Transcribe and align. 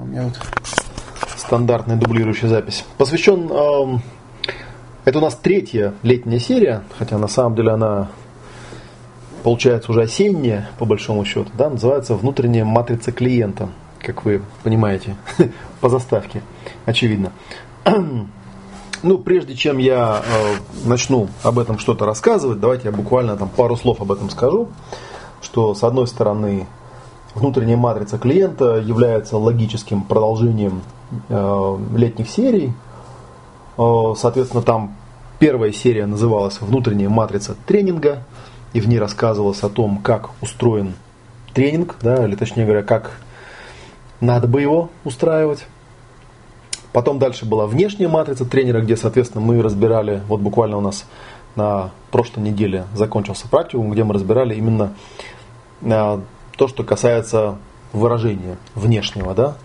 У 0.00 0.06
меня 0.06 0.22
вот 0.22 0.38
стандартная 1.36 1.96
дублирующая 1.96 2.48
запись. 2.48 2.84
Посвящен... 2.96 3.50
эм, 3.50 4.02
это 5.04 5.18
у 5.18 5.20
нас 5.20 5.34
третья 5.34 5.92
летняя 6.02 6.38
серия, 6.38 6.84
хотя 6.98 7.18
на 7.18 7.28
самом 7.28 7.54
деле 7.54 7.72
она 7.72 8.08
получается 9.42 9.90
уже 9.90 10.02
осенняя, 10.02 10.70
по 10.78 10.86
большому 10.86 11.24
счету, 11.26 11.50
да, 11.54 11.68
называется 11.68 12.14
«Внутренняя 12.14 12.64
матрица 12.64 13.12
клиента», 13.12 13.68
как 13.98 14.24
вы 14.24 14.42
понимаете, 14.62 15.16
по 15.80 15.88
заставке, 15.88 16.42
очевидно. 16.86 17.32
Ну, 19.02 19.16
прежде 19.16 19.54
чем 19.54 19.78
я 19.78 20.22
э, 20.22 20.56
начну 20.84 21.28
об 21.42 21.58
этом 21.58 21.78
что-то 21.78 22.04
рассказывать, 22.04 22.60
давайте 22.60 22.88
я 22.88 22.92
буквально 22.92 23.34
там 23.34 23.48
пару 23.48 23.74
слов 23.74 24.02
об 24.02 24.12
этом 24.12 24.28
скажу, 24.28 24.68
что 25.40 25.74
с 25.74 25.82
одной 25.82 26.06
стороны 26.06 26.66
внутренняя 27.34 27.76
матрица 27.76 28.18
клиента 28.18 28.76
является 28.76 29.36
логическим 29.36 30.02
продолжением 30.02 30.82
э, 31.28 31.78
летних 31.96 32.28
серий. 32.28 32.72
Э, 33.78 34.14
соответственно, 34.16 34.62
там 34.62 34.96
первая 35.38 35.72
серия 35.72 36.06
называлась 36.06 36.60
«Внутренняя 36.60 37.08
матрица 37.08 37.56
тренинга», 37.66 38.24
и 38.72 38.80
в 38.80 38.88
ней 38.88 38.98
рассказывалось 38.98 39.62
о 39.62 39.68
том, 39.68 39.98
как 39.98 40.30
устроен 40.40 40.94
тренинг, 41.54 41.96
да, 42.02 42.24
или 42.24 42.36
точнее 42.36 42.64
говоря, 42.64 42.82
как 42.82 43.10
надо 44.20 44.46
бы 44.46 44.60
его 44.60 44.90
устраивать. 45.04 45.66
Потом 46.92 47.18
дальше 47.18 47.46
была 47.46 47.66
внешняя 47.66 48.08
матрица 48.08 48.44
тренера, 48.44 48.80
где, 48.80 48.96
соответственно, 48.96 49.44
мы 49.44 49.62
разбирали, 49.62 50.22
вот 50.28 50.40
буквально 50.40 50.76
у 50.76 50.80
нас 50.80 51.04
на 51.56 51.90
прошлой 52.10 52.40
неделе 52.42 52.84
закончился 52.94 53.48
практикум, 53.48 53.90
где 53.90 54.04
мы 54.04 54.14
разбирали 54.14 54.54
именно 54.54 54.94
а, 55.82 56.20
то, 56.60 56.68
что 56.68 56.84
касается 56.84 57.56
выражения 57.94 58.58
внешнего, 58.74 59.32
да, 59.32 59.56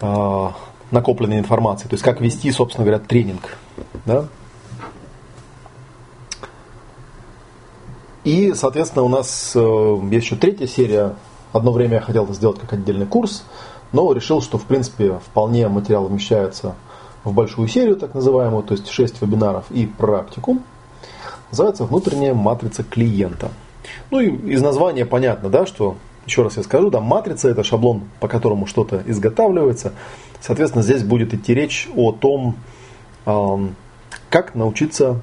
а, 0.00 0.54
накопленной 0.92 1.40
информации, 1.40 1.88
то 1.88 1.94
есть 1.94 2.04
как 2.04 2.20
вести, 2.20 2.52
собственно 2.52 2.84
говоря, 2.84 3.02
тренинг, 3.04 3.58
да. 4.06 4.26
И, 8.22 8.54
соответственно, 8.54 9.02
у 9.02 9.08
нас 9.08 9.50
э, 9.56 9.98
есть 10.12 10.26
еще 10.26 10.36
третья 10.36 10.68
серия. 10.68 11.16
Одно 11.52 11.72
время 11.72 11.94
я 11.94 12.00
хотел 12.00 12.32
сделать 12.32 12.60
как 12.60 12.74
отдельный 12.74 13.06
курс, 13.06 13.42
но 13.90 14.12
решил, 14.12 14.40
что 14.42 14.58
в 14.58 14.66
принципе 14.66 15.18
вполне 15.26 15.66
материал 15.66 16.06
вмещается 16.06 16.76
в 17.24 17.32
большую 17.32 17.66
серию, 17.66 17.96
так 17.96 18.14
называемую, 18.14 18.62
то 18.62 18.74
есть 18.74 18.88
6 18.88 19.20
вебинаров 19.22 19.64
и 19.72 19.86
практикум. 19.86 20.62
Называется 21.50 21.84
«Внутренняя 21.84 22.32
матрица 22.32 22.84
клиента». 22.84 23.50
Ну 24.10 24.20
и 24.20 24.30
из 24.52 24.62
названия 24.62 25.06
понятно, 25.06 25.48
да, 25.48 25.66
что, 25.66 25.96
еще 26.26 26.42
раз 26.42 26.56
я 26.56 26.62
скажу, 26.62 26.90
да, 26.90 27.00
матрица 27.00 27.48
это 27.48 27.64
шаблон, 27.64 28.02
по 28.20 28.28
которому 28.28 28.66
что-то 28.66 29.02
изготавливается. 29.06 29.92
Соответственно, 30.40 30.82
здесь 30.82 31.02
будет 31.02 31.34
идти 31.34 31.54
речь 31.54 31.88
о 31.96 32.12
том, 32.12 32.56
как 33.24 34.54
научиться 34.54 35.20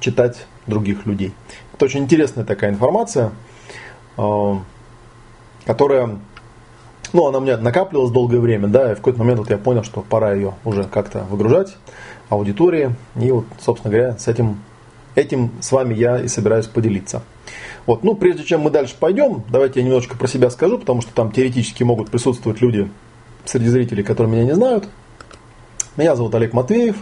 читать 0.00 0.46
других 0.66 1.06
людей. 1.06 1.32
Это 1.74 1.84
очень 1.86 2.00
интересная 2.00 2.44
такая 2.44 2.70
информация, 2.70 3.32
которая 5.64 6.18
ну, 7.12 7.26
она 7.26 7.38
у 7.38 7.40
меня 7.42 7.58
накапливалась 7.58 8.10
долгое 8.10 8.38
время, 8.38 8.68
да, 8.68 8.92
и 8.92 8.94
в 8.94 8.98
какой-то 8.98 9.18
момент 9.18 9.40
вот 9.40 9.50
я 9.50 9.58
понял, 9.58 9.84
что 9.84 10.00
пора 10.00 10.32
ее 10.32 10.54
уже 10.64 10.84
как-то 10.84 11.24
выгружать 11.24 11.76
аудитории. 12.30 12.94
И 13.20 13.30
вот, 13.30 13.44
собственно 13.60 13.92
говоря, 13.92 14.16
с 14.16 14.28
этим, 14.28 14.60
этим 15.14 15.50
с 15.60 15.72
вами 15.72 15.94
я 15.94 16.18
и 16.18 16.28
собираюсь 16.28 16.66
поделиться. 16.66 17.22
Вот, 17.86 18.04
ну, 18.04 18.14
прежде 18.14 18.44
чем 18.44 18.60
мы 18.62 18.70
дальше 18.70 18.94
пойдем, 18.98 19.42
давайте 19.50 19.80
я 19.80 19.86
немножечко 19.86 20.16
про 20.16 20.28
себя 20.28 20.50
скажу, 20.50 20.78
потому 20.78 21.02
что 21.02 21.12
там 21.12 21.32
теоретически 21.32 21.82
могут 21.82 22.10
присутствовать 22.10 22.60
люди 22.60 22.90
среди 23.44 23.68
зрителей, 23.68 24.04
которые 24.04 24.32
меня 24.32 24.44
не 24.44 24.54
знают. 24.54 24.88
Меня 25.96 26.14
зовут 26.14 26.34
Олег 26.34 26.52
Матвеев. 26.52 26.96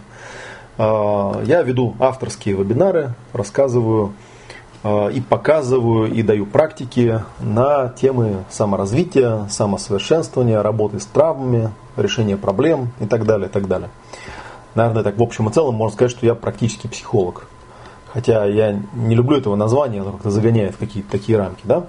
А, 0.78 1.42
я 1.44 1.62
веду 1.62 1.94
авторские 1.98 2.56
вебинары, 2.56 3.14
рассказываю 3.32 4.14
Э, 4.82 5.10
и 5.12 5.20
показываю, 5.20 6.10
и 6.10 6.22
даю 6.22 6.46
практики 6.46 7.22
на 7.40 7.88
темы 7.88 8.44
саморазвития, 8.48 9.46
самосовершенствования, 9.48 10.62
работы 10.62 11.00
с 11.00 11.06
травмами, 11.06 11.70
решения 11.96 12.36
проблем 12.36 12.92
и 12.98 13.06
так 13.06 13.26
далее, 13.26 13.48
и 13.48 13.52
так 13.52 13.68
далее. 13.68 13.90
Наверное, 14.74 15.02
так 15.02 15.18
в 15.18 15.22
общем 15.22 15.48
и 15.48 15.52
целом 15.52 15.74
можно 15.74 15.94
сказать, 15.94 16.12
что 16.12 16.24
я 16.24 16.34
практически 16.34 16.86
психолог. 16.86 17.46
Хотя 18.12 18.44
я 18.46 18.80
не 18.94 19.14
люблю 19.14 19.38
этого 19.38 19.56
названия, 19.56 20.00
оно 20.00 20.12
как-то 20.12 20.30
загоняет 20.30 20.74
в 20.74 20.78
какие-то 20.78 21.10
такие 21.10 21.38
рамки, 21.38 21.62
да, 21.64 21.86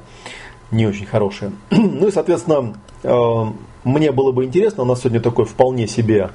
не 0.72 0.86
очень 0.86 1.06
хорошие. 1.06 1.52
Ну 1.72 2.08
и, 2.08 2.12
соответственно, 2.12 2.76
э, 3.04 3.46
мне 3.84 4.12
было 4.12 4.32
бы 4.32 4.46
интересно, 4.46 4.84
у 4.84 4.86
нас 4.86 5.00
сегодня 5.00 5.20
такой 5.20 5.46
вполне 5.46 5.88
себе 5.88 6.30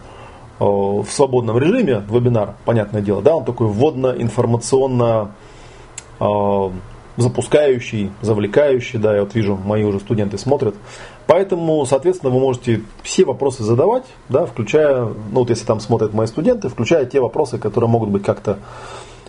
э, 0.59 0.65
в 0.65 1.07
свободном 1.09 1.59
режиме 1.59 2.03
вебинар, 2.09 2.55
понятное 2.65 3.03
дело, 3.03 3.23
да, 3.23 3.37
он 3.37 3.45
такой 3.45 3.69
вводно-информационно 3.69 5.31
Э, 6.19 6.71
запускающий, 7.19 8.11
завлекающий, 8.21 8.99
да, 8.99 9.15
я 9.15 9.23
вот 9.23 9.35
вижу, 9.35 9.57
мои 9.57 9.85
уже 9.85 10.01
студенты 10.01 10.37
смотрят. 10.37 10.75
Поэтому, 11.27 11.87
соответственно, 11.87 12.31
вы 12.31 12.41
можете 12.41 12.83
все 13.03 13.25
вопросы 13.25 13.63
задавать, 13.63 14.05
да, 14.29 14.45
включая, 14.45 15.07
ну 15.07 15.41
вот 15.41 15.49
если 15.49 15.65
там 15.65 15.81
смотрят 15.81 16.13
мои 16.13 16.27
студенты, 16.27 16.69
включая 16.69 17.07
те 17.07 17.21
вопросы, 17.21 17.57
которые 17.57 17.89
могут 17.89 18.11
быть 18.11 18.23
как-то 18.23 18.59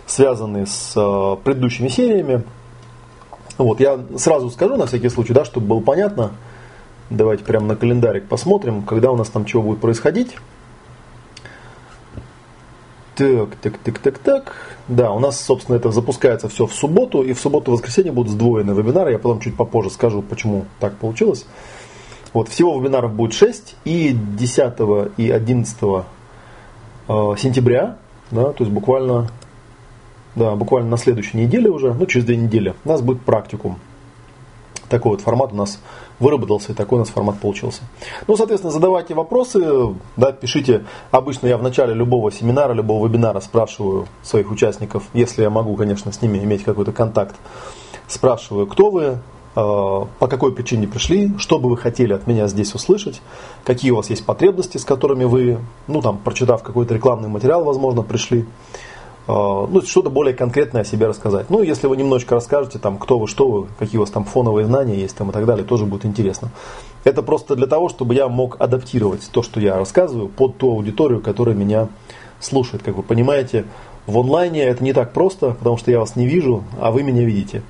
связаны 0.08 0.66
с 0.66 0.94
э, 0.96 1.36
предыдущими 1.44 1.90
сериями. 1.90 2.44
Вот, 3.58 3.80
я 3.80 4.00
сразу 4.18 4.50
скажу 4.50 4.76
на 4.78 4.88
всякий 4.88 5.10
случай, 5.10 5.34
да, 5.34 5.46
чтобы 5.46 5.68
было 5.68 5.80
понятно. 5.80 6.32
Давайте 7.10 7.44
прямо 7.44 7.68
на 7.68 7.76
календарик 7.76 8.28
посмотрим, 8.28 8.82
когда 8.82 9.12
у 9.12 9.16
нас 9.16 9.30
там 9.30 9.46
чего 9.46 9.62
будет 9.62 9.80
происходить. 9.80 10.36
Так, 13.16 13.56
так, 13.62 13.78
так, 13.80 14.00
так, 14.00 14.18
так. 14.20 14.54
Да, 14.88 15.12
у 15.12 15.20
нас, 15.20 15.40
собственно, 15.42 15.76
это 15.76 15.92
запускается 15.92 16.50
все 16.50 16.68
в 16.68 16.74
субботу, 16.74 17.24
и 17.24 17.34
в 17.34 17.40
субботу 17.40 17.72
и 17.72 17.74
воскресенье 17.74 18.12
будут 18.12 18.32
сдвоены 18.32 18.72
вебинары. 18.72 19.12
Я 19.12 19.20
потом 19.20 19.40
чуть 19.40 19.58
попозже 19.58 19.90
скажу, 19.90 20.22
почему 20.22 20.66
так 20.80 20.98
получилось. 20.98 21.46
Вот, 22.34 22.50
всего 22.50 22.80
вебинаров 22.80 23.14
будет 23.14 23.34
6, 23.34 23.76
и 23.86 24.12
10 24.12 24.74
и 25.18 25.32
11 25.32 25.78
э, 25.82 26.04
сентября, 27.38 27.98
да, 28.30 28.52
то 28.52 28.64
есть 28.64 28.72
буквально, 28.72 29.30
да, 30.38 30.56
буквально 30.56 30.92
на 30.92 30.98
следующей 30.98 31.38
неделе 31.38 31.70
уже, 31.70 31.94
ну, 31.94 32.06
через 32.06 32.26
две 32.26 32.38
недели, 32.38 32.76
у 32.86 32.90
нас 32.90 33.02
будет 33.02 33.22
практикум. 33.22 33.80
Такой 34.88 35.12
вот 35.12 35.22
формат 35.22 35.52
у 35.52 35.56
нас 35.56 35.82
выработался, 36.20 36.72
и 36.72 36.76
такой 36.76 36.98
у 36.98 37.00
нас 37.00 37.10
формат 37.10 37.40
получился. 37.40 37.82
Ну, 38.28 38.38
соответственно, 38.38 38.72
задавайте 38.72 39.16
вопросы, 39.16 39.60
да, 40.16 40.32
пишите. 40.32 40.86
Обычно 41.12 41.48
я 41.48 41.58
в 41.58 41.64
начале 41.64 41.94
любого 41.94 42.32
семинара, 42.32 42.72
любого 42.74 43.06
вебинара 43.08 43.40
спрашиваю 43.42 44.08
своих 44.24 44.50
участников, 44.50 45.04
если 45.14 45.42
я 45.42 45.50
могу, 45.50 45.76
конечно, 45.76 46.12
с 46.12 46.22
ними 46.22 46.38
иметь 46.38 46.64
какой-то 46.64 46.94
контакт, 46.94 47.36
спрашиваю, 48.08 48.66
кто 48.68 48.90
вы, 48.90 49.04
э, 49.04 49.18
по 49.56 50.28
какой 50.30 50.54
причине 50.54 50.88
пришли, 50.88 51.34
что 51.38 51.60
бы 51.60 51.70
вы 51.70 51.78
хотели 51.78 52.14
от 52.14 52.26
меня 52.28 52.48
здесь 52.48 52.74
услышать, 52.74 53.22
какие 53.66 53.92
у 53.92 53.98
вас 53.98 54.10
есть 54.10 54.26
потребности, 54.26 54.78
с 54.78 54.86
которыми 54.86 55.26
вы, 55.26 55.58
ну 55.88 56.02
там, 56.02 56.18
прочитав 56.20 56.64
какой-то 56.64 56.94
рекламный 56.94 57.28
материал, 57.28 57.66
возможно, 57.66 58.04
пришли. 58.04 58.46
А, 59.28 59.68
ну, 59.68 59.82
что-то 59.82 60.10
более 60.10 60.34
конкретное 60.34 60.84
о 60.84 60.86
себе 60.86 61.08
рассказать. 61.08 61.50
Ну, 61.50 61.62
если 61.62 61.88
вы 61.88 61.98
немножечко 61.98 62.36
расскажете, 62.36 62.80
там, 62.80 62.98
кто 62.98 63.20
вы, 63.20 63.28
что 63.28 63.50
вы, 63.50 63.68
какие 63.78 63.98
у 63.98 64.02
вас 64.02 64.10
там 64.10 64.24
фоновые 64.24 64.66
знания 64.66 64.96
есть 64.96 65.18
там, 65.18 65.30
и 65.30 65.34
так 65.34 65.46
далее, 65.46 65.66
тоже 65.66 65.86
будет 65.86 66.06
интересно. 66.06 66.50
Это 67.04 67.22
просто 67.22 67.56
для 67.56 67.68
того, 67.68 67.90
чтобы 67.90 68.16
я 68.16 68.30
мог 68.30 68.60
адаптировать 68.60 69.30
то, 69.32 69.44
что 69.44 69.60
я 69.60 69.78
рассказываю, 69.78 70.30
под 70.30 70.58
ту 70.58 70.72
аудиторию, 70.72 71.22
которая 71.22 71.56
меня 71.56 71.90
слушает. 72.40 72.84
Как 72.84 72.96
вы 72.96 73.04
понимаете, 73.04 73.66
в 74.06 74.18
онлайне 74.18 74.64
это 74.64 74.82
не 74.82 74.94
так 74.94 75.12
просто, 75.12 75.52
потому 75.52 75.78
что 75.78 75.92
я 75.92 76.00
вас 76.00 76.16
не 76.16 76.26
вижу, 76.26 76.64
а 76.80 76.92
вы 76.92 77.04
меня 77.04 77.24
видите. 77.24 77.64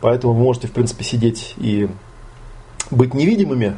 Поэтому 0.00 0.32
вы 0.32 0.40
можете, 0.40 0.68
в 0.68 0.72
принципе, 0.72 1.04
сидеть 1.04 1.54
и 1.58 1.88
быть 2.90 3.12
невидимыми. 3.12 3.76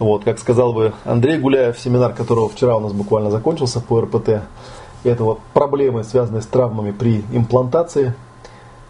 Вот, 0.00 0.24
как 0.24 0.38
сказал 0.38 0.72
бы 0.72 0.92
Андрей 1.04 1.38
Гуляев, 1.38 1.78
семинар 1.78 2.12
которого 2.12 2.48
вчера 2.48 2.76
у 2.76 2.80
нас 2.80 2.92
буквально 2.92 3.30
закончился 3.30 3.80
по 3.80 4.00
РПТ, 4.00 4.42
это 5.10 5.24
вот 5.24 5.40
проблемы, 5.52 6.04
связанные 6.04 6.42
с 6.42 6.46
травмами 6.46 6.90
при 6.92 7.24
имплантации 7.32 8.14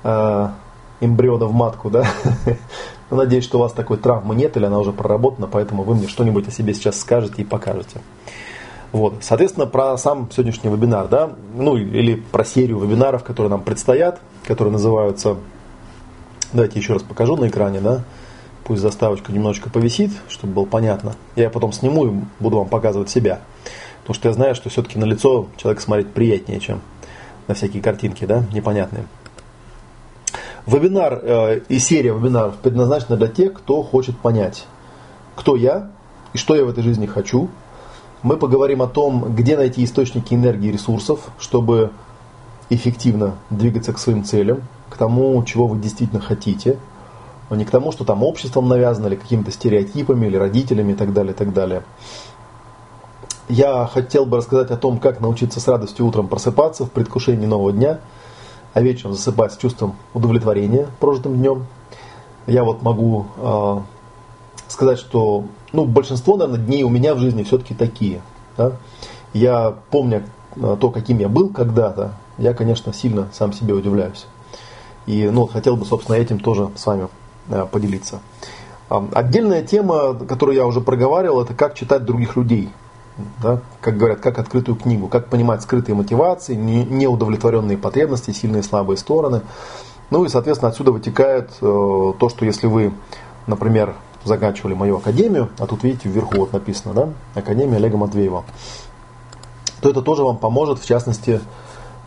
э, 0.03 0.49
эмбриона 1.01 1.47
в 1.47 1.53
матку, 1.53 1.91
да. 1.91 2.05
Надеюсь, 3.11 3.45
что 3.45 3.59
у 3.59 3.61
вас 3.61 3.73
такой 3.73 3.99
травмы 3.99 4.35
нет 4.35 4.57
или 4.57 4.65
она 4.65 4.79
уже 4.79 4.93
проработана, 4.93 5.47
поэтому 5.47 5.85
вы 5.85 5.95
мне 5.95 6.09
что-нибудь 6.09 6.49
о 6.49 6.51
себе 6.51 6.75
сейчас 6.75 6.99
скажете 6.99 7.43
и 7.43 7.45
покажете. 7.45 8.01
Вот. 8.93 9.15
Соответственно, 9.21 9.67
про 9.67 9.97
сам 9.99 10.29
сегодняшний 10.31 10.71
вебинар, 10.71 11.09
да, 11.09 11.31
ну 11.55 11.77
или 11.77 12.15
про 12.15 12.45
серию 12.45 12.79
вебинаров, 12.79 13.25
которые 13.25 13.51
нам 13.51 13.63
предстоят, 13.63 14.21
которые 14.45 14.73
называются, 14.73 15.37
давайте 16.53 16.79
еще 16.79 16.95
раз 16.95 17.03
покажу 17.03 17.37
на 17.37 17.49
экране, 17.49 17.81
да, 17.81 18.03
пусть 18.65 18.81
заставочка 18.81 19.33
немножечко 19.33 19.71
повисит, 19.71 20.11
чтобы 20.29 20.55
было 20.55 20.65
понятно. 20.65 21.15
Я 21.37 21.51
потом 21.51 21.73
сниму 21.73 22.07
и 22.07 22.15
буду 22.41 22.59
вам 22.59 22.69
показывать 22.69 23.11
себя. 23.11 23.41
Потому 24.07 24.15
что 24.15 24.29
я 24.29 24.35
знаю, 24.35 24.55
что 24.55 24.71
все-таки 24.71 25.01
на 25.01 25.05
лицо 25.05 25.49
человек 25.57 25.81
смотреть 25.81 26.13
приятнее, 26.13 26.61
чем 26.61 26.81
на 27.49 27.55
всякие 27.55 27.83
картинки, 27.83 28.25
да, 28.25 28.45
непонятные. 28.53 29.05
Вебинар 30.65 31.21
э, 31.21 31.61
и 31.69 31.81
серия 31.81 32.13
вебинаров 32.13 32.55
предназначена 32.59 33.17
для 33.17 33.27
тех, 33.27 33.53
кто 33.55 33.83
хочет 33.83 34.17
понять, 34.17 34.65
кто 35.35 35.57
я, 35.57 35.91
и 36.35 36.39
что 36.39 36.55
я 36.55 36.65
в 36.65 36.69
этой 36.69 36.85
жизни 36.85 37.07
хочу. 37.07 37.49
Мы 38.23 38.37
поговорим 38.37 38.81
о 38.81 38.87
том, 38.87 39.35
где 39.35 39.57
найти 39.57 39.83
источники 39.83 40.35
энергии 40.35 40.69
и 40.69 40.73
ресурсов, 40.73 41.19
чтобы 41.41 41.91
эффективно 42.71 43.35
двигаться 43.51 43.93
к 43.93 43.99
своим 43.99 44.23
целям, 44.23 44.63
к 44.89 44.97
тому, 44.97 45.43
чего 45.43 45.67
вы 45.67 45.81
действительно 45.81 46.21
хотите, 46.21 46.79
а 47.51 47.57
не 47.57 47.65
к 47.65 47.71
тому, 47.71 47.91
что 47.91 48.05
там 48.05 48.23
обществом 48.23 48.69
навязано, 48.69 49.09
или 49.09 49.17
какими-то 49.17 49.51
стереотипами, 49.51 50.27
или 50.27 50.37
родителями 50.37 50.93
и 50.93 50.95
так 50.95 51.13
далее, 51.13 51.33
и 51.33 51.37
так 51.37 51.53
далее. 51.53 51.83
Я 53.49 53.87
хотел 53.87 54.27
бы 54.27 54.39
рассказать 54.39 54.71
о 54.71 54.77
том, 54.77 54.99
как 54.99 55.21
научиться 55.21 55.61
с 55.61 55.69
радостью 55.69 56.07
утром 56.07 56.27
просыпаться 56.27 56.85
в 56.85 56.91
предвкушении 56.91 57.47
нового 57.47 57.73
дня, 57.73 58.01
а 58.75 58.81
вечером 58.81 59.15
засыпать 59.15 59.53
с 59.53 59.57
чувством 59.57 59.95
удовлетворения 60.15 60.89
прожитым 60.99 61.37
днем. 61.37 61.67
Я 62.49 62.65
вот 62.65 62.83
могу 62.83 63.27
э, 63.37 63.79
сказать, 64.69 64.99
что 64.99 65.45
ну, 65.73 65.85
большинство, 65.85 66.37
наверное, 66.37 66.65
дней 66.65 66.83
у 66.83 66.89
меня 66.89 67.15
в 67.15 67.19
жизни 67.19 67.45
все-таки 67.45 67.75
такие. 67.75 68.21
Да? 68.57 68.73
Я 69.33 69.75
помню 69.91 70.25
а, 70.61 70.77
то, 70.77 70.91
каким 70.91 71.19
я 71.19 71.29
был 71.29 71.51
когда-то, 71.51 72.15
я, 72.39 72.55
конечно, 72.55 72.93
сильно 72.93 73.29
сам 73.33 73.53
себе 73.53 73.75
удивляюсь. 73.75 74.27
И 75.07 75.29
ну, 75.29 75.47
хотел 75.47 75.77
бы, 75.77 75.85
собственно, 75.85 76.17
этим 76.17 76.41
тоже 76.41 76.71
с 76.75 76.85
вами 76.85 77.09
э, 77.49 77.67
поделиться. 77.71 78.21
Отдельная 78.89 79.63
тема, 79.63 80.15
которую 80.15 80.57
я 80.57 80.65
уже 80.65 80.81
проговаривал, 80.81 81.43
это 81.43 81.55
как 81.55 81.75
читать 81.75 82.05
других 82.05 82.37
людей. 82.37 82.71
Да? 83.43 83.61
Как 83.81 83.97
говорят, 83.97 84.21
как 84.21 84.39
открытую 84.39 84.77
книгу, 84.77 85.09
как 85.09 85.29
понимать 85.29 85.63
скрытые 85.63 85.95
мотивации, 85.95 86.55
неудовлетворенные 86.55 87.79
потребности, 87.79 88.31
сильные 88.33 88.61
и 88.61 88.65
слабые 88.65 88.97
стороны. 88.97 89.43
Ну 90.11 90.25
и, 90.25 90.29
соответственно, 90.29 90.71
отсюда 90.71 90.93
вытекает 90.93 91.51
э, 91.61 92.13
то, 92.19 92.29
что 92.29 92.45
если 92.45 92.67
вы, 92.67 92.93
например, 93.47 93.95
заканчивали 94.25 94.75
мою 94.75 94.99
академию, 94.99 95.51
а 95.59 95.67
тут 95.67 95.83
видите 95.85 96.09
вверху 96.09 96.39
вот 96.39 96.53
написано, 96.53 96.95
да, 96.95 97.09
Академия 97.35 97.77
Олега 97.77 97.97
Матвеева, 97.97 98.45
то 99.81 99.91
это 99.91 100.03
тоже 100.03 100.23
вам 100.23 100.37
поможет, 100.37 100.79
в 100.79 100.87
частности, 100.87 101.41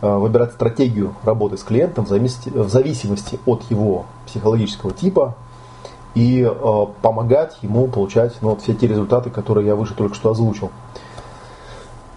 Э, 0.02 0.16
выбирать 0.16 0.52
стратегию 0.52 1.14
работы 1.24 1.58
с 1.58 1.62
клиентом 1.62 2.06
в 2.06 2.08
зависимости, 2.08 3.38
от 3.44 3.70
его 3.70 4.06
психологического 4.26 4.92
типа 4.92 5.34
и 6.14 6.40
э, 6.42 6.86
помогать 7.02 7.58
ему 7.60 7.86
получать 7.86 8.32
ну, 8.40 8.50
вот 8.50 8.62
все 8.62 8.72
те 8.72 8.86
результаты, 8.86 9.28
которые 9.28 9.66
я 9.66 9.76
выше 9.76 9.92
только 9.92 10.14
что 10.14 10.30
озвучил. 10.30 10.70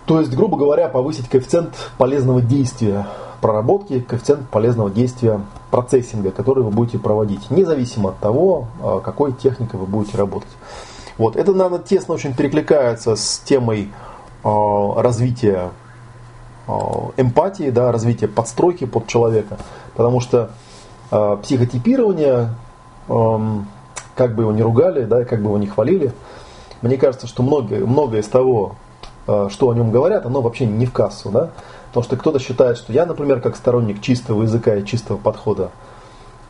То 0.05 0.19
есть, 0.19 0.35
грубо 0.35 0.57
говоря, 0.57 0.89
повысить 0.89 1.29
коэффициент 1.29 1.73
полезного 1.97 2.41
действия 2.41 3.07
проработки, 3.41 3.99
коэффициент 3.99 4.49
полезного 4.49 4.89
действия 4.89 5.41
процессинга, 5.71 6.31
который 6.31 6.63
вы 6.63 6.71
будете 6.71 6.99
проводить, 6.99 7.49
независимо 7.51 8.09
от 8.09 8.19
того, 8.19 8.67
э, 8.81 8.99
какой 9.03 9.33
техникой 9.33 9.79
вы 9.79 9.85
будете 9.85 10.17
работать. 10.17 10.49
Вот. 11.17 11.35
Это, 11.35 11.53
наверное, 11.53 11.79
тесно 11.79 12.15
очень 12.15 12.33
перекликается 12.33 13.15
с 13.15 13.39
темой 13.45 13.91
развития 14.43 15.71
Э, 16.65 16.71
эмпатии, 17.17 17.69
да, 17.69 17.91
развития 17.91 18.27
подстройки 18.27 18.85
под 18.85 19.07
человека. 19.07 19.57
Потому 19.95 20.19
что 20.21 20.51
э, 21.11 21.37
психотипирование, 21.41 22.49
э, 23.09 23.39
как 24.15 24.35
бы 24.35 24.43
его 24.43 24.51
ни 24.53 24.61
ругали, 24.61 25.03
да, 25.03 25.25
как 25.25 25.39
бы 25.39 25.47
его 25.47 25.57
ни 25.57 25.65
хвалили, 25.65 26.13
мне 26.81 26.97
кажется, 26.97 27.27
что 27.27 27.43
многое, 27.43 27.85
многое 27.85 28.21
из 28.21 28.27
того, 28.27 28.75
э, 28.75 28.82
что 29.25 29.69
о 29.69 29.73
нем 29.73 29.91
говорят, 29.91 30.25
оно 30.25 30.41
вообще 30.41 30.65
не 30.65 30.85
в 30.85 30.91
кассу. 30.91 31.29
Да? 31.29 31.49
Потому 31.87 32.03
что 32.03 32.17
кто-то 32.17 32.39
считает, 32.39 32.77
что 32.77 32.91
я, 32.91 33.05
например, 33.05 33.39
как 33.39 33.55
сторонник 33.55 34.01
чистого 34.01 34.43
языка 34.43 34.75
и 34.75 34.85
чистого 34.85 35.17
подхода, 35.17 35.69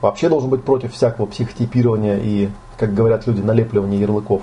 вообще 0.01 0.29
должен 0.29 0.49
быть 0.49 0.63
против 0.63 0.93
всякого 0.93 1.25
психотипирования 1.25 2.17
и, 2.17 2.49
как 2.77 2.93
говорят 2.93 3.27
люди, 3.27 3.41
налепливания 3.41 3.99
ярлыков. 3.99 4.41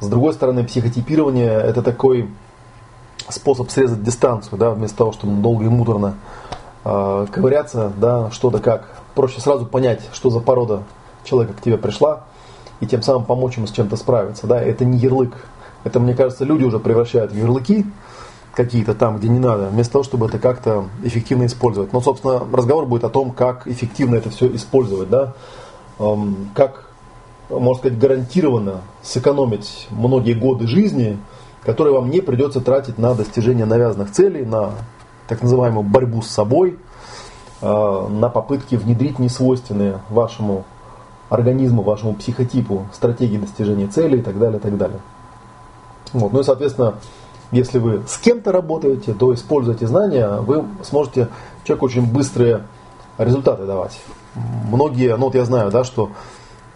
С 0.00 0.08
другой 0.08 0.32
стороны, 0.32 0.64
психотипирование 0.64 1.50
это 1.50 1.82
такой 1.82 2.30
способ 3.28 3.70
срезать 3.70 4.02
дистанцию, 4.02 4.58
да, 4.58 4.70
вместо 4.70 4.96
того, 4.98 5.12
чтобы 5.12 5.42
долго 5.42 5.64
и 5.64 5.68
муторно 5.68 6.14
э, 6.84 7.26
ковыряться, 7.30 7.92
да, 7.96 8.30
что 8.30 8.50
да 8.50 8.58
как. 8.60 8.88
Проще 9.14 9.40
сразу 9.40 9.66
понять, 9.66 10.00
что 10.12 10.30
за 10.30 10.40
порода 10.40 10.84
человека 11.24 11.54
к 11.54 11.60
тебе 11.60 11.76
пришла, 11.76 12.20
и 12.80 12.86
тем 12.86 13.02
самым 13.02 13.24
помочь 13.24 13.56
ему 13.56 13.66
с 13.66 13.72
чем-то 13.72 13.96
справиться. 13.96 14.46
Да. 14.46 14.62
Это 14.62 14.84
не 14.84 14.98
ярлык. 14.98 15.34
Это, 15.84 16.00
мне 16.00 16.14
кажется, 16.14 16.44
люди 16.44 16.64
уже 16.64 16.78
превращают 16.78 17.32
в 17.32 17.36
ярлыки 17.36 17.86
какие-то 18.54 18.94
там, 18.94 19.18
где 19.18 19.28
не 19.28 19.38
надо, 19.38 19.68
вместо 19.68 19.92
того, 19.92 20.04
чтобы 20.04 20.26
это 20.26 20.38
как-то 20.38 20.86
эффективно 21.04 21.46
использовать. 21.46 21.92
Но, 21.92 22.00
собственно, 22.00 22.42
разговор 22.52 22.86
будет 22.86 23.04
о 23.04 23.08
том, 23.08 23.30
как 23.30 23.68
эффективно 23.68 24.16
это 24.16 24.30
все 24.30 24.52
использовать, 24.54 25.08
да, 25.08 25.34
эм, 26.00 26.50
как, 26.54 26.90
можно 27.48 27.74
сказать, 27.78 27.98
гарантированно 27.98 28.80
сэкономить 29.02 29.86
многие 29.90 30.34
годы 30.34 30.66
жизни– 30.66 31.18
которые 31.68 31.92
вам 31.92 32.08
не 32.08 32.22
придется 32.22 32.62
тратить 32.62 32.96
на 32.96 33.14
достижение 33.14 33.66
навязанных 33.66 34.10
целей, 34.10 34.44
на 34.46 34.70
так 35.26 35.42
называемую 35.42 35.82
борьбу 35.82 36.22
с 36.22 36.28
собой, 36.28 36.78
э, 37.60 38.08
на 38.08 38.30
попытки 38.30 38.76
внедрить 38.76 39.18
несвойственные 39.18 40.00
вашему 40.08 40.64
организму, 41.28 41.82
вашему 41.82 42.14
психотипу 42.14 42.86
стратегии 42.94 43.36
достижения 43.36 43.86
целей 43.86 44.20
и 44.20 44.22
так 44.22 44.38
далее, 44.38 44.58
и 44.58 44.62
так 44.62 44.78
далее. 44.78 45.00
Вот. 46.12 46.32
Ну 46.32 46.40
и, 46.40 46.44
соответственно, 46.44 46.94
если 47.50 47.78
вы 47.78 48.02
с 48.06 48.18
кем-то 48.18 48.52
работаете, 48.52 49.14
то 49.14 49.32
используйте 49.32 49.86
знания, 49.86 50.28
вы 50.40 50.64
сможете 50.82 51.28
человеку 51.64 51.86
очень 51.86 52.06
быстрые 52.06 52.62
результаты 53.16 53.64
давать. 53.64 53.98
Многие, 54.70 55.16
ну 55.16 55.26
вот 55.26 55.34
я 55.34 55.44
знаю, 55.44 55.70
да, 55.70 55.84
что 55.84 56.10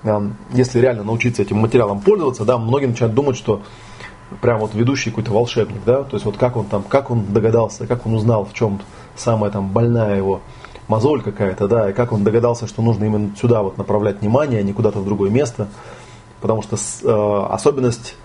э, 0.02 0.30
если 0.52 0.80
реально 0.80 1.04
научиться 1.04 1.42
этим 1.42 1.58
материалом 1.58 2.00
пользоваться, 2.00 2.44
да, 2.44 2.58
многие 2.58 2.86
начинают 2.86 3.14
думать, 3.14 3.36
что 3.36 3.60
прям 4.40 4.60
вот 4.60 4.74
ведущий 4.74 5.10
какой-то 5.10 5.32
волшебник, 5.32 5.82
да, 5.84 6.04
то 6.04 6.14
есть 6.14 6.24
вот 6.24 6.38
как 6.38 6.56
он 6.56 6.64
там, 6.64 6.82
как 6.82 7.10
он 7.10 7.32
догадался, 7.32 7.86
как 7.86 8.06
он 8.06 8.14
узнал, 8.14 8.46
в 8.46 8.54
чем 8.54 8.80
самая 9.14 9.50
там 9.50 9.68
больная 9.68 10.16
его 10.16 10.40
мозоль 10.88 11.22
какая-то, 11.22 11.68
да, 11.68 11.90
и 11.90 11.92
как 11.92 12.12
он 12.12 12.24
догадался, 12.24 12.66
что 12.66 12.82
нужно 12.82 13.04
именно 13.04 13.36
сюда 13.36 13.62
вот 13.62 13.78
направлять 13.78 14.20
внимание, 14.20 14.60
а 14.60 14.62
не 14.62 14.72
куда-то 14.72 15.00
в 15.00 15.04
другое 15.04 15.30
место, 15.30 15.68
потому 16.40 16.62
что 16.62 16.76
э, 16.76 17.46
особенность 17.52 18.16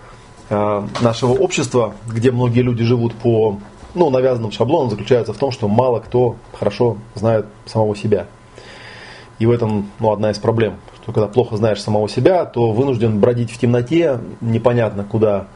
нашего 0.50 1.32
общества, 1.32 1.94
где 2.06 2.30
многие 2.30 2.60
люди 2.60 2.84
живут 2.84 3.14
по 3.14 3.58
ну, 3.94 4.10
навязанным 4.10 4.50
шаблонам, 4.50 4.90
заключается 4.90 5.32
в 5.32 5.38
том, 5.38 5.50
что 5.50 5.68
мало 5.68 6.00
кто 6.00 6.36
хорошо 6.52 6.98
знает 7.14 7.46
самого 7.66 7.96
себя. 7.96 8.26
И 9.38 9.46
в 9.46 9.50
этом 9.50 9.90
ну, 9.98 10.12
одна 10.12 10.30
из 10.30 10.38
проблем, 10.38 10.76
что 11.02 11.12
когда 11.12 11.28
плохо 11.28 11.56
знаешь 11.56 11.82
самого 11.82 12.08
себя, 12.08 12.44
то 12.44 12.72
вынужден 12.72 13.20
бродить 13.20 13.50
в 13.50 13.58
темноте, 13.58 14.20
непонятно 14.40 15.04
куда 15.04 15.46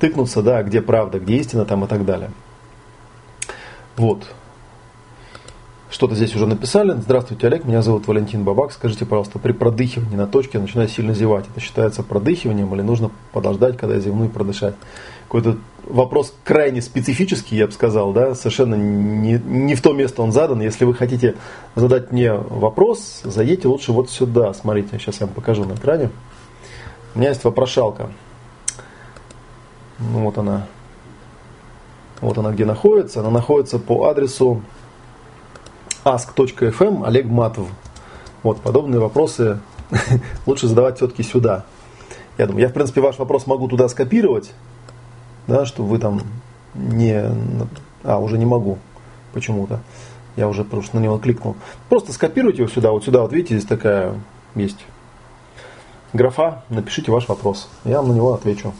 тыкнуться, 0.00 0.42
да, 0.42 0.62
где 0.62 0.80
правда, 0.80 1.18
где 1.18 1.36
истина 1.36 1.64
там 1.64 1.84
и 1.84 1.88
так 1.88 2.04
далее. 2.04 2.30
Вот. 3.96 4.26
Что-то 5.96 6.14
здесь 6.14 6.36
уже 6.36 6.46
написали. 6.46 6.92
Здравствуйте, 6.92 7.46
Олег, 7.46 7.64
меня 7.64 7.80
зовут 7.80 8.06
Валентин 8.06 8.44
Бабак. 8.44 8.70
Скажите, 8.70 9.06
пожалуйста, 9.06 9.38
при 9.38 9.52
продыхивании 9.52 10.14
на 10.14 10.26
точке 10.26 10.58
начинаю 10.58 10.90
сильно 10.90 11.14
зевать. 11.14 11.46
Это 11.50 11.58
считается 11.58 12.02
продыхиванием 12.02 12.74
или 12.74 12.82
нужно 12.82 13.10
подождать, 13.32 13.78
когда 13.78 13.94
я 13.94 14.00
зевну 14.02 14.26
и 14.26 14.28
продышать? 14.28 14.74
Какой-то 15.24 15.56
вопрос 15.84 16.34
крайне 16.44 16.82
специфический, 16.82 17.56
я 17.56 17.66
бы 17.66 17.72
сказал, 17.72 18.12
да, 18.12 18.34
совершенно 18.34 18.74
не, 18.74 19.40
не 19.42 19.74
в 19.74 19.80
то 19.80 19.94
место 19.94 20.20
он 20.20 20.32
задан. 20.32 20.60
Если 20.60 20.84
вы 20.84 20.92
хотите 20.92 21.36
задать 21.76 22.12
мне 22.12 22.30
вопрос, 22.34 23.22
зайдите 23.24 23.66
лучше 23.66 23.92
вот 23.92 24.10
сюда. 24.10 24.52
Смотрите, 24.52 24.98
сейчас 24.98 25.20
я 25.20 25.24
вам 25.24 25.34
покажу 25.34 25.64
на 25.64 25.76
экране. 25.76 26.10
У 27.14 27.20
меня 27.20 27.30
есть 27.30 27.42
вопрошалка. 27.42 28.10
Ну, 29.98 30.24
вот 30.24 30.36
она. 30.36 30.66
Вот 32.20 32.36
она 32.36 32.52
где 32.52 32.66
находится. 32.66 33.20
Она 33.20 33.30
находится 33.30 33.78
по 33.78 34.08
адресу 34.08 34.60
ask.fm 36.06 37.04
Олег 37.04 37.26
Матов. 37.26 37.66
Вот, 38.44 38.60
подобные 38.60 39.00
вопросы 39.00 39.58
лучше 40.46 40.68
задавать 40.68 40.96
все-таки 40.96 41.24
сюда. 41.24 41.64
Я 42.38 42.46
думаю, 42.46 42.62
я 42.62 42.68
в 42.68 42.72
принципе 42.72 43.00
ваш 43.00 43.18
вопрос 43.18 43.48
могу 43.48 43.66
туда 43.66 43.88
скопировать, 43.88 44.52
да, 45.48 45.66
чтобы 45.66 45.88
вы 45.88 45.98
там 45.98 46.22
не... 46.74 47.24
А, 48.04 48.18
уже 48.18 48.38
не 48.38 48.46
могу 48.46 48.78
почему-то. 49.32 49.80
Я 50.36 50.48
уже 50.48 50.62
просто 50.62 50.96
на 50.96 51.00
него 51.00 51.18
кликнул. 51.18 51.56
Просто 51.88 52.12
скопируйте 52.12 52.58
его 52.58 52.68
сюда, 52.68 52.92
вот 52.92 53.04
сюда, 53.04 53.22
вот 53.22 53.32
видите, 53.32 53.56
здесь 53.56 53.68
такая 53.68 54.14
есть 54.54 54.78
графа, 56.12 56.62
напишите 56.68 57.10
ваш 57.10 57.26
вопрос. 57.26 57.68
Я 57.84 58.00
вам 58.00 58.10
на 58.10 58.12
него 58.12 58.32
отвечу. 58.32 58.74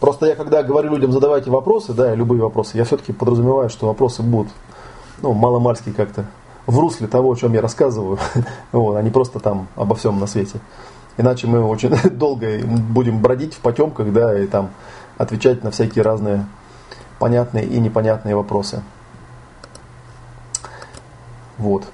Просто 0.00 0.26
я 0.26 0.34
когда 0.34 0.64
говорю 0.64 0.90
людям, 0.90 1.12
задавайте 1.12 1.50
вопросы, 1.50 1.92
да, 1.92 2.16
любые 2.16 2.42
вопросы, 2.42 2.76
я 2.78 2.84
все-таки 2.84 3.12
подразумеваю, 3.12 3.68
что 3.68 3.86
вопросы 3.86 4.22
будут, 4.22 4.52
ну, 5.22 5.32
маломальски 5.34 5.90
как-то 5.90 6.26
в 6.68 6.78
русле 6.78 7.06
того, 7.06 7.32
о 7.32 7.34
чем 7.34 7.54
я 7.54 7.62
рассказываю, 7.62 8.18
вот, 8.72 8.96
а 8.96 9.02
не 9.02 9.10
просто 9.10 9.40
там 9.40 9.68
обо 9.74 9.96
всем 9.96 10.20
на 10.20 10.26
свете. 10.26 10.60
Иначе 11.16 11.46
мы 11.46 11.64
очень 11.64 11.90
долго 12.10 12.58
будем 12.64 13.20
бродить 13.20 13.54
в 13.54 13.58
потемках, 13.58 14.12
да, 14.12 14.38
и 14.38 14.46
там 14.46 14.70
отвечать 15.16 15.64
на 15.64 15.70
всякие 15.70 16.04
разные 16.04 16.46
понятные 17.18 17.64
и 17.64 17.80
непонятные 17.80 18.36
вопросы. 18.36 18.82
Вот. 21.56 21.84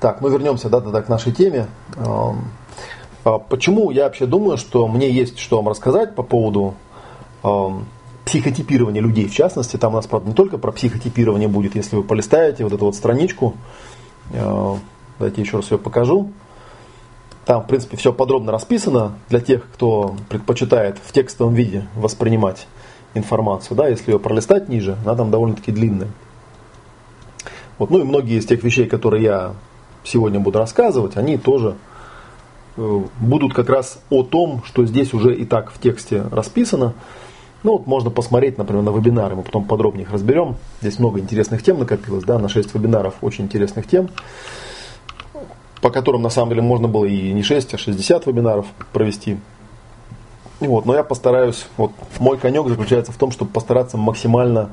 Так, 0.00 0.22
ну 0.22 0.28
вернемся, 0.28 0.70
да, 0.70 0.80
тогда 0.80 1.02
к 1.02 1.08
нашей 1.10 1.32
теме. 1.32 1.66
А 1.96 3.38
почему 3.38 3.90
я 3.90 4.04
вообще 4.04 4.24
думаю, 4.24 4.56
что 4.56 4.88
мне 4.88 5.10
есть 5.10 5.38
что 5.38 5.58
вам 5.58 5.68
рассказать 5.68 6.14
по 6.14 6.22
поводу 6.22 6.74
психотипирование 8.24 9.02
людей, 9.02 9.28
в 9.28 9.34
частности, 9.34 9.76
там 9.76 9.92
у 9.92 9.96
нас, 9.96 10.06
правда, 10.06 10.28
не 10.28 10.34
только 10.34 10.56
про 10.56 10.72
психотипирование 10.72 11.48
будет, 11.48 11.76
если 11.76 11.96
вы 11.96 12.02
полистаете 12.02 12.64
вот 12.64 12.72
эту 12.72 12.86
вот 12.86 12.94
страничку, 12.94 13.54
давайте 14.32 15.40
еще 15.40 15.56
раз 15.58 15.70
ее 15.70 15.78
покажу. 15.78 16.30
Там, 17.44 17.62
в 17.62 17.66
принципе, 17.66 17.96
все 17.96 18.12
подробно 18.12 18.52
расписано 18.52 19.14
для 19.30 19.40
тех, 19.40 19.64
кто 19.72 20.16
предпочитает 20.28 20.98
в 21.02 21.12
текстовом 21.12 21.54
виде 21.54 21.88
воспринимать 21.96 22.66
информацию. 23.14 23.76
Да, 23.76 23.88
если 23.88 24.12
ее 24.12 24.18
пролистать 24.18 24.68
ниже, 24.68 24.98
она 25.04 25.14
там 25.14 25.30
довольно-таки 25.30 25.72
длинная. 25.72 26.08
Вот, 27.78 27.90
ну 27.90 28.00
и 28.00 28.02
многие 28.02 28.38
из 28.38 28.44
тех 28.44 28.62
вещей, 28.62 28.86
которые 28.86 29.22
я 29.22 29.54
сегодня 30.04 30.40
буду 30.40 30.58
рассказывать, 30.58 31.16
они 31.16 31.38
тоже 31.38 31.76
э, 32.76 33.00
будут 33.20 33.54
как 33.54 33.70
раз 33.70 34.00
о 34.10 34.24
том, 34.24 34.62
что 34.64 34.84
здесь 34.84 35.14
уже 35.14 35.34
и 35.34 35.44
так 35.44 35.70
в 35.70 35.80
тексте 35.80 36.24
расписано. 36.30 36.94
Ну, 37.64 37.72
вот 37.72 37.86
можно 37.86 38.10
посмотреть, 38.10 38.56
например, 38.56 38.82
на 38.82 38.90
вебинары, 38.90 39.34
мы 39.34 39.42
потом 39.42 39.64
подробнее 39.64 40.04
их 40.04 40.12
разберем. 40.12 40.56
Здесь 40.80 40.98
много 40.98 41.18
интересных 41.18 41.62
тем 41.62 41.78
накопилось, 41.78 42.24
да, 42.24 42.38
на 42.38 42.48
6 42.48 42.74
вебинаров 42.74 43.14
очень 43.20 43.44
интересных 43.44 43.88
тем, 43.88 44.10
по 45.80 45.90
которым 45.90 46.22
на 46.22 46.30
самом 46.30 46.50
деле 46.50 46.62
можно 46.62 46.86
было 46.86 47.04
и 47.04 47.32
не 47.32 47.42
6, 47.42 47.74
а 47.74 47.78
60 47.78 48.26
вебинаров 48.26 48.66
провести. 48.92 49.38
И 50.60 50.66
вот, 50.66 50.86
но 50.86 50.94
я 50.94 51.02
постараюсь, 51.02 51.66
вот 51.76 51.92
мой 52.18 52.38
конек 52.38 52.66
заключается 52.68 53.12
в 53.12 53.16
том, 53.16 53.32
чтобы 53.32 53.50
постараться 53.50 53.96
максимально 53.96 54.70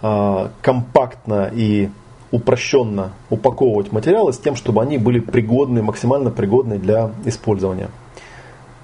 э, 0.00 0.48
компактно 0.60 1.50
и 1.52 1.88
упрощенно 2.30 3.12
упаковывать 3.30 3.90
материалы 3.90 4.32
с 4.32 4.38
тем, 4.38 4.54
чтобы 4.54 4.82
они 4.82 4.98
были 4.98 5.18
пригодны, 5.20 5.82
максимально 5.82 6.30
пригодны 6.30 6.78
для 6.78 7.10
использования. 7.24 7.88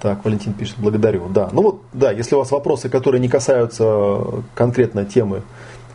Так, 0.05 0.23
Валентин 0.23 0.53
пишет, 0.53 0.75
благодарю. 0.77 1.31
Да, 1.31 1.49
ну 1.51 1.63
вот, 1.63 1.81
да, 1.95 2.11
если 2.11 2.35
у 2.35 2.39
вас 2.39 2.51
вопросы, 2.51 2.91
которые 2.91 3.23
не 3.23 3.31
касаются 3.31 4.19
конкретно 4.55 5.07
темы 5.07 5.41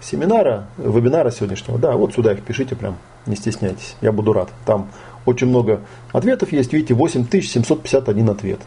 семинара, 0.01 0.65
вебинара 0.79 1.29
сегодняшнего, 1.29 1.77
да, 1.77 1.91
вот 1.91 2.15
сюда 2.15 2.33
их 2.33 2.41
пишите 2.41 2.75
прям, 2.75 2.97
не 3.27 3.35
стесняйтесь, 3.35 3.95
я 4.01 4.11
буду 4.11 4.33
рад. 4.33 4.49
Там 4.65 4.89
очень 5.27 5.45
много 5.45 5.81
ответов 6.11 6.51
есть, 6.51 6.73
видите, 6.73 6.95
8751 6.95 8.29
ответ. 8.31 8.59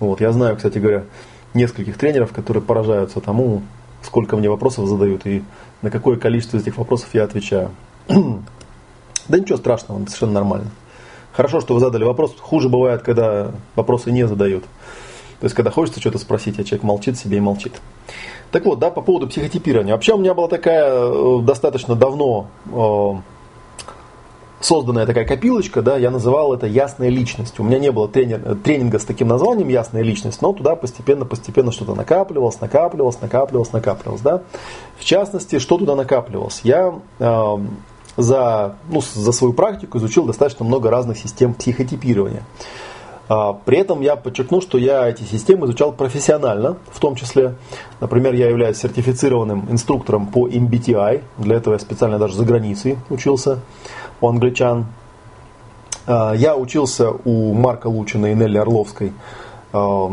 Вот, 0.00 0.22
я 0.22 0.32
знаю, 0.32 0.56
кстати 0.56 0.78
говоря, 0.78 1.04
нескольких 1.52 1.98
тренеров, 1.98 2.32
которые 2.32 2.62
поражаются 2.62 3.20
тому, 3.20 3.60
сколько 4.00 4.38
мне 4.38 4.48
вопросов 4.48 4.88
задают 4.88 5.26
и 5.26 5.44
на 5.82 5.90
какое 5.90 6.16
количество 6.16 6.56
из 6.56 6.62
этих 6.62 6.78
вопросов 6.78 7.10
я 7.12 7.24
отвечаю. 7.24 7.72
да 8.08 9.38
ничего 9.38 9.58
страшного, 9.58 9.98
совершенно 10.06 10.32
нормально. 10.32 10.70
Хорошо, 11.32 11.60
что 11.60 11.74
вы 11.74 11.80
задали 11.80 12.04
вопрос. 12.04 12.34
Хуже 12.38 12.68
бывает, 12.68 13.02
когда 13.02 13.52
вопросы 13.74 14.10
не 14.10 14.26
задают. 14.26 14.64
То 15.40 15.46
есть, 15.46 15.56
когда 15.56 15.70
хочется 15.70 16.00
что-то 16.00 16.18
спросить, 16.18 16.58
а 16.58 16.64
человек 16.64 16.84
молчит 16.84 17.18
себе 17.18 17.38
и 17.38 17.40
молчит. 17.40 17.72
Так 18.52 18.64
вот, 18.66 18.78
да, 18.78 18.90
по 18.90 19.00
поводу 19.00 19.26
психотипирования. 19.26 19.92
Вообще 19.92 20.14
у 20.14 20.18
меня 20.18 20.34
была 20.34 20.46
такая 20.46 20.92
э, 20.92 21.38
достаточно 21.42 21.96
давно 21.96 22.46
э, 22.70 23.12
созданная 24.64 25.06
такая 25.06 25.24
копилочка, 25.24 25.82
да, 25.82 25.96
я 25.96 26.10
называл 26.10 26.54
это 26.54 26.66
«Ясная 26.66 27.08
личность». 27.08 27.58
У 27.58 27.64
меня 27.64 27.78
не 27.78 27.90
было 27.90 28.08
тренер, 28.08 28.56
тренинга 28.62 28.98
с 28.98 29.04
таким 29.04 29.28
названием 29.28 29.68
«Ясная 29.68 30.02
личность», 30.02 30.40
но 30.42 30.52
туда 30.52 30.76
постепенно-постепенно 30.76 31.72
что-то 31.72 31.94
накапливалось, 31.94 32.60
накапливалось, 32.60 33.20
накапливалось, 33.20 33.72
накапливалось. 33.72 34.22
Да. 34.22 34.42
В 34.98 35.04
частности, 35.04 35.58
что 35.58 35.78
туда 35.78 35.96
накапливалось? 35.96 36.60
Я 36.62 36.94
э, 37.18 37.56
за, 38.16 38.76
ну, 38.88 39.00
за 39.00 39.32
свою 39.32 39.52
практику 39.52 39.98
изучил 39.98 40.24
достаточно 40.24 40.64
много 40.64 40.90
разных 40.90 41.18
систем 41.18 41.54
психотипирования. 41.54 42.42
А, 43.28 43.54
при 43.54 43.78
этом 43.78 44.00
я 44.00 44.16
подчеркну, 44.16 44.60
что 44.60 44.78
я 44.78 45.08
эти 45.08 45.22
системы 45.22 45.66
изучал 45.66 45.92
профессионально, 45.92 46.76
в 46.90 47.00
том 47.00 47.14
числе, 47.14 47.54
например, 48.00 48.34
я 48.34 48.48
являюсь 48.48 48.78
сертифицированным 48.78 49.68
инструктором 49.70 50.26
по 50.26 50.48
MBTI, 50.48 51.22
для 51.38 51.56
этого 51.56 51.74
я 51.74 51.78
специально 51.78 52.18
даже 52.18 52.34
за 52.34 52.44
границей 52.44 52.98
учился 53.08 53.60
у 54.20 54.28
англичан. 54.28 54.86
А, 56.06 56.34
я 56.34 56.56
учился 56.56 57.10
у 57.10 57.54
Марка 57.54 57.86
Лучина 57.86 58.26
и 58.26 58.34
Нелли 58.34 58.58
Орловской. 58.58 59.12
А, 59.72 60.12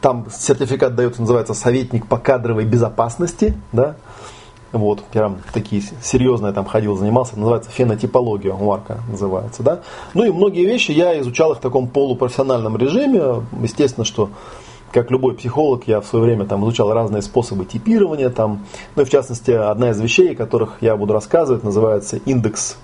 там 0.00 0.26
сертификат 0.30 0.94
дается, 0.94 1.20
называется 1.20 1.54
советник 1.54 2.06
по 2.06 2.16
кадровой 2.16 2.64
безопасности. 2.64 3.54
Да? 3.72 3.96
Вот, 4.72 5.04
прям 5.04 5.38
такие 5.52 5.82
серьезные 6.02 6.52
там 6.52 6.64
ходил, 6.64 6.96
занимался, 6.96 7.38
называется 7.38 7.70
фенотипология 7.70 8.54
у 8.54 8.64
Марка 8.64 9.00
называется, 9.08 9.62
да. 9.62 9.80
Ну 10.14 10.24
и 10.24 10.30
многие 10.30 10.64
вещи 10.64 10.92
я 10.92 11.20
изучал 11.20 11.52
их 11.52 11.58
в 11.58 11.60
таком 11.60 11.88
полупрофессиональном 11.88 12.78
режиме. 12.78 13.44
Естественно, 13.60 14.06
что 14.06 14.30
как 14.90 15.10
любой 15.10 15.34
психолог, 15.34 15.86
я 15.86 16.00
в 16.00 16.06
свое 16.06 16.24
время 16.24 16.46
там 16.46 16.62
изучал 16.64 16.92
разные 16.92 17.22
способы 17.22 17.64
типирования, 17.64 18.30
там, 18.30 18.64
ну 18.94 19.02
и 19.02 19.04
в 19.04 19.10
частности, 19.10 19.50
одна 19.50 19.90
из 19.90 20.00
вещей, 20.00 20.32
о 20.32 20.36
которых 20.36 20.78
я 20.80 20.96
буду 20.96 21.12
рассказывать, 21.12 21.64
называется 21.64 22.18
индекс, 22.24 22.76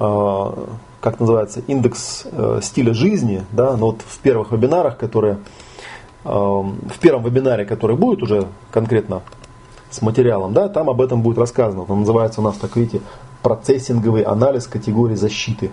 э, 0.00 0.52
как 1.00 1.20
называется, 1.20 1.60
индекс 1.66 2.26
э, 2.30 2.60
стиля 2.62 2.94
жизни, 2.94 3.44
да, 3.52 3.76
но 3.76 3.86
вот 3.86 4.00
в 4.06 4.18
первых 4.18 4.52
вебинарах, 4.52 4.98
которые, 4.98 5.38
э, 6.24 6.28
в 6.28 6.98
первом 7.00 7.24
вебинаре, 7.24 7.64
который 7.64 7.96
будет 7.96 8.22
уже 8.22 8.46
конкретно 8.70 9.22
с 9.90 10.02
материалом, 10.02 10.52
да, 10.52 10.68
там 10.68 10.90
об 10.90 11.00
этом 11.00 11.22
будет 11.22 11.38
рассказано. 11.38 11.84
Он 11.88 12.00
называется 12.00 12.40
у 12.40 12.44
нас, 12.44 12.56
так 12.56 12.76
видите, 12.76 13.00
процессинговый 13.42 14.22
анализ 14.22 14.66
категории 14.66 15.14
защиты. 15.14 15.70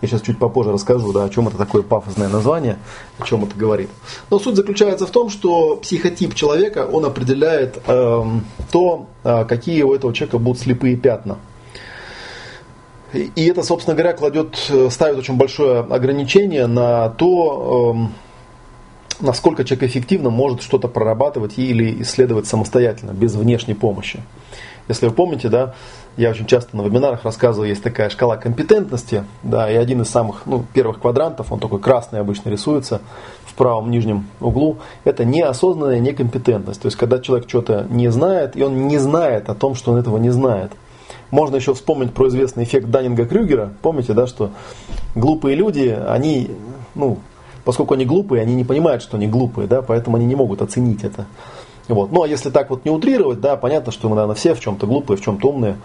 Я 0.00 0.06
сейчас 0.06 0.22
чуть 0.22 0.38
попозже 0.38 0.72
расскажу, 0.72 1.12
да, 1.12 1.24
о 1.24 1.28
чем 1.28 1.48
это 1.48 1.56
такое 1.56 1.82
пафосное 1.82 2.28
название, 2.28 2.78
о 3.18 3.24
чем 3.24 3.44
это 3.44 3.56
говорит. 3.56 3.90
Но 4.30 4.38
суть 4.38 4.54
заключается 4.54 5.06
в 5.06 5.10
том, 5.10 5.28
что 5.28 5.76
психотип 5.76 6.34
человека, 6.34 6.88
он 6.90 7.04
определяет 7.04 7.82
э, 7.84 8.24
то, 8.70 9.06
э, 9.24 9.44
какие 9.44 9.82
у 9.82 9.92
этого 9.92 10.14
человека 10.14 10.38
будут 10.38 10.62
слепые 10.62 10.96
пятна. 10.96 11.38
И 13.12 13.46
это, 13.46 13.62
собственно 13.62 13.96
говоря, 13.96 14.12
кладет, 14.12 14.56
э, 14.68 14.88
ставит 14.90 15.18
очень 15.18 15.36
большое 15.36 15.80
ограничение 15.80 16.66
на 16.68 17.08
то, 17.08 17.96
э, 17.96 18.27
насколько 19.20 19.64
человек 19.64 19.90
эффективно 19.90 20.30
может 20.30 20.62
что-то 20.62 20.88
прорабатывать 20.88 21.58
или 21.58 22.02
исследовать 22.02 22.46
самостоятельно, 22.46 23.12
без 23.12 23.34
внешней 23.34 23.74
помощи. 23.74 24.20
Если 24.88 25.06
вы 25.06 25.12
помните, 25.12 25.48
да, 25.48 25.74
я 26.16 26.30
очень 26.30 26.46
часто 26.46 26.76
на 26.76 26.82
вебинарах 26.82 27.24
рассказываю, 27.24 27.68
есть 27.68 27.82
такая 27.82 28.08
шкала 28.10 28.36
компетентности, 28.36 29.24
да, 29.42 29.70
и 29.70 29.76
один 29.76 30.02
из 30.02 30.08
самых 30.08 30.42
ну, 30.46 30.64
первых 30.72 31.00
квадрантов, 31.00 31.52
он 31.52 31.60
такой 31.60 31.78
красный 31.78 32.20
обычно 32.20 32.48
рисуется 32.48 33.02
в 33.44 33.54
правом 33.54 33.90
нижнем 33.90 34.26
углу, 34.40 34.78
это 35.04 35.24
неосознанная 35.24 36.00
некомпетентность. 36.00 36.80
То 36.80 36.86
есть, 36.86 36.96
когда 36.96 37.18
человек 37.18 37.48
что-то 37.48 37.86
не 37.90 38.08
знает, 38.08 38.56
и 38.56 38.62
он 38.62 38.88
не 38.88 38.98
знает 38.98 39.48
о 39.48 39.54
том, 39.54 39.74
что 39.74 39.92
он 39.92 39.98
этого 39.98 40.16
не 40.18 40.30
знает. 40.30 40.72
Можно 41.30 41.56
еще 41.56 41.74
вспомнить 41.74 42.14
про 42.14 42.28
известный 42.28 42.64
эффект 42.64 42.88
Даннинга-Крюгера. 42.88 43.70
Помните, 43.82 44.14
да, 44.14 44.26
что 44.26 44.50
глупые 45.14 45.56
люди, 45.56 45.96
они, 46.08 46.50
ну, 46.94 47.18
поскольку 47.68 47.92
они 47.92 48.06
глупые, 48.06 48.40
они 48.40 48.54
не 48.54 48.64
понимают, 48.64 49.02
что 49.02 49.18
они 49.18 49.26
глупые, 49.26 49.68
да, 49.68 49.82
поэтому 49.82 50.16
они 50.16 50.24
не 50.24 50.34
могут 50.34 50.62
оценить 50.62 51.04
это. 51.04 51.26
Вот. 51.86 52.10
Ну 52.10 52.22
а 52.22 52.26
если 52.26 52.48
так 52.48 52.70
вот 52.70 52.86
не 52.86 52.90
утрировать, 52.90 53.42
да, 53.42 53.56
понятно, 53.56 53.92
что 53.92 54.08
мы, 54.08 54.16
наверное, 54.16 54.36
все 54.36 54.54
в 54.54 54.60
чем-то 54.60 54.86
глупые, 54.86 55.18
в 55.18 55.20
чем-то 55.20 55.48
умные, 55.50 55.76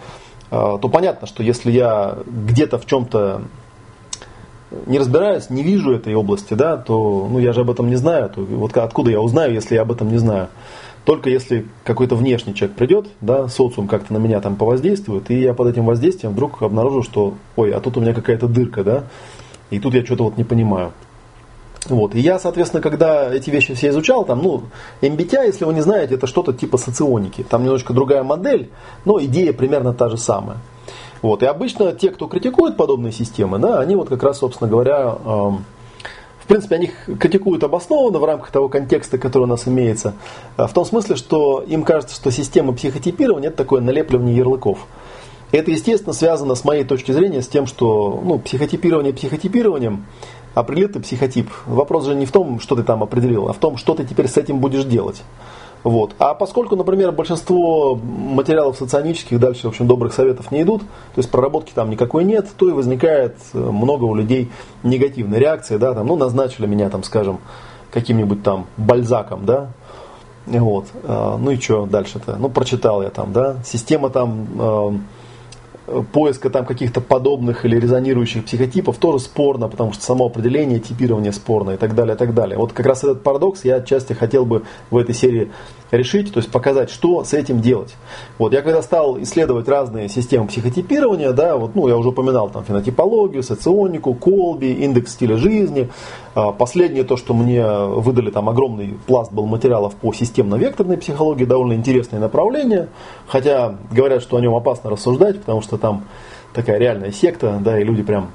а, 0.49 0.77
то 0.77 0.87
понятно, 0.87 1.27
что 1.27 1.43
если 1.43 1.71
я 1.71 2.19
где-то 2.25 2.77
в 2.79 2.85
чем-то 2.85 3.41
не 4.85 4.97
разбираюсь, 4.97 5.49
не 5.49 5.61
вижу 5.61 5.93
этой 5.93 6.15
области, 6.15 6.53
да, 6.53 6.77
то 6.77 7.27
ну, 7.29 7.37
я 7.37 7.51
же 7.51 7.59
об 7.59 7.69
этом 7.69 7.89
не 7.89 7.97
знаю. 7.97 8.29
То, 8.29 8.39
вот 8.39 8.77
откуда 8.77 9.11
я 9.11 9.19
узнаю, 9.19 9.53
если 9.53 9.75
я 9.75 9.81
об 9.81 9.91
этом 9.91 10.09
не 10.09 10.19
знаю? 10.19 10.47
Только 11.03 11.29
если 11.29 11.65
какой-то 11.83 12.15
внешний 12.15 12.55
человек 12.55 12.77
придет, 12.77 13.07
да, 13.19 13.49
социум 13.49 13.89
как-то 13.89 14.13
на 14.13 14.19
меня 14.19 14.39
там 14.39 14.55
повоздействует, 14.55 15.29
и 15.29 15.41
я 15.41 15.53
под 15.53 15.67
этим 15.67 15.83
воздействием 15.83 16.31
вдруг 16.31 16.61
обнаружу, 16.61 17.03
что, 17.03 17.33
ой, 17.57 17.73
а 17.73 17.81
тут 17.81 17.97
у 17.97 17.99
меня 17.99 18.13
какая-то 18.13 18.47
дырка, 18.47 18.85
да, 18.85 19.03
и 19.69 19.81
тут 19.81 19.95
я 19.95 20.05
что-то 20.05 20.23
вот 20.23 20.37
не 20.37 20.45
понимаю. 20.45 20.93
Вот. 21.89 22.15
И 22.15 22.19
я, 22.19 22.39
соответственно, 22.39 22.81
когда 22.81 23.33
эти 23.33 23.49
вещи 23.49 23.73
все 23.73 23.89
изучал, 23.89 24.25
там, 24.25 24.41
ну, 24.41 24.63
MBTI, 25.01 25.47
если 25.47 25.65
вы 25.65 25.73
не 25.73 25.81
знаете, 25.81 26.15
это 26.15 26.27
что-то 26.27 26.53
типа 26.53 26.77
соционики. 26.77 27.45
Там 27.47 27.63
немножко 27.63 27.93
другая 27.93 28.23
модель, 28.23 28.69
но 29.05 29.21
идея 29.23 29.53
примерно 29.53 29.93
та 29.93 30.09
же 30.09 30.17
самая. 30.17 30.57
Вот. 31.21 31.41
И 31.43 31.45
обычно 31.45 31.93
те, 31.93 32.11
кто 32.11 32.27
критикует 32.27 32.77
подобные 32.77 33.11
системы, 33.11 33.57
да, 33.59 33.79
они 33.79 33.95
вот 33.95 34.09
как 34.09 34.21
раз, 34.23 34.39
собственно 34.39 34.69
говоря, 34.69 35.15
эм, 35.25 35.65
в 36.43 36.47
принципе, 36.47 36.75
они 36.75 36.85
их 36.87 37.17
критикуют 37.19 37.63
обоснованно 37.63 38.19
в 38.19 38.25
рамках 38.25 38.51
того 38.51 38.67
контекста, 38.67 39.17
который 39.17 39.43
у 39.43 39.47
нас 39.47 39.65
имеется. 39.65 40.15
Э, 40.57 40.67
в 40.67 40.73
том 40.73 40.83
смысле, 40.83 41.15
что 41.15 41.63
им 41.65 41.83
кажется, 41.83 42.15
что 42.15 42.31
система 42.31 42.73
психотипирования 42.73 43.47
это 43.47 43.57
такое 43.57 43.79
налепливание 43.79 44.35
ярлыков. 44.35 44.85
Это, 45.53 45.71
естественно, 45.71 46.13
связано 46.13 46.55
с 46.55 46.65
моей 46.65 46.83
точки 46.83 47.13
зрения 47.13 47.41
с 47.41 47.47
тем, 47.47 47.67
что 47.67 48.21
ну, 48.25 48.39
психотипирование 48.39 49.13
психотипированием, 49.13 50.05
определил 50.53 50.89
ты 50.89 50.99
психотип. 50.99 51.49
Вопрос 51.65 52.05
же 52.05 52.15
не 52.15 52.25
в 52.25 52.31
том, 52.31 52.59
что 52.59 52.75
ты 52.75 52.83
там 52.83 53.03
определил, 53.03 53.49
а 53.49 53.53
в 53.53 53.57
том, 53.57 53.77
что 53.77 53.95
ты 53.95 54.05
теперь 54.05 54.27
с 54.27 54.37
этим 54.37 54.59
будешь 54.59 54.83
делать. 54.83 55.23
Вот. 55.83 56.15
А 56.17 56.33
поскольку, 56.33 56.75
например, 56.77 57.11
большинство 57.11 57.95
материалов 57.95 58.77
соционических 58.77 59.39
дальше, 59.39 59.63
в 59.63 59.69
общем, 59.69 59.85
добрых 59.85 60.13
советов 60.13 60.49
не 60.51 60.61
идут, 60.61 60.81
то 60.81 61.17
есть 61.17 61.29
проработки 61.29 61.73
там 61.73 61.89
никакой 61.89 62.23
нет, 62.23 62.47
то 62.57 62.69
и 62.69 62.71
возникает 62.71 63.35
э, 63.53 63.57
много 63.57 64.05
у 64.05 64.15
людей 64.15 64.49
негативной 64.83 65.39
реакции, 65.39 65.75
да, 65.75 65.93
там, 65.93 66.07
ну, 66.07 66.15
назначили 66.15 66.67
меня, 66.67 66.89
там, 66.89 67.03
скажем, 67.03 67.39
каким-нибудь 67.91 68.43
там 68.43 68.65
бальзаком, 68.77 69.45
да, 69.45 69.71
Вот. 70.45 70.85
Э, 71.03 71.37
ну 71.37 71.51
и 71.51 71.59
что 71.59 71.85
дальше-то? 71.85 72.37
Ну, 72.37 72.49
прочитал 72.49 73.01
я 73.01 73.09
там, 73.09 73.33
да. 73.33 73.57
Система 73.65 74.09
там 74.09 74.47
э, 74.57 74.91
поиска 76.11 76.49
там 76.49 76.65
каких-то 76.65 77.01
подобных 77.01 77.65
или 77.65 77.79
резонирующих 77.79 78.45
психотипов 78.45 78.97
тоже 78.97 79.19
спорно, 79.19 79.67
потому 79.67 79.91
что 79.93 80.03
само 80.03 80.27
определение, 80.27 80.79
типирование 80.79 81.31
спорно 81.31 81.71
и 81.71 81.77
так 81.77 81.95
далее, 81.95 82.15
и 82.15 82.17
так 82.17 82.33
далее. 82.33 82.57
Вот 82.57 82.73
как 82.73 82.85
раз 82.85 83.03
этот 83.03 83.23
парадокс 83.23 83.65
я 83.65 83.75
отчасти 83.75 84.13
хотел 84.13 84.45
бы 84.45 84.63
в 84.89 84.97
этой 84.97 85.13
серии 85.13 85.51
решить, 85.91 86.33
то 86.33 86.39
есть 86.39 86.51
показать, 86.51 86.89
что 86.89 87.23
с 87.23 87.33
этим 87.33 87.61
делать. 87.61 87.95
Вот 88.37 88.53
я 88.53 88.61
когда 88.61 88.81
стал 88.81 89.21
исследовать 89.21 89.67
разные 89.67 90.09
системы 90.09 90.47
психотипирования, 90.47 91.31
да, 91.31 91.55
вот, 91.57 91.75
ну, 91.75 91.87
я 91.87 91.97
уже 91.97 92.09
упоминал 92.09 92.49
там 92.49 92.63
фенотипологию, 92.63 93.43
соционику, 93.43 94.13
колби, 94.13 94.73
индекс 94.73 95.13
стиля 95.13 95.37
жизни. 95.37 95.89
А, 96.35 96.51
последнее 96.51 97.03
то, 97.03 97.15
что 97.15 97.33
мне 97.33 97.63
выдали 97.65 98.31
там 98.31 98.49
огромный 98.49 98.97
пласт 99.05 99.31
был 99.31 99.45
материалов 99.45 99.95
по 99.95 100.13
системно-векторной 100.13 100.97
психологии, 100.97 101.45
довольно 101.45 101.73
интересное 101.73 102.19
направление, 102.19 102.89
хотя 103.27 103.75
говорят, 103.91 104.23
что 104.23 104.37
о 104.37 104.41
нем 104.41 104.55
опасно 104.55 104.89
рассуждать, 104.89 105.39
потому 105.39 105.61
что 105.61 105.72
там 105.77 106.05
такая 106.53 106.77
реальная 106.77 107.11
секта, 107.11 107.59
да, 107.63 107.79
и 107.79 107.83
люди 107.83 108.03
прям 108.03 108.31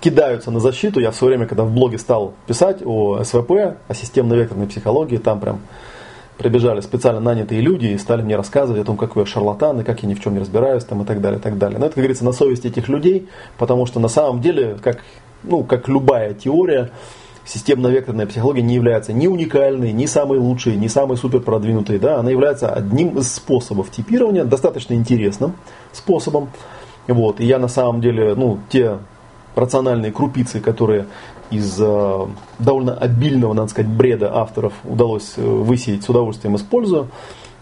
кидаются 0.00 0.50
на 0.50 0.60
защиту. 0.60 1.00
Я 1.00 1.10
в 1.10 1.16
свое 1.16 1.34
время, 1.34 1.46
когда 1.46 1.64
в 1.64 1.72
блоге 1.72 1.98
стал 1.98 2.34
писать 2.46 2.82
о 2.84 3.22
СВП, 3.22 3.76
о 3.88 3.94
системно-векторной 3.94 4.66
психологии, 4.66 5.18
там 5.18 5.40
прям 5.40 5.60
прибежали 6.38 6.80
специально 6.80 7.20
нанятые 7.20 7.60
люди 7.60 7.86
и 7.86 7.98
стали 7.98 8.22
мне 8.22 8.36
рассказывать 8.36 8.82
о 8.82 8.84
том, 8.84 8.96
какой 8.96 9.22
я 9.22 9.26
шарлатан 9.26 9.80
и 9.80 9.84
как 9.84 10.02
я 10.02 10.08
ни 10.08 10.14
в 10.14 10.20
чем 10.20 10.34
не 10.34 10.40
разбираюсь 10.40 10.84
там, 10.84 11.02
и 11.02 11.04
так 11.04 11.20
далее, 11.20 11.38
и 11.38 11.42
так 11.42 11.58
далее. 11.58 11.78
Но 11.78 11.86
это, 11.86 11.94
как 11.94 12.02
говорится, 12.02 12.24
на 12.24 12.32
совести 12.32 12.66
этих 12.66 12.88
людей, 12.88 13.28
потому 13.58 13.86
что 13.86 14.00
на 14.00 14.08
самом 14.08 14.40
деле, 14.40 14.76
как, 14.82 14.98
ну, 15.44 15.62
как 15.62 15.88
любая 15.88 16.34
теория, 16.34 16.90
системно-векторная 17.44 18.26
психология 18.26 18.62
не 18.62 18.74
является 18.74 19.12
ни 19.12 19.26
уникальной, 19.26 19.92
ни 19.92 20.06
самой 20.06 20.38
лучшей, 20.38 20.76
ни 20.76 20.86
самой 20.86 21.16
супер 21.16 21.40
продвинутой. 21.40 21.98
Да? 21.98 22.18
Она 22.18 22.30
является 22.30 22.72
одним 22.72 23.18
из 23.18 23.32
способов 23.32 23.90
типирования, 23.90 24.44
достаточно 24.44 24.94
интересным 24.94 25.54
способом. 25.92 26.50
Вот. 27.08 27.40
И 27.40 27.44
я 27.44 27.58
на 27.58 27.68
самом 27.68 28.00
деле, 28.00 28.34
ну, 28.34 28.58
те 28.68 28.98
рациональные 29.54 30.12
крупицы, 30.12 30.60
которые 30.60 31.06
из 31.50 31.78
э, 31.78 32.26
довольно 32.58 32.94
обильного, 32.94 33.52
надо 33.52 33.68
сказать, 33.68 33.90
бреда 33.90 34.34
авторов 34.34 34.72
удалось 34.84 35.34
э, 35.36 35.42
высеять, 35.42 36.04
с 36.04 36.08
удовольствием 36.08 36.56
использую. 36.56 37.08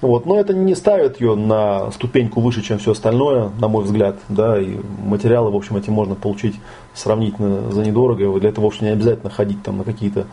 Вот. 0.00 0.26
Но 0.26 0.38
это 0.38 0.54
не 0.54 0.74
ставит 0.74 1.20
ее 1.20 1.34
на 1.34 1.90
ступеньку 1.90 2.40
выше, 2.40 2.62
чем 2.62 2.78
все 2.78 2.92
остальное, 2.92 3.50
на 3.58 3.68
мой 3.68 3.84
взгляд. 3.84 4.16
Да, 4.28 4.58
и 4.58 4.78
материалы, 5.04 5.50
в 5.50 5.56
общем, 5.56 5.76
эти 5.76 5.90
можно 5.90 6.14
получить 6.14 6.56
сравнительно 6.94 7.70
за 7.70 7.82
недорого. 7.82 8.38
Для 8.40 8.48
этого, 8.48 8.64
в 8.64 8.68
общем, 8.68 8.86
не 8.86 8.92
обязательно 8.92 9.30
ходить 9.30 9.62
там, 9.62 9.78
на 9.78 9.84
какие-то 9.84 10.26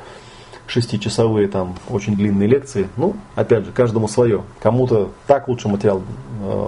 шестичасовые 0.67 1.47
там 1.47 1.75
очень 1.89 2.15
длинные 2.15 2.47
лекции. 2.47 2.87
Ну, 2.97 3.15
опять 3.35 3.65
же, 3.65 3.71
каждому 3.71 4.07
свое. 4.07 4.43
Кому-то 4.61 5.09
так 5.25 5.47
лучше 5.47 5.67
материал 5.69 6.01
э, 6.43 6.67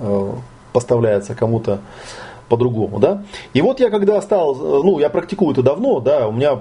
э, 0.00 0.32
поставляется, 0.72 1.34
кому-то 1.34 1.80
по-другому, 2.52 2.98
да. 2.98 3.22
И 3.54 3.62
вот 3.62 3.80
я 3.80 3.88
когда 3.88 4.20
стал, 4.20 4.54
ну, 4.54 4.98
я 4.98 5.08
практикую 5.08 5.52
это 5.52 5.62
давно, 5.62 6.00
да, 6.00 6.28
у 6.28 6.32
меня 6.32 6.60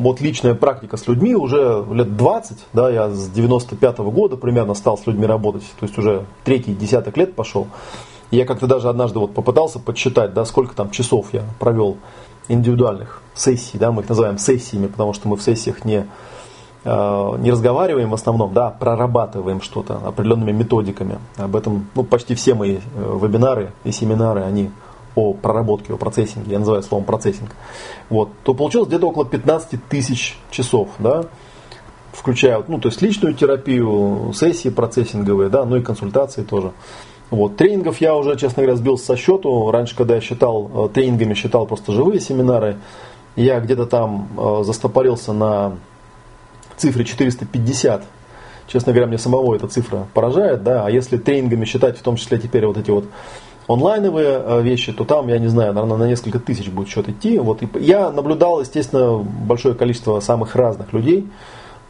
вот 0.00 0.22
личная 0.22 0.54
практика 0.54 0.96
с 0.96 1.06
людьми 1.06 1.34
уже 1.34 1.84
лет 1.92 2.16
20, 2.16 2.56
да, 2.72 2.88
я 2.88 3.10
с 3.10 3.28
95 3.28 3.98
-го 3.98 4.10
года 4.10 4.38
примерно 4.38 4.72
стал 4.72 4.96
с 4.96 5.06
людьми 5.06 5.26
работать, 5.26 5.64
то 5.78 5.84
есть 5.84 5.98
уже 5.98 6.24
третий 6.42 6.74
десяток 6.74 7.18
лет 7.18 7.34
пошел. 7.34 7.66
Я 8.30 8.46
как-то 8.46 8.66
даже 8.66 8.88
однажды 8.88 9.18
вот 9.18 9.34
попытался 9.34 9.78
подсчитать, 9.78 10.32
да, 10.32 10.46
сколько 10.46 10.74
там 10.74 10.90
часов 10.90 11.26
я 11.34 11.42
провел 11.60 11.98
индивидуальных 12.48 13.20
сессий, 13.34 13.76
да, 13.76 13.92
мы 13.92 14.00
их 14.00 14.08
называем 14.08 14.38
сессиями, 14.38 14.86
потому 14.86 15.12
что 15.12 15.28
мы 15.28 15.36
в 15.36 15.42
сессиях 15.42 15.84
не, 15.84 16.06
э, 16.84 17.32
не 17.40 17.50
разговариваем 17.50 18.08
в 18.08 18.14
основном, 18.14 18.54
да, 18.54 18.70
прорабатываем 18.70 19.60
что-то 19.60 20.00
определенными 20.02 20.52
методиками. 20.52 21.18
Об 21.36 21.56
этом, 21.56 21.88
ну, 21.94 22.04
почти 22.04 22.34
все 22.34 22.54
мои 22.54 22.78
э, 22.78 23.18
вебинары 23.22 23.72
и 23.84 23.92
семинары, 23.92 24.40
они 24.40 24.70
о 25.16 25.32
проработке, 25.32 25.92
о 25.92 25.96
процессинге, 25.96 26.52
я 26.52 26.58
называю 26.60 26.84
словом 26.84 27.04
процессинг, 27.04 27.50
вот, 28.08 28.28
то 28.44 28.54
получилось 28.54 28.86
где-то 28.88 29.08
около 29.08 29.26
15 29.26 29.88
тысяч 29.88 30.38
часов, 30.50 30.90
да, 31.00 31.24
включая, 32.12 32.62
ну, 32.68 32.78
то 32.78 32.88
есть 32.88 33.02
личную 33.02 33.34
терапию, 33.34 34.32
сессии 34.34 34.68
процессинговые, 34.68 35.50
да, 35.50 35.64
ну 35.64 35.76
и 35.76 35.82
консультации 35.82 36.42
тоже. 36.42 36.72
Вот. 37.30 37.56
Тренингов 37.56 38.00
я 38.00 38.14
уже, 38.14 38.36
честно 38.36 38.62
говоря, 38.62 38.76
сбился 38.76 39.06
со 39.06 39.16
счету. 39.16 39.70
Раньше, 39.70 39.96
когда 39.96 40.14
я 40.14 40.20
считал 40.20 40.70
э, 40.72 40.88
тренингами, 40.94 41.34
считал 41.34 41.66
просто 41.66 41.92
живые 41.92 42.20
семинары, 42.20 42.76
я 43.34 43.58
где-то 43.58 43.86
там 43.86 44.28
э, 44.36 44.62
застопорился 44.64 45.32
на 45.32 45.76
цифре 46.76 47.04
450. 47.04 48.04
Честно 48.68 48.92
говоря, 48.92 49.06
мне 49.08 49.18
самого 49.18 49.54
эта 49.54 49.68
цифра 49.68 50.06
поражает, 50.12 50.62
да, 50.62 50.84
а 50.84 50.90
если 50.90 51.18
тренингами 51.18 51.64
считать, 51.64 51.98
в 51.98 52.02
том 52.02 52.16
числе 52.16 52.38
теперь 52.38 52.66
вот 52.66 52.76
эти 52.76 52.90
вот 52.90 53.04
онлайновые 53.68 54.42
э, 54.44 54.62
вещи, 54.62 54.92
то 54.92 55.04
там, 55.04 55.28
я 55.28 55.38
не 55.38 55.48
знаю, 55.48 55.72
наверное, 55.72 55.98
на 55.98 56.04
несколько 56.04 56.38
тысяч 56.38 56.68
будет 56.68 56.88
счет 56.88 57.08
идти. 57.08 57.38
Вот, 57.38 57.62
и 57.62 57.68
я 57.80 58.10
наблюдал, 58.10 58.60
естественно, 58.60 59.18
большое 59.18 59.74
количество 59.74 60.20
самых 60.20 60.54
разных 60.54 60.92
людей, 60.92 61.28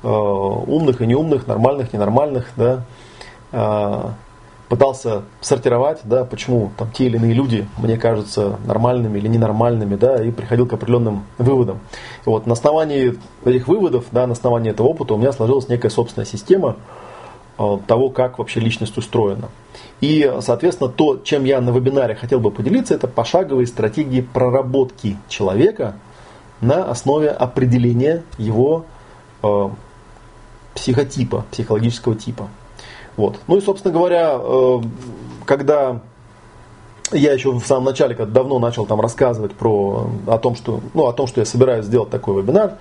э, 0.02 0.08
умных 0.08 1.00
и 1.02 1.06
неумных, 1.06 1.46
нормальных, 1.46 1.92
ненормальных, 1.92 2.46
да, 2.56 2.84
э, 3.52 4.00
пытался 4.68 5.22
сортировать, 5.40 6.00
да, 6.04 6.24
почему 6.24 6.70
там 6.76 6.90
те 6.90 7.06
или 7.06 7.16
иные 7.16 7.34
люди 7.34 7.68
мне 7.78 7.96
кажутся 7.96 8.58
нормальными 8.66 9.18
или 9.18 9.28
ненормальными, 9.28 9.94
да, 9.96 10.22
и 10.22 10.30
приходил 10.30 10.66
к 10.66 10.72
определенным 10.72 11.24
выводам. 11.38 11.78
Вот 12.24 12.46
на 12.46 12.54
основании 12.54 13.16
этих 13.44 13.68
выводов, 13.68 14.06
да, 14.10 14.26
на 14.26 14.32
основании 14.32 14.70
этого 14.70 14.88
опыта 14.88 15.14
у 15.14 15.18
меня 15.18 15.32
сложилась 15.32 15.68
некая 15.68 15.90
собственная 15.90 16.26
система 16.26 16.76
того, 17.56 18.10
как 18.10 18.38
вообще 18.38 18.60
личность 18.60 18.96
устроена. 18.98 19.48
И, 20.00 20.30
соответственно, 20.40 20.90
то, 20.90 21.16
чем 21.16 21.44
я 21.44 21.60
на 21.60 21.70
вебинаре 21.70 22.14
хотел 22.14 22.38
бы 22.38 22.50
поделиться, 22.50 22.94
это 22.94 23.08
пошаговые 23.08 23.66
стратегии 23.66 24.20
проработки 24.20 25.16
человека 25.28 25.96
на 26.60 26.84
основе 26.84 27.30
определения 27.30 28.22
его 28.38 28.84
э, 29.42 29.68
психотипа, 30.74 31.44
психологического 31.50 32.14
типа. 32.14 32.48
Вот. 33.16 33.40
Ну 33.46 33.56
и, 33.56 33.60
собственно 33.60 33.92
говоря, 33.92 34.38
э, 34.38 34.80
когда 35.46 36.00
я 37.12 37.32
еще 37.32 37.52
в 37.52 37.64
самом 37.64 37.84
начале, 37.84 38.14
когда 38.14 38.32
давно 38.40 38.58
начал 38.58 38.84
там 38.84 39.00
рассказывать 39.00 39.52
про, 39.52 40.10
о, 40.26 40.38
том, 40.38 40.56
что, 40.56 40.80
ну, 40.92 41.06
о 41.06 41.12
том, 41.12 41.26
что 41.26 41.40
я 41.40 41.46
собираюсь 41.46 41.86
сделать 41.86 42.10
такой 42.10 42.42
вебинар, 42.42 42.74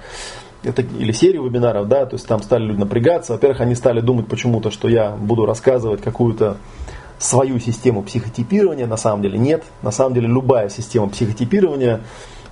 это, 0.66 0.82
или 0.82 1.12
серию 1.12 1.44
вебинаров, 1.44 1.88
да, 1.88 2.06
то 2.06 2.16
есть 2.16 2.28
там 2.28 2.42
стали 2.42 2.64
люди 2.64 2.80
напрягаться. 2.80 3.34
Во-первых, 3.34 3.62
они 3.62 3.76
стали 3.76 4.02
думать 4.02 4.28
почему-то, 4.28 4.72
что 4.72 4.88
я 4.88 5.12
буду 5.12 5.46
рассказывать 5.46 6.02
какую-то 6.02 6.58
свою 7.18 7.60
систему 7.60 8.04
психотипирования, 8.04 8.88
на 8.88 8.98
самом 8.98 9.22
деле 9.22 9.38
нет. 9.38 9.64
На 9.82 9.92
самом 9.92 10.14
деле 10.14 10.28
любая 10.28 10.70
система 10.70 11.10
психотипирования 11.10 12.02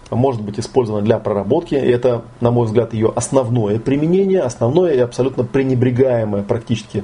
может 0.09 0.41
быть 0.41 0.59
использована 0.59 1.03
для 1.03 1.19
проработки. 1.19 1.75
И 1.75 1.89
это, 1.89 2.23
на 2.39 2.51
мой 2.51 2.65
взгляд, 2.65 2.93
ее 2.93 3.11
основное 3.15 3.79
применение, 3.79 4.41
основное 4.41 4.93
и 4.93 4.99
абсолютно 4.99 5.43
пренебрегаемое 5.43 6.43
практически 6.43 7.03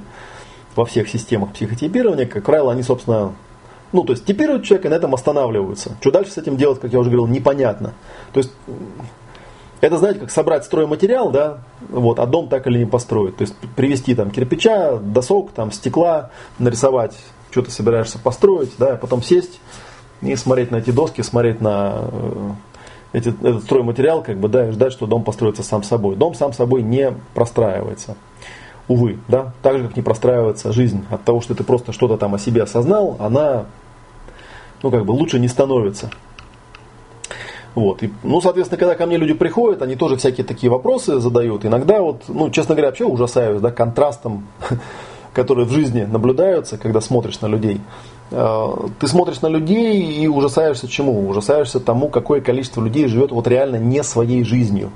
во 0.76 0.86
всех 0.86 1.10
системах 1.10 1.52
психотипирования. 1.52 2.26
Как 2.26 2.45
правило, 2.45 2.72
они, 2.72 2.84
собственно, 2.84 3.34
ну, 3.91 4.04
то 4.04 4.13
есть 4.13 4.26
типируют 4.26 4.63
человека 4.63 4.88
и 4.88 4.91
на 4.91 4.95
этом 4.95 5.13
останавливаются. 5.13 5.98
Что 6.00 6.12
дальше 6.12 6.32
с 6.32 6.38
этим 6.38 6.58
делать, 6.58 6.80
как 6.80 6.93
я 6.93 7.00
уже 7.00 7.10
говорил, 7.10 7.28
непонятно. 7.28 7.93
То 8.34 8.39
есть 8.39 8.52
это, 9.82 9.98
знаете, 9.98 10.20
как 10.20 10.32
собрать 10.32 10.65
стройматериал, 10.65 11.32
да, 11.32 11.60
вот, 11.89 12.20
а 12.20 12.26
дом 12.26 12.50
так 12.50 12.68
или 12.68 12.80
не 12.80 12.86
построить. 12.86 13.38
То 13.38 13.44
есть 13.44 13.56
привезти 13.76 14.15
там 14.15 14.32
кирпича, 14.32 14.98
досок, 14.98 15.52
там, 15.52 15.72
стекла, 15.72 16.32
нарисовать 16.58 17.15
что 17.52 17.63
ты 17.63 17.72
собираешься 17.72 18.20
построить, 18.20 18.72
да, 18.78 18.94
а 18.94 18.98
потом 18.98 19.24
сесть 19.24 19.60
и 20.22 20.36
смотреть 20.36 20.72
на 20.72 20.78
эти 20.78 20.92
доски, 20.92 21.22
смотреть 21.22 21.62
на 21.62 22.02
э, 22.12 22.52
эти, 23.13 23.30
этот 23.30 23.63
стройматериал, 23.63 24.22
как 24.22 24.38
бы, 24.38 24.50
да, 24.50 24.68
и 24.68 24.72
ждать, 24.72 24.92
что 24.92 25.08
дом 25.08 25.24
построится 25.24 25.63
сам 25.63 25.84
собой. 25.84 26.15
Дом 26.15 26.34
сам 26.34 26.54
собой 26.54 26.82
не 26.84 27.13
простраивается. 27.34 28.18
Увы, 28.88 29.20
да, 29.28 29.54
так 29.62 29.78
же, 29.78 29.88
как 29.88 29.96
не 29.96 30.02
простраивается 30.02 30.74
жизнь. 30.74 31.06
От 31.10 31.24
того, 31.24 31.42
что 31.42 31.56
ты 31.56 31.63
просто 31.63 31.94
что-то 31.94 32.18
там 32.18 32.36
о 32.36 32.39
себе 32.39 32.63
осознал, 32.63 33.15
она, 33.20 33.65
ну, 34.84 34.92
как 34.92 35.06
бы, 35.06 35.12
лучше 35.12 35.39
не 35.39 35.48
становится. 35.48 36.10
Вот. 37.75 38.03
И, 38.03 38.12
ну, 38.23 38.41
соответственно, 38.41 38.79
когда 38.79 38.95
ко 38.95 39.05
мне 39.05 39.17
люди 39.17 39.34
приходят, 39.34 39.82
они 39.82 39.95
тоже 39.95 40.17
всякие 40.17 40.45
такие 40.45 40.69
вопросы 40.69 41.19
задают. 41.19 41.65
Иногда, 41.65 42.01
вот, 42.01 42.23
ну, 42.27 42.49
честно 42.49 42.75
говоря, 42.75 42.89
вообще 42.89 43.05
ужасаюсь, 43.05 43.62
да, 43.62 43.71
контрастом 43.71 44.47
которые 45.34 45.65
в 45.65 45.71
жизни 45.71 46.03
наблюдаются, 46.03 46.77
когда 46.77 47.01
смотришь 47.01 47.39
на 47.41 47.47
людей. 47.47 47.79
Э, 48.32 48.67
ты 48.99 49.08
смотришь 49.08 49.41
на 49.41 49.47
людей 49.47 50.23
и 50.23 50.27
ужасаешься 50.27 50.88
чему? 50.88 51.27
Ужасаешься 51.29 51.79
тому, 51.79 52.10
какое 52.10 52.41
количество 52.41 52.82
людей 52.82 53.08
живет 53.08 53.32
вот 53.32 53.47
реально 53.47 53.77
не 53.77 54.03
своей 54.03 54.43
жизнью. 54.43 54.91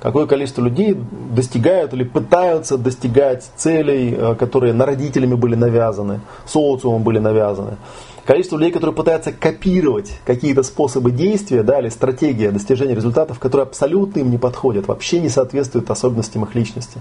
Какое 0.00 0.26
количество 0.26 0.62
людей 0.62 0.94
достигают 1.30 1.94
или 1.94 2.04
пытаются 2.04 2.76
достигать 2.76 3.48
целей, 3.56 4.14
э, 4.16 4.34
которые 4.34 4.72
на 4.72 4.86
родителями 4.86 5.34
были 5.34 5.54
навязаны, 5.54 6.20
социумом 6.46 7.02
были 7.02 7.18
навязаны. 7.18 7.76
Количество 8.26 8.56
людей, 8.56 8.72
которые 8.72 8.94
пытаются 8.94 9.32
копировать 9.32 10.18
какие-то 10.24 10.64
способы 10.64 11.12
действия 11.12 11.62
да, 11.62 11.78
или 11.78 11.88
стратегии 11.88 12.48
достижения 12.48 12.94
результатов, 12.94 13.38
которые 13.38 13.62
абсолютно 13.62 14.18
им 14.18 14.30
не 14.30 14.38
подходят, 14.38 14.88
вообще 14.88 15.20
не 15.20 15.28
соответствуют 15.28 15.88
особенностям 15.90 16.44
их 16.44 16.54
личности. 16.54 17.00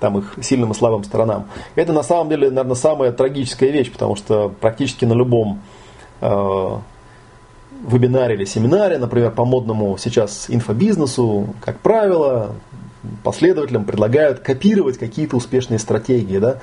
там 0.00 0.18
их 0.18 0.34
сильным 0.42 0.70
и 0.70 0.74
слабым 0.74 1.02
сторонам. 1.02 1.46
Это 1.74 1.92
на 1.92 2.02
самом 2.02 2.28
деле, 2.28 2.50
наверное, 2.50 2.76
самая 2.76 3.10
трагическая 3.10 3.70
вещь, 3.70 3.90
потому 3.90 4.16
что 4.16 4.52
практически 4.60 5.04
на 5.04 5.14
любом 5.14 5.60
э, 6.20 6.78
вебинаре 7.88 8.34
или 8.34 8.44
семинаре, 8.44 8.98
например, 8.98 9.30
по 9.30 9.44
модному 9.44 9.96
сейчас 9.98 10.46
инфобизнесу, 10.48 11.48
как 11.64 11.80
правило, 11.80 12.52
последователям 13.22 13.84
предлагают 13.84 14.40
копировать 14.40 14.98
какие-то 14.98 15.36
успешные 15.36 15.78
стратегии, 15.78 16.38
да, 16.38 16.58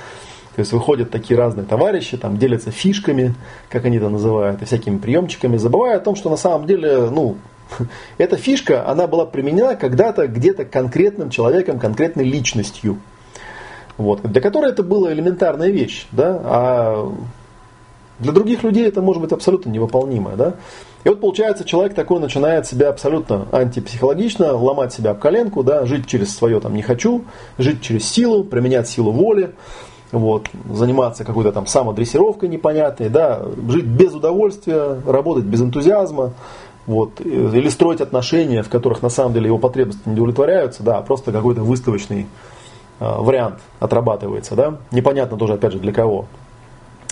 то 0.56 0.60
есть 0.60 0.74
выходят 0.74 1.12
такие 1.12 1.38
разные 1.38 1.66
товарищи, 1.66 2.18
там 2.18 2.38
делятся 2.38 2.72
фишками, 2.72 3.34
как 3.70 3.86
они 3.86 3.98
это 3.98 4.10
называют, 4.10 4.62
и 4.62 4.66
всякими 4.66 4.98
приемчиками, 4.98 5.58
забывая 5.58 5.98
о 5.98 6.00
том, 6.00 6.16
что 6.16 6.30
на 6.30 6.38
самом 6.38 6.68
деле, 6.68 7.10
ну, 7.10 7.38
эта 8.18 8.38
фишка, 8.38 8.88
она 8.88 9.08
была 9.08 9.26
применена 9.26 9.76
когда-то 9.76 10.28
где-то 10.28 10.66
конкретным 10.66 11.30
человеком, 11.30 11.80
конкретной 11.80 12.26
личностью. 12.26 12.98
Вот, 13.98 14.24
для 14.24 14.42
которой 14.42 14.72
это 14.72 14.84
была 14.84 15.14
элементарная 15.14 15.70
вещь, 15.70 16.08
да, 16.12 16.42
а 16.44 17.14
для 18.20 18.32
других 18.32 18.64
людей 18.64 18.88
это 18.88 19.02
может 19.02 19.22
быть 19.22 19.32
абсолютно 19.32 19.70
невыполнимое, 19.70 20.36
да. 20.36 20.56
И 21.04 21.10
вот 21.10 21.20
получается, 21.20 21.64
человек 21.64 21.96
такой 21.96 22.20
начинает 22.20 22.68
себя 22.68 22.90
абсолютно 22.90 23.48
антипсихологично, 23.52 24.54
ломать 24.56 24.94
себя 24.94 25.12
об 25.12 25.20
коленку, 25.20 25.64
да, 25.64 25.86
жить 25.86 26.08
через 26.08 26.36
свое 26.36 26.60
там 26.60 26.76
не 26.76 26.84
хочу, 26.84 27.26
жить 27.58 27.82
через 27.82 28.08
силу, 28.08 28.44
применять 28.44 28.88
силу 28.88 29.12
воли, 29.12 29.54
вот, 30.12 30.47
заниматься 30.69 31.24
какой-то 31.24 31.52
там 31.52 31.67
самодрессировкой 31.67 32.50
непонятной, 32.50 33.10
да, 33.10 33.41
жить 33.67 33.86
без 33.86 34.13
удовольствия, 34.13 35.02
работать 35.06 35.45
без 35.45 35.62
энтузиазма, 35.62 36.34
вот, 36.86 37.21
или 37.21 37.69
строить 37.69 38.02
отношения, 38.02 38.63
в 38.63 38.69
которых 38.69 39.02
на 39.02 39.10
самом 39.10 39.34
деле 39.34 39.47
его 39.47 39.58
потребности 39.58 40.02
не 40.06 40.13
удовлетворяются, 40.13 40.84
да, 40.84 41.02
просто 41.02 41.32
какой-то 41.32 41.62
выставочный 41.62 42.28
э, 43.00 43.15
вариант 43.19 43.60
отрабатывается, 43.80 44.56
да, 44.56 44.78
непонятно 44.91 45.38
тоже, 45.38 45.54
опять 45.54 45.74
же, 45.74 45.80
для 45.80 45.93
кого. 45.93 46.26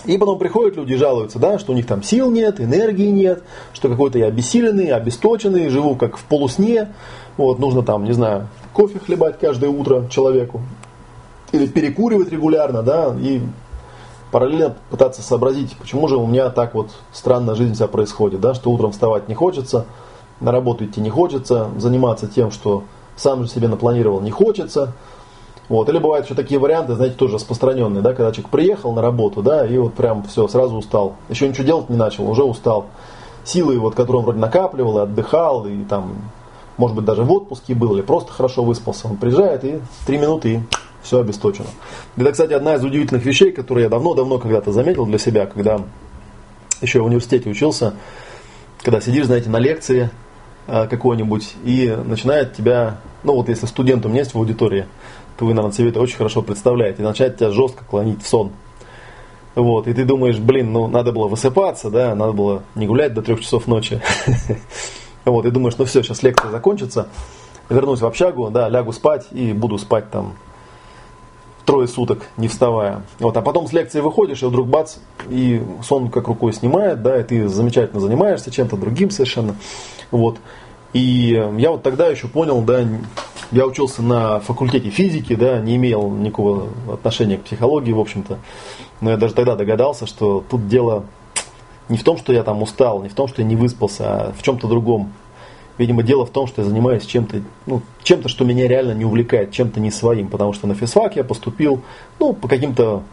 И 0.05 0.17
потом 0.17 0.39
приходят 0.39 0.77
люди 0.77 0.93
и 0.93 0.95
жалуются, 0.95 1.39
да, 1.39 1.59
что 1.59 1.73
у 1.73 1.75
них 1.75 1.85
там 1.85 2.03
сил 2.03 2.31
нет, 2.31 2.59
энергии 2.59 3.09
нет, 3.09 3.43
что 3.73 3.89
какой-то 3.89 4.17
я 4.17 4.27
обессиленный, 4.27 4.91
обесточенный, 4.91 5.69
живу 5.69 5.95
как 5.95 6.17
в 6.17 6.23
полусне, 6.23 6.93
вот, 7.37 7.59
нужно 7.59 7.83
там, 7.83 8.05
не 8.05 8.13
знаю, 8.13 8.47
кофе 8.73 8.99
хлебать 8.99 9.39
каждое 9.39 9.69
утро 9.69 10.07
человеку, 10.09 10.61
или 11.51 11.67
перекуривать 11.67 12.31
регулярно, 12.31 12.83
да, 12.83 13.15
и 13.19 13.41
параллельно 14.31 14.75
пытаться 14.89 15.21
сообразить, 15.21 15.75
почему 15.77 16.07
же 16.07 16.17
у 16.17 16.27
меня 16.27 16.49
так 16.49 16.75
вот 16.75 16.91
странная 17.11 17.55
жизнь 17.55 17.73
вся 17.73 17.87
происходит, 17.87 18.41
да, 18.41 18.53
что 18.53 18.71
утром 18.71 18.91
вставать 18.91 19.27
не 19.27 19.35
хочется, 19.35 19.85
на 20.39 20.51
работу 20.51 20.85
идти 20.85 21.01
не 21.01 21.09
хочется, 21.09 21.69
заниматься 21.77 22.27
тем, 22.27 22.51
что 22.51 22.83
сам 23.15 23.43
же 23.43 23.49
себе 23.49 23.67
напланировал, 23.67 24.21
не 24.21 24.31
хочется. 24.31 24.93
Вот. 25.67 25.87
Или 25.87 25.99
бывают 25.99 26.25
еще 26.25 26.35
такие 26.35 26.59
варианты, 26.59 26.95
знаете, 26.95 27.15
тоже 27.15 27.35
распространенные, 27.35 28.01
да, 28.01 28.13
когда 28.13 28.31
человек 28.31 28.49
приехал 28.49 28.93
на 28.93 29.01
работу, 29.01 29.43
да, 29.43 29.65
и 29.65 29.77
вот 29.77 29.93
прям 29.93 30.23
все, 30.23 30.47
сразу 30.47 30.75
устал. 30.75 31.15
Еще 31.29 31.47
ничего 31.47 31.63
делать 31.63 31.89
не 31.89 31.97
начал, 31.97 32.29
уже 32.29 32.43
устал. 32.43 32.85
Силы, 33.43 33.77
вот, 33.77 33.93
которые 33.93 34.19
он 34.19 34.23
вроде 34.25 34.39
накапливал 34.39 34.99
и 34.99 35.01
отдыхал, 35.01 35.65
и 35.65 35.83
там, 35.83 36.15
может 36.77 36.95
быть, 36.95 37.05
даже 37.05 37.23
в 37.23 37.31
отпуске 37.31 37.75
был, 37.75 37.93
или 37.93 38.01
просто 38.01 38.31
хорошо 38.31 38.63
выспался, 38.63 39.07
он 39.07 39.17
приезжает 39.17 39.63
и 39.63 39.79
три 40.07 40.17
минуты 40.17 40.53
и 40.53 40.63
все 41.01 41.19
обесточено. 41.19 41.67
Это, 42.17 42.31
кстати, 42.31 42.53
одна 42.53 42.75
из 42.75 42.83
удивительных 42.83 43.25
вещей, 43.25 43.51
которые 43.51 43.85
я 43.85 43.89
давно-давно 43.89 44.37
когда-то 44.37 44.71
заметил 44.71 45.05
для 45.05 45.17
себя, 45.17 45.45
когда 45.45 45.81
еще 46.81 47.01
в 47.01 47.05
университете 47.05 47.49
учился, 47.49 47.95
когда 48.83 49.01
сидишь, 49.01 49.25
знаете, 49.25 49.49
на 49.49 49.57
лекции 49.57 50.09
э, 50.67 50.87
какой-нибудь, 50.87 51.55
и 51.63 51.97
начинает 52.05 52.53
тебя, 52.53 52.97
ну 53.23 53.35
вот 53.35 53.49
если 53.49 53.65
студент 53.65 54.05
у 54.05 54.09
меня 54.09 54.19
есть 54.19 54.33
в 54.33 54.37
аудитории, 54.37 54.85
то 55.37 55.45
вы, 55.45 55.53
наверное, 55.53 55.75
себе 55.75 55.89
это 55.89 56.01
очень 56.01 56.17
хорошо 56.17 56.41
представляете, 56.41 57.01
начинает 57.01 57.37
тебя 57.37 57.51
жестко 57.51 57.83
клонить 57.85 58.23
в 58.23 58.27
сон. 58.27 58.51
Вот, 59.55 59.87
и 59.87 59.93
ты 59.93 60.05
думаешь, 60.05 60.37
блин, 60.37 60.71
ну 60.71 60.87
надо 60.87 61.11
было 61.11 61.27
высыпаться, 61.27 61.89
да, 61.89 62.15
надо 62.15 62.33
было 62.33 62.63
не 62.75 62.87
гулять 62.87 63.13
до 63.13 63.21
трех 63.21 63.41
часов 63.41 63.67
ночи. 63.67 64.01
Вот, 65.25 65.45
и 65.45 65.51
думаешь, 65.51 65.75
ну 65.77 65.85
все, 65.85 66.01
сейчас 66.01 66.23
лекция 66.23 66.49
закончится, 66.49 67.09
вернусь 67.69 67.99
в 67.99 68.05
общагу, 68.05 68.49
да, 68.49 68.67
лягу 68.69 68.93
спать 68.93 69.27
и 69.31 69.51
буду 69.51 69.77
спать 69.77 70.09
там 70.09 70.33
трое 71.69 71.87
суток, 71.87 72.25
не 72.35 72.47
вставая. 72.47 73.03
Вот, 73.19 73.37
а 73.37 73.41
потом 73.43 73.67
с 73.67 73.73
лекции 73.73 73.99
выходишь, 73.99 74.41
и 74.41 74.45
вдруг 74.47 74.67
бац, 74.67 74.95
и 75.29 75.61
сон 75.83 76.09
как 76.09 76.27
рукой 76.27 76.51
снимает, 76.51 77.03
да, 77.03 77.19
и 77.19 77.23
ты 77.23 77.47
замечательно 77.47 77.99
занимаешься 78.01 78.49
чем-то 78.49 78.75
другим 78.75 79.11
совершенно. 79.11 79.55
Вот. 80.09 80.37
И 80.93 81.39
я 81.57 81.69
вот 81.69 81.83
тогда 81.83 82.07
еще 82.07 82.27
понял, 82.27 82.63
да, 82.63 82.83
я 83.51 83.67
учился 83.67 84.01
на 84.01 84.39
факультете 84.39 84.89
физики, 84.89 85.35
да, 85.35 85.59
не 85.59 85.75
имел 85.75 86.09
никакого 86.09 86.69
отношения 86.91 87.37
к 87.37 87.43
психологии, 87.43 87.91
в 87.91 87.99
общем-то. 87.99 88.39
Но 89.01 89.11
я 89.11 89.17
даже 89.17 89.35
тогда 89.35 89.55
догадался, 89.55 90.07
что 90.07 90.43
тут 90.49 90.67
дело 90.67 91.03
не 91.87 91.97
в 91.97 92.03
том, 92.03 92.17
что 92.17 92.33
я 92.33 92.41
там 92.41 92.63
устал, 92.63 93.03
не 93.03 93.09
в 93.09 93.13
том, 93.13 93.27
что 93.27 93.43
я 93.43 93.47
не 93.47 93.55
выспался, 93.55 94.05
а 94.05 94.33
в 94.35 94.41
чем-то 94.41 94.67
другом. 94.67 95.13
Видимо, 95.79 96.03
дело 96.03 96.25
в 96.25 96.29
том, 96.29 96.45
что 96.45 96.61
я 96.61 96.67
занимаюсь 96.67 97.05
чем-то, 97.05 97.41
ну, 97.65 97.81
чем-то, 98.03 98.27
что 98.27 98.43
меня 98.43 98.67
реально 98.67 98.91
не 98.91 99.05
увлекает, 99.05 99.53
чем-то 99.53 99.79
не 99.79 99.91
своим, 99.91 100.27
потому 100.27 100.51
что 100.51 100.67
на 100.67 100.75
физфак 100.75 101.15
я 101.15 101.23
поступил, 101.23 101.81
ну, 102.19 102.33
по 102.33 102.49
каким-то 102.49 103.03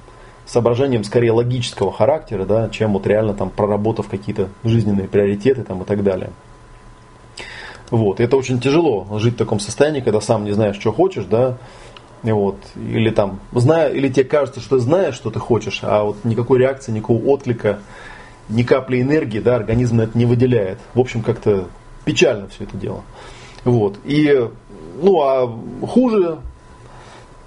соображениям 0.46 1.04
скорее 1.04 1.30
логического 1.30 1.92
характера, 1.92 2.44
да, 2.44 2.68
чем 2.70 2.92
вот 2.94 3.06
реально 3.06 3.34
там 3.34 3.50
проработав 3.50 4.08
какие-то 4.08 4.48
жизненные 4.64 5.06
приоритеты 5.06 5.62
там 5.62 5.82
и 5.82 5.84
так 5.84 6.02
далее. 6.02 6.30
Вот. 7.92 8.18
И 8.18 8.24
это 8.24 8.36
очень 8.36 8.58
тяжело 8.58 9.06
жить 9.20 9.34
в 9.34 9.38
таком 9.38 9.60
состоянии, 9.60 10.00
когда 10.00 10.20
сам 10.20 10.44
не 10.44 10.50
знаешь, 10.50 10.76
что 10.76 10.92
хочешь, 10.92 11.24
да, 11.24 11.58
и 12.24 12.32
вот, 12.32 12.56
или 12.74 13.10
там, 13.10 13.38
зная, 13.52 13.90
или 13.90 14.08
тебе 14.08 14.24
кажется, 14.24 14.58
что 14.58 14.80
знаешь, 14.80 15.14
что 15.14 15.30
ты 15.30 15.38
хочешь, 15.38 15.80
а 15.84 16.02
вот 16.02 16.24
никакой 16.24 16.58
реакции, 16.58 16.90
никакого 16.90 17.24
отклика, 17.26 17.78
ни 18.48 18.64
капли 18.64 19.00
энергии, 19.00 19.38
да, 19.38 19.54
организм 19.54 20.00
это 20.00 20.18
не 20.18 20.26
выделяет. 20.26 20.78
В 20.94 20.98
общем, 20.98 21.22
как-то 21.22 21.68
печально 22.06 22.48
все 22.48 22.64
это 22.64 22.76
дело. 22.78 23.02
Вот. 23.64 23.98
И, 24.04 24.48
ну, 25.02 25.20
а 25.20 25.52
хуже 25.86 26.38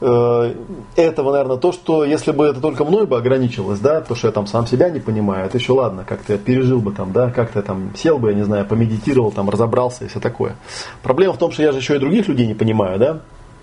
э, 0.01 0.53
этого, 0.97 1.31
наверное, 1.31 1.57
то, 1.57 1.71
что 1.71 2.03
если 2.03 2.31
бы 2.33 2.45
это 2.45 2.59
только 2.59 2.83
мной 2.83 3.07
бы 3.07 3.17
ограничилось, 3.17 3.79
да, 3.79 4.01
то, 4.01 4.15
что 4.15 4.27
я 4.27 4.33
там 4.33 4.45
сам 4.45 4.67
себя 4.67 4.89
не 4.89 4.99
понимаю, 4.99 5.45
это 5.45 5.57
еще 5.57 5.71
ладно, 5.71 6.03
как-то 6.07 6.33
я 6.33 6.39
пережил 6.39 6.81
бы 6.81 6.91
там, 6.91 7.13
да, 7.13 7.31
как-то 7.31 7.61
там 7.61 7.93
сел 7.95 8.19
бы, 8.19 8.29
я 8.29 8.35
не 8.35 8.43
знаю, 8.43 8.65
помедитировал, 8.65 9.31
там, 9.31 9.49
разобрался 9.49 10.03
и 10.03 10.07
все 10.09 10.19
такое. 10.19 10.57
Проблема 11.01 11.33
в 11.33 11.37
том, 11.37 11.51
что 11.51 11.63
я 11.63 11.71
же 11.71 11.79
еще 11.79 11.95
и 11.95 11.99
других 11.99 12.27
людей 12.27 12.45
не 12.45 12.53
понимаю, 12.53 12.99
да, 12.99 13.21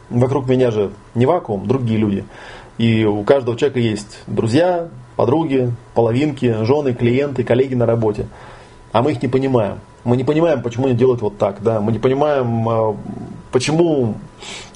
вокруг 0.09 0.49
меня 0.49 0.71
же 0.71 0.91
не 1.15 1.27
вакуум, 1.27 1.69
другие 1.69 1.99
люди. 1.99 2.25
И 2.79 3.05
у 3.05 3.23
каждого 3.23 3.57
человека 3.57 3.81
есть 3.81 4.23
друзья, 4.27 4.89
подруги, 5.17 5.73
половинки, 5.95 6.65
жены, 6.65 6.95
клиенты, 6.95 7.45
коллеги 7.45 7.75
на 7.75 7.85
работе. 7.85 8.27
А 8.97 9.03
мы 9.03 9.13
их 9.13 9.21
не 9.21 9.29
понимаем. 9.29 9.81
Мы 10.05 10.17
не 10.17 10.25
понимаем, 10.25 10.63
почему 10.63 10.87
они 10.87 10.97
делают 10.97 11.21
вот 11.21 11.37
так, 11.37 11.63
да. 11.63 11.83
Мы 11.83 11.93
не 11.93 11.99
понимаем, 11.99 12.67
а, 12.67 12.97
почему 13.53 14.15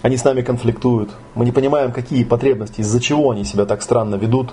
они 0.02 0.18
с 0.18 0.24
нами 0.24 0.42
конфликтуют. 0.42 1.08
Мы 1.34 1.46
не 1.46 1.52
понимаем, 1.52 1.90
какие 1.90 2.24
потребности, 2.24 2.82
из-за 2.82 3.00
чего 3.00 3.30
они 3.30 3.44
себя 3.44 3.64
так 3.64 3.80
странно 3.80 4.16
ведут. 4.16 4.50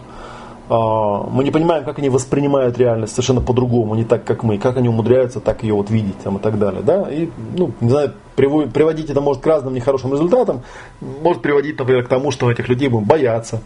А, 0.69 1.23
мы 1.30 1.43
не 1.43 1.51
понимаем, 1.51 1.84
как 1.84 1.99
они 1.99 2.08
воспринимают 2.08 2.77
реальность 2.77 3.12
совершенно 3.12 3.41
по-другому, 3.41 3.93
не 3.95 4.06
так, 4.06 4.23
как 4.23 4.43
мы, 4.43 4.58
как 4.58 4.77
они 4.77 4.88
умудряются 4.88 5.41
так 5.41 5.63
ее 5.63 5.73
вот 5.73 5.89
видеть 5.89 6.17
там, 6.23 6.38
и 6.38 6.39
так 6.39 6.58
далее. 6.58 6.82
Да? 6.82 7.01
И, 7.12 7.30
ну, 7.58 7.73
не 7.82 7.89
знаю, 7.89 8.13
приводить 8.38 9.10
это 9.10 9.19
может 9.19 9.43
к 9.43 9.47
разным 9.47 9.73
нехорошим 9.73 10.13
результатам, 10.13 10.62
может 11.01 11.41
приводить, 11.41 11.77
например, 11.77 12.06
к 12.06 12.08
тому, 12.08 12.32
что 12.32 12.49
этих 12.49 12.69
людей 12.69 12.88
будем 12.88 13.03
бояться, 13.03 13.62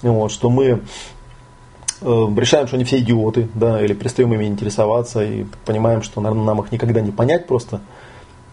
вот, 0.00 0.32
что 0.32 0.48
мы 0.48 0.80
решаем, 2.04 2.66
что 2.66 2.76
они 2.76 2.84
все 2.84 2.98
идиоты, 2.98 3.48
да, 3.54 3.82
или 3.82 3.94
перестаем 3.94 4.32
ими 4.32 4.44
интересоваться 4.44 5.24
и 5.24 5.44
понимаем, 5.64 6.02
что, 6.02 6.20
наверное, 6.20 6.44
нам 6.44 6.60
их 6.60 6.70
никогда 6.70 7.00
не 7.00 7.10
понять 7.10 7.46
просто, 7.46 7.80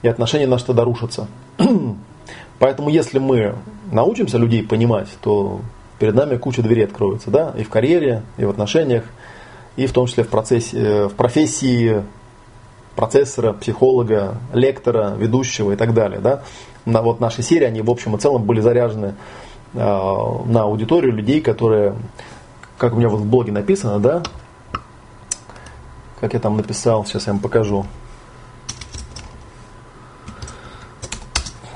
и 0.01 0.07
отношения 0.07 0.47
наши 0.47 0.65
тогда 0.65 0.83
рушатся. 0.83 1.27
Поэтому, 2.59 2.89
если 2.89 3.19
мы 3.19 3.55
научимся 3.91 4.37
людей 4.37 4.63
понимать, 4.63 5.09
то 5.21 5.61
перед 5.99 6.15
нами 6.15 6.37
куча 6.37 6.61
дверей 6.61 6.85
откроется, 6.85 7.29
да, 7.29 7.53
и 7.57 7.63
в 7.63 7.69
карьере, 7.69 8.23
и 8.37 8.45
в 8.45 8.49
отношениях, 8.49 9.03
и 9.75 9.85
в 9.85 9.93
том 9.93 10.07
числе 10.07 10.23
в, 10.23 10.29
процессе, 10.29 10.77
э, 10.77 11.07
в 11.07 11.13
профессии 11.13 12.03
процессора, 12.95 13.53
психолога, 13.53 14.35
лектора, 14.53 15.15
ведущего 15.17 15.71
и 15.71 15.75
так 15.75 15.93
далее. 15.93 16.19
Да? 16.19 16.43
На, 16.85 17.01
вот 17.01 17.19
наши 17.19 17.41
серии, 17.41 17.65
они 17.65 17.81
в 17.81 17.89
общем 17.89 18.15
и 18.15 18.19
целом 18.19 18.43
были 18.43 18.59
заряжены 18.59 19.15
э, 19.73 19.77
на 19.77 20.63
аудиторию 20.63 21.13
людей, 21.13 21.41
которые 21.41 21.95
как 22.81 22.93
у 22.93 22.95
меня 22.95 23.09
вот 23.09 23.19
в 23.19 23.25
блоге 23.27 23.51
написано, 23.51 23.99
да, 23.99 24.23
как 26.19 26.33
я 26.33 26.39
там 26.39 26.57
написал, 26.57 27.05
сейчас 27.05 27.27
я 27.27 27.33
вам 27.33 27.39
покажу 27.39 27.85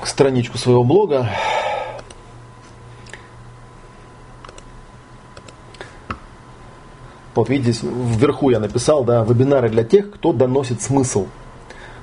страничку 0.02 0.58
своего 0.58 0.82
блога. 0.82 1.30
Вот 7.36 7.50
видите, 7.50 7.86
вверху 7.86 8.50
я 8.50 8.58
написал, 8.58 9.04
да, 9.04 9.22
вебинары 9.22 9.68
для 9.68 9.84
тех, 9.84 10.10
кто 10.10 10.32
доносит 10.32 10.82
смысл. 10.82 11.28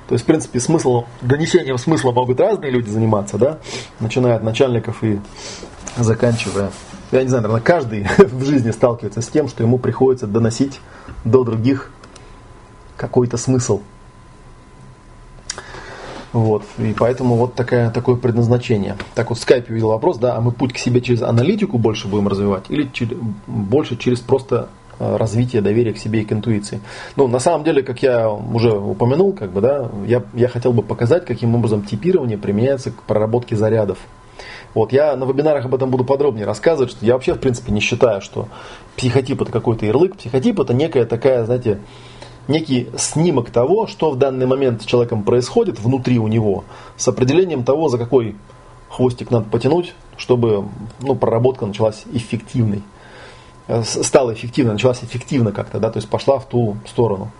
То 0.08 0.14
есть, 0.14 0.24
в 0.24 0.26
принципе, 0.26 0.60
смысл, 0.60 1.04
донесением 1.20 1.76
смысла 1.76 2.12
могут 2.12 2.40
разные 2.40 2.70
люди 2.70 2.88
заниматься, 2.88 3.36
да, 3.36 3.58
начиная 4.00 4.36
от 4.36 4.42
начальников 4.42 5.04
и 5.04 5.20
заканчивая. 5.98 6.70
Я 7.14 7.22
не 7.22 7.28
знаю, 7.28 7.44
наверное, 7.44 7.62
каждый 7.62 8.06
в 8.18 8.44
жизни 8.44 8.72
сталкивается 8.72 9.22
с 9.22 9.28
тем, 9.28 9.46
что 9.46 9.62
ему 9.62 9.78
приходится 9.78 10.26
доносить 10.26 10.80
до 11.24 11.44
других 11.44 11.92
какой-то 12.96 13.36
смысл. 13.36 13.82
Вот, 16.32 16.64
и 16.78 16.92
поэтому 16.98 17.36
вот 17.36 17.54
такая, 17.54 17.90
такое 17.90 18.16
предназначение. 18.16 18.96
Так 19.14 19.28
вот 19.30 19.38
в 19.38 19.42
скайпе 19.42 19.72
видел 19.72 19.90
вопрос, 19.90 20.18
да, 20.18 20.34
а 20.34 20.40
мы 20.40 20.50
путь 20.50 20.72
к 20.72 20.78
себе 20.78 21.00
через 21.00 21.22
аналитику 21.22 21.78
больше 21.78 22.08
будем 22.08 22.26
развивать 22.26 22.64
или 22.68 22.90
через, 22.92 23.16
больше 23.46 23.96
через 23.96 24.18
просто 24.18 24.68
э, 24.98 25.16
развитие 25.16 25.62
доверия 25.62 25.92
к 25.92 25.98
себе 25.98 26.22
и 26.22 26.24
к 26.24 26.32
интуиции. 26.32 26.80
Ну, 27.14 27.28
на 27.28 27.38
самом 27.38 27.62
деле, 27.62 27.84
как 27.84 28.02
я 28.02 28.28
уже 28.28 28.72
упомянул, 28.72 29.32
как 29.32 29.52
бы, 29.52 29.60
да, 29.60 29.88
я, 30.08 30.24
я 30.32 30.48
хотел 30.48 30.72
бы 30.72 30.82
показать, 30.82 31.24
каким 31.24 31.54
образом 31.54 31.84
типирование 31.84 32.38
применяется 32.38 32.90
к 32.90 33.04
проработке 33.04 33.54
зарядов. 33.54 33.98
Вот, 34.74 34.92
я 34.92 35.14
на 35.16 35.24
вебинарах 35.24 35.64
об 35.64 35.74
этом 35.74 35.90
буду 35.90 36.04
подробнее 36.04 36.44
рассказывать, 36.44 36.90
что 36.90 37.06
я 37.06 37.14
вообще, 37.14 37.34
в 37.34 37.40
принципе, 37.40 37.72
не 37.72 37.80
считаю, 37.80 38.20
что 38.20 38.48
психотип 38.96 39.40
это 39.40 39.52
какой-то 39.52 39.86
ярлык. 39.86 40.16
Психотип 40.16 40.58
это 40.58 40.74
некая 40.74 41.04
такая, 41.04 41.44
знаете, 41.44 41.80
некий 42.48 42.88
снимок 42.96 43.50
того, 43.50 43.86
что 43.86 44.10
в 44.10 44.18
данный 44.18 44.46
момент 44.46 44.82
с 44.82 44.84
человеком 44.84 45.22
происходит 45.22 45.78
внутри 45.78 46.18
у 46.18 46.26
него, 46.26 46.64
с 46.96 47.06
определением 47.06 47.64
того, 47.64 47.88
за 47.88 47.98
какой 47.98 48.36
хвостик 48.88 49.30
надо 49.30 49.48
потянуть, 49.48 49.94
чтобы 50.16 50.66
ну, 51.00 51.14
проработка 51.14 51.66
началась 51.66 52.04
эффективной. 52.12 52.82
Э, 53.66 53.82
стала 53.84 54.34
эффективной, 54.34 54.74
началась 54.74 55.02
эффективно 55.02 55.52
как-то, 55.52 55.78
да, 55.78 55.90
то 55.90 55.98
есть 55.98 56.08
пошла 56.08 56.38
в 56.38 56.46
ту 56.46 56.76
сторону. 56.86 57.30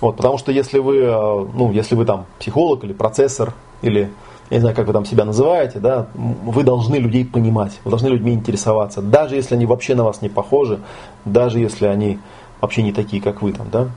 Вот, 0.00 0.16
потому 0.16 0.38
что 0.38 0.52
если 0.52 0.78
вы, 0.78 0.98
э, 0.98 1.46
ну, 1.54 1.70
если 1.72 1.94
вы 1.94 2.04
там 2.04 2.26
психолог 2.38 2.82
или 2.84 2.92
процессор, 2.92 3.54
или 3.82 4.10
я 4.50 4.56
не 4.56 4.60
знаю, 4.60 4.74
как 4.74 4.86
вы 4.86 4.92
там 4.92 5.04
себя 5.04 5.24
называете, 5.24 5.78
да, 5.78 6.06
вы 6.14 6.62
должны 6.62 6.96
людей 6.96 7.24
понимать, 7.24 7.80
вы 7.84 7.90
должны 7.90 8.08
людьми 8.08 8.32
интересоваться, 8.32 9.02
даже 9.02 9.36
если 9.36 9.54
они 9.54 9.66
вообще 9.66 9.94
на 9.94 10.04
вас 10.04 10.22
не 10.22 10.28
похожи, 10.28 10.80
даже 11.24 11.58
если 11.58 11.86
они 11.86 12.18
вообще 12.60 12.82
не 12.82 12.92
такие, 12.92 13.22
как 13.22 13.42
вы 13.42 13.52
там, 13.52 13.68
да. 13.70 13.88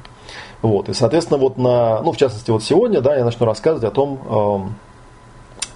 Вот, 0.61 0.89
и, 0.89 0.93
соответственно, 0.93 1.39
вот 1.39 1.57
на, 1.57 2.01
ну, 2.01 2.11
в 2.11 2.17
частности, 2.17 2.51
вот 2.51 2.63
сегодня, 2.63 3.01
да, 3.01 3.15
я 3.15 3.25
начну 3.25 3.45
рассказывать 3.45 3.83
о 3.83 3.91
том, 3.91 4.71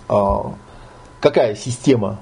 э, 0.09 0.13
э, 0.13 0.51
какая 1.21 1.55
система 1.55 2.19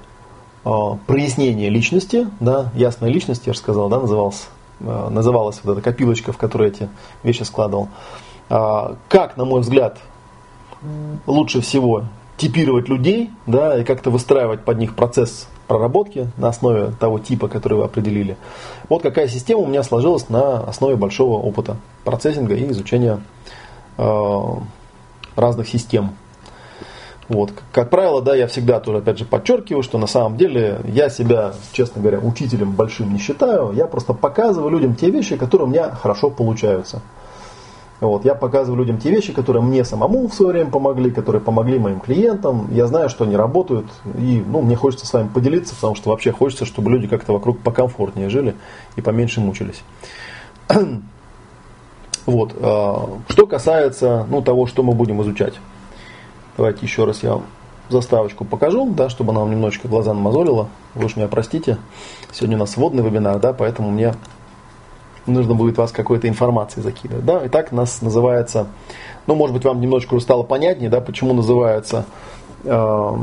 э, 0.64 0.70
прояснения 1.06 1.68
личности, 1.68 2.28
да, 2.40 2.70
ясная 2.74 3.10
личность, 3.10 3.46
я 3.46 3.52
же 3.52 3.58
сказал, 3.58 3.88
да, 3.88 4.00
называлась, 4.00 4.48
э, 4.80 5.08
называлась 5.10 5.60
вот 5.62 5.72
эта 5.72 5.82
копилочка, 5.82 6.32
в 6.32 6.38
которой 6.38 6.68
эти 6.68 6.88
вещи 7.22 7.42
складывал. 7.42 7.88
Э, 8.48 8.94
как, 9.08 9.36
на 9.36 9.44
мой 9.44 9.60
взгляд, 9.60 9.98
лучше 11.26 11.60
всего 11.60 12.04
типировать 12.36 12.88
людей, 12.88 13.30
да, 13.46 13.78
и 13.78 13.84
как-то 13.84 14.10
выстраивать 14.10 14.64
под 14.64 14.78
них 14.78 14.96
процесс 14.96 15.48
проработки 15.66 16.28
на 16.36 16.48
основе 16.48 16.92
того 16.98 17.18
типа, 17.18 17.48
который 17.48 17.78
вы 17.78 17.84
определили. 17.84 18.36
Вот 18.88 19.02
какая 19.02 19.28
система 19.28 19.62
у 19.62 19.66
меня 19.66 19.82
сложилась 19.82 20.28
на 20.28 20.58
основе 20.64 20.96
большого 20.96 21.40
опыта 21.40 21.76
процессинга 22.04 22.54
и 22.54 22.70
изучения 22.70 23.20
э, 23.96 24.40
разных 25.36 25.68
систем. 25.68 26.10
Вот. 27.28 27.52
Как 27.72 27.88
правило, 27.88 28.20
да, 28.20 28.34
я 28.34 28.46
всегда 28.46 28.80
тоже, 28.80 28.98
опять 28.98 29.18
же, 29.18 29.24
подчеркиваю, 29.24 29.82
что 29.82 29.96
на 29.96 30.06
самом 30.06 30.36
деле 30.36 30.80
я 30.84 31.08
себя, 31.08 31.54
честно 31.72 32.02
говоря, 32.02 32.18
учителем 32.18 32.72
большим 32.72 33.12
не 33.12 33.18
считаю. 33.18 33.72
Я 33.72 33.86
просто 33.86 34.12
показываю 34.12 34.70
людям 34.70 34.94
те 34.94 35.10
вещи, 35.10 35.36
которые 35.36 35.66
у 35.66 35.70
меня 35.70 35.90
хорошо 35.90 36.28
получаются. 36.28 37.00
Вот, 38.06 38.24
я 38.24 38.34
показываю 38.34 38.78
людям 38.78 38.98
те 38.98 39.10
вещи, 39.10 39.32
которые 39.32 39.62
мне 39.62 39.84
самому 39.84 40.28
в 40.28 40.34
свое 40.34 40.52
время 40.52 40.70
помогли, 40.70 41.10
которые 41.10 41.40
помогли 41.40 41.78
моим 41.78 42.00
клиентам. 42.00 42.68
Я 42.72 42.86
знаю, 42.86 43.08
что 43.08 43.24
они 43.24 43.36
работают, 43.36 43.86
и 44.18 44.42
ну, 44.46 44.60
мне 44.62 44.76
хочется 44.76 45.06
с 45.06 45.12
вами 45.12 45.28
поделиться, 45.28 45.74
потому 45.74 45.94
что 45.94 46.10
вообще 46.10 46.32
хочется, 46.32 46.64
чтобы 46.64 46.90
люди 46.90 47.06
как-то 47.06 47.32
вокруг 47.32 47.60
покомфортнее 47.60 48.28
жили 48.28 48.54
и 48.96 49.00
поменьше 49.00 49.40
мучились. 49.40 49.82
Вот. 52.26 52.54
А, 52.58 53.18
что 53.28 53.46
касается 53.46 54.26
ну, 54.30 54.40
того, 54.40 54.66
что 54.66 54.82
мы 54.82 54.94
будем 54.94 55.20
изучать. 55.20 55.52
Давайте 56.56 56.86
еще 56.86 57.04
раз 57.04 57.22
я 57.22 57.42
заставочку 57.90 58.46
покажу, 58.46 58.90
да, 58.90 59.10
чтобы 59.10 59.32
она 59.32 59.40
вам 59.40 59.50
немножечко 59.50 59.88
глаза 59.88 60.14
намазолила. 60.14 60.68
Вы 60.94 61.04
уж 61.04 61.16
меня 61.16 61.28
простите. 61.28 61.76
Сегодня 62.32 62.56
у 62.56 62.60
нас 62.60 62.78
водный 62.78 63.02
вебинар, 63.02 63.38
да, 63.40 63.52
поэтому 63.52 63.90
мне 63.90 64.14
нужно 65.26 65.54
будет 65.54 65.78
вас 65.78 65.92
какой-то 65.92 66.28
информацией 66.28 66.82
закидывать. 66.82 67.24
Да? 67.24 67.44
И 67.44 67.48
так 67.48 67.72
нас 67.72 68.02
называется, 68.02 68.68
ну, 69.26 69.34
может 69.34 69.54
быть, 69.54 69.64
вам 69.64 69.80
немножечко 69.80 70.18
стало 70.20 70.42
понятнее, 70.42 70.90
да, 70.90 71.00
почему 71.00 71.32
называется 71.34 72.06
э, 72.64 73.16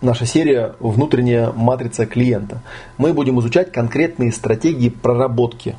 наша 0.00 0.26
серия 0.26 0.74
«Внутренняя 0.80 1.52
матрица 1.52 2.06
клиента». 2.06 2.62
Мы 2.98 3.12
будем 3.12 3.40
изучать 3.40 3.72
конкретные 3.72 4.32
стратегии 4.32 4.88
проработки. 4.88 5.76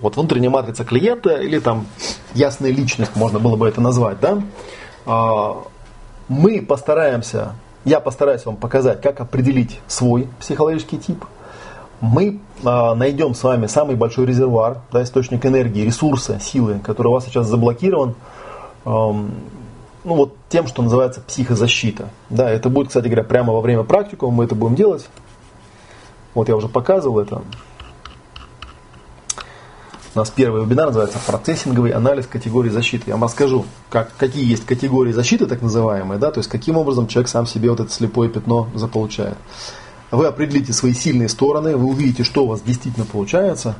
Вот 0.00 0.16
внутренняя 0.16 0.50
матрица 0.50 0.84
клиента 0.84 1.36
или 1.36 1.58
там 1.58 1.86
ясная 2.34 2.70
личность, 2.70 3.16
можно 3.16 3.38
было 3.38 3.56
бы 3.56 3.68
это 3.68 3.80
назвать, 3.80 4.18
да? 4.20 4.42
Э, 5.06 5.54
мы 6.28 6.62
постараемся, 6.62 7.54
я 7.84 8.00
постараюсь 8.00 8.44
вам 8.44 8.56
показать, 8.56 9.00
как 9.00 9.20
определить 9.20 9.80
свой 9.86 10.28
психологический 10.38 10.98
тип– 10.98 11.24
мы 12.00 12.40
а, 12.64 12.94
найдем 12.94 13.34
с 13.34 13.42
вами 13.42 13.66
самый 13.66 13.96
большой 13.96 14.26
резервуар, 14.26 14.78
да, 14.92 15.02
источник 15.02 15.44
энергии, 15.44 15.84
ресурса, 15.84 16.40
силы, 16.40 16.80
который 16.82 17.08
у 17.08 17.12
вас 17.12 17.24
сейчас 17.26 17.46
заблокирован, 17.46 18.14
ну 20.04 20.14
вот 20.14 20.34
тем, 20.48 20.66
что 20.66 20.82
называется 20.82 21.20
психозащита. 21.20 22.08
Да, 22.30 22.48
это 22.50 22.68
будет, 22.68 22.88
кстати 22.88 23.06
говоря, 23.06 23.24
прямо 23.24 23.52
во 23.52 23.60
время 23.60 23.82
практикума 23.82 24.32
мы 24.32 24.44
это 24.44 24.54
будем 24.54 24.74
делать. 24.74 25.06
Вот 26.34 26.48
я 26.48 26.56
уже 26.56 26.68
показывал 26.68 27.20
это. 27.20 27.42
У 30.12 30.18
нас 30.18 30.30
первый 30.30 30.64
вебинар 30.64 30.86
называется 30.88 31.18
«Процессинговый 31.24 31.92
анализ 31.92 32.26
категории 32.26 32.70
защиты». 32.70 33.04
Я 33.06 33.14
вам 33.14 33.24
расскажу, 33.24 33.64
как, 33.90 34.10
какие 34.16 34.48
есть 34.48 34.66
категории 34.66 35.12
защиты, 35.12 35.46
так 35.46 35.62
называемые, 35.62 36.18
да, 36.18 36.32
то 36.32 36.38
есть 36.38 36.50
каким 36.50 36.76
образом 36.76 37.06
человек 37.06 37.28
сам 37.28 37.46
себе 37.46 37.70
вот 37.70 37.78
это 37.78 37.92
слепое 37.92 38.28
пятно 38.28 38.68
заполучает 38.74 39.36
вы 40.10 40.26
определите 40.26 40.72
свои 40.72 40.92
сильные 40.92 41.28
стороны, 41.28 41.76
вы 41.76 41.88
увидите, 41.88 42.24
что 42.24 42.44
у 42.44 42.48
вас 42.48 42.60
действительно 42.62 43.06
получается. 43.06 43.76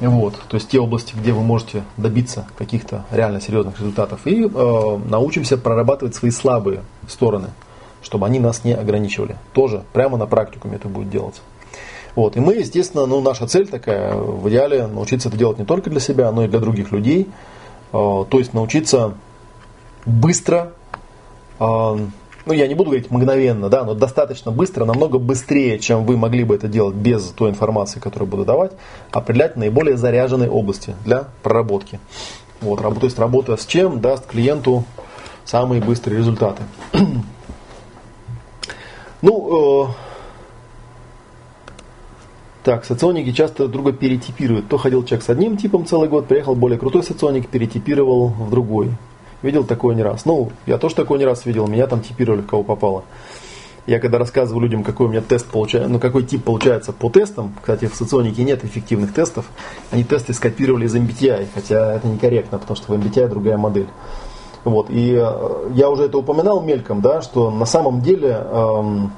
Вот, 0.00 0.34
то 0.48 0.56
есть 0.56 0.68
те 0.68 0.80
области, 0.80 1.14
где 1.14 1.32
вы 1.32 1.42
можете 1.42 1.84
добиться 1.96 2.46
каких-то 2.58 3.04
реально 3.12 3.40
серьезных 3.40 3.78
результатов. 3.78 4.26
И 4.26 4.44
э, 4.44 4.98
научимся 5.08 5.56
прорабатывать 5.56 6.16
свои 6.16 6.32
слабые 6.32 6.82
стороны, 7.08 7.50
чтобы 8.02 8.26
они 8.26 8.40
нас 8.40 8.64
не 8.64 8.72
ограничивали. 8.72 9.36
Тоже 9.52 9.84
прямо 9.92 10.18
на 10.18 10.26
практикуме 10.26 10.76
это 10.76 10.88
будет 10.88 11.10
делаться. 11.10 11.42
Вот. 12.16 12.36
И 12.36 12.40
мы, 12.40 12.54
естественно, 12.54 13.06
ну, 13.06 13.20
наша 13.20 13.46
цель 13.46 13.68
такая, 13.68 14.14
в 14.14 14.48
идеале 14.48 14.86
научиться 14.86 15.28
это 15.28 15.38
делать 15.38 15.58
не 15.58 15.64
только 15.64 15.90
для 15.90 16.00
себя, 16.00 16.30
но 16.32 16.44
и 16.44 16.48
для 16.48 16.58
других 16.58 16.90
людей. 16.90 17.28
Э, 17.92 18.24
то 18.28 18.38
есть 18.38 18.52
научиться 18.52 19.14
быстро 20.04 20.72
э, 21.60 21.98
ну 22.46 22.52
я 22.52 22.66
не 22.66 22.74
буду 22.74 22.90
говорить 22.90 23.10
мгновенно, 23.10 23.68
да, 23.68 23.84
но 23.84 23.94
достаточно 23.94 24.50
быстро, 24.50 24.84
намного 24.84 25.18
быстрее, 25.18 25.78
чем 25.78 26.04
вы 26.04 26.16
могли 26.16 26.44
бы 26.44 26.54
это 26.54 26.68
делать 26.68 26.94
без 26.94 27.24
той 27.30 27.50
информации, 27.50 28.00
которую 28.00 28.28
буду 28.28 28.44
давать, 28.44 28.72
определять 29.10 29.56
наиболее 29.56 29.96
заряженные 29.96 30.50
области 30.50 30.94
для 31.04 31.28
проработки. 31.42 32.00
Вот, 32.60 32.80
то 32.80 32.98
есть 33.02 33.18
работа 33.18 33.56
с 33.56 33.66
чем 33.66 34.00
даст 34.00 34.26
клиенту 34.26 34.84
самые 35.44 35.82
быстрые 35.82 36.18
результаты. 36.18 36.62
ну, 39.22 39.86
э, 39.86 39.88
так, 42.64 42.86
соционики 42.86 43.30
часто 43.32 43.68
друга 43.68 43.92
перетипируют. 43.92 44.68
То 44.68 44.78
ходил 44.78 45.04
человек 45.04 45.24
с 45.24 45.28
одним 45.28 45.58
типом 45.58 45.84
целый 45.84 46.08
год, 46.08 46.26
приехал 46.26 46.54
более 46.54 46.78
крутой 46.78 47.02
соционик, 47.02 47.48
перетипировал 47.48 48.28
в 48.28 48.50
другой. 48.50 48.90
Видел 49.44 49.64
такое 49.64 49.94
не 49.94 50.02
раз. 50.02 50.24
Ну, 50.24 50.52
я 50.64 50.78
тоже 50.78 50.94
такое 50.94 51.18
не 51.18 51.26
раз 51.26 51.44
видел, 51.44 51.66
меня 51.66 51.86
там 51.86 52.00
типировали, 52.00 52.40
кого 52.40 52.62
попало. 52.62 53.04
Я 53.86 54.00
когда 54.00 54.16
рассказываю 54.16 54.62
людям, 54.62 54.82
какой 54.82 55.06
у 55.06 55.10
меня 55.10 55.20
тест 55.20 55.46
получается, 55.50 55.92
ну 55.92 55.98
какой 55.98 56.22
тип 56.22 56.42
получается 56.42 56.94
по 56.94 57.10
тестам, 57.10 57.52
кстати, 57.60 57.84
в 57.84 57.94
соционике 57.94 58.42
нет 58.42 58.64
эффективных 58.64 59.12
тестов, 59.12 59.44
они 59.90 60.02
тесты 60.02 60.32
скопировали 60.32 60.86
из 60.86 60.96
MBTI, 60.96 61.48
хотя 61.54 61.92
это 61.92 62.08
некорректно, 62.08 62.58
потому 62.58 62.74
что 62.74 62.90
в 62.90 62.96
MBTI 62.96 63.28
другая 63.28 63.58
модель. 63.58 63.88
Вот, 64.64 64.88
и 64.88 65.12
э, 65.14 65.70
я 65.74 65.90
уже 65.90 66.04
это 66.04 66.16
упоминал 66.16 66.62
мельком, 66.62 67.02
да, 67.02 67.20
что 67.20 67.50
на 67.50 67.66
самом 67.66 68.00
деле, 68.00 68.30
эм, 68.30 69.12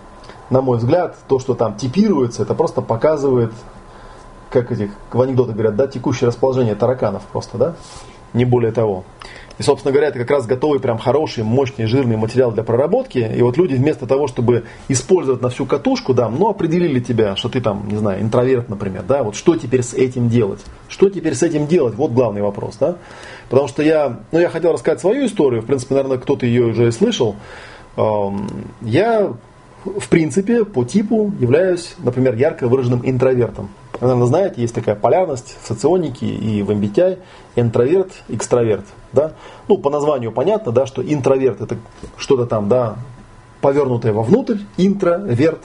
на 0.50 0.60
мой 0.60 0.78
взгляд, 0.78 1.16
то, 1.28 1.38
что 1.38 1.54
там 1.54 1.76
типируется, 1.76 2.42
это 2.42 2.54
просто 2.54 2.80
показывает, 2.80 3.52
как 4.50 4.72
этих 4.72 4.90
в 5.12 5.20
анекдоты 5.20 5.52
говорят, 5.52 5.76
да, 5.76 5.86
текущее 5.86 6.26
расположение 6.26 6.74
тараканов 6.74 7.22
просто, 7.30 7.58
да, 7.58 7.74
не 8.32 8.44
более 8.44 8.72
того. 8.72 9.04
И, 9.58 9.62
собственно 9.62 9.92
говоря, 9.92 10.08
это 10.08 10.18
как 10.18 10.30
раз 10.30 10.46
готовый, 10.46 10.80
прям 10.80 10.98
хороший, 10.98 11.44
мощный, 11.44 11.86
жирный 11.86 12.16
материал 12.16 12.52
для 12.52 12.62
проработки. 12.62 13.18
И 13.18 13.42
вот 13.42 13.56
люди 13.56 13.74
вместо 13.74 14.06
того, 14.06 14.26
чтобы 14.26 14.64
использовать 14.88 15.40
на 15.40 15.48
всю 15.48 15.66
катушку, 15.66 16.12
да, 16.14 16.28
ну, 16.28 16.48
определили 16.48 17.00
тебя, 17.00 17.36
что 17.36 17.48
ты 17.48 17.60
там, 17.60 17.88
не 17.88 17.96
знаю, 17.96 18.22
интроверт, 18.22 18.68
например, 18.68 19.04
да, 19.06 19.22
вот 19.22 19.34
что 19.34 19.56
теперь 19.56 19.82
с 19.82 19.94
этим 19.94 20.28
делать? 20.28 20.60
Что 20.88 21.08
теперь 21.08 21.34
с 21.34 21.42
этим 21.42 21.66
делать? 21.66 21.94
Вот 21.94 22.12
главный 22.12 22.42
вопрос, 22.42 22.76
да. 22.78 22.96
Потому 23.48 23.68
что 23.68 23.82
я, 23.82 24.20
ну, 24.32 24.38
я 24.38 24.48
хотел 24.48 24.72
рассказать 24.72 25.00
свою 25.00 25.26
историю, 25.26 25.62
в 25.62 25.66
принципе, 25.66 25.94
наверное, 25.94 26.18
кто-то 26.18 26.44
ее 26.44 26.66
уже 26.66 26.88
и 26.88 26.90
слышал. 26.90 27.36
Я 28.82 29.32
в 29.86 30.08
принципе, 30.08 30.64
по 30.64 30.84
типу 30.84 31.32
являюсь, 31.38 31.94
например, 31.98 32.34
ярко 32.34 32.66
выраженным 32.66 33.02
интровертом. 33.04 33.68
Вы, 34.00 34.08
наверное, 34.08 34.26
знаете, 34.26 34.60
есть 34.60 34.74
такая 34.74 34.94
полярность 34.94 35.56
в 35.62 35.66
соционике 35.66 36.26
и 36.26 36.62
в 36.62 36.70
MBTI– 36.70 37.18
интроверт, 37.56 38.10
экстраверт. 38.28 38.84
Да? 39.16 39.32
Ну, 39.66 39.78
по 39.78 39.90
названию 39.90 40.30
понятно, 40.30 40.70
да, 40.70 40.86
что 40.86 41.02
интроверт– 41.02 41.60
это 41.62 41.78
что-то 42.16 42.46
там, 42.46 42.68
да, 42.68 42.96
повернутое 43.60 44.12
вовнутрь, 44.12 44.58
интроверт, 44.76 45.62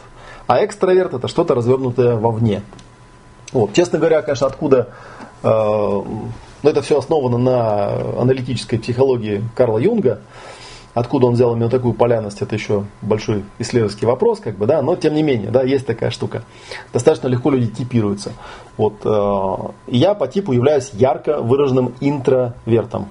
а 0.47 0.65
экстраверт– 0.65 1.13
это 1.15 1.27
что-то 1.27 1.53
развернутое 1.53 2.15
вовне. 2.15 2.63
Вот. 3.53 3.73
Честно 3.73 3.99
говоря, 3.99 4.21
конечно, 4.23 4.47
откуда 4.47 4.87
э, 5.43 6.01
но 6.63 6.69
это 6.69 6.81
все 6.81 6.97
основано 6.97 7.37
на 7.37 8.21
аналитической 8.21 8.77
психологии 8.77 9.43
Карла 9.55 9.79
Юнга. 9.79 10.21
Откуда 10.93 11.27
он 11.27 11.33
взял 11.35 11.53
именно 11.53 11.69
такую 11.69 11.93
полярность, 11.93 12.41
это 12.41 12.53
еще 12.53 12.83
большой 13.01 13.45
исследовательский 13.59 14.05
вопрос, 14.05 14.41
как 14.41 14.57
бы, 14.57 14.65
да, 14.65 14.81
но 14.81 14.97
тем 14.97 15.13
не 15.13 15.23
менее, 15.23 15.49
да, 15.49 15.63
есть 15.63 15.85
такая 15.85 16.09
штука. 16.09 16.43
Достаточно 16.91 17.29
легко 17.29 17.49
люди 17.49 17.67
типируются. 17.67 18.33
Вот, 18.75 18.95
э, 19.05 19.71
я 19.87 20.13
по 20.15 20.27
типу 20.27 20.51
являюсь 20.51 20.91
ярко 20.91 21.41
выраженным 21.41 21.93
интровертом 22.01 23.07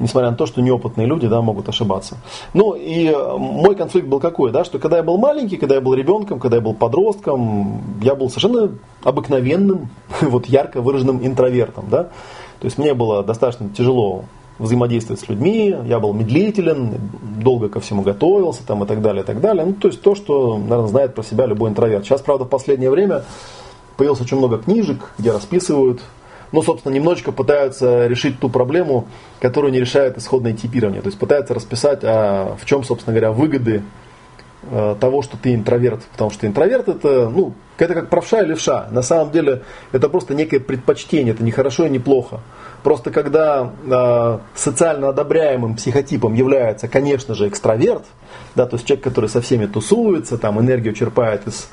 несмотря 0.00 0.30
на 0.30 0.36
то, 0.36 0.46
что 0.46 0.60
неопытные 0.60 1.06
люди 1.06 1.28
да, 1.28 1.40
могут 1.42 1.68
ошибаться. 1.68 2.16
Ну 2.54 2.74
и 2.74 3.06
э, 3.06 3.36
мой 3.36 3.76
конфликт 3.76 4.08
был 4.08 4.18
какой, 4.18 4.50
да, 4.50 4.64
что 4.64 4.78
когда 4.78 4.96
я 4.96 5.02
был 5.02 5.18
маленький, 5.18 5.56
когда 5.56 5.76
я 5.76 5.80
был 5.80 5.94
ребенком, 5.94 6.40
когда 6.40 6.56
я 6.56 6.62
был 6.62 6.74
подростком, 6.74 7.82
я 8.02 8.14
был 8.14 8.28
совершенно 8.28 8.72
обыкновенным, 9.04 9.90
вот 10.22 10.46
ярко 10.46 10.80
выраженным 10.80 11.24
интровертом. 11.24 11.84
Да? 11.90 12.04
То 12.58 12.64
есть 12.64 12.78
мне 12.78 12.94
было 12.94 13.22
достаточно 13.22 13.68
тяжело 13.68 14.24
взаимодействовать 14.58 15.20
с 15.20 15.28
людьми, 15.28 15.74
я 15.86 15.98
был 16.00 16.12
медлителен, 16.12 16.92
долго 17.42 17.68
ко 17.68 17.80
всему 17.80 18.02
готовился 18.02 18.66
там, 18.66 18.84
и 18.84 18.86
так 18.86 19.00
далее, 19.00 19.22
и 19.22 19.26
так 19.26 19.40
далее. 19.40 19.64
Ну, 19.64 19.72
то 19.72 19.88
есть 19.88 20.02
то, 20.02 20.14
что, 20.14 20.58
наверное, 20.58 20.88
знает 20.88 21.14
про 21.14 21.22
себя 21.22 21.46
любой 21.46 21.70
интроверт. 21.70 22.04
Сейчас, 22.04 22.20
правда, 22.20 22.44
в 22.44 22.48
последнее 22.48 22.90
время 22.90 23.24
появилось 23.96 24.20
очень 24.20 24.36
много 24.36 24.58
книжек, 24.58 25.12
где 25.18 25.32
расписывают 25.32 26.02
ну, 26.52 26.62
собственно, 26.62 26.92
немножечко 26.92 27.32
пытаются 27.32 28.06
решить 28.06 28.40
ту 28.40 28.48
проблему, 28.48 29.08
которую 29.40 29.72
не 29.72 29.80
решает 29.80 30.18
исходное 30.18 30.52
типирование. 30.52 31.02
То 31.02 31.08
есть 31.08 31.18
пытаются 31.18 31.54
расписать, 31.54 32.00
а 32.02 32.56
в 32.60 32.66
чем, 32.66 32.84
собственно 32.84 33.14
говоря, 33.14 33.32
выгоды 33.32 33.82
э, 34.70 34.96
того, 34.98 35.22
что 35.22 35.36
ты 35.36 35.54
интроверт. 35.54 36.02
Потому 36.12 36.30
что 36.30 36.46
интроверт 36.46 36.88
это, 36.88 37.28
ну, 37.28 37.54
это 37.78 37.94
как 37.94 38.08
правша 38.08 38.42
и 38.42 38.46
левша. 38.46 38.88
На 38.90 39.02
самом 39.02 39.30
деле 39.30 39.62
это 39.92 40.08
просто 40.08 40.34
некое 40.34 40.60
предпочтение, 40.60 41.34
это 41.34 41.42
не 41.42 41.50
хорошо 41.50 41.86
и 41.86 41.90
не 41.90 41.98
плохо. 41.98 42.40
Просто 42.82 43.10
когда 43.10 43.72
э, 43.86 44.38
социально 44.54 45.10
одобряемым 45.10 45.76
психотипом 45.76 46.34
является, 46.34 46.88
конечно 46.88 47.34
же, 47.34 47.48
экстраверт, 47.48 48.04
да, 48.54 48.66
то 48.66 48.76
есть 48.76 48.86
человек, 48.86 49.04
который 49.04 49.28
со 49.28 49.40
всеми 49.40 49.66
тусуется, 49.66 50.38
там 50.38 50.60
энергию 50.60 50.94
черпает 50.94 51.46
из 51.46 51.68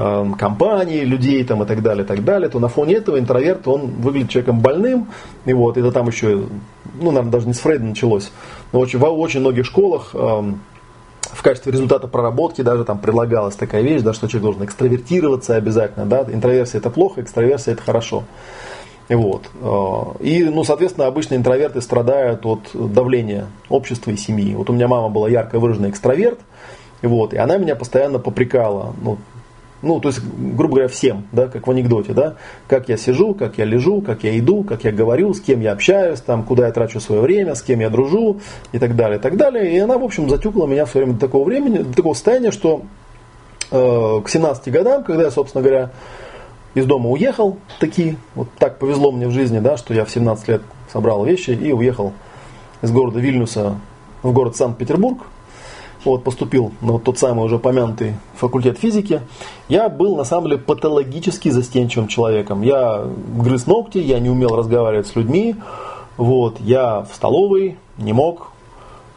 Эм, 0.00 0.34
компании, 0.34 1.00
людей 1.00 1.42
там, 1.42 1.64
и 1.64 1.66
так 1.66 1.82
далее, 1.82 2.04
и 2.04 2.06
так 2.06 2.22
далее, 2.22 2.48
то 2.48 2.60
на 2.60 2.68
фоне 2.68 2.94
этого 2.94 3.18
интроверт, 3.18 3.66
он 3.66 3.86
выглядит 4.00 4.30
человеком 4.30 4.60
больным, 4.60 5.08
и 5.44 5.52
вот, 5.52 5.76
это 5.76 5.90
там 5.90 6.06
еще, 6.06 6.44
ну, 7.00 7.10
наверное, 7.10 7.32
даже 7.32 7.48
не 7.48 7.52
с 7.52 7.58
Фрейда 7.58 7.84
началось, 7.84 8.30
но 8.72 8.78
очень, 8.78 9.00
в 9.00 9.04
очень 9.04 9.40
многих 9.40 9.66
школах 9.66 10.10
эм, 10.14 10.60
в 11.22 11.42
качестве 11.42 11.72
результата 11.72 12.06
проработки 12.06 12.62
даже 12.62 12.84
там 12.84 13.00
предлагалась 13.00 13.56
такая 13.56 13.82
вещь, 13.82 14.02
да, 14.02 14.12
что 14.12 14.28
человек 14.28 14.44
должен 14.44 14.64
экстравертироваться 14.66 15.56
обязательно, 15.56 16.06
да, 16.06 16.22
интроверсия 16.32 16.78
это 16.78 16.90
плохо, 16.90 17.20
экстраверсия 17.20 17.72
это 17.72 17.82
хорошо. 17.82 18.22
Вот. 19.08 19.50
Э, 19.60 20.22
и, 20.22 20.44
ну, 20.44 20.62
соответственно, 20.62 21.08
обычно 21.08 21.34
интроверты 21.34 21.80
страдают 21.80 22.46
от 22.46 22.70
давления 22.72 23.48
общества 23.68 24.12
и 24.12 24.16
семьи. 24.16 24.54
Вот 24.54 24.70
у 24.70 24.72
меня 24.72 24.86
мама 24.86 25.08
была 25.08 25.28
ярко 25.28 25.58
выраженный 25.58 25.90
экстраверт, 25.90 26.38
вот, 27.02 27.34
и 27.34 27.36
она 27.36 27.56
меня 27.58 27.74
постоянно 27.74 28.20
попрекала. 28.20 28.94
Ну, 29.02 29.18
ну, 29.80 30.00
то 30.00 30.08
есть, 30.08 30.20
грубо 30.20 30.74
говоря, 30.74 30.88
всем, 30.88 31.26
да, 31.30 31.46
как 31.46 31.66
в 31.66 31.70
анекдоте, 31.70 32.12
да, 32.12 32.34
как 32.66 32.88
я 32.88 32.96
сижу, 32.96 33.34
как 33.34 33.58
я 33.58 33.64
лежу, 33.64 34.00
как 34.02 34.24
я 34.24 34.36
иду, 34.38 34.64
как 34.64 34.84
я 34.84 34.90
говорю, 34.90 35.32
с 35.34 35.40
кем 35.40 35.60
я 35.60 35.72
общаюсь, 35.72 36.20
там, 36.20 36.42
куда 36.42 36.66
я 36.66 36.72
трачу 36.72 37.00
свое 37.00 37.20
время, 37.20 37.54
с 37.54 37.62
кем 37.62 37.80
я 37.80 37.88
дружу 37.88 38.40
и 38.72 38.78
так 38.78 38.96
далее, 38.96 39.18
и 39.18 39.20
так 39.22 39.36
далее. 39.36 39.76
И 39.76 39.78
она, 39.78 39.96
в 39.98 40.02
общем, 40.02 40.28
затюкала 40.28 40.66
меня 40.66 40.84
в 40.84 40.90
свое 40.90 41.06
время 41.06 41.18
до 41.18 41.26
такого 41.26 41.44
времени, 41.44 41.78
до 41.78 41.94
такого 41.94 42.14
состояния, 42.14 42.50
что 42.50 42.82
э, 43.70 44.20
к 44.24 44.28
17 44.28 44.72
годам, 44.72 45.04
когда 45.04 45.24
я, 45.24 45.30
собственно 45.30 45.62
говоря, 45.62 45.90
из 46.74 46.84
дома 46.84 47.10
уехал, 47.10 47.58
такие, 47.78 48.16
вот 48.34 48.48
так 48.58 48.78
повезло 48.78 49.12
мне 49.12 49.28
в 49.28 49.30
жизни, 49.30 49.60
да, 49.60 49.76
что 49.76 49.94
я 49.94 50.04
в 50.04 50.10
17 50.10 50.48
лет 50.48 50.62
собрал 50.92 51.24
вещи 51.24 51.50
и 51.50 51.72
уехал 51.72 52.12
из 52.82 52.90
города 52.90 53.20
Вильнюса 53.20 53.78
в 54.22 54.32
город 54.32 54.56
Санкт-Петербург, 54.56 55.18
вот, 56.04 56.24
поступил 56.24 56.72
на 56.80 56.92
вот 56.92 57.04
тот 57.04 57.18
самый 57.18 57.44
уже 57.44 57.56
упомянутый 57.56 58.14
факультет 58.34 58.78
физики, 58.78 59.20
я 59.68 59.88
был 59.88 60.16
на 60.16 60.24
самом 60.24 60.48
деле 60.48 60.58
патологически 60.58 61.48
застенчивым 61.48 62.08
человеком. 62.08 62.62
Я 62.62 63.04
грыз 63.36 63.66
ногти, 63.66 63.98
я 63.98 64.18
не 64.20 64.30
умел 64.30 64.56
разговаривать 64.56 65.06
с 65.06 65.16
людьми, 65.16 65.56
вот, 66.16 66.60
я 66.60 67.02
в 67.02 67.14
столовой 67.14 67.76
не 67.96 68.12
мог, 68.12 68.52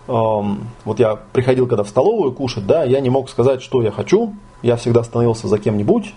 эм, 0.07 0.67
вот 0.85 0.99
я 0.99 1.17
приходил 1.33 1.67
когда 1.67 1.83
в 1.83 1.89
столовую 1.89 2.31
кушать, 2.31 2.65
да, 2.67 2.83
я 2.83 2.99
не 2.99 3.09
мог 3.09 3.29
сказать, 3.29 3.61
что 3.61 3.81
я 3.81 3.91
хочу, 3.91 4.33
я 4.61 4.75
всегда 4.75 5.03
становился 5.03 5.47
за 5.47 5.57
кем-нибудь, 5.57 6.13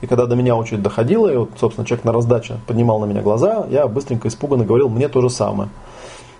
и 0.00 0.06
когда 0.06 0.26
до 0.26 0.36
меня 0.36 0.56
очередь 0.56 0.82
доходила, 0.82 1.32
и 1.32 1.36
вот, 1.36 1.50
собственно, 1.58 1.86
человек 1.86 2.04
на 2.04 2.12
раздаче 2.12 2.58
поднимал 2.66 3.00
на 3.00 3.06
меня 3.06 3.22
глаза, 3.22 3.66
я 3.70 3.86
быстренько 3.86 4.28
испуганно 4.28 4.64
говорил, 4.64 4.88
мне 4.88 5.08
то 5.08 5.20
же 5.20 5.30
самое. 5.30 5.70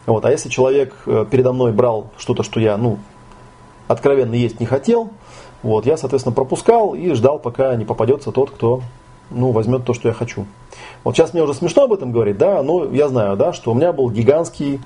Вот. 0.06 0.24
А 0.24 0.30
если 0.30 0.48
человек 0.48 0.94
э, 1.06 1.24
передо 1.30 1.52
мной 1.52 1.72
брал 1.72 2.10
что-то, 2.18 2.42
что 2.42 2.60
я 2.60 2.76
ну, 2.76 2.98
откровенно 3.88 4.34
есть 4.34 4.60
не 4.60 4.66
хотел. 4.66 5.10
Вот, 5.62 5.86
я, 5.86 5.96
соответственно, 5.96 6.34
пропускал 6.34 6.94
и 6.94 7.12
ждал, 7.14 7.38
пока 7.38 7.74
не 7.76 7.84
попадется 7.84 8.32
тот, 8.32 8.50
кто 8.50 8.82
ну, 9.30 9.50
возьмет 9.50 9.84
то, 9.84 9.94
что 9.94 10.08
я 10.08 10.14
хочу. 10.14 10.46
Вот 11.02 11.16
сейчас 11.16 11.32
мне 11.32 11.42
уже 11.42 11.54
смешно 11.54 11.84
об 11.84 11.92
этом 11.92 12.12
говорить, 12.12 12.38
да, 12.38 12.62
но 12.62 12.84
я 12.84 13.08
знаю, 13.08 13.36
да, 13.36 13.52
что 13.52 13.72
у 13.72 13.74
меня 13.74 13.92
был 13.92 14.10
гигантский 14.10 14.80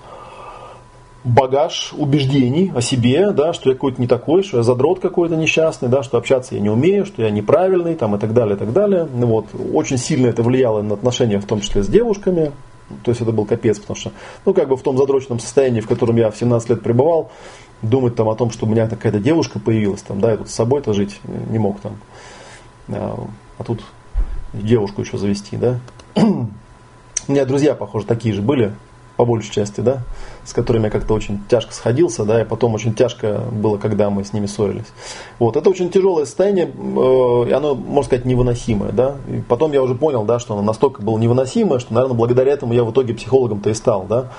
багаж 1.25 1.93
убеждений 1.97 2.73
о 2.75 2.81
себе, 2.81 3.33
да, 3.33 3.53
что 3.53 3.71
я 3.71 3.75
какой-то 3.75 4.01
не 4.01 4.07
такой, 4.07 4.43
что 4.43 4.59
я 4.59 4.63
задрот 4.63 5.01
какой-то 5.01 5.37
несчастный, 5.37 5.89
да, 5.89 6.03
что 6.03 6.17
общаться 6.17 6.55
я 6.55 6.61
не 6.61 6.71
умею, 6.71 7.05
что 7.05 7.23
я 7.23 7.31
неправильный, 7.31 7.95
там, 7.95 8.15
и 8.15 8.19
так 8.19 8.33
далее, 8.33 8.57
и 8.57 8.59
так 8.59 8.73
далее. 8.73 9.09
Ну, 9.13 9.27
вот. 9.27 9.47
Очень 9.75 9.99
сильно 9.99 10.29
это 10.29 10.43
влияло 10.43 10.83
на 10.83 10.95
отношения, 10.95 11.39
в 11.39 11.47
том 11.47 11.61
числе 11.61 11.83
с 11.83 11.89
девушками. 11.89 12.53
То 13.05 13.11
есть 13.11 13.21
это 13.21 13.33
был 13.33 13.45
капец, 13.45 13.79
потому 13.79 13.97
что, 13.97 14.13
ну, 14.47 14.55
как 14.55 14.69
бы 14.69 14.77
в 14.77 14.83
том 14.83 14.97
задроченном 14.97 15.41
состоянии, 15.41 15.81
в 15.81 15.89
котором 15.89 16.17
я 16.17 16.31
в 16.31 16.37
17 16.37 16.71
лет 16.71 16.83
пребывал, 16.83 17.31
думать 17.83 18.17
там 18.17 18.29
о 18.29 18.35
том, 18.35 18.51
что 18.51 18.67
у 18.67 18.69
меня 18.69 18.89
какая-то 18.89 19.19
девушка 19.19 19.59
появилась, 19.59 20.03
там, 20.03 20.21
да, 20.21 20.33
я 20.33 20.37
тут 20.37 20.51
с 20.51 20.55
собой-то 20.55 20.93
жить 20.93 21.21
не 21.25 21.59
мог 21.59 21.81
там. 21.81 21.97
А, 22.89 23.27
а 23.59 23.65
тут 23.65 23.83
девушку 24.53 25.03
еще 25.03 25.19
завести, 25.19 25.57
да. 25.57 25.79
У 26.17 27.33
меня 27.33 27.45
друзья, 27.45 27.75
похоже, 27.75 28.07
такие 28.07 28.35
же 28.35 28.41
были, 28.41 28.73
по 29.17 29.25
большей 29.25 29.53
части, 29.53 29.81
да, 29.81 29.99
с 30.45 30.53
которыми 30.53 30.85
я 30.85 30.91
как-то 30.91 31.13
очень 31.13 31.41
тяжко 31.49 31.75
сходился, 31.75 32.25
да, 32.25 32.41
и 32.41 32.45
потом 32.45 32.75
очень 32.75 32.95
тяжко 32.95 33.43
было, 33.53 33.77
когда 33.77 34.09
мы 34.11 34.25
с 34.25 34.33
ними 34.33 34.47
ссорились. 34.47 34.87
Вот, 35.39 35.57
это 35.57 35.69
очень 35.69 35.91
тяжелое 35.91 36.25
состояние, 36.25 36.67
э, 36.67 37.49
и 37.49 37.53
оно, 37.53 37.75
можно 37.75 38.05
сказать, 38.05 38.25
невыносимое, 38.25 38.93
да. 38.93 39.17
И 39.29 39.41
потом 39.41 39.73
я 39.73 39.83
уже 39.83 39.95
понял, 39.95 40.25
да, 40.25 40.39
что 40.39 40.55
оно 40.55 40.63
настолько 40.63 41.03
было 41.03 41.19
невыносимое, 41.19 41.81
что, 41.81 41.93
наверное, 41.93 42.17
благодаря 42.17 42.53
этому 42.53 42.73
я 42.73 42.85
в 42.85 42.93
итоге 42.93 43.13
психологом-то 43.13 43.69
и 43.69 43.75
стал, 43.75 44.07
да 44.09 44.31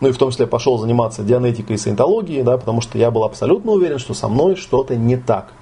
ну 0.00 0.08
и 0.08 0.12
в 0.12 0.18
том 0.18 0.30
числе 0.30 0.46
пошел 0.46 0.78
заниматься 0.78 1.22
дианетикой 1.22 1.76
и 1.76 1.78
саентологией, 1.78 2.42
да, 2.42 2.56
потому 2.56 2.80
что 2.80 2.98
я 2.98 3.10
был 3.10 3.24
абсолютно 3.24 3.72
уверен, 3.72 3.98
что 3.98 4.14
со 4.14 4.28
мной 4.28 4.56
что-то 4.56 4.96
не 4.96 5.16
так. 5.16 5.52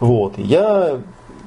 Вот. 0.00 0.36
Я 0.36 0.98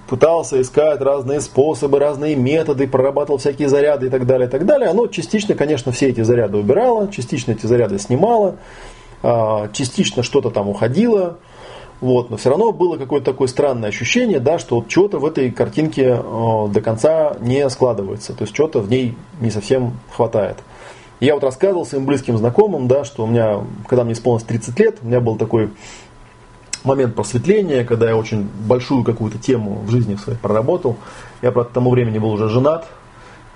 пытался 0.08 0.62
искать 0.62 1.02
разные 1.02 1.42
способы, 1.42 2.00
разные 2.00 2.36
методы, 2.36 2.88
прорабатывал 2.88 3.38
всякие 3.38 3.70
заряды 3.70 4.08
и 4.08 4.10
так 4.10 4.26
далее, 4.26 4.48
и 4.48 4.52
так 4.52 4.66
далее. 4.66 4.90
Оно 4.90 5.08
частично, 5.08 5.56
конечно, 5.56 5.92
все 5.92 6.10
эти 6.10 6.22
заряды 6.22 6.58
убирало, 6.58 7.12
частично 7.12 7.52
эти 7.52 7.66
заряды 7.66 8.00
снимало, 8.00 8.56
а, 9.24 9.70
частично 9.74 10.24
что-то 10.24 10.52
там 10.52 10.70
уходило, 10.70 11.38
вот, 12.02 12.30
но 12.30 12.38
все 12.38 12.50
равно 12.50 12.72
было 12.72 12.98
какое-то 12.98 13.32
такое 13.32 13.48
странное 13.48 13.90
ощущение, 13.90 14.40
да, 14.40 14.60
что 14.60 14.76
вот 14.76 14.88
чего-то 14.88 15.18
в 15.18 15.26
этой 15.26 15.50
картинке 15.50 16.22
а, 16.24 16.68
до 16.68 16.82
конца 16.82 17.36
не 17.42 17.68
складывается, 17.70 18.34
то 18.34 18.44
есть 18.44 18.54
чего-то 18.54 18.80
в 18.80 18.90
ней 18.90 19.18
не 19.42 19.50
совсем 19.50 19.94
хватает. 20.12 20.58
Я 21.20 21.34
вот 21.36 21.44
рассказывал 21.44 21.86
своим 21.86 22.06
близким 22.06 22.38
знакомым, 22.38 22.88
да, 22.88 23.06
что 23.06 23.24
у 23.24 23.28
меня, 23.28 23.62
когда 23.88 24.04
мне 24.04 24.14
исполнилось 24.14 24.44
30 24.44 24.80
лет, 24.80 24.98
у 25.02 25.08
меня 25.08 25.22
был 25.22 25.38
такой 25.38 25.72
момент 26.84 27.16
просветления, 27.16 27.84
когда 27.84 28.10
я 28.10 28.16
очень 28.16 28.50
большую 28.68 29.04
какую-то 29.04 29.38
тему 29.38 29.82
в 29.86 29.92
жизни 29.92 30.16
своей 30.16 30.38
проработал. 30.38 30.98
Я, 31.42 31.52
правда, 31.52 31.72
к 31.72 31.74
тому 31.74 31.90
времени 31.90 32.20
был 32.20 32.32
уже 32.32 32.50
женат. 32.50 32.88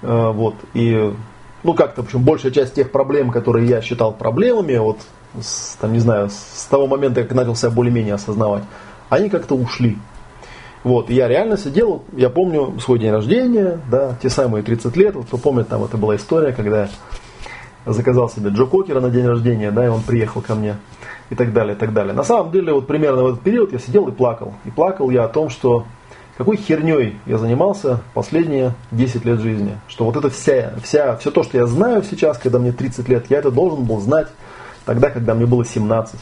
Э, 0.02 0.32
вот, 0.32 0.56
и, 0.74 1.14
ну, 1.64 1.74
как-то, 1.74 2.02
в 2.02 2.06
общем, 2.06 2.24
большая 2.24 2.52
часть 2.52 2.74
тех 2.74 2.92
проблем, 2.92 3.32
которые 3.32 3.68
я 3.68 3.82
считал 3.82 4.14
проблемами, 4.14 4.78
вот, 4.78 5.00
с, 5.42 5.76
там, 5.80 5.94
не 5.94 6.00
знаю, 6.00 6.30
с 6.30 6.66
того 6.70 6.88
момента, 6.88 7.24
как 7.24 7.34
начал 7.34 7.56
себя 7.56 7.72
более-менее 7.72 8.16
осознавать, 8.16 8.64
они 9.10 9.30
как-то 9.30 9.56
ушли. 9.56 9.98
Вот, 10.84 11.10
я 11.10 11.28
реально 11.28 11.58
сидел, 11.58 12.04
я 12.16 12.30
помню 12.30 12.80
свой 12.80 13.00
день 13.00 13.12
рождения, 13.12 13.82
да, 13.92 14.16
те 14.22 14.30
самые 14.30 14.64
30 14.64 14.96
лет, 14.96 15.16
вот 15.16 15.26
кто 15.26 15.38
помнит, 15.38 15.68
там 15.68 15.84
это 15.84 15.98
была 15.98 16.16
история, 16.16 16.54
когда 16.54 16.88
заказал 17.86 18.30
себе 18.30 18.50
Джо 18.50 18.66
Кокера 18.66 19.00
на 19.00 19.10
день 19.10 19.26
рождения, 19.26 19.72
да, 19.72 19.86
и 19.86 19.90
он 19.90 20.02
приехал 20.02 20.42
ко 20.42 20.56
мне 20.56 20.76
и 21.30 21.36
так 21.36 21.54
далее, 21.54 21.76
и 21.76 21.78
так 21.78 21.94
далее. 21.94 22.14
На 22.14 22.24
самом 22.24 22.52
деле, 22.52 22.74
вот 22.74 22.88
примерно 22.88 23.24
в 23.24 23.28
этот 23.28 23.42
период 23.42 23.72
я 23.72 23.80
сидел 23.80 24.08
и 24.08 24.12
плакал. 24.12 24.54
И 24.66 24.72
плакал 24.72 25.10
я 25.10 25.26
о 25.26 25.28
том, 25.28 25.50
что 25.50 25.86
какой 26.38 26.58
херней 26.58 27.20
я 27.26 27.38
занимался 27.38 28.02
последние 28.14 28.74
10 28.92 29.26
лет 29.26 29.40
жизни. 29.40 29.78
Что 29.88 30.06
вот 30.06 30.16
это 30.16 30.30
вся, 30.30 30.74
вся, 30.82 31.18
все 31.18 31.32
то, 31.32 31.44
что 31.44 31.58
я 31.58 31.66
знаю 31.68 32.04
сейчас, 32.04 32.38
когда 32.38 32.60
мне 32.60 32.72
30 32.72 33.08
лет, 33.10 33.26
я 33.30 33.40
это 33.40 33.52
должен 33.52 33.84
был 33.84 34.00
знать 34.00 34.28
тогда, 34.86 35.10
когда 35.10 35.36
мне 35.36 35.46
было 35.46 35.66
17 35.66 36.20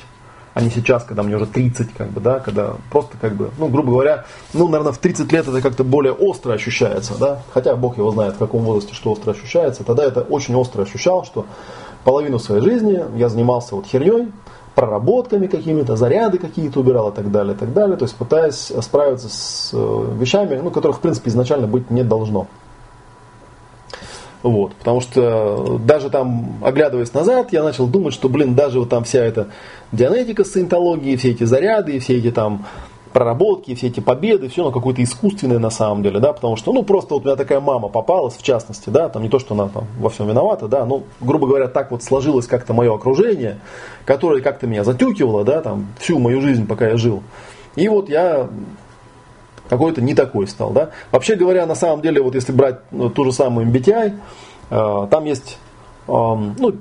а 0.58 0.62
не 0.62 0.72
сейчас, 0.72 1.03
когда 1.03 1.22
мне 1.22 1.36
уже 1.36 1.45
30, 1.45 1.93
как 1.93 2.10
бы, 2.10 2.20
да, 2.20 2.39
когда 2.39 2.74
просто 2.89 3.16
как 3.22 3.36
бы, 3.36 3.51
ну, 3.60 3.68
грубо 3.68 3.91
говоря, 3.91 4.26
ну, 4.53 4.68
наверное, 4.68 4.91
в 4.91 4.97
30 4.97 5.32
лет 5.32 5.47
это 5.47 5.62
как-то 5.62 5.84
более 5.84 6.14
остро 6.14 6.51
ощущается, 6.53 7.14
да, 7.20 7.43
хотя 7.53 7.76
Бог 7.76 7.99
его 7.99 8.10
знает, 8.10 8.34
в 8.34 8.38
каком 8.39 8.64
возрасте 8.64 8.95
что 8.95 9.12
остро 9.12 9.34
ощущается, 9.34 9.84
тогда 9.84 10.03
это 10.03 10.22
очень 10.22 10.55
остро 10.55 10.82
ощущал, 10.82 11.24
что 11.26 11.45
половину 12.03 12.39
своей 12.39 12.64
жизни 12.64 13.03
я 13.18 13.30
занимался 13.30 13.76
вот 13.76 13.86
херней, 13.86 14.32
проработками 14.74 15.45
какими-то, 15.45 15.95
заряды 15.95 16.39
какие-то 16.39 16.80
убирал 16.80 17.12
и 17.12 17.14
так 17.14 17.30
далее, 17.32 17.53
и 17.53 17.58
так 17.58 17.72
далее, 17.72 17.95
то 17.95 18.05
есть 18.05 18.16
пытаясь 18.16 18.72
справиться 18.82 19.30
с 19.30 19.70
э, 19.74 20.05
вещами, 20.20 20.60
ну, 20.64 20.72
которых, 20.72 20.97
в 20.97 21.01
принципе, 21.01 21.30
изначально 21.30 21.68
быть 21.68 21.91
не 21.91 22.03
должно. 22.03 22.47
Вот, 24.44 24.76
потому 24.76 25.02
что 25.02 25.80
даже 25.84 26.10
там, 26.10 26.60
оглядываясь 26.64 27.14
назад, 27.14 27.52
я 27.52 27.64
начал 27.64 27.88
думать, 27.88 28.14
что, 28.14 28.30
блин, 28.30 28.54
даже 28.54 28.80
вот 28.80 28.90
там 28.90 29.04
вся 29.04 29.24
эта 29.24 29.48
дианетика 29.92 30.44
саентологии, 30.44 31.16
все 31.16 31.32
эти 31.32 31.44
заряды, 31.44 32.00
все 32.00 32.18
эти 32.18 32.32
там 32.32 32.66
проработки, 33.14 33.74
все 33.74 33.88
эти 33.88 34.00
победы, 34.00 34.48
все 34.48 34.62
оно 34.62 34.72
какое-то 34.72 35.02
искусственное 35.02 35.58
на 35.58 35.72
самом 35.72 36.04
деле, 36.04 36.20
да, 36.20 36.34
потому 36.34 36.56
что, 36.56 36.72
ну, 36.72 36.84
просто 36.84 37.16
вот 37.16 37.24
у 37.24 37.26
меня 37.26 37.36
такая 37.36 37.60
мама 37.60 37.88
попалась, 37.88 38.36
в 38.36 38.44
частности, 38.44 38.92
да, 38.92 39.10
там 39.10 39.24
не 39.24 39.30
то, 39.30 39.40
что 39.40 39.56
она 39.56 39.70
там 39.70 39.86
во 40.00 40.10
всем 40.10 40.28
виновата, 40.28 40.68
да, 40.68 40.86
ну, 40.86 41.04
грубо 41.20 41.48
говоря, 41.48 41.68
так 41.68 41.90
вот 41.90 42.04
сложилось 42.04 42.46
как-то 42.46 42.74
мое 42.74 42.94
окружение, 42.94 43.60
которое 44.06 44.42
как-то 44.44 44.68
меня 44.68 44.84
затюкивало, 44.84 45.44
да, 45.44 45.62
там, 45.62 45.88
всю 46.00 46.20
мою 46.20 46.42
жизнь, 46.42 46.68
пока 46.68 46.90
я 46.90 46.98
жил. 46.98 47.24
И 47.76 47.88
вот 47.90 48.08
я 48.10 48.50
какой-то 49.70 50.01
не 50.01 50.13
такой 50.13 50.47
стал. 50.47 50.72
Да? 50.72 50.91
Вообще 51.11 51.36
говоря, 51.36 51.65
на 51.65 51.76
самом 51.76 52.01
деле, 52.01 52.22
вот 52.22 52.36
если 52.36 52.51
брать 52.51 52.80
ну, 52.91 53.09
ту 53.09 53.26
же 53.26 53.32
самую 53.32 53.68
MBTI, 53.68 54.13
э, 54.70 55.07
там 55.09 55.26
есть 55.26 55.57
э, 56.07 56.11
ну, 56.11 56.76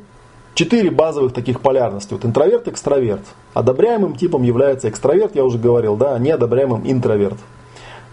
четыре 0.55 0.91
базовых 0.91 1.33
таких 1.33 1.61
полярности. 1.61 2.15
Вот 2.15 2.25
интроверт, 2.25 2.69
экстраверт. 2.69 3.23
Одобряемым 3.55 4.17
типом 4.17 4.43
является 4.43 4.89
экстраверт, 4.89 5.37
я 5.37 5.45
уже 5.45 5.59
говорил, 5.59 5.97
да, 5.97 6.15
а 6.15 6.19
неодобряемым 6.19 6.91
интроверт. 6.91 7.39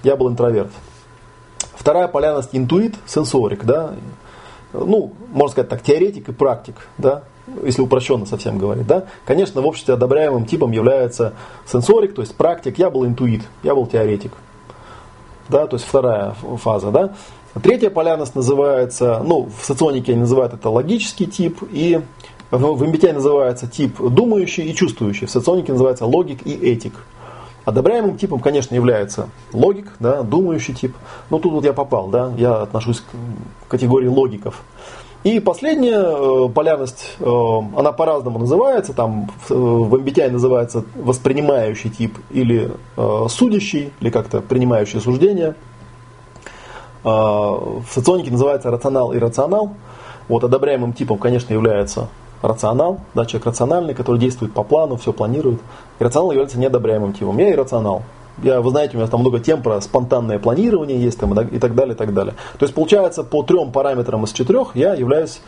Я 0.04 0.16
был 0.16 0.30
интроверт. 0.30 0.72
Вторая 1.76 2.08
полярность 2.08 2.50
интуит, 2.54 2.96
сенсорик, 3.06 3.64
да. 3.66 3.94
Ну, 4.74 5.14
можно 5.32 5.52
сказать 5.52 5.70
так, 5.70 5.82
теоретик 5.84 6.30
и 6.30 6.32
практик, 6.32 6.76
да, 6.98 7.24
если 7.64 7.82
упрощенно 7.82 8.26
совсем 8.26 8.58
говорить, 8.58 8.88
да. 8.88 9.06
Конечно, 9.26 9.62
в 9.62 9.68
обществе 9.68 9.94
одобряемым 9.94 10.46
типом 10.46 10.72
является 10.72 11.34
сенсорик, 11.66 12.16
то 12.16 12.22
есть 12.22 12.36
практик. 12.36 12.78
Я 12.80 12.90
был 12.90 13.06
интуит, 13.06 13.44
я 13.62 13.76
был 13.76 13.86
теоретик 13.86 14.32
да, 15.54 15.68
то 15.68 15.76
есть 15.76 15.88
вторая 15.88 16.34
фаза, 16.58 16.90
да. 16.90 17.14
Третья 17.62 17.92
полярность 17.92 18.34
называется, 18.34 19.22
ну, 19.24 19.50
в 19.56 19.64
соционике 19.64 20.16
называют 20.16 20.56
это 20.56 20.70
логический 20.70 21.28
тип, 21.28 21.60
и 21.72 22.02
в 22.50 22.84
MBTI 22.84 23.14
называется 23.14 23.68
тип 23.68 24.00
думающий 24.02 24.66
и 24.66 24.74
чувствующий. 24.74 25.28
В 25.28 25.30
соционике 25.30 25.72
называется 25.72 26.08
логик 26.08 26.46
и 26.48 26.54
этик. 26.54 26.94
Одобряемым 27.66 28.18
типом, 28.18 28.40
конечно, 28.40 28.74
является 28.74 29.30
логик, 29.54 29.94
да, 30.00 30.24
думающий 30.24 30.74
тип. 30.74 30.96
Но 31.30 31.38
тут 31.38 31.54
вот 31.54 31.64
я 31.64 31.74
попал, 31.74 32.08
да, 32.08 32.34
я 32.36 32.64
отношусь 32.64 33.02
к 33.02 33.68
категории 33.70 34.08
логиков. 34.08 34.64
И 35.24 35.40
последняя 35.40 36.04
э, 36.04 36.50
полярность, 36.50 37.16
э, 37.20 37.26
она 37.26 37.94
по-разному 37.94 38.40
называется, 38.40 38.92
там 38.94 39.32
в 39.48 39.96
MBTI 39.96 40.30
называется 40.32 40.84
воспринимающий 40.96 41.90
тип 41.90 42.18
или 42.30 42.72
э, 42.98 43.26
судящий, 43.30 43.94
или 44.02 44.10
как-то 44.10 44.42
принимающий 44.42 45.00
суждения. 45.00 45.56
В 47.04 47.84
соционике 47.90 48.32
называется 48.32 48.72
рационал 48.72 49.12
и 49.12 49.20
рационал. 49.20 49.74
Вот 50.30 50.46
одобряемым 50.46 50.94
типом, 50.94 51.18
конечно, 51.18 51.52
является 51.52 52.08
рационал, 52.42 53.02
да, 53.14 53.26
человек 53.26 53.48
рациональный, 53.48 53.94
который 53.94 54.20
действует 54.20 54.54
по 54.54 54.64
плану, 54.64 54.96
все 54.96 55.12
планирует. 55.12 55.60
И 56.00 56.04
рационал 56.04 56.32
является 56.32 56.58
неодобряемым 56.60 57.12
типом. 57.12 57.38
Я 57.40 57.52
иррационал. 57.52 58.04
Я, 58.42 58.62
вы 58.62 58.72
знаете, 58.72 58.96
у 58.96 59.00
меня 59.00 59.08
там 59.10 59.22
много 59.22 59.40
тем 59.40 59.62
про 59.62 59.80
спонтанное 59.82 60.40
планирование 60.40 61.00
есть 61.00 61.20
там, 61.20 61.40
и 61.40 61.60
так 61.60 61.76
далее, 61.76 61.94
и 61.94 61.98
так 61.98 62.14
далее. 62.14 62.34
То 62.58 62.64
есть 62.66 62.74
получается 62.74 63.24
по 63.24 63.44
трем 63.44 63.72
параметрам 63.72 64.24
из 64.24 64.32
четырех 64.32 64.76
я 64.76 64.94
являюсь 64.96 65.42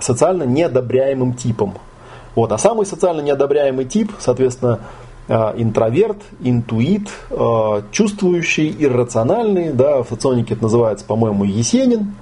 социально 0.00 0.42
неодобряемым 0.42 1.34
типом. 1.34 1.74
Вот. 2.34 2.50
А 2.52 2.58
самый 2.58 2.86
социально 2.86 3.20
неодобряемый 3.20 3.84
тип, 3.84 4.12
соответственно, 4.18 4.80
э, 5.28 5.52
интроверт, 5.56 6.18
интуит, 6.40 7.08
э, 7.30 7.82
чувствующий, 7.92 8.74
иррациональный, 8.76 9.72
да, 9.72 10.02
в 10.02 10.08
соционике 10.08 10.54
это 10.54 10.64
называется, 10.64 11.04
по-моему, 11.06 11.44
Есенин, 11.44 12.14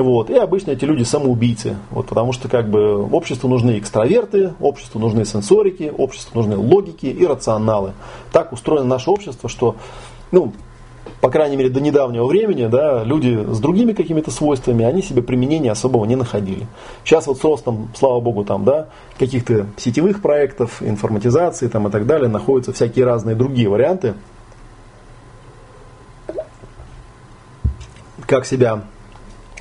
вот. 0.00 0.30
И 0.30 0.34
обычно 0.34 0.70
эти 0.70 0.84
люди 0.84 1.02
самоубийцы. 1.02 1.76
Вот, 1.90 2.06
потому 2.06 2.32
что 2.32 2.48
как 2.48 2.70
бы 2.70 3.04
обществу 3.04 3.48
нужны 3.48 3.78
экстраверты, 3.78 4.54
обществу 4.60 4.98
нужны 4.98 5.24
сенсорики, 5.24 5.92
обществу 5.96 6.38
нужны 6.38 6.56
логики 6.56 7.06
и 7.06 7.26
рационалы. 7.26 7.92
Так 8.32 8.52
устроено 8.52 8.86
наше 8.86 9.10
общество, 9.10 9.48
что, 9.48 9.76
ну, 10.30 10.52
по 11.20 11.30
крайней 11.30 11.56
мере, 11.56 11.68
до 11.68 11.80
недавнего 11.80 12.26
времени, 12.26 12.66
да, 12.66 13.04
люди 13.04 13.46
с 13.52 13.60
другими 13.60 13.92
какими-то 13.92 14.30
свойствами, 14.30 14.84
они 14.84 15.02
себе 15.02 15.22
применения 15.22 15.70
особого 15.70 16.04
не 16.04 16.16
находили. 16.16 16.66
Сейчас 17.04 17.26
вот 17.26 17.38
с 17.38 17.44
ростом, 17.44 17.90
слава 17.94 18.20
богу, 18.20 18.44
там, 18.44 18.64
да, 18.64 18.88
каких-то 19.18 19.66
сетевых 19.76 20.22
проектов, 20.22 20.82
информатизации 20.82 21.68
там, 21.68 21.86
и 21.86 21.90
так 21.90 22.06
далее, 22.06 22.28
находятся 22.28 22.72
всякие 22.72 23.04
разные 23.04 23.36
другие 23.36 23.68
варианты, 23.68 24.14
как 28.26 28.46
себя 28.46 28.82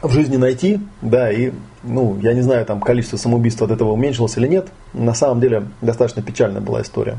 в 0.02 0.12
жизни 0.12 0.38
найти, 0.38 0.80
да, 1.02 1.32
и, 1.32 1.52
ну, 1.84 2.18
я 2.22 2.34
не 2.34 2.42
знаю, 2.42 2.66
там 2.66 2.80
количество 2.80 3.18
самоубийств 3.18 3.62
от 3.62 3.72
этого 3.72 3.92
уменьшилось 3.92 4.38
или 4.38 4.48
нет. 4.48 4.70
На 4.94 5.14
самом 5.14 5.40
деле, 5.40 5.68
достаточно 5.82 6.22
печальная 6.22 6.62
была 6.62 6.82
история. 6.82 7.18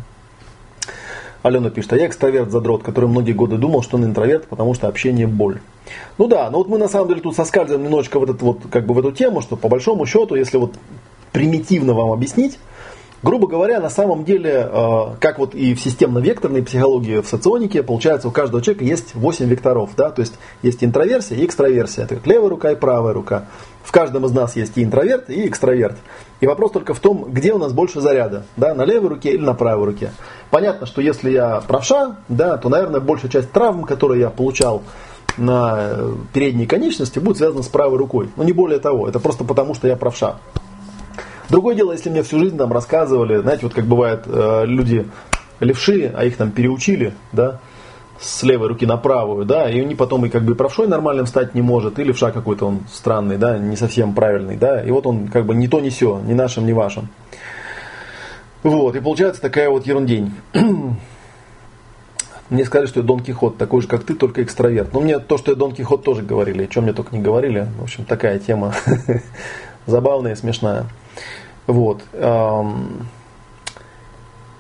Алена 1.43 1.71
пишет, 1.71 1.93
а 1.93 1.97
я 1.97 2.07
экстраверт 2.07 2.51
задрот, 2.51 2.83
который 2.83 3.09
многие 3.09 3.33
годы 3.33 3.57
думал, 3.57 3.83
что 3.83 3.97
он 3.97 4.05
интроверт, 4.05 4.47
потому 4.47 4.75
что 4.75 4.87
общение 4.87 5.27
боль. 5.27 5.61
Ну 6.19 6.29
да, 6.29 6.49
но 6.51 6.59
вот 6.59 6.69
мы 6.69 6.79
на 6.79 6.89
самом 6.89 7.09
деле 7.09 7.21
тут 7.21 7.35
соскальзываем 7.35 7.85
немножечко 7.85 8.21
в, 8.21 8.25
этот 8.25 8.43
вот, 8.43 8.61
как 8.71 8.87
бы 8.87 8.95
в 8.95 8.99
эту 8.99 9.11
тему, 9.11 9.41
что 9.43 9.57
по 9.57 9.69
большому 9.69 10.07
счету, 10.07 10.37
если 10.37 10.57
вот 10.57 10.75
примитивно 11.33 11.95
вам 11.95 12.13
объяснить, 12.13 12.59
Грубо 13.23 13.47
говоря, 13.47 13.79
на 13.79 13.89
самом 13.89 14.25
деле, 14.25 14.69
э, 14.69 15.01
как 15.21 15.39
вот 15.39 15.55
и 15.55 15.75
в 15.75 15.81
системно-векторной 15.81 16.63
психологии, 16.63 17.21
в 17.21 17.29
соционике, 17.29 17.85
получается, 17.85 18.27
у 18.27 18.33
каждого 18.33 18.61
человека 18.61 18.85
есть 18.85 19.15
8 19.15 19.47
векторов. 19.47 19.91
Да? 19.97 20.11
То 20.11 20.23
есть 20.23 20.35
есть 20.63 20.83
интроверсия 20.83 21.37
и 21.37 21.45
экстраверсия. 21.45 22.05
Это 22.05 22.17
как 22.17 22.27
левая 22.27 22.51
рука 22.51 22.73
и 22.73 22.75
правая 22.75 23.15
рука. 23.15 23.45
В 23.85 23.93
каждом 23.93 24.27
из 24.27 24.33
нас 24.33 24.57
есть 24.57 24.77
и 24.77 24.83
интроверт, 24.83 25.31
и 25.31 25.47
экстраверт. 25.47 25.97
И 26.41 26.47
вопрос 26.49 26.73
только 26.73 26.95
в 26.95 27.01
том, 27.01 27.27
где 27.31 27.53
у 27.53 27.59
нас 27.59 27.73
больше 27.73 28.01
заряда, 28.01 28.45
да, 28.57 28.75
на 28.75 28.85
левой 28.85 29.11
руке 29.11 29.33
или 29.33 29.43
на 29.43 29.55
правой 29.55 29.87
руке. 29.87 30.13
Понятно, 30.51 30.87
что 30.87 31.01
если 31.01 31.31
я 31.31 31.63
правша, 31.67 32.17
да, 32.29 32.57
то, 32.57 32.69
наверное, 32.69 33.01
большая 33.01 33.31
часть 33.31 33.53
травм, 33.53 33.85
которые 33.85 34.21
я 34.21 34.31
получал 34.31 34.83
на 35.37 35.77
э, 35.79 36.15
передней 36.33 36.67
конечности, 36.67 37.21
будет 37.21 37.37
связана 37.37 37.63
с 37.63 37.69
правой 37.69 37.99
рукой. 37.99 38.31
Но 38.37 38.43
не 38.43 38.53
более 38.53 38.81
того, 38.81 39.09
это 39.09 39.21
просто 39.21 39.45
потому, 39.45 39.75
что 39.75 39.87
я 39.87 39.97
правша. 39.97 40.39
Другое 41.53 41.75
дело, 41.75 41.93
если 41.93 42.09
мне 42.09 42.23
всю 42.23 42.39
жизнь 42.39 42.57
там 42.57 42.73
рассказывали, 42.73 43.37
знаете, 43.37 43.65
вот 43.65 43.75
как 43.75 43.85
бывает, 43.85 44.23
э, 44.25 44.65
люди 44.65 45.07
левши, 45.61 46.11
а 46.17 46.25
их 46.25 46.39
там 46.39 46.51
переучили, 46.51 47.13
да, 47.31 47.61
с 48.19 48.43
левой 48.43 48.69
руки 48.69 48.87
на 48.87 48.97
правую, 48.97 49.45
да, 49.45 49.69
и 49.69 49.79
они 49.79 49.95
потом 49.95 50.25
и 50.25 50.31
как 50.31 50.45
бы 50.45 50.55
правшой 50.55 50.89
нормальным 50.89 51.27
стать 51.27 51.55
не 51.55 51.61
может, 51.61 51.99
и 51.99 52.05
левша 52.05 52.31
какой-то 52.31 52.65
он 52.69 52.81
странный, 52.91 53.37
да, 53.37 53.59
не 53.59 53.77
совсем 53.77 54.15
правильный, 54.15 54.57
да, 54.57 54.83
и 54.83 54.91
вот 54.91 55.07
он 55.07 55.29
как 55.29 55.45
бы 55.45 55.55
не 55.55 55.69
то, 55.69 55.81
не 55.81 55.91
все, 55.91 56.23
ни 56.25 56.33
нашим, 56.33 56.65
ни 56.65 56.73
вашим. 56.73 57.11
Вот, 58.63 58.97
и 58.97 59.01
получается 59.01 59.43
такая 59.43 59.69
вот 59.69 59.87
ерундень. 59.87 60.33
Мне 62.49 62.65
сказали, 62.65 62.87
что 62.87 63.01
я 63.01 63.07
Дон 63.07 63.21
Кихот, 63.21 63.59
такой 63.59 63.83
же, 63.83 63.89
как 63.89 64.05
ты, 64.05 64.15
только 64.15 64.43
экстраверт. 64.43 64.95
Но 64.95 65.01
мне 65.01 65.19
то, 65.19 65.37
что 65.37 65.51
я 65.51 65.57
Дон 65.57 65.75
Кихот 65.75 66.03
тоже 66.03 66.23
говорили, 66.23 66.65
о 66.65 66.67
чем 66.67 66.85
мне 66.85 66.95
только 66.95 67.15
не 67.15 67.23
говорили. 67.23 67.67
В 67.79 67.83
общем, 67.83 68.05
такая 68.05 68.39
тема 68.39 68.75
забавная 69.87 70.33
и 70.33 70.37
смешная. 70.37 70.87
Вот. 71.67 72.03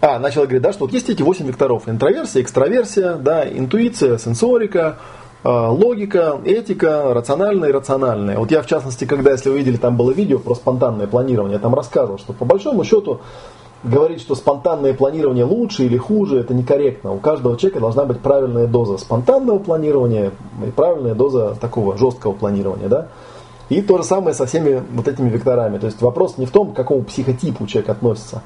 А, 0.04 0.18
начал 0.18 0.42
говорить, 0.42 0.62
да, 0.62 0.72
что 0.72 0.86
вот 0.86 0.92
есть 0.92 1.08
эти 1.10 1.22
8 1.22 1.46
векторов. 1.46 1.88
Интроверсия, 1.88 2.42
экстраверсия, 2.42 3.14
да, 3.14 3.48
интуиция, 3.48 4.18
сенсорика, 4.18 4.98
а, 5.44 5.70
логика, 5.70 6.40
этика, 6.44 7.14
рациональное 7.14 7.68
и 7.68 7.72
рациональное. 7.72 8.36
Вот 8.36 8.50
я, 8.50 8.62
в 8.62 8.66
частности, 8.66 9.04
когда, 9.04 9.30
если 9.30 9.50
вы 9.50 9.58
видели, 9.58 9.76
там 9.76 9.96
было 9.96 10.10
видео 10.10 10.40
про 10.40 10.56
спонтанное 10.56 11.06
планирование, 11.06 11.54
я 11.54 11.60
там 11.60 11.74
рассказывал, 11.74 12.18
что 12.18 12.32
по 12.32 12.44
большому 12.44 12.82
счету 12.82 13.20
говорить, 13.84 14.20
что 14.20 14.34
спонтанное 14.34 14.92
планирование 14.92 15.44
лучше 15.44 15.84
или 15.84 15.96
хуже, 15.96 16.40
это 16.40 16.52
некорректно. 16.52 17.12
У 17.12 17.18
каждого 17.18 17.56
человека 17.56 17.80
должна 17.80 18.04
быть 18.04 18.18
правильная 18.20 18.66
доза 18.66 18.98
спонтанного 18.98 19.58
планирования 19.60 20.32
и 20.66 20.70
правильная 20.70 21.14
доза 21.14 21.56
такого 21.60 21.96
жесткого 21.96 22.32
планирования. 22.32 22.88
Да? 22.88 23.08
И 23.72 23.80
то 23.80 23.96
же 23.96 24.04
самое 24.04 24.34
со 24.34 24.44
всеми 24.44 24.82
вот 24.92 25.08
этими 25.08 25.30
векторами. 25.30 25.78
То 25.78 25.86
есть 25.86 26.02
вопрос 26.02 26.36
не 26.36 26.44
в 26.44 26.50
том, 26.50 26.72
к 26.72 26.76
какому 26.76 27.02
психотипу 27.04 27.66
человек 27.66 27.88
относится, 27.88 28.42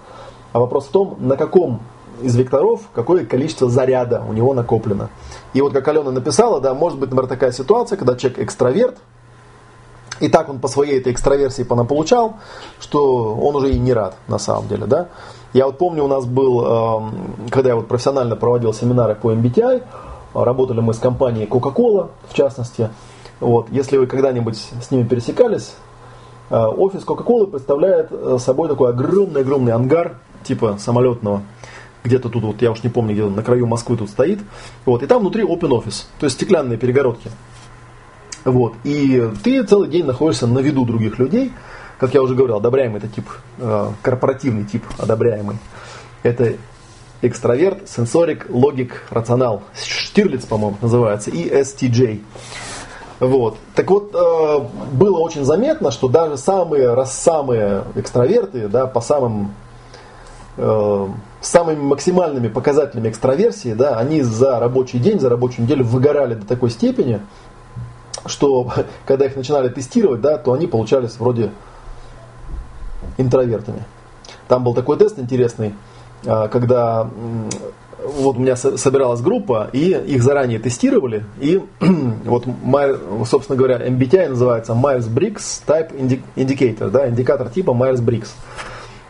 а 0.53 0.61
вопрос 0.61 0.87
в 0.87 0.91
том, 0.91 1.17
на 1.19 1.37
каком 1.37 1.81
из 2.23 2.37
векторов 2.37 2.83
какое 2.95 3.27
количество 3.27 3.69
заряда 3.69 4.23
у 4.29 4.33
него 4.33 4.55
накоплено. 4.55 5.11
И 5.53 5.61
вот 5.61 5.73
как 5.73 5.89
Алена 5.89 6.13
написала, 6.13 6.61
да, 6.61 6.75
может 6.75 7.01
быть, 7.01 7.11
например, 7.11 7.29
такая 7.29 7.51
ситуация, 7.51 7.97
когда 7.97 8.15
человек 8.15 8.39
экстраверт, 8.39 8.99
и 10.21 10.29
так 10.29 10.49
он 10.49 10.61
по 10.61 10.69
своей 10.69 11.01
этой 11.01 11.13
экстраверсии 11.13 11.65
получал, 11.65 12.37
что 12.79 13.35
он 13.35 13.57
уже 13.57 13.73
и 13.73 13.81
не 13.81 13.93
рад 13.93 14.15
на 14.29 14.39
самом 14.39 14.69
деле, 14.69 14.87
да. 14.87 15.09
Я 15.53 15.67
вот 15.67 15.77
помню, 15.77 16.05
у 16.05 16.09
нас 16.09 16.25
был, 16.25 16.65
эм, 16.65 17.49
когда 17.51 17.71
я 17.71 17.77
вот 17.77 17.89
профессионально 17.89 18.37
проводил 18.37 18.73
семинары 18.73 19.17
по 19.17 19.33
MBTI, 19.33 19.83
работали 20.35 20.79
мы 20.81 20.95
с 20.95 20.99
компанией 20.99 21.47
Coca-Cola, 21.47 22.11
в 22.29 22.35
частности. 22.35 22.91
Вот, 23.41 23.69
если 23.71 23.97
вы 23.97 24.07
когда-нибудь 24.07 24.57
с 24.57 24.91
ними 24.91 25.07
пересекались, 25.07 25.75
э, 26.51 26.57
офис 26.57 27.05
Coca-Cola 27.05 27.47
представляет 27.47 28.09
э, 28.11 28.39
собой 28.41 28.69
такой 28.69 28.91
огромный-огромный 28.91 29.73
ангар, 29.73 30.17
типа 30.43 30.77
самолетного, 30.79 31.43
где-то 32.03 32.29
тут, 32.29 32.45
вот 32.45 32.63
я 32.63 32.71
уж 32.71 32.83
не 32.83 32.89
помню, 32.89 33.15
где 33.15 33.25
на 33.25 33.43
краю 33.43 33.67
Москвы 33.67 33.97
тут 33.97 34.09
стоит. 34.09 34.41
Вот, 34.85 35.03
и 35.03 35.07
там 35.07 35.21
внутри 35.21 35.43
open 35.43 35.71
office, 35.71 36.07
то 36.19 36.25
есть 36.25 36.37
стеклянные 36.37 36.79
перегородки. 36.79 37.31
Вот, 38.45 38.75
и 38.85 39.31
ты 39.43 39.63
целый 39.65 39.89
день 39.89 40.07
находишься 40.07 40.47
на 40.47 40.61
виду 40.61 40.85
других 40.85 41.19
людей, 41.19 41.53
как 41.99 42.15
я 42.15 42.23
уже 42.23 42.35
говорил, 42.35 42.57
одобряемый 42.57 42.99
это 42.99 43.09
тип, 43.09 43.29
э, 43.59 43.91
корпоративный 44.03 44.65
тип 44.65 44.85
одобряемый. 44.99 45.57
Это 46.23 46.55
экстраверт, 47.23 47.89
сенсорик, 47.89 48.47
логик, 48.49 49.03
рационал. 49.11 49.63
Штирлиц, 49.75 50.45
по-моему, 50.45 50.77
называется, 50.81 51.31
и 51.31 51.49
STJ. 51.49 52.21
Вот. 53.19 53.57
Так 53.75 53.91
вот, 53.91 54.15
э, 54.15 54.59
было 54.93 55.19
очень 55.19 55.45
заметно, 55.45 55.91
что 55.91 56.09
даже 56.09 56.37
самые, 56.37 56.93
раз 56.93 57.17
самые 57.17 57.85
экстраверты, 57.95 58.69
да, 58.69 58.87
по 58.87 59.01
самым, 59.01 59.55
э, 60.59 61.09
самыми 61.41 61.81
максимальными 61.81 62.49
показателями 62.49 63.09
экстраверсии, 63.09 63.73
да, 63.73 63.99
они 63.99 64.21
за 64.21 64.61
рабочий 64.61 64.99
день, 64.99 65.19
за 65.19 65.31
рабочую 65.31 65.65
неделю 65.65 65.85
выгорали 65.85 66.35
до 66.35 66.47
такой 66.47 66.71
степени, 66.71 67.21
что 68.27 68.71
когда 69.07 69.27
их 69.27 69.37
начинали 69.37 69.69
тестировать, 69.69 70.21
да, 70.21 70.37
то 70.37 70.53
они 70.53 70.67
получались 70.67 71.19
вроде 71.19 71.51
интровертами. 73.17 73.83
Там 74.47 74.63
был 74.63 74.75
такой 74.75 74.99
тест 74.99 75.19
интересный, 75.19 75.75
а, 76.27 76.49
когда 76.49 77.09
вот 78.07 78.37
у 78.37 78.41
меня 78.41 78.57
собиралась 78.57 79.21
группа, 79.21 79.69
и 79.73 79.91
их 79.91 80.23
заранее 80.23 80.59
тестировали, 80.59 81.25
и 81.41 81.61
вот, 82.25 82.47
собственно 83.27 83.57
говоря, 83.57 83.87
MBTI 83.87 84.31
называется 84.31 84.73
Myers-Briggs 84.73 85.63
Type 85.67 86.21
Indicator, 86.37 86.91
да, 86.91 87.09
индикатор 87.09 87.49
типа 87.49 87.71
Myers-Briggs. 87.71 88.29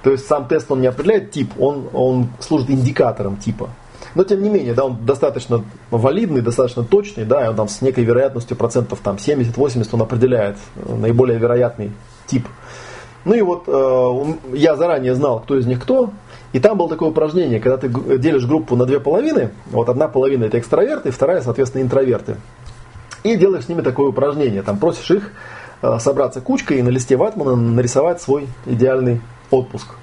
То 0.03 0.13
есть 0.13 0.27
сам 0.27 0.47
тест 0.47 0.71
он 0.71 0.81
не 0.81 0.87
определяет 0.87 1.33
тип, 1.33 1.51
он, 1.59 1.89
он 1.93 2.29
служит 2.41 2.71
индикатором 2.71 3.37
типа. 3.37 3.69
Но 4.15 4.25
тем 4.25 4.43
не 4.43 4.49
менее, 4.49 4.73
да, 4.73 4.87
он 4.87 5.05
достаточно 5.05 5.63
валидный, 5.91 6.41
достаточно 6.41 6.85
точный, 6.85 7.25
да, 7.25 7.45
и 7.45 7.49
он 7.49 7.57
там 7.57 7.69
с 7.69 7.83
некой 7.83 8.05
вероятностью 8.05 8.57
процентов 8.57 9.01
там 9.03 9.17
70-80 9.17 9.89
он 9.93 10.03
определяет 10.03 10.57
э, 10.77 10.95
наиболее 10.95 11.39
вероятный 11.39 11.93
тип. 12.27 12.47
Ну 13.27 13.35
и 13.35 13.43
вот 13.43 13.65
э, 13.67 14.57
я 14.57 14.77
заранее 14.77 15.15
знал, 15.15 15.41
кто 15.41 15.59
из 15.59 15.67
них 15.67 15.83
кто, 15.83 16.13
и 16.57 16.59
там 16.59 16.79
было 16.79 16.89
такое 16.89 17.11
упражнение, 17.11 17.61
когда 17.61 17.77
ты 17.77 17.91
делишь 18.17 18.47
группу 18.47 18.77
на 18.77 18.87
две 18.87 18.99
половины, 18.99 19.51
вот 19.67 19.91
одна 19.91 20.09
половина 20.09 20.45
это 20.45 20.59
экстраверты, 20.59 21.11
вторая, 21.11 21.43
соответственно, 21.43 21.83
интроверты. 21.83 22.37
И 23.25 23.37
делаешь 23.37 23.67
с 23.67 23.69
ними 23.69 23.83
такое 23.83 24.09
упражнение, 24.09 24.63
там 24.63 24.79
просишь 24.79 25.11
их 25.11 25.33
э, 25.83 25.99
собраться 25.99 26.41
кучкой 26.41 26.79
и 26.79 26.83
на 26.83 26.89
листе 26.89 27.19
ватмана 27.19 27.57
нарисовать 27.57 28.23
свой 28.23 28.49
идеальный 28.65 29.21
отпуск. 29.51 29.97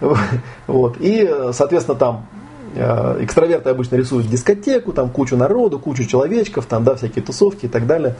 Вот. 0.66 0.96
И, 1.00 1.26
соответственно, 1.52 1.96
там 1.96 2.26
э, 2.26 2.43
экстраверты 2.74 3.70
обычно 3.70 3.96
рисуют 3.96 4.28
дискотеку, 4.28 4.92
там 4.92 5.08
кучу 5.10 5.36
народу, 5.36 5.78
кучу 5.78 6.04
человечков, 6.04 6.66
там, 6.66 6.84
да, 6.84 6.94
всякие 6.94 7.24
тусовки 7.24 7.66
и 7.66 7.68
так 7.68 7.86
далее. 7.86 8.16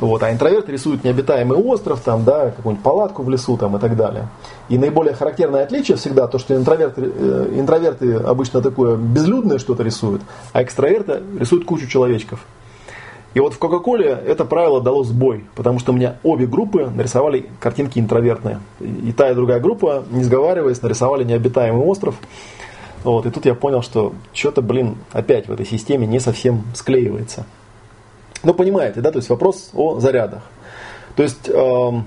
Вот, 0.00 0.22
а 0.22 0.32
интроверт 0.32 0.68
рисует 0.68 1.04
необитаемый 1.04 1.58
остров, 1.58 2.00
там, 2.00 2.24
да, 2.24 2.50
какую-нибудь 2.50 2.82
палатку 2.82 3.22
в 3.22 3.28
лесу 3.28 3.56
там, 3.56 3.76
и 3.76 3.80
так 3.80 3.96
далее. 3.96 4.28
И 4.68 4.78
наиболее 4.78 5.14
характерное 5.14 5.64
отличие 5.64 5.96
всегда 5.96 6.26
то, 6.26 6.38
что 6.38 6.56
интроверты, 6.56 7.02
э, 7.04 7.52
интроверты 7.56 8.14
обычно 8.14 8.62
такое 8.62 8.96
безлюдное 8.96 9.58
что-то 9.58 9.82
рисуют, 9.82 10.22
а 10.52 10.62
экстраверты 10.62 11.20
рисуют 11.38 11.64
кучу 11.66 11.86
человечков. 11.86 12.46
И 13.32 13.38
вот 13.38 13.54
в 13.54 13.58
Кока-Коле 13.58 14.06
это 14.26 14.44
правило 14.44 14.80
дало 14.80 15.04
сбой, 15.04 15.44
потому 15.54 15.78
что 15.78 15.92
у 15.92 15.94
меня 15.94 16.16
обе 16.24 16.46
группы 16.46 16.90
нарисовали 16.92 17.48
картинки 17.60 18.00
интровертные. 18.00 18.58
И 18.80 19.12
та, 19.12 19.30
и 19.30 19.34
другая 19.34 19.60
группа, 19.60 20.02
не 20.10 20.24
сговариваясь, 20.24 20.82
нарисовали 20.82 21.22
необитаемый 21.22 21.84
остров. 21.84 22.16
Вот, 23.04 23.26
и 23.26 23.30
тут 23.30 23.46
я 23.46 23.54
понял, 23.54 23.82
что 23.82 24.14
что-то, 24.32 24.62
блин, 24.62 24.96
опять 25.12 25.48
в 25.48 25.52
этой 25.52 25.66
системе 25.66 26.06
не 26.06 26.20
совсем 26.20 26.64
склеивается. 26.74 27.46
Ну, 28.42 28.54
понимаете, 28.54 29.00
да, 29.00 29.10
то 29.10 29.18
есть 29.18 29.28
вопрос 29.28 29.70
о 29.74 30.00
зарядах. 30.00 30.42
То 31.16 31.22
есть, 31.22 31.48
эм, 31.48 32.04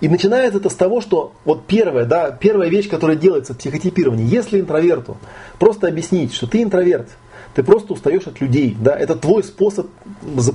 и 0.00 0.08
начинается 0.08 0.58
это 0.58 0.70
с 0.70 0.74
того, 0.74 1.00
что 1.00 1.32
вот 1.44 1.66
первая, 1.66 2.04
да, 2.04 2.30
первая 2.30 2.68
вещь, 2.68 2.88
которая 2.88 3.16
делается 3.16 3.54
в 3.54 3.58
психотипировании, 3.58 4.26
если 4.26 4.60
интроверту 4.60 5.16
просто 5.58 5.88
объяснить, 5.88 6.34
что 6.34 6.46
ты 6.46 6.62
интроверт, 6.62 7.08
ты 7.54 7.62
просто 7.62 7.92
устаешь 7.92 8.26
от 8.26 8.40
людей, 8.40 8.76
да, 8.78 8.96
это 8.96 9.16
твой 9.16 9.42
способ 9.42 9.88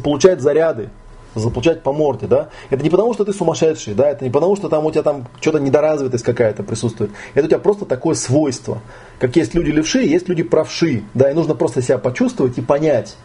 получать 0.03 0.41
заряды, 0.41 0.89
заполучать 1.35 1.81
по 1.81 1.93
морде, 1.93 2.27
да. 2.27 2.49
Это 2.69 2.83
не 2.83 2.89
потому, 2.89 3.13
что 3.13 3.25
ты 3.25 3.33
сумасшедший, 3.33 3.93
да, 3.93 4.09
это 4.09 4.23
не 4.23 4.31
потому, 4.31 4.55
что 4.55 4.69
там 4.69 4.85
у 4.85 4.91
тебя 4.91 5.03
там 5.03 5.25
что-то 5.41 5.59
недоразвитость 5.59 6.23
какая-то 6.23 6.63
присутствует. 6.63 7.11
Это 7.33 7.45
у 7.45 7.49
тебя 7.49 7.59
просто 7.59 7.85
такое 7.85 8.15
свойство. 8.15 8.79
Как 9.19 9.35
есть 9.35 9.53
люди 9.53 9.71
левши, 9.71 9.99
есть 9.99 10.29
люди 10.29 10.43
правши, 10.43 11.03
да, 11.13 11.31
и 11.31 11.33
нужно 11.33 11.55
просто 11.55 11.81
себя 11.81 11.97
почувствовать 11.97 12.57
и 12.57 12.61
понять, 12.61 13.15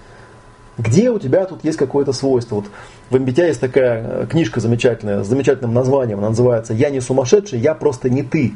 где 0.79 1.11
у 1.11 1.19
тебя 1.19 1.45
тут 1.45 1.65
есть 1.65 1.77
какое-то 1.77 2.13
свойство. 2.13 2.57
Вот 2.57 2.67
в 3.11 3.17
MBTI 3.17 3.49
есть 3.49 3.61
такая 3.61 4.23
э, 4.23 4.27
книжка 4.31 4.61
замечательная, 4.61 5.25
с 5.25 5.27
замечательным 5.27 5.75
названием, 5.75 6.19
она 6.19 6.31
называется 6.31 6.73
«Я 6.73 6.91
не 6.91 7.01
сумасшедший, 7.01 7.59
я 7.59 7.75
просто 7.75 8.09
не 8.09 8.23
ты». 8.23 8.55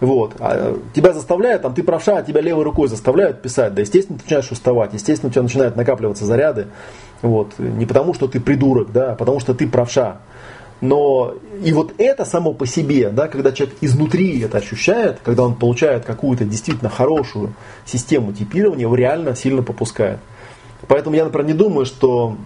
Вот. 0.00 0.34
А 0.38 0.54
э, 0.54 0.76
тебя 0.94 1.12
заставляют, 1.12 1.62
там 1.62 1.74
ты 1.74 1.82
правша, 1.82 2.18
а 2.18 2.22
тебя 2.22 2.40
левой 2.40 2.64
рукой 2.64 2.88
заставляют 2.88 3.42
писать, 3.42 3.74
да, 3.74 3.80
естественно, 3.80 4.18
ты 4.18 4.24
начинаешь 4.24 4.50
уставать, 4.50 4.92
естественно, 4.92 5.30
у 5.30 5.32
тебя 5.32 5.42
начинают 5.42 5.76
накапливаться 5.76 6.26
заряды, 6.26 6.66
вот, 7.22 7.58
не 7.58 7.86
потому, 7.86 8.12
что 8.12 8.28
ты 8.28 8.40
придурок, 8.40 8.92
да, 8.92 9.12
а 9.12 9.14
потому, 9.14 9.40
что 9.40 9.54
ты 9.54 9.66
правша. 9.66 10.18
Но 10.82 11.34
и 11.64 11.72
вот 11.72 11.94
это 11.96 12.26
само 12.26 12.52
по 12.52 12.66
себе, 12.66 13.08
да, 13.08 13.28
когда 13.28 13.52
человек 13.52 13.76
изнутри 13.80 14.40
это 14.40 14.58
ощущает, 14.58 15.20
когда 15.24 15.44
он 15.44 15.54
получает 15.54 16.04
какую-то 16.04 16.44
действительно 16.44 16.90
хорошую 16.90 17.54
систему 17.86 18.34
типирования, 18.34 18.82
его 18.82 18.94
реально 18.94 19.34
сильно 19.34 19.62
попускает. 19.62 20.18
Поэтому 20.86 21.16
я, 21.16 21.24
например, 21.24 21.46
не 21.46 21.54
думаю, 21.54 21.86
что 21.86 22.36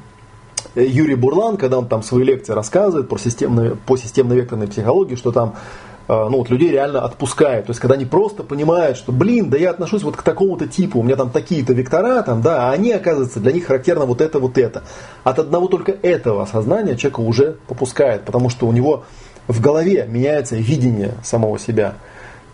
Юрий 0.77 1.17
Бурлан, 1.17 1.57
когда 1.57 1.79
он 1.79 1.89
там 1.89 2.03
свои 2.03 2.23
лекции 2.23 2.53
рассказывает 2.53 3.09
про 3.09 3.19
системно, 3.19 3.77
по 3.87 3.97
системно-векторной 3.97 4.69
психологии, 4.69 5.17
что 5.17 5.33
там 5.33 5.55
э, 5.55 5.90
ну, 6.29 6.39
вот 6.39 6.51
людей 6.51 6.71
реально 6.71 7.05
отпускает. 7.05 7.67
То 7.67 7.71
есть, 7.71 7.81
когда 7.81 7.95
они 7.95 8.05
просто 8.05 8.43
понимают, 8.43 8.97
что, 8.97 9.13
блин, 9.13 9.49
да 9.49 9.57
я 9.57 9.71
отношусь 9.71 10.03
вот 10.03 10.17
к 10.17 10.23
такому-то 10.23 10.67
типу, 10.67 10.99
у 10.99 11.03
меня 11.05 11.15
там 11.15 11.31
такие-то 11.31 11.73
вектора, 11.73 12.23
там, 12.23 12.43
да, 12.43 12.69
а 12.69 12.73
они, 12.73 12.91
оказывается, 12.91 13.39
для 13.39 13.53
них 13.53 13.67
характерно 13.67 14.07
вот 14.07 14.21
это, 14.21 14.41
вот 14.41 14.59
это. 14.59 14.83
От 15.23 15.39
одного 15.39 15.69
только 15.69 15.93
этого 15.93 16.43
осознания 16.43 16.97
человека 16.97 17.21
уже 17.21 17.59
попускает, 17.69 18.25
потому 18.25 18.49
что 18.49 18.67
у 18.67 18.73
него 18.73 19.05
в 19.47 19.61
голове 19.61 20.05
меняется 20.09 20.57
видение 20.57 21.15
самого 21.23 21.59
себя. 21.61 21.95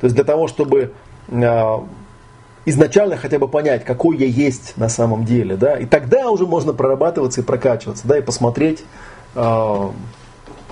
То 0.01 0.05
есть, 0.05 0.15
для 0.15 0.25
того, 0.25 0.49
чтобы 0.49 0.93
э, 1.29 1.77
изначально 2.67 3.17
хотя 3.17 3.39
бы 3.39 3.49
понять, 3.49 3.85
какой 3.85 4.19
я 4.19 4.27
есть 4.27 4.77
на 4.77 4.91
самом 4.91 5.25
деле, 5.25 5.57
да, 5.57 5.79
и 5.79 5.87
тогда 5.87 6.29
уже 6.29 6.45
можно 6.47 6.75
прорабатываться 6.75 7.41
и 7.41 7.45
прокачиваться, 7.45 8.07
да, 8.07 8.19
и 8.19 8.21
посмотреть, 8.21 8.85
э, 9.35 9.91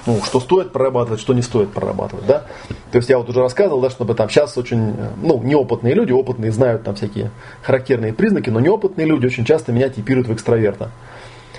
ну, 0.07 0.23
что 0.23 0.41
стоит 0.41 0.73
прорабатывать, 0.73 1.21
что 1.21 1.35
не 1.35 1.43
стоит 1.43 1.73
прорабатывать, 1.73 2.27
да. 2.27 2.45
То 2.93 2.99
есть 2.99 3.09
я 3.09 3.19
вот 3.19 3.29
уже 3.29 3.41
рассказывал, 3.41 3.81
да, 3.81 3.91
чтобы 3.91 4.15
там 4.15 4.29
сейчас 4.29 4.57
очень, 4.59 4.95
ну, 5.23 5.43
неопытные 5.43 5.95
люди, 5.95 6.13
опытные 6.13 6.53
знают 6.53 6.85
там 6.85 6.95
всякие 6.95 7.31
характерные 7.63 8.13
признаки, 8.13 8.51
но 8.51 8.61
неопытные 8.61 9.07
люди 9.07 9.27
очень 9.27 9.45
часто 9.45 9.73
меня 9.73 9.89
типируют 9.89 10.29
в 10.29 10.35
экстраверта. 10.35 10.91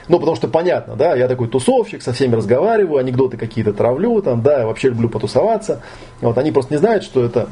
Ну, 0.08 0.20
потому 0.20 0.36
что 0.36 0.48
понятно, 0.48 0.96
да, 0.96 1.16
я 1.16 1.28
такой 1.28 1.48
тусовщик, 1.48 2.04
со 2.04 2.14
всеми 2.14 2.36
разговариваю, 2.36 3.00
анекдоты 3.00 3.38
какие-то 3.38 3.74
травлю, 3.74 4.22
там, 4.22 4.44
да, 4.44 4.60
я 4.60 4.68
вообще 4.68 4.90
люблю 4.90 5.10
потусоваться. 5.10 5.82
Вот 6.22 6.38
они 6.38 6.52
просто 6.52 6.74
не 6.74 6.78
знают, 6.78 7.04
что 7.04 7.24
это 7.24 7.50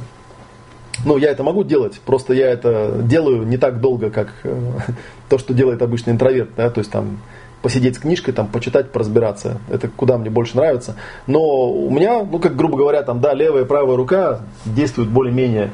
ну, 1.06 1.18
я 1.18 1.32
это 1.32 1.44
могу 1.44 1.64
делать, 1.64 2.00
просто 2.06 2.34
я 2.34 2.50
это 2.50 3.00
делаю 3.02 3.46
не 3.48 3.58
так 3.58 3.82
долго, 3.82 4.12
как 4.12 4.34
э, 4.44 4.72
то, 5.30 5.38
что 5.38 5.54
делает 5.54 5.82
обычный 5.82 6.14
интроверт, 6.14 6.52
да, 6.56 6.70
то 6.70 6.80
есть 6.80 6.91
там 6.91 7.20
посидеть 7.64 7.95
с 7.95 7.99
книжкой, 7.99 8.34
там, 8.34 8.47
почитать, 8.47 8.91
поразбираться. 8.91 9.57
Это 9.70 9.88
куда 9.88 10.18
мне 10.18 10.30
больше 10.30 10.57
нравится. 10.57 10.95
Но 11.26 11.72
у 11.72 11.89
меня, 11.89 12.24
ну, 12.24 12.38
как 12.38 12.55
грубо 12.55 12.78
говоря, 12.78 13.01
там, 13.01 13.22
да, 13.22 13.34
левая 13.34 13.64
и 13.64 13.66
правая 13.66 13.95
рука 13.95 14.41
действуют 14.66 15.09
более-менее 15.09 15.72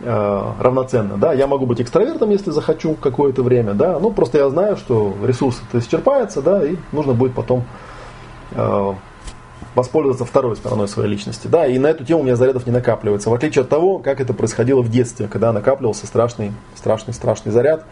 э, 0.00 0.42
равноценно. 0.60 1.16
Да. 1.16 1.32
Я 1.32 1.46
могу 1.46 1.64
быть 1.64 1.80
экстравертом, 1.80 2.28
если 2.28 2.50
захочу 2.50 2.94
какое-то 2.94 3.42
время, 3.42 3.72
да, 3.72 3.98
ну, 3.98 4.10
просто 4.10 4.38
я 4.38 4.50
знаю, 4.50 4.76
что 4.76 5.14
ресурс 5.24 5.60
это 5.68 5.82
исчерпается, 5.82 6.42
да, 6.42 6.62
и 6.62 6.76
нужно 6.92 7.14
будет 7.14 7.34
потом 7.34 7.64
э, 8.52 8.92
воспользоваться 9.74 10.26
второй 10.26 10.56
стороной 10.56 10.88
своей 10.88 11.08
личности. 11.08 11.46
Да, 11.46 11.66
и 11.66 11.78
на 11.78 11.88
эту 11.88 12.04
тему 12.04 12.20
у 12.20 12.22
меня 12.22 12.36
зарядов 12.36 12.66
не 12.66 12.72
накапливается. 12.72 13.30
В 13.30 13.34
отличие 13.34 13.62
от 13.62 13.68
того, 13.68 13.98
как 13.98 14.20
это 14.20 14.34
происходило 14.34 14.82
в 14.82 14.90
детстве, 14.90 15.26
когда 15.26 15.52
накапливался 15.52 16.06
страшный, 16.06 16.52
страшный, 16.74 17.14
страшный 17.14 17.50
заряд, 17.50 17.84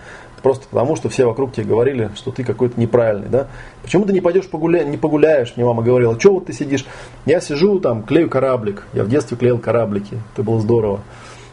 просто 0.43 0.67
потому, 0.69 0.97
что 0.97 1.09
все 1.09 1.25
вокруг 1.25 1.53
тебе 1.53 1.67
говорили, 1.67 2.11
что 2.15 2.31
ты 2.31 2.45
какой-то 2.45 2.79
неправильный. 2.81 3.29
Да? 3.29 3.49
Почему 3.83 4.05
ты 4.05 4.13
не 4.13 4.21
пойдешь 4.21 4.49
погуля... 4.49 4.85
не 4.85 4.97
погуляешь? 4.97 5.53
Мне 5.57 5.65
мама 5.65 5.83
говорила, 5.83 6.19
что 6.19 6.35
вот 6.35 6.47
ты 6.47 6.53
сидишь? 6.53 6.85
Я 7.27 7.41
сижу 7.41 7.79
там, 7.81 8.03
клею 8.03 8.29
кораблик. 8.29 8.87
Я 8.93 9.05
в 9.05 9.09
детстве 9.09 9.37
клеил 9.37 9.59
кораблики. 9.59 10.19
Это 10.35 10.43
было 10.43 10.61
здорово. 10.61 11.01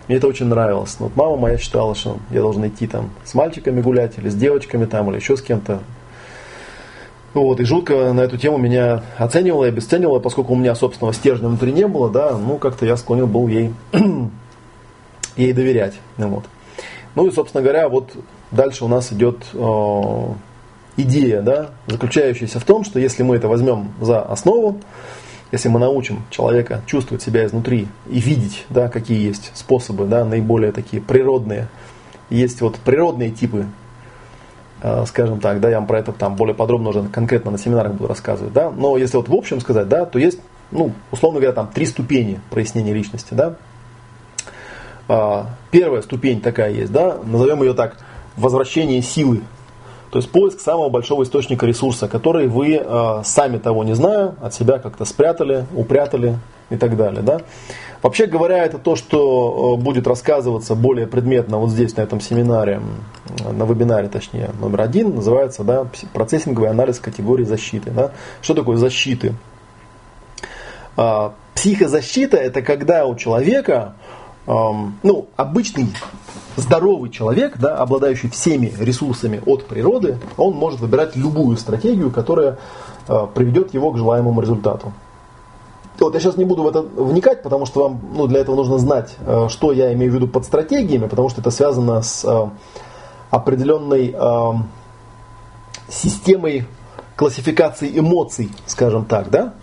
Мне 0.07 0.17
это 0.17 0.27
очень 0.27 0.47
нравилось. 0.47 0.97
Но 0.99 1.05
вот 1.05 1.15
мама 1.15 1.37
моя 1.37 1.57
считала, 1.57 1.93
что 1.93 2.17
я 2.31 2.41
должен 2.41 2.67
идти 2.67 2.87
там 2.87 3.11
с 3.23 3.35
мальчиками 3.35 3.79
гулять 3.79 4.17
или 4.17 4.29
с 4.29 4.35
девочками 4.35 4.85
там, 4.85 5.09
или 5.09 5.17
еще 5.17 5.37
с 5.37 5.41
кем-то. 5.41 5.79
Вот, 7.35 7.59
и 7.59 7.63
жутко 7.63 8.11
на 8.11 8.21
эту 8.21 8.37
тему 8.37 8.57
меня 8.57 9.03
оценивала 9.17 9.65
и 9.65 9.67
обесценивала, 9.67 10.19
поскольку 10.19 10.53
у 10.53 10.55
меня 10.55 10.73
собственного 10.73 11.13
стержня 11.13 11.47
внутри 11.47 11.71
не 11.71 11.87
было, 11.87 12.09
да, 12.09 12.35
ну 12.35 12.57
как-то 12.57 12.87
я 12.87 12.97
склонен 12.97 13.27
был 13.27 13.47
ей, 13.47 13.71
ей 15.35 15.53
доверять. 15.53 15.93
Ну, 16.17 16.29
вот. 16.29 16.45
ну 17.13 17.27
и, 17.27 17.31
собственно 17.31 17.61
говоря, 17.61 17.87
вот 17.87 18.09
дальше 18.51 18.85
у 18.85 18.87
нас 18.87 19.11
идет 19.11 19.37
э, 19.53 20.23
идея, 20.97 21.41
да, 21.41 21.69
заключающаяся 21.87 22.59
в 22.59 22.65
том, 22.65 22.83
что 22.83 22.99
если 22.99 23.23
мы 23.23 23.35
это 23.35 23.47
возьмем 23.47 23.93
за 24.01 24.21
основу, 24.21 24.79
если 25.51 25.69
мы 25.69 25.79
научим 25.79 26.23
человека 26.29 26.81
чувствовать 26.85 27.23
себя 27.23 27.45
изнутри 27.45 27.87
и 28.09 28.19
видеть, 28.19 28.65
да, 28.69 28.87
какие 28.87 29.25
есть 29.25 29.51
способы, 29.55 30.05
да, 30.05 30.25
наиболее 30.25 30.71
такие 30.71 31.01
природные, 31.01 31.67
есть 32.29 32.61
вот 32.61 32.75
природные 32.77 33.31
типы 33.31 33.65
Э, 34.81 35.03
скажем 35.05 35.41
так, 35.41 35.59
да, 35.59 35.69
я 35.69 35.77
вам 35.77 35.87
про 35.87 35.99
это 35.99 36.13
там 36.13 36.35
более 36.35 36.55
подробно 36.55 36.89
уже 36.89 37.03
конкретно 37.03 37.51
на 37.51 37.57
семинарах 37.57 37.93
буду 37.93 38.07
рассказывать, 38.07 38.53
да, 38.53 38.69
но 38.69 38.97
если 38.97 39.17
вот 39.17 39.27
в 39.27 39.33
общем 39.33 39.59
сказать, 39.59 39.89
да, 39.89 40.05
то 40.05 40.17
есть, 40.19 40.39
ну, 40.71 40.93
условно 41.11 41.39
говоря, 41.39 41.53
там 41.53 41.67
три 41.67 41.85
ступени 41.85 42.39
прояснения 42.49 42.93
личности, 42.93 43.33
да. 43.33 43.55
А, 45.09 45.47
первая 45.71 46.01
ступень 46.01 46.39
такая 46.39 46.71
есть, 46.71 46.93
да, 46.93 47.17
назовем 47.25 47.61
ее 47.61 47.73
так, 47.73 47.97
возвращение 48.39 49.01
силы, 49.01 49.41
то 50.11 50.17
есть 50.17 50.31
поиск 50.31 50.59
самого 50.59 50.89
большого 50.89 51.23
источника 51.23 51.65
ресурса, 51.65 52.07
который 52.07 52.47
вы 52.47 52.81
э, 52.83 53.21
сами 53.23 53.57
того 53.57 53.83
не 53.83 53.93
зная, 53.93 54.33
от 54.41 54.53
себя 54.53 54.79
как-то 54.79 55.05
спрятали, 55.05 55.65
упрятали 55.75 56.39
и 56.69 56.77
так 56.77 56.97
далее, 56.97 57.21
да. 57.21 57.41
Вообще 58.01 58.25
говоря, 58.25 58.65
это 58.65 58.79
то, 58.79 58.95
что 58.95 59.75
э, 59.77 59.81
будет 59.81 60.07
рассказываться 60.07 60.73
более 60.73 61.05
предметно 61.05 61.59
вот 61.59 61.69
здесь, 61.69 61.95
на 61.95 62.01
этом 62.01 62.21
семинаре, 62.21 62.81
на 63.51 63.65
вебинаре, 63.65 64.07
точнее, 64.07 64.49
номер 64.59 64.81
один, 64.81 65.15
называется 65.15 65.63
да, 65.63 65.85
процессинговый 66.13 66.69
анализ 66.69 66.99
категории 66.99 67.43
защиты. 67.43 67.91
Да. 67.91 68.11
Что 68.41 68.55
такое 68.55 68.77
защиты? 68.77 69.35
А, 70.97 71.33
психозащита– 71.53 72.37
это 72.37 72.61
когда 72.61 73.05
у 73.05 73.15
человека, 73.15 73.93
ну, 74.45 75.27
обычный 75.35 75.93
здоровый 76.55 77.09
человек, 77.09 77.57
да, 77.57 77.77
обладающий 77.77 78.29
всеми 78.29 78.73
ресурсами 78.79 79.41
от 79.45 79.65
природы, 79.65 80.17
он 80.37 80.53
может 80.55 80.79
выбирать 80.79 81.15
любую 81.15 81.57
стратегию, 81.57 82.11
которая 82.11 82.57
э, 83.07 83.27
приведет 83.33 83.73
его 83.73 83.91
к 83.91 83.97
желаемому 83.97 84.41
результату. 84.41 84.93
Вот 85.99 86.13
я 86.13 86.19
сейчас 86.19 86.37
не 86.37 86.45
буду 86.45 86.63
в 86.63 86.67
это 86.67 86.81
вникать, 86.81 87.43
потому 87.43 87.65
что 87.65 87.83
вам 87.83 88.01
ну, 88.13 88.27
для 88.27 88.39
этого 88.39 88.55
нужно 88.55 88.77
знать, 88.77 89.15
э, 89.19 89.47
что 89.49 89.71
я 89.71 89.93
имею 89.93 90.11
в 90.11 90.15
виду 90.15 90.27
под 90.27 90.45
стратегиями, 90.45 91.07
потому 91.07 91.29
что 91.29 91.41
это 91.41 91.51
связано 91.51 92.01
с 92.01 92.23
э, 92.25 92.49
определенной 93.31 94.15
э, 94.17 94.51
системой 95.89 96.65
классификации 97.15 97.97
эмоций, 97.97 98.51
скажем 98.65 99.05
так, 99.05 99.29
да? 99.29 99.53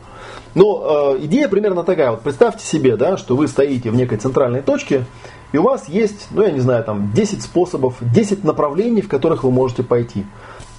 Но 0.56 1.14
э, 1.18 1.24
идея 1.26 1.48
примерно 1.48 1.84
такая. 1.84 2.12
Вот 2.12 2.22
представьте 2.22 2.64
себе, 2.64 2.96
да, 2.96 3.18
что 3.18 3.36
вы 3.36 3.46
стоите 3.46 3.90
в 3.90 3.94
некой 3.94 4.16
центральной 4.16 4.62
точке, 4.62 5.04
и 5.52 5.58
у 5.58 5.62
вас 5.62 5.86
есть, 5.86 6.28
ну 6.30 6.42
я 6.42 6.50
не 6.50 6.60
знаю, 6.60 6.82
там 6.82 7.12
10 7.12 7.42
способов, 7.42 7.96
10 8.00 8.42
направлений, 8.42 9.02
в 9.02 9.08
которых 9.08 9.44
вы 9.44 9.50
можете 9.50 9.82
пойти. 9.82 10.24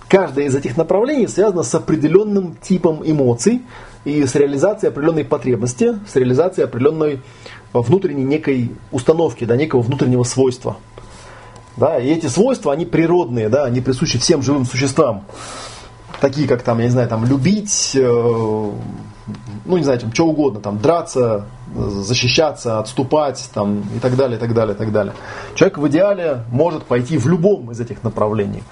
Каждое 0.07 0.45
из 0.45 0.55
этих 0.55 0.77
направлений 0.77 1.27
связано 1.27 1.61
с 1.61 1.75
определенным 1.75 2.55
типом 2.55 3.03
эмоций, 3.05 3.61
и 4.03 4.25
с 4.25 4.33
реализацией 4.33 4.89
определенной 4.89 5.25
потребности, 5.25 5.99
с 6.11 6.15
реализацией 6.15 6.65
определенной 6.65 7.21
внутренней 7.71 8.23
некой 8.23 8.71
установки, 8.91 9.43
да, 9.43 9.55
некого 9.55 9.81
внутреннего 9.81 10.23
свойства. 10.23 10.77
Да, 11.75 11.99
и 11.99 12.07
эти 12.07 12.25
свойства, 12.25 12.73
они 12.73 12.87
природные, 12.87 13.49
да, 13.49 13.65
они 13.65 13.81
присущи 13.81 14.17
всем 14.17 14.41
живым 14.41 14.65
существам. 14.65 15.25
Такие, 16.19 16.47
как 16.47 16.63
там, 16.63 16.79
я 16.79 16.85
не 16.85 16.89
знаю, 16.89 17.07
там, 17.09 17.25
любить, 17.25 17.91
э, 17.93 18.71
ну, 19.67 19.77
не 19.77 19.83
знаю, 19.83 19.99
там, 19.99 20.13
что 20.13 20.25
угодно, 20.25 20.59
там, 20.59 20.79
драться, 20.79 21.45
защищаться, 21.75 22.79
отступать, 22.79 23.49
там, 23.53 23.83
и 23.95 23.99
так 23.99 24.15
далее, 24.15 24.37
и 24.37 24.39
так 24.39 24.53
далее, 24.53 24.75
и 24.75 24.77
так 24.77 24.91
далее. 24.91 25.13
Человек 25.55 25.77
в 25.77 25.87
идеале 25.87 26.43
может 26.51 26.83
пойти 26.83 27.17
в 27.17 27.27
любом 27.27 27.71
из 27.71 27.79
этих 27.79 28.03
направлений. 28.03 28.63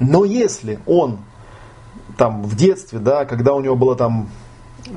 Но 0.00 0.24
если 0.24 0.80
он 0.86 1.18
там 2.16 2.42
в 2.42 2.56
детстве, 2.56 2.98
да, 2.98 3.24
когда 3.24 3.52
у 3.54 3.60
него 3.60 3.76
было 3.76 3.94
там 3.94 4.28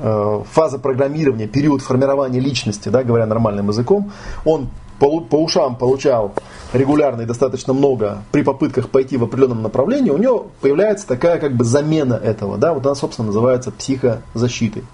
Э, 0.00 0.42
фаза 0.50 0.78
программирования, 0.78 1.46
период 1.46 1.82
формирования 1.82 2.40
личности, 2.40 2.88
да, 2.88 3.02
говоря 3.02 3.26
нормальным 3.26 3.68
языком, 3.68 4.12
он 4.44 4.68
по, 4.98 5.20
по 5.20 5.36
ушам 5.36 5.76
получал 5.76 6.32
регулярно 6.72 7.22
и 7.22 7.26
достаточно 7.26 7.74
много 7.74 8.22
при 8.30 8.42
попытках 8.42 8.88
пойти 8.88 9.16
в 9.16 9.24
определенном 9.24 9.62
направлении, 9.62 10.10
у 10.10 10.16
него 10.16 10.46
появляется 10.60 11.06
такая 11.06 11.38
как 11.38 11.54
бы 11.56 11.64
замена 11.64 12.14
этого. 12.14 12.56
Да, 12.56 12.72
вот 12.72 12.86
она, 12.86 12.94
собственно, 12.94 13.26
называется 13.26 13.70
психозащитой. 13.70 14.84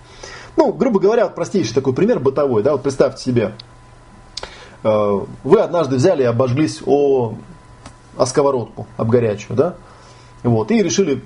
Ну, 0.58 0.72
грубо 0.72 0.98
говоря, 0.98 1.28
простейший 1.28 1.72
такой 1.72 1.92
пример 1.92 2.18
бытовой. 2.18 2.64
Да, 2.64 2.72
вот 2.72 2.82
представьте 2.82 3.22
себе, 3.22 3.52
э, 4.82 5.20
вы 5.44 5.60
однажды 5.60 5.94
взяли 5.94 6.24
и 6.24 6.26
обожглись 6.26 6.82
о, 6.84 7.34
о 8.16 8.26
сковородку, 8.26 8.88
об 8.96 9.08
горячую, 9.08 9.56
да, 9.56 9.76
вот, 10.42 10.72
и 10.72 10.82
решили 10.82 11.22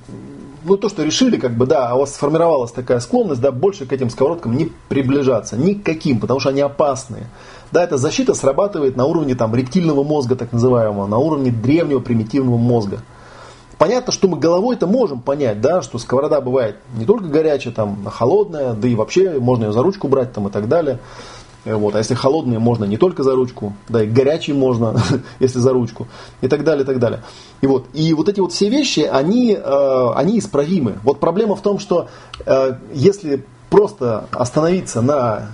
ну, 0.65 0.77
то, 0.77 0.91
что 0.91 1.03
решили, 1.03 1.39
как 1.39 1.57
бы, 1.57 1.65
да, 1.65 1.89
а 1.89 1.95
у 1.95 2.01
вас 2.01 2.15
сформировалась 2.15 2.73
такая 2.73 3.01
склонность, 3.01 3.41
да, 3.41 3.53
больше 3.53 3.87
к 3.87 3.93
этим 3.95 4.11
сковородкам 4.11 4.55
не 4.55 4.71
приближаться, 4.91 5.57
никаким, 5.57 6.21
потому 6.21 6.39
что 6.39 6.51
они 6.51 6.61
опасные. 6.61 7.27
Да, 7.73 7.83
эта 7.83 7.97
защита 7.97 8.35
срабатывает 8.35 8.97
на 8.97 9.07
уровне 9.07 9.35
там 9.35 9.55
рептильного 9.55 10.05
мозга, 10.05 10.37
так 10.37 10.53
называемого, 10.53 11.07
на 11.07 11.17
уровне 11.17 11.51
древнего 11.51 12.01
примитивного 12.01 12.59
мозга. 12.59 12.99
Понятно, 13.83 14.13
что 14.13 14.29
мы 14.29 14.39
головой 14.39 14.77
это 14.77 14.87
можем 14.87 15.21
понять, 15.21 15.61
да, 15.61 15.83
что 15.83 15.99
сковорода 15.99 16.41
бывает 16.41 16.77
не 16.95 17.05
только 17.05 17.25
горячая, 17.25 17.75
там, 17.75 17.99
а 18.07 18.11
холодная, 18.11 18.75
да 18.75 18.87
и 18.87 18.95
вообще 18.95 19.41
можно 19.41 19.65
ее 19.65 19.73
за 19.73 19.83
ручку 19.83 20.07
брать 20.07 20.33
там 20.33 20.47
и 20.47 20.53
так 20.53 20.69
далее. 20.69 21.01
Э, 21.65 21.75
вот. 21.75 21.97
А 21.97 21.99
если 21.99 22.15
холодные, 22.15 22.61
можно 22.61 22.85
не 22.85 22.97
только 22.97 23.25
за 23.25 23.35
ручку, 23.35 23.73
да 23.89 24.05
и 24.05 24.07
горячие 24.07 24.55
можно, 24.55 25.03
если 25.41 25.59
за 25.59 25.73
ручку, 25.73 26.07
и 26.43 26.47
так 26.47 26.63
далее, 26.63 26.85
и 26.85 26.87
так 26.87 27.01
далее. 27.01 27.25
И 27.61 27.67
вот, 27.67 27.87
и 27.93 28.15
вот 28.15 28.29
эти 28.29 28.39
вот 28.39 28.53
все 28.53 28.69
вещи, 28.69 29.01
они, 29.01 29.59
э, 29.61 30.09
они 30.15 30.39
исправимы. 30.39 31.01
Вот 31.03 31.19
проблема 31.19 31.57
в 31.57 31.61
том, 31.63 31.81
что 31.81 32.09
э, 32.47 32.77
если 32.95 33.45
просто 33.69 34.27
остановиться 34.31 35.03
на, 35.03 35.49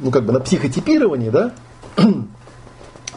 ну, 0.00 0.12
как 0.12 0.24
бы 0.24 0.32
на 0.32 0.38
психотипировании, 0.38 1.30
да, 1.30 1.52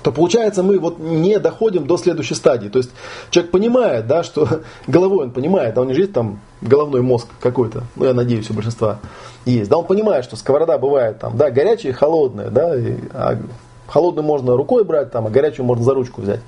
то 0.05 0.11
получается 0.11 0.61
мы 0.61 0.77
вот 0.77 0.99
не 0.99 1.39
доходим 1.39 1.87
до 1.87 1.97
следующей 1.97 2.35
стадии. 2.35 2.67
То 2.67 2.77
есть 2.77 2.91
человек 3.31 3.51
понимает, 3.51 4.05
да, 4.05 4.21
что 4.21 4.47
головой 4.87 5.25
он 5.25 5.31
понимает, 5.31 5.73
да, 5.73 5.81
у 5.81 5.83
него 5.83 5.97
есть 5.97 6.13
там 6.13 6.41
головной 6.61 7.01
мозг 7.01 7.27
какой-то, 7.39 7.85
ну 7.95 8.05
я 8.05 8.13
надеюсь 8.13 8.47
у 8.51 8.53
большинства 8.53 8.99
есть, 9.45 9.67
да, 9.67 9.77
он 9.77 9.85
понимает, 9.85 10.23
что 10.23 10.35
сковорода 10.35 10.77
бывает 10.77 11.17
там, 11.17 11.35
да, 11.35 11.49
горячая 11.49 11.91
и 11.91 11.95
холодная, 11.95 12.51
да, 12.51 12.77
и, 12.77 12.97
а 13.13 13.39
холодную 13.87 14.23
можно 14.23 14.55
рукой 14.55 14.83
брать, 14.83 15.09
там, 15.11 15.25
а 15.25 15.31
горячую 15.31 15.65
можно 15.65 15.83
за 15.83 15.95
ручку 15.95 16.21
взять. 16.21 16.41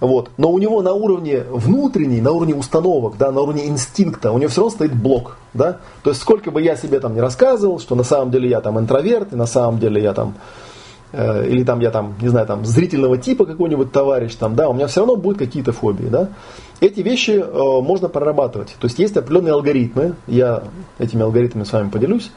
Вот. 0.00 0.30
Но 0.36 0.50
у 0.50 0.58
него 0.58 0.82
на 0.82 0.92
уровне 0.92 1.44
внутренней, 1.48 2.20
на 2.20 2.32
уровне 2.32 2.56
установок, 2.56 3.16
да, 3.16 3.30
на 3.30 3.42
уровне 3.42 3.68
инстинкта, 3.68 4.32
у 4.32 4.38
него 4.38 4.50
все 4.50 4.62
равно 4.62 4.74
стоит 4.74 4.92
блок. 4.92 5.36
Да? 5.54 5.78
То 6.02 6.10
есть 6.10 6.20
сколько 6.20 6.50
бы 6.50 6.60
я 6.60 6.74
себе 6.74 6.98
там 6.98 7.14
не 7.14 7.20
рассказывал, 7.20 7.78
что 7.78 7.94
на 7.94 8.02
самом 8.02 8.32
деле 8.32 8.50
я 8.50 8.60
там 8.60 8.78
интроверт, 8.78 9.32
и 9.32 9.36
на 9.36 9.46
самом 9.46 9.78
деле 9.78 10.02
я 10.02 10.12
там 10.12 10.34
или 11.12 11.64
там 11.64 11.80
я 11.80 11.90
там, 11.90 12.14
не 12.20 12.28
знаю, 12.28 12.46
там 12.46 12.64
зрительного 12.64 13.16
типа 13.18 13.46
какой-нибудь 13.46 13.92
товарищ, 13.92 14.34
там, 14.34 14.54
да, 14.54 14.68
у 14.68 14.74
меня 14.74 14.86
все 14.86 15.00
равно 15.00 15.16
будут 15.16 15.38
какие-то 15.38 15.72
фобии, 15.72 16.08
да. 16.08 16.30
Эти 16.80 17.00
вещи 17.00 17.30
э, 17.30 17.80
можно 17.80 18.08
прорабатывать. 18.08 18.76
То 18.78 18.86
есть 18.86 18.98
есть 18.98 19.16
определенные 19.16 19.54
алгоритмы, 19.54 20.14
я 20.26 20.64
этими 20.98 21.22
алгоритмами 21.22 21.64
с 21.64 21.72
вами 21.72 21.88
поделюсь, 21.88 22.30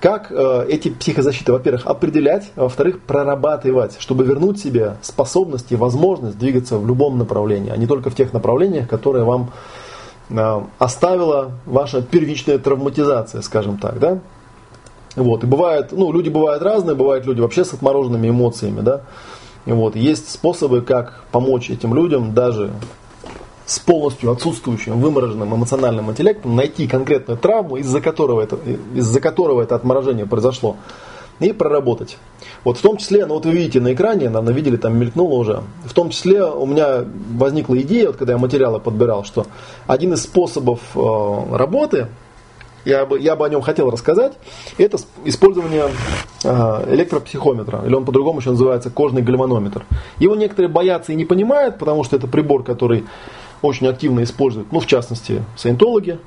как 0.00 0.32
э, 0.32 0.66
эти 0.68 0.88
психозащиты, 0.90 1.52
во-первых, 1.52 1.86
определять, 1.86 2.50
а 2.56 2.62
во-вторых, 2.62 3.00
прорабатывать, 3.00 3.96
чтобы 3.98 4.24
вернуть 4.24 4.58
себе 4.58 4.96
способность 5.02 5.70
и 5.70 5.76
возможность 5.76 6.38
двигаться 6.38 6.78
в 6.78 6.86
любом 6.86 7.18
направлении, 7.18 7.70
а 7.70 7.76
не 7.76 7.86
только 7.86 8.08
в 8.08 8.14
тех 8.14 8.32
направлениях, 8.32 8.88
которые 8.88 9.24
вам 9.24 9.52
э, 10.30 10.60
оставила 10.78 11.52
ваша 11.66 12.00
первичная 12.02 12.58
травматизация, 12.58 13.42
скажем 13.42 13.76
так, 13.76 13.98
да. 13.98 14.18
Вот. 15.16 15.44
И 15.44 15.46
бывает, 15.46 15.92
ну, 15.92 16.12
люди 16.12 16.28
бывают 16.28 16.62
разные, 16.62 16.94
бывают 16.94 17.26
люди 17.26 17.40
вообще 17.40 17.64
с 17.64 17.72
отмороженными 17.72 18.28
эмоциями, 18.28 18.80
да. 18.80 19.02
И 19.66 19.72
вот. 19.72 19.96
Есть 19.96 20.30
способы, 20.30 20.82
как 20.82 21.24
помочь 21.30 21.70
этим 21.70 21.94
людям 21.94 22.34
даже 22.34 22.70
с 23.66 23.78
полностью 23.78 24.30
отсутствующим, 24.30 25.00
вымороженным 25.00 25.54
эмоциональным 25.54 26.10
интеллектом 26.10 26.56
найти 26.56 26.86
конкретную 26.86 27.38
травму, 27.38 27.76
из-за 27.76 28.00
которого 28.00 28.40
это, 28.40 28.58
из-за 28.94 29.20
которого 29.20 29.62
это 29.62 29.74
отморожение 29.74 30.26
произошло, 30.26 30.76
и 31.40 31.52
проработать. 31.52 32.18
Вот 32.64 32.78
в 32.78 32.82
том 32.82 32.96
числе, 32.98 33.24
ну 33.26 33.34
вот 33.34 33.46
вы 33.46 33.52
видите 33.52 33.80
на 33.80 33.94
экране, 33.94 34.28
наверное, 34.28 34.54
видели, 34.54 34.76
там 34.76 34.96
мелькнуло 34.98 35.34
уже, 35.34 35.62
в 35.84 35.94
том 35.94 36.10
числе 36.10 36.44
у 36.44 36.66
меня 36.66 37.04
возникла 37.34 37.80
идея, 37.80 38.08
вот 38.08 38.16
когда 38.16 38.34
я 38.34 38.38
материалы 38.38 38.80
подбирал, 38.80 39.24
что 39.24 39.46
один 39.86 40.12
из 40.12 40.22
способов 40.22 40.80
э, 40.94 41.56
работы, 41.56 42.08
я 42.84 43.06
бы, 43.06 43.18
я 43.18 43.36
бы 43.36 43.46
о 43.46 43.48
нем 43.48 43.62
хотел 43.62 43.90
рассказать, 43.90 44.32
это 44.78 44.98
использование 45.24 45.88
э, 46.44 46.94
электропсихометра, 46.94 47.82
или 47.86 47.94
он 47.94 48.04
по-другому 48.04 48.40
еще 48.40 48.50
называется 48.50 48.90
кожный 48.90 49.22
гальванометр. 49.22 49.84
Его 50.18 50.34
некоторые 50.34 50.70
боятся 50.70 51.12
и 51.12 51.14
не 51.14 51.24
понимают, 51.24 51.78
потому 51.78 52.04
что 52.04 52.16
это 52.16 52.26
прибор, 52.26 52.64
который 52.64 53.04
очень 53.62 53.86
активно 53.86 54.24
используют, 54.24 54.72
ну, 54.72 54.80
в 54.80 54.86
частности, 54.86 55.44
саентологи. 55.56 56.18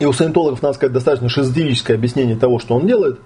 И 0.00 0.04
у 0.04 0.12
саентологов, 0.12 0.62
надо 0.62 0.74
сказать, 0.74 0.92
достаточно 0.92 1.28
шизотерическое 1.28 1.96
объяснение 1.96 2.34
того, 2.34 2.58
что 2.58 2.74
он 2.74 2.88
делает. 2.88 3.20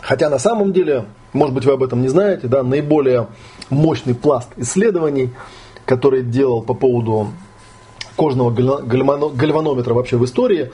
Хотя 0.00 0.30
на 0.30 0.38
самом 0.38 0.72
деле, 0.72 1.06
может 1.32 1.52
быть, 1.52 1.64
вы 1.64 1.72
об 1.72 1.82
этом 1.82 2.00
не 2.00 2.08
знаете, 2.08 2.46
да, 2.46 2.62
наиболее 2.62 3.26
мощный 3.70 4.14
пласт 4.14 4.48
исследований, 4.56 5.32
который 5.84 6.22
делал 6.22 6.62
по 6.62 6.74
поводу 6.74 7.32
кожного 8.16 8.50
гальванометра 8.50 9.94
вообще 9.94 10.16
в 10.16 10.24
истории, 10.24 10.72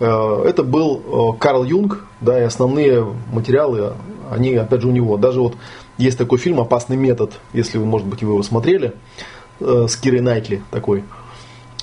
э, 0.00 0.44
это 0.46 0.62
был 0.62 1.34
э, 1.34 1.38
Карл 1.38 1.64
Юнг, 1.64 2.04
да, 2.20 2.38
и 2.38 2.42
основные 2.42 3.06
материалы, 3.32 3.94
они, 4.30 4.54
опять 4.54 4.82
же, 4.82 4.88
у 4.88 4.92
него. 4.92 5.16
Даже 5.16 5.40
вот 5.40 5.54
есть 5.98 6.18
такой 6.18 6.38
фильм 6.38 6.60
«Опасный 6.60 6.96
метод», 6.96 7.32
если 7.52 7.78
вы, 7.78 7.84
может 7.84 8.06
быть, 8.06 8.22
вы 8.22 8.32
его 8.32 8.42
смотрели, 8.42 8.94
э, 9.60 9.86
с 9.88 9.96
Кирой 9.96 10.20
Найтли 10.20 10.62
такой. 10.70 11.04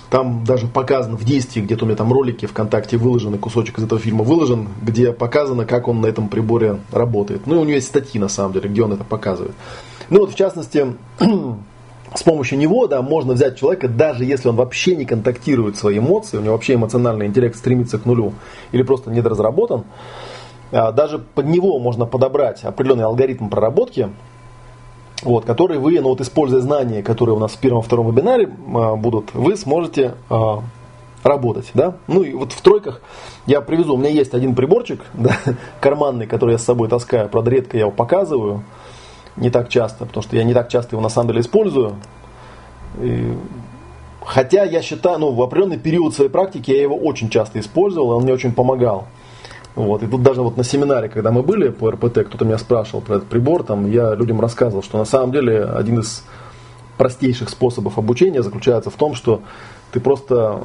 Там 0.10 0.43
даже 0.43 0.66
показано 0.66 1.18
в 1.18 1.24
действии, 1.24 1.62
где-то 1.62 1.86
у 1.86 1.88
меня 1.88 1.95
там 1.95 2.12
ролики 2.12 2.47
ВКонтакте 2.47 2.97
выложены, 2.97 3.38
кусочек 3.38 3.78
из 3.78 3.84
этого 3.84 4.02
фильма 4.02 4.24
выложен, 4.24 4.68
где 4.82 5.14
показано, 5.14 5.66
как 5.66 5.88
он 5.88 6.02
на 6.02 6.08
этом 6.08 6.30
приборе 6.30 6.80
работает. 6.91 7.45
Ну 7.45 7.56
и 7.56 7.58
у 7.60 7.64
него 7.64 7.76
есть 7.76 7.88
статьи, 7.88 8.20
на 8.20 8.28
самом 8.28 8.54
деле, 8.54 8.70
где 8.70 8.82
он 8.82 8.91
это 8.91 9.04
показывает. 9.04 9.54
Ну 10.10 10.22
вот, 10.22 10.32
в 10.32 10.36
частности, 10.36 10.95
с 12.16 12.24
помощью 12.24 12.57
него 12.57 12.88
да, 12.88 13.01
можно 13.01 13.34
взять 13.34 13.57
человека, 13.57 13.88
даже 13.88 14.26
если 14.26 14.49
он 14.49 14.55
вообще 14.55 14.95
не 14.95 15.05
контактирует 15.05 15.78
свои 15.78 15.99
эмоции, 15.99 16.38
у 16.38 16.41
него 16.41 16.53
вообще 16.53 16.74
эмоциональный 16.74 17.28
интеллект 17.28 17.55
стремится 17.55 17.99
к 17.99 18.05
нулю 18.05 18.34
или 18.72 18.84
просто 18.84 19.12
недоразработан, 19.12 19.84
а, 20.72 20.91
даже 20.91 21.20
под 21.20 21.45
него 21.45 21.80
можно 21.80 22.05
подобрать 22.05 22.64
определенный 22.64 23.05
алгоритм 23.05 23.49
проработки, 23.49 24.10
вот, 25.22 25.45
который 25.45 25.78
вы, 25.78 25.99
ну 25.99 26.10
вот 26.10 26.22
используя 26.22 26.62
знания, 26.62 27.03
которые 27.03 27.36
у 27.36 27.39
нас 27.39 27.51
в 27.51 27.60
первом-втором 27.60 28.10
вебинаре 28.10 28.49
а, 28.74 28.95
будут, 28.95 29.34
вы 29.34 29.55
сможете 29.55 30.16
а, 30.30 30.62
работать, 31.24 31.70
да. 31.74 31.95
Ну 32.07 32.24
и 32.24 32.34
вот 32.34 32.53
в 32.53 32.62
тройках 32.62 33.01
я 33.45 33.62
привезу, 33.62 33.95
у 33.95 33.97
меня 33.97 34.10
есть 34.10 34.34
один 34.34 34.55
приборчик, 34.55 35.01
да, 35.14 35.38
карманный, 35.80 36.28
который 36.28 36.53
я 36.53 36.57
с 36.57 36.64
собой 36.64 36.88
таскаю, 36.88 37.30
правда 37.30 37.51
редко 37.51 37.78
я 37.78 37.82
его 37.82 37.91
показываю, 37.91 38.64
не 39.40 39.50
так 39.50 39.70
часто, 39.70 40.06
потому 40.06 40.24
что 40.24 40.36
я 40.36 40.44
не 40.44 40.54
так 40.54 40.70
часто 40.70 40.96
его 40.96 41.02
на 41.02 41.10
самом 41.10 41.30
деле 41.30 41.42
использую. 41.42 41.96
И, 43.00 43.34
хотя 44.24 44.64
я 44.64 44.82
считаю, 44.82 45.20
ну 45.20 45.32
в 45.32 45.42
определенный 45.42 45.78
период 45.78 46.14
своей 46.14 46.30
практики 46.30 46.72
я 46.72 46.82
его 46.82 46.96
очень 46.96 47.30
часто 47.30 47.60
использовал, 47.60 48.12
и 48.12 48.16
он 48.16 48.24
мне 48.24 48.34
очень 48.34 48.54
помогал. 48.54 49.08
Вот. 49.76 50.04
И 50.04 50.08
тут 50.08 50.24
даже 50.24 50.42
вот 50.42 50.58
на 50.58 50.64
семинаре, 50.64 51.10
когда 51.10 51.32
мы 51.32 51.42
были 51.42 51.70
по 51.70 51.92
РПТ, 51.92 52.26
кто-то 52.26 52.44
меня 52.44 52.58
спрашивал 52.58 53.02
про 53.02 53.18
этот 53.18 53.30
прибор, 53.30 53.64
там 53.64 53.90
я 53.90 54.14
людям 54.14 54.42
рассказывал, 54.42 54.84
что 54.84 54.98
на 54.98 55.06
самом 55.06 55.32
деле 55.32 55.64
один 55.64 56.00
из 56.00 56.24
простейших 56.98 57.50
способов 57.50 57.98
обучения 57.98 58.44
заключается 58.44 58.90
в 58.90 58.96
том, 58.96 59.16
что 59.16 59.42
ты 59.92 60.02
просто 60.02 60.62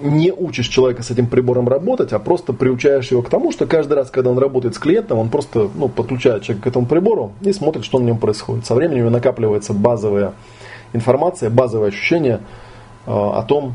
не 0.00 0.32
учишь 0.32 0.68
человека 0.68 1.02
с 1.02 1.10
этим 1.10 1.26
прибором 1.26 1.68
работать, 1.68 2.12
а 2.12 2.18
просто 2.18 2.52
приучаешь 2.52 3.10
его 3.10 3.22
к 3.22 3.30
тому, 3.30 3.52
что 3.52 3.66
каждый 3.66 3.94
раз, 3.94 4.10
когда 4.10 4.30
он 4.30 4.38
работает 4.38 4.74
с 4.74 4.78
клиентом, 4.78 5.18
он 5.18 5.28
просто 5.28 5.70
ну, 5.74 5.88
подключает 5.88 6.42
человека 6.42 6.64
к 6.64 6.66
этому 6.68 6.86
прибору 6.86 7.32
и 7.40 7.52
смотрит, 7.52 7.84
что 7.84 7.98
на 7.98 8.04
нем 8.04 8.18
происходит. 8.18 8.66
Со 8.66 8.74
временем 8.74 8.96
у 8.96 9.00
него 9.00 9.10
накапливается 9.10 9.72
базовая 9.72 10.34
информация, 10.92 11.50
базовое 11.50 11.88
ощущение 11.88 12.40
э, 13.06 13.10
о 13.10 13.42
том, 13.42 13.74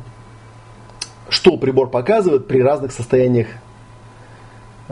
что 1.30 1.58
прибор 1.58 1.90
показывает 1.90 2.48
при 2.48 2.62
разных 2.62 2.92
состояниях 2.92 3.48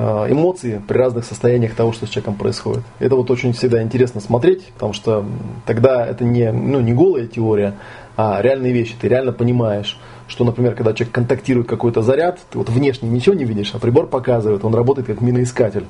Э, 0.01 0.27
эмоции 0.29 0.81
при 0.87 0.97
разных 0.97 1.25
состояниях 1.25 1.75
того, 1.75 1.91
что 1.91 2.05
с 2.05 2.09
человеком 2.09 2.35
происходит. 2.35 2.83
Это 2.99 3.17
вот 3.17 3.29
очень 3.31 3.51
всегда 3.51 3.83
интересно 3.83 4.21
смотреть, 4.21 4.63
потому 4.67 4.93
что 4.93 5.25
тогда 5.65 6.07
это 6.07 6.23
не, 6.23 6.53
ну, 6.53 6.79
не 6.79 6.93
голая 6.93 7.27
теория, 7.27 7.73
а 8.15 8.41
реальные 8.41 8.71
вещи. 8.71 8.95
Ты 8.97 9.09
реально 9.09 9.33
понимаешь, 9.33 9.99
что, 10.29 10.45
например, 10.45 10.75
когда 10.75 10.93
человек 10.93 11.13
контактирует 11.13 11.67
какой-то 11.67 12.01
заряд, 12.03 12.39
ты 12.51 12.59
вот 12.59 12.69
внешне 12.69 13.09
ничего 13.09 13.35
не 13.35 13.45
видишь, 13.45 13.71
а 13.73 13.79
прибор 13.79 14.07
показывает, 14.07 14.63
он 14.63 14.75
работает 14.75 15.07
как 15.07 15.21
миноискатель. 15.21 15.85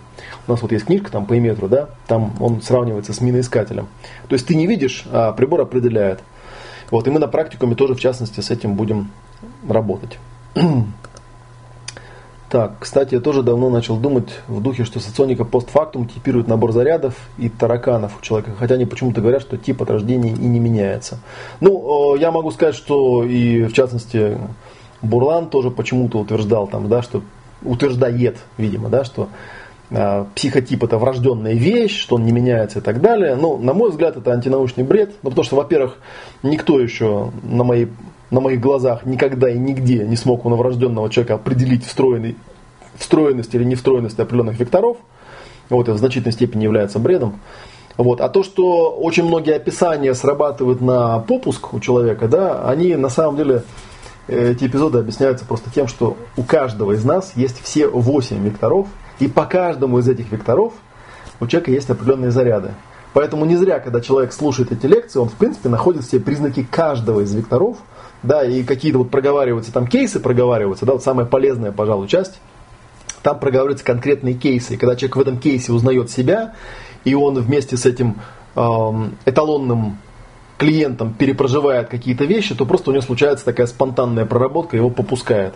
У 0.48 0.52
нас 0.52 0.62
вот 0.62 0.72
есть 0.72 0.86
книжка 0.86 1.12
там 1.12 1.26
по 1.26 1.34
метру, 1.34 1.68
да, 1.68 1.90
там 2.08 2.34
он 2.40 2.62
сравнивается 2.62 3.14
с 3.14 3.20
миноискателем. 3.20 3.88
То 4.30 4.34
есть 4.34 4.48
ты 4.48 4.56
не 4.56 4.66
видишь, 4.66 5.04
а 5.12 5.34
прибор 5.34 5.62
определяет. 5.62 6.22
Вот, 6.90 7.06
и 7.06 7.12
мы 7.12 7.20
на 7.20 7.28
практикуме 7.28 7.76
тоже, 7.76 7.94
в 7.94 8.00
частности, 8.00 8.40
с 8.40 8.50
этим 8.50 8.76
будем 8.76 9.12
работать. 9.68 10.18
Так, 12.50 12.80
кстати, 12.80 13.14
я 13.14 13.22
тоже 13.22 13.44
давно 13.44 13.70
начал 13.70 13.98
думать 13.98 14.30
в 14.48 14.60
духе, 14.60 14.84
что 14.84 15.00
соционика 15.00 15.46
постфактум 15.46 16.08
типирует 16.08 16.48
набор 16.48 16.72
зарядов 16.72 17.14
и 17.38 17.48
тараканов 17.48 18.18
у 18.20 18.22
человека, 18.24 18.54
хотя 18.58 18.74
они 18.74 18.86
почему-то 18.86 19.22
говорят, 19.22 19.44
что 19.44 19.56
тип 19.56 19.84
от 19.84 19.92
рождения 19.92 20.32
и 20.32 20.48
не 20.48 20.60
меняется. 20.60 21.20
Ну, 21.60 22.16
я 22.16 22.32
могу 22.32 22.50
сказать, 22.50 22.74
что 22.74 23.24
и 23.24 23.66
в 23.66 23.74
частности 23.74 24.40
Бурлан 25.04 25.50
тоже 25.50 25.70
почему-то 25.70 26.18
утверждал 26.18 26.66
там, 26.66 26.90
да, 26.90 27.04
что 27.04 27.22
утверждает, 27.62 28.38
видимо, 28.58 28.90
да, 28.90 29.04
что 29.04 29.30
э, 29.92 30.26
психотип 30.34 30.84
это 30.84 30.98
врожденная 30.98 31.54
вещь, 31.54 32.00
что 32.00 32.16
он 32.16 32.26
не 32.26 32.32
меняется 32.32 32.80
и 32.80 32.82
так 32.82 33.00
далее. 33.00 33.36
Ну, 33.36 33.58
на 33.58 33.74
мой 33.74 33.92
взгляд, 33.92 34.18
это 34.18 34.32
антинаучный 34.32 34.84
бред, 34.84 35.14
ну, 35.22 35.30
потому 35.30 35.46
что, 35.46 35.56
во-первых, 35.56 35.98
никто 36.42 36.80
еще 36.80 37.32
на 37.44 37.64
моей 37.64 37.90
на 38.32 38.40
моих 38.40 38.60
глазах 38.60 39.06
никогда 39.06 39.50
и 39.50 39.58
нигде 39.58 40.06
не 40.06 40.16
смог 40.16 40.46
у 40.46 40.50
новорожденного 40.50 41.10
человека 41.10 41.36
определить 41.36 41.86
встроенный, 41.86 42.36
встроенность 42.96 43.54
или 43.56 43.64
невстроенность 43.64 44.20
определенных 44.20 44.60
векторов. 44.60 44.98
Вот, 45.70 45.84
это 45.84 45.94
в 45.94 45.98
значительной 45.98 46.34
степени 46.34 46.64
является 46.64 47.00
бредом. 47.00 47.40
Вот. 47.98 48.22
А 48.22 48.30
то, 48.30 48.44
что 48.44 48.92
очень 48.92 49.26
многие 49.26 49.56
описания 49.56 50.14
срабатывают 50.14 50.82
на 50.82 51.20
попуск 51.20 51.74
у 51.74 51.80
человека, 51.80 52.28
да, 52.28 52.68
они 52.68 52.96
на 52.96 53.10
самом 53.10 53.36
деле, 53.36 53.64
э, 54.28 54.52
эти 54.52 54.66
эпизоды 54.66 55.00
объясняются 55.00 55.46
просто 55.46 55.70
тем, 55.70 55.88
что 55.88 56.16
у 56.38 56.44
каждого 56.44 56.94
из 56.94 57.04
нас 57.04 57.34
есть 57.36 57.62
все 57.62 57.88
8 57.88 58.44
векторов, 58.44 58.88
и 59.20 59.28
по 59.28 59.46
каждому 59.46 60.00
из 60.00 60.08
этих 60.08 60.32
векторов 60.32 60.74
у 61.40 61.48
человека 61.48 61.72
есть 61.72 61.90
определенные 61.90 62.32
заряды. 62.32 62.72
Поэтому 63.14 63.44
не 63.46 63.56
зря, 63.56 63.80
когда 63.80 64.02
человек 64.02 64.34
слушает 64.34 64.72
эти 64.72 64.86
лекции, 64.86 65.20
он 65.20 65.30
в 65.30 65.34
принципе 65.34 65.68
находит 65.68 66.04
все 66.04 66.20
признаки 66.20 66.64
каждого 66.64 67.22
из 67.22 67.34
векторов– 67.34 67.78
да, 68.24 68.44
и 68.44 68.64
какие-то 68.64 69.00
вот 69.00 69.12
проговариваются, 69.12 69.72
там 69.72 69.88
кейсы 69.88 70.20
проговариваются, 70.20 70.86
да, 70.86 70.94
вот 70.94 71.04
самая 71.04 71.26
полезная, 71.26 71.72
пожалуй, 71.72 72.08
часть, 72.08 72.40
там 73.24 73.40
проговариваются 73.40 73.86
конкретные 73.86 74.34
кейсы. 74.34 74.76
И 74.76 74.78
когда 74.78 74.96
человек 74.96 75.16
в 75.16 75.22
этом 75.22 75.38
кейсе 75.40 75.72
узнает 75.72 76.10
себя, 76.10 76.54
и 77.04 77.14
он 77.14 77.36
вместе 77.40 77.78
с 77.78 77.86
этим 77.86 78.20
эм, 78.56 79.18
эталонным 79.26 79.98
клиентом 80.58 81.14
перепроживает 81.14 81.88
какие-то 81.88 82.26
вещи, 82.26 82.54
то 82.56 82.66
просто 82.66 82.90
у 82.90 82.94
него 82.94 83.02
случается 83.02 83.46
такая 83.46 83.68
спонтанная 83.68 84.26
проработка, 84.26 84.76
его 84.76 84.90
попускает. 84.90 85.54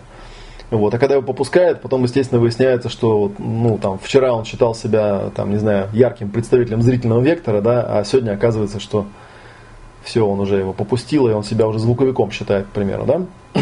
Вот. 0.72 0.94
А 0.94 0.98
когда 0.98 1.16
его 1.16 1.24
попускает, 1.24 1.82
потом, 1.82 2.04
естественно, 2.04 2.40
выясняется, 2.40 2.90
что 2.90 3.32
ну, 3.38 3.78
там, 3.78 4.00
вчера 4.00 4.34
он 4.34 4.46
считал 4.46 4.74
себя 4.74 5.30
там, 5.36 5.52
не 5.52 5.58
знаю, 5.58 5.90
ярким 5.94 6.30
представителем 6.30 6.82
зрительного 6.82 7.22
вектора, 7.22 7.62
да, 7.62 7.86
а 7.88 8.04
сегодня 8.04 8.32
оказывается, 8.32 8.80
что 8.80 9.06
все, 10.04 10.28
он 10.28 10.40
уже 10.40 10.58
его 10.58 10.74
попустил, 10.74 11.28
и 11.28 11.32
он 11.32 11.44
себя 11.44 11.68
уже 11.68 11.80
звуковиком 11.80 12.32
считает, 12.32 12.68
к 12.68 12.70
примеру, 12.70 13.06
да? 13.06 13.62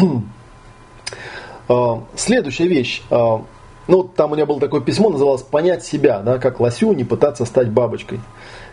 А, 1.68 2.02
следующая 2.16 2.66
вещь. 2.66 3.02
А, 3.08 3.40
ну, 3.86 4.02
там 4.02 4.32
у 4.32 4.34
меня 4.34 4.46
было 4.46 4.58
такое 4.58 4.80
письмо, 4.80 5.10
называлось 5.10 5.42
«Понять 5.42 5.84
себя», 5.84 6.18
да, 6.18 6.38
как 6.38 6.58
лосю 6.58 6.92
не 6.92 7.04
пытаться 7.04 7.44
стать 7.44 7.70
бабочкой. 7.70 8.20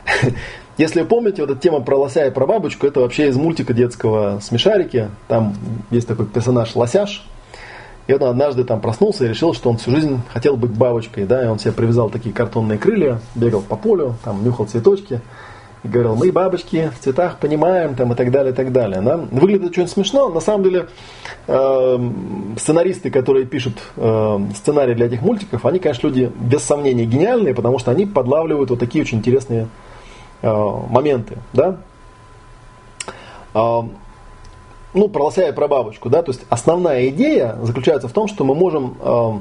Если 0.78 1.01
вы 1.01 1.07
помните, 1.07 1.43
вот 1.43 1.51
эта 1.51 1.59
тема 1.59 1.82
про 1.82 1.95
лося 1.95 2.26
и 2.26 2.32
про 2.32 2.47
бабочку, 2.47 2.88
это 2.88 3.01
вообще 3.01 3.30
из 3.30 3.38
мультика 3.38 3.74
детского 3.74 4.39
«Смешарики». 4.41 5.09
Там 5.28 5.55
есть 5.91 6.07
такой 6.07 6.26
персонаж 6.26 6.76
Лосяш. 6.76 7.24
И 8.07 8.13
он 8.13 8.24
однажды 8.24 8.63
там 8.63 8.82
проснулся 8.82 9.26
и 9.26 9.30
решил, 9.30 9.53
что 9.53 9.70
он 9.70 9.78
всю 9.78 9.91
жизнь 9.91 10.20
хотел 10.34 10.57
быть 10.57 10.72
бабочкой, 10.72 11.26
да, 11.26 11.45
и 11.45 11.47
он 11.47 11.59
себе 11.59 11.74
привязал 11.74 12.09
такие 12.09 12.34
картонные 12.34 12.80
крылья, 12.80 13.22
бегал 13.36 13.61
по 13.61 13.76
полю, 13.76 14.15
там 14.24 14.43
нюхал 14.43 14.65
цветочки– 14.65 15.22
и 15.84 15.88
говорил, 15.88 16.15
мы 16.15 16.32
бабочки 16.32 16.91
в 16.95 17.01
цветах 17.01 17.38
понимаем, 17.39 17.95
там, 17.95 18.11
и 18.11 18.15
так 18.15 18.32
далее, 18.32 18.51
и 18.51 18.55
так 18.55 18.71
далее. 18.71 19.01
Да? 19.01 19.17
Выглядит 19.17 19.71
очень 19.71 19.88
смешно. 19.88 20.30
На 20.30 20.41
самом 20.41 20.63
деле, 20.63 20.88
э, 21.47 22.09
сценаристы, 22.57 23.09
которые 23.09 23.45
пишут 23.45 23.77
э, 23.95 24.39
сценарии 24.55 24.93
для 24.93 25.05
этих 25.05 25.21
мультиков, 25.21 25.65
они, 25.65 25.80
конечно, 25.80 26.07
люди 26.07 26.32
без 26.39 26.63
сомнения 26.63 27.05
гениальные, 27.05 27.55
потому 27.55 27.80
что 27.80 27.91
они 27.91 28.05
подлавливают 28.05 28.69
вот 28.69 28.80
такие 28.80 29.03
очень 29.03 29.19
интересные 29.19 29.67
э, 30.41 30.51
моменты, 30.89 31.38
да. 31.53 31.77
Э, 33.53 33.82
ну, 34.93 35.07
про 35.07 35.25
лося 35.25 35.47
и 35.47 35.51
про 35.53 35.67
бабочку, 35.67 36.09
да, 36.09 36.23
то 36.23 36.32
есть 36.32 36.41
основная 36.49 37.09
идея 37.09 37.57
заключается 37.61 38.07
в 38.07 38.11
том, 38.11 38.27
что 38.27 38.43
мы 38.43 38.55
можем 38.55 38.97
э, 38.99 39.32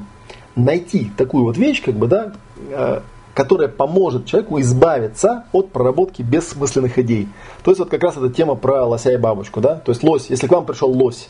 найти 0.57 1.11
такую 1.17 1.45
вот 1.45 1.57
вещь, 1.57 1.83
как 1.83 1.95
бы, 1.95 2.07
да, 2.07 2.33
э, 2.71 3.01
которая 3.39 3.69
поможет 3.69 4.27
человеку 4.27 4.61
избавиться 4.61 5.45
от 5.53 5.71
проработки 5.71 6.23
бессмысленных 6.23 6.99
идей. 6.99 7.29
То 7.63 7.71
есть 7.71 7.79
вот 7.79 7.89
как 7.89 8.03
раз 8.03 8.17
эта 8.17 8.31
тема 8.31 8.57
про 8.57 8.85
лося 8.85 9.13
и 9.13 9.17
бабочку, 9.17 9.61
да, 9.61 9.77
то 9.77 9.93
есть 9.93 10.03
лось, 10.03 10.27
если 10.29 10.49
к 10.49 10.51
вам 10.51 10.67
пришел 10.67 10.91
лось, 10.91 11.29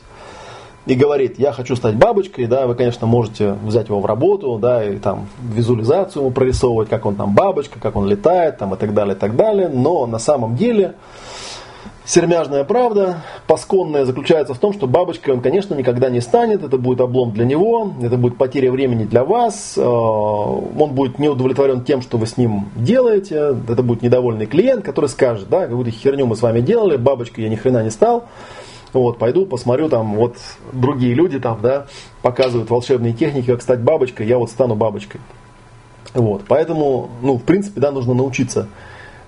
и 0.86 0.94
говорит, 0.94 1.38
я 1.38 1.52
хочу 1.52 1.76
стать 1.76 1.96
бабочкой, 1.96 2.46
да, 2.46 2.66
вы, 2.66 2.76
конечно, 2.76 3.06
можете 3.06 3.52
взять 3.62 3.88
его 3.88 4.00
в 4.00 4.06
работу, 4.06 4.56
да, 4.59 4.82
и 4.82 4.96
там 4.96 5.28
визуализацию 5.38 6.22
ему 6.22 6.30
прорисовывать, 6.30 6.88
как 6.88 7.04
он 7.04 7.14
там 7.14 7.34
бабочка, 7.34 7.78
как 7.78 7.94
он 7.94 8.09
летает, 8.09 8.56
там 8.56 8.72
и 8.72 8.78
так 8.78 8.94
далее, 8.94 9.14
и 9.14 9.18
так 9.18 9.36
далее, 9.36 9.68
но 9.68 10.06
на 10.06 10.18
самом 10.18 10.56
деле 10.56 10.94
сермяжная 12.09 12.64
правда, 12.64 13.22
пасконная, 13.46 14.06
заключается 14.06 14.54
в 14.54 14.59
том, 14.59 14.72
что 14.72 14.86
бабочкой 14.86 15.34
он, 15.34 15.42
конечно, 15.42 15.74
никогда 15.74 16.09
не 16.09 16.22
станет, 16.22 16.64
это 16.64 16.78
будет 16.78 17.02
облом 17.02 17.32
для 17.32 17.44
него, 17.44 17.92
это 18.02 18.16
будет 18.16 18.38
потеря 18.38 18.72
времени 18.72 19.04
для 19.04 19.24
вас, 19.24 19.74
э, 19.76 19.82
он 19.82 20.92
будет 20.94 21.18
не 21.18 21.28
удовлетворен 21.28 21.84
тем, 21.84 22.00
что 22.00 22.16
вы 22.16 22.26
с 22.26 22.38
ним 22.38 22.70
делаете, 22.74 23.54
это 23.68 23.82
будет 23.82 24.00
недовольный 24.00 24.46
клиент, 24.46 24.86
который 24.86 25.11
скажет, 25.11 25.50
да, 25.50 25.66
какую-то 25.66 25.90
херню 25.90 26.24
мы 26.24 26.34
с 26.34 26.40
вами 26.40 26.62
делали, 26.62 26.96
бабочкой 26.96 27.44
я 27.44 27.50
ни 27.50 27.56
хрена 27.56 27.84
не 27.84 27.90
стал, 27.90 28.24
вот, 28.94 29.18
пойду 29.18 29.44
посмотрю, 29.44 29.90
там, 29.90 30.14
вот, 30.16 30.36
другие 30.72 31.12
люди 31.12 31.38
там, 31.38 31.59
да, 31.61 31.88
показывают 32.22 32.70
волшебные 32.70 33.12
техники, 33.12 33.46
как 33.46 33.61
стать 33.61 33.80
бабочкой, 33.80 34.26
я 34.26 34.38
вот 34.38 34.50
стану 34.50 34.74
бабочкой. 34.76 35.20
Вот, 36.14 36.44
поэтому, 36.48 37.11
ну, 37.20 37.36
в 37.36 37.42
принципе, 37.42 37.82
да, 37.82 37.92
нужно 37.92 38.14
научиться 38.14 38.68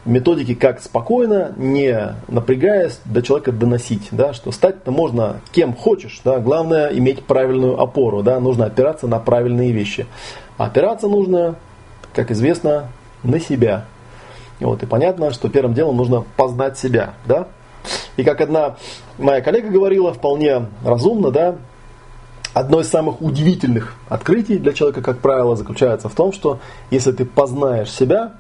методике, 0.05 0.55
как 0.55 0.81
спокойно, 0.81 1.53
не 1.57 2.15
напрягаясь, 2.29 3.01
до 3.05 3.23
человека 3.23 3.53
доносить, 3.53 4.09
да, 4.11 4.33
что 4.33 4.53
стать-то 4.53 4.91
можно 4.91 5.41
кем 5.53 5.75
хочешь, 5.75 6.21
да, 6.25 6.39
главное 6.39 6.89
иметь 6.89 7.25
правильную 7.25 7.81
опору, 7.81 8.23
да, 8.23 8.41
нужно 8.41 8.67
опираться 8.67 9.07
на 9.07 9.19
правильные 9.19 9.73
вещи. 9.73 10.07
А 10.57 10.67
опираться 10.67 11.09
нужно, 11.09 11.57
как 12.15 12.31
известно, 12.31 12.89
на 13.23 13.41
себя. 13.41 13.85
Вот, 14.61 14.83
и 14.83 14.87
понятно, 14.87 15.31
что 15.31 15.49
первым 15.49 15.75
делом 15.75 15.97
нужно 15.97 16.25
познать 16.37 16.79
себя, 16.79 17.15
да, 17.27 17.49
и 18.17 18.25
как 18.25 18.41
одна 18.41 18.77
моя 19.19 19.41
коллега 19.41 19.69
говорила, 19.69 20.13
вполне 20.13 20.67
разумно, 20.85 21.31
да, 21.31 21.57
одно 22.53 22.81
из 22.81 22.89
самых 22.89 23.23
удивительных 23.23 23.95
открытий 24.09 24.59
для 24.59 24.73
человека, 24.73 25.03
как 25.03 25.19
правило, 25.21 25.57
заключается 25.57 26.09
в 26.09 26.15
том, 26.15 26.33
что 26.33 26.59
если 26.91 27.13
ты 27.13 27.25
познаешь 27.25 27.91
себя, 27.91 28.33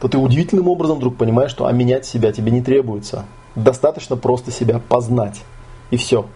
то 0.00 0.08
ты 0.08 0.18
удивительным 0.18 0.68
образом 0.68 0.98
вдруг 0.98 1.16
понимаешь, 1.16 1.50
что 1.50 1.66
а 1.66 1.72
менять 1.72 2.06
себя 2.06 2.32
тебе 2.32 2.50
не 2.50 2.62
требуется. 2.62 3.24
Достаточно 3.54 4.16
просто 4.16 4.50
себя 4.50 4.80
познать. 4.86 5.42
И 5.90 5.96
все. 5.96 6.26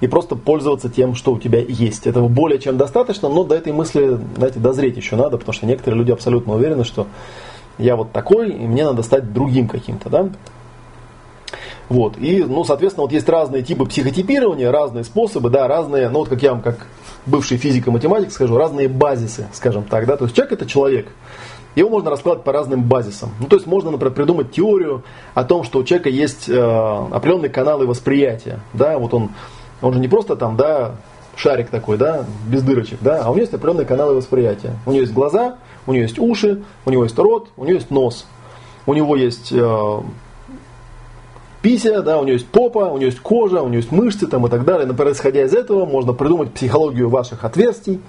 И 0.00 0.08
просто 0.08 0.36
пользоваться 0.36 0.90
тем, 0.90 1.14
что 1.14 1.32
у 1.32 1.38
тебя 1.38 1.60
есть. 1.60 2.06
Этого 2.06 2.28
более 2.28 2.58
чем 2.58 2.76
достаточно, 2.76 3.28
но 3.28 3.44
до 3.44 3.54
этой 3.54 3.72
мысли, 3.72 4.18
знаете, 4.36 4.58
дозреть 4.58 4.96
еще 4.96 5.16
надо, 5.16 5.38
потому 5.38 5.54
что 5.54 5.66
некоторые 5.66 5.98
люди 5.98 6.12
абсолютно 6.12 6.54
уверены, 6.54 6.84
что 6.84 7.06
я 7.78 7.96
вот 7.96 8.12
такой, 8.12 8.50
и 8.50 8.66
мне 8.66 8.84
надо 8.84 9.02
стать 9.02 9.32
другим 9.32 9.68
каким-то, 9.68 10.10
да? 10.10 10.28
Вот. 11.88 12.18
И, 12.18 12.42
ну, 12.42 12.64
соответственно, 12.64 13.04
вот 13.04 13.12
есть 13.12 13.28
разные 13.28 13.62
типы 13.62 13.86
психотипирования, 13.86 14.70
разные 14.70 15.04
способы, 15.04 15.50
да, 15.50 15.68
разные, 15.68 16.08
ну, 16.08 16.20
вот 16.20 16.28
как 16.28 16.42
я 16.42 16.52
вам, 16.52 16.62
как 16.62 16.86
бывший 17.26 17.58
физик 17.58 17.86
и 17.86 17.90
математик 17.90 18.32
скажу, 18.32 18.56
разные 18.56 18.88
базисы, 18.88 19.46
скажем 19.52 19.84
так, 19.84 20.06
да, 20.06 20.16
то 20.16 20.24
есть 20.24 20.34
человек 20.34 20.52
это 20.52 20.66
человек. 20.66 21.08
Его 21.76 21.90
можно 21.90 22.10
раскладывать 22.10 22.44
по 22.44 22.52
разным 22.52 22.82
базисам. 22.82 23.30
Ну, 23.38 23.46
то 23.46 23.56
есть 23.56 23.66
можно, 23.66 23.90
например, 23.90 24.14
придумать 24.14 24.50
теорию 24.50 25.04
о 25.34 25.44
том, 25.44 25.62
что 25.62 25.78
у 25.78 25.84
человека 25.84 26.08
есть 26.08 26.48
э, 26.48 26.54
определенные 26.54 27.50
каналы 27.50 27.86
восприятия, 27.86 28.60
да, 28.72 28.98
вот 28.98 29.12
он, 29.12 29.30
он 29.82 29.92
же 29.92 30.00
не 30.00 30.08
просто 30.08 30.36
там, 30.36 30.56
да, 30.56 30.96
шарик 31.36 31.68
такой, 31.68 31.98
да, 31.98 32.24
без 32.48 32.62
дырочек, 32.62 32.98
да, 33.02 33.22
а 33.22 33.28
у 33.28 33.34
него 33.34 33.40
есть 33.40 33.52
определенные 33.52 33.86
каналы 33.86 34.14
восприятия. 34.14 34.72
У 34.86 34.90
него 34.90 35.02
есть 35.02 35.12
глаза, 35.12 35.56
у 35.86 35.92
него 35.92 36.02
есть 36.02 36.18
уши, 36.18 36.62
у 36.86 36.90
него 36.90 37.04
есть 37.04 37.18
рот, 37.18 37.48
у 37.58 37.64
него 37.64 37.74
есть 37.74 37.90
нос, 37.90 38.26
у 38.86 38.94
него 38.94 39.14
есть 39.14 39.52
э, 39.52 40.00
пися, 41.60 42.00
да, 42.00 42.18
у 42.18 42.24
нее 42.24 42.34
есть 42.34 42.48
попа, 42.48 42.86
у 42.86 42.96
нее 42.96 43.08
есть 43.08 43.20
кожа, 43.20 43.60
у 43.60 43.68
нее 43.68 43.80
есть 43.80 43.92
мышцы 43.92 44.26
там, 44.26 44.46
и 44.46 44.48
так 44.48 44.64
далее. 44.64 44.86
Например, 44.86 45.12
исходя 45.12 45.42
из 45.42 45.52
этого, 45.52 45.84
можно 45.84 46.14
придумать 46.14 46.54
психологию 46.54 47.10
ваших 47.10 47.44
отверстий, 47.44 48.00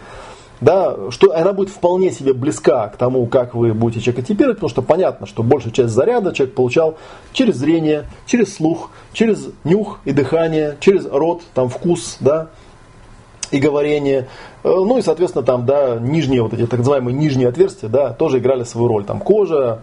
да, 0.61 1.11
что 1.11 1.35
она 1.35 1.53
будет 1.53 1.69
вполне 1.69 2.11
себе 2.11 2.33
близка 2.33 2.87
к 2.87 2.97
тому, 2.97 3.25
как 3.27 3.53
вы 3.53 3.73
будете 3.73 4.01
человека 4.01 4.27
типировать, 4.27 4.57
потому 4.57 4.69
что 4.69 4.81
понятно, 4.81 5.27
что 5.27 5.43
большая 5.43 5.71
часть 5.71 5.93
заряда 5.93 6.33
человек 6.33 6.55
получал 6.55 6.97
через 7.33 7.55
зрение, 7.55 8.05
через 8.25 8.55
слух, 8.55 8.91
через 9.13 9.49
нюх 9.63 9.99
и 10.05 10.11
дыхание, 10.11 10.77
через 10.79 11.05
рот, 11.05 11.41
там 11.53 11.69
вкус, 11.69 12.17
да, 12.19 12.47
и 13.51 13.59
говорение. 13.59 14.27
Э, 14.63 14.69
ну 14.69 14.97
и, 14.97 15.01
соответственно, 15.01 15.45
там, 15.45 15.65
да, 15.65 15.97
нижние 15.99 16.41
вот 16.41 16.53
эти 16.53 16.65
так 16.65 16.79
называемые 16.79 17.15
нижние 17.15 17.47
отверстия, 17.47 17.89
да, 17.89 18.11
тоже 18.11 18.39
играли 18.39 18.63
свою 18.63 18.87
роль. 18.87 19.05
Там 19.05 19.19
кожа, 19.19 19.81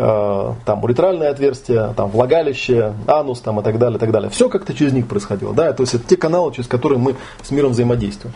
Э, 0.00 0.54
там 0.64 0.84
уретральное 0.84 1.30
отверстие, 1.30 1.92
там 1.96 2.10
влагалище, 2.10 2.92
анус 3.08 3.40
там, 3.40 3.58
и 3.58 3.64
так 3.64 3.78
далее, 3.78 3.96
и 3.96 4.00
так 4.00 4.12
далее. 4.12 4.30
Все 4.30 4.48
как-то 4.48 4.72
через 4.72 4.92
них 4.92 5.08
происходило. 5.08 5.52
Да? 5.54 5.72
То 5.72 5.82
есть 5.82 5.94
это 5.94 6.06
те 6.06 6.16
каналы, 6.16 6.52
через 6.52 6.68
которые 6.68 6.98
мы 6.98 7.16
с 7.42 7.50
миром 7.50 7.72
взаимодействуем. 7.72 8.32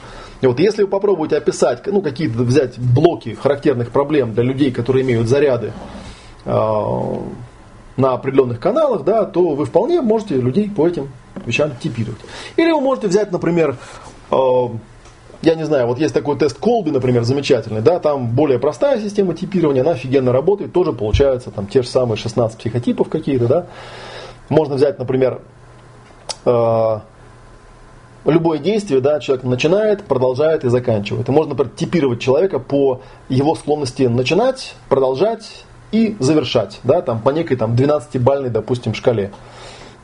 Вот 0.48 0.58
если 0.58 0.82
вы 0.82 0.88
попробуете 0.88 1.36
описать, 1.36 1.86
ну, 1.86 2.02
какие-то 2.02 2.42
взять 2.42 2.78
блоки 2.78 3.34
характерных 3.34 3.92
проблем 3.92 4.34
для 4.34 4.42
людей, 4.42 4.72
которые 4.72 5.04
имеют 5.04 5.28
заряды 5.28 5.72
э, 6.44 6.50
на 7.96 8.12
определенных 8.12 8.58
каналах, 8.58 9.04
да, 9.04 9.24
то 9.24 9.50
вы 9.50 9.64
вполне 9.64 10.00
можете 10.00 10.36
людей 10.36 10.68
по 10.68 10.86
этим 10.88 11.10
вещам 11.46 11.70
типировать. 11.80 12.20
Или 12.56 12.72
вы 12.72 12.80
можете 12.80 13.06
взять, 13.06 13.30
например, 13.30 13.76
э, 14.30 14.36
я 15.42 15.54
не 15.54 15.64
знаю, 15.64 15.86
вот 15.86 15.98
есть 15.98 16.14
такой 16.14 16.36
тест 16.36 16.58
Колби, 16.58 16.90
например, 16.90 17.22
замечательный, 17.24 17.80
да, 17.80 17.98
там 17.98 18.28
более 18.28 18.58
простая 18.58 19.00
система 19.00 19.34
типирования, 19.34 19.82
она 19.82 19.92
офигенно 19.92 20.32
работает, 20.32 20.72
тоже 20.72 20.92
получается 20.92 21.50
там 21.50 21.66
те 21.66 21.82
же 21.82 21.88
самые 21.88 22.16
16 22.16 22.58
психотипов 22.58 23.08
какие-то, 23.08 23.46
да. 23.46 23.66
Можно 24.48 24.74
взять, 24.74 24.98
например, 24.98 25.40
э, 26.44 26.98
любое 28.24 28.58
действие, 28.58 29.00
да, 29.00 29.20
человек 29.20 29.44
начинает, 29.44 30.04
продолжает 30.04 30.64
и 30.64 30.68
заканчивает. 30.68 31.28
И 31.28 31.32
можно, 31.32 31.50
например, 31.50 31.72
типировать 31.74 32.20
человека 32.20 32.58
по 32.58 33.00
его 33.28 33.54
склонности 33.54 34.04
начинать, 34.04 34.74
продолжать 34.88 35.64
и 35.90 36.16
завершать, 36.18 36.80
да, 36.84 37.02
там 37.02 37.20
по 37.20 37.30
некой 37.30 37.56
там 37.56 37.74
12-бальной, 37.74 38.50
допустим, 38.50 38.94
шкале. 38.94 39.32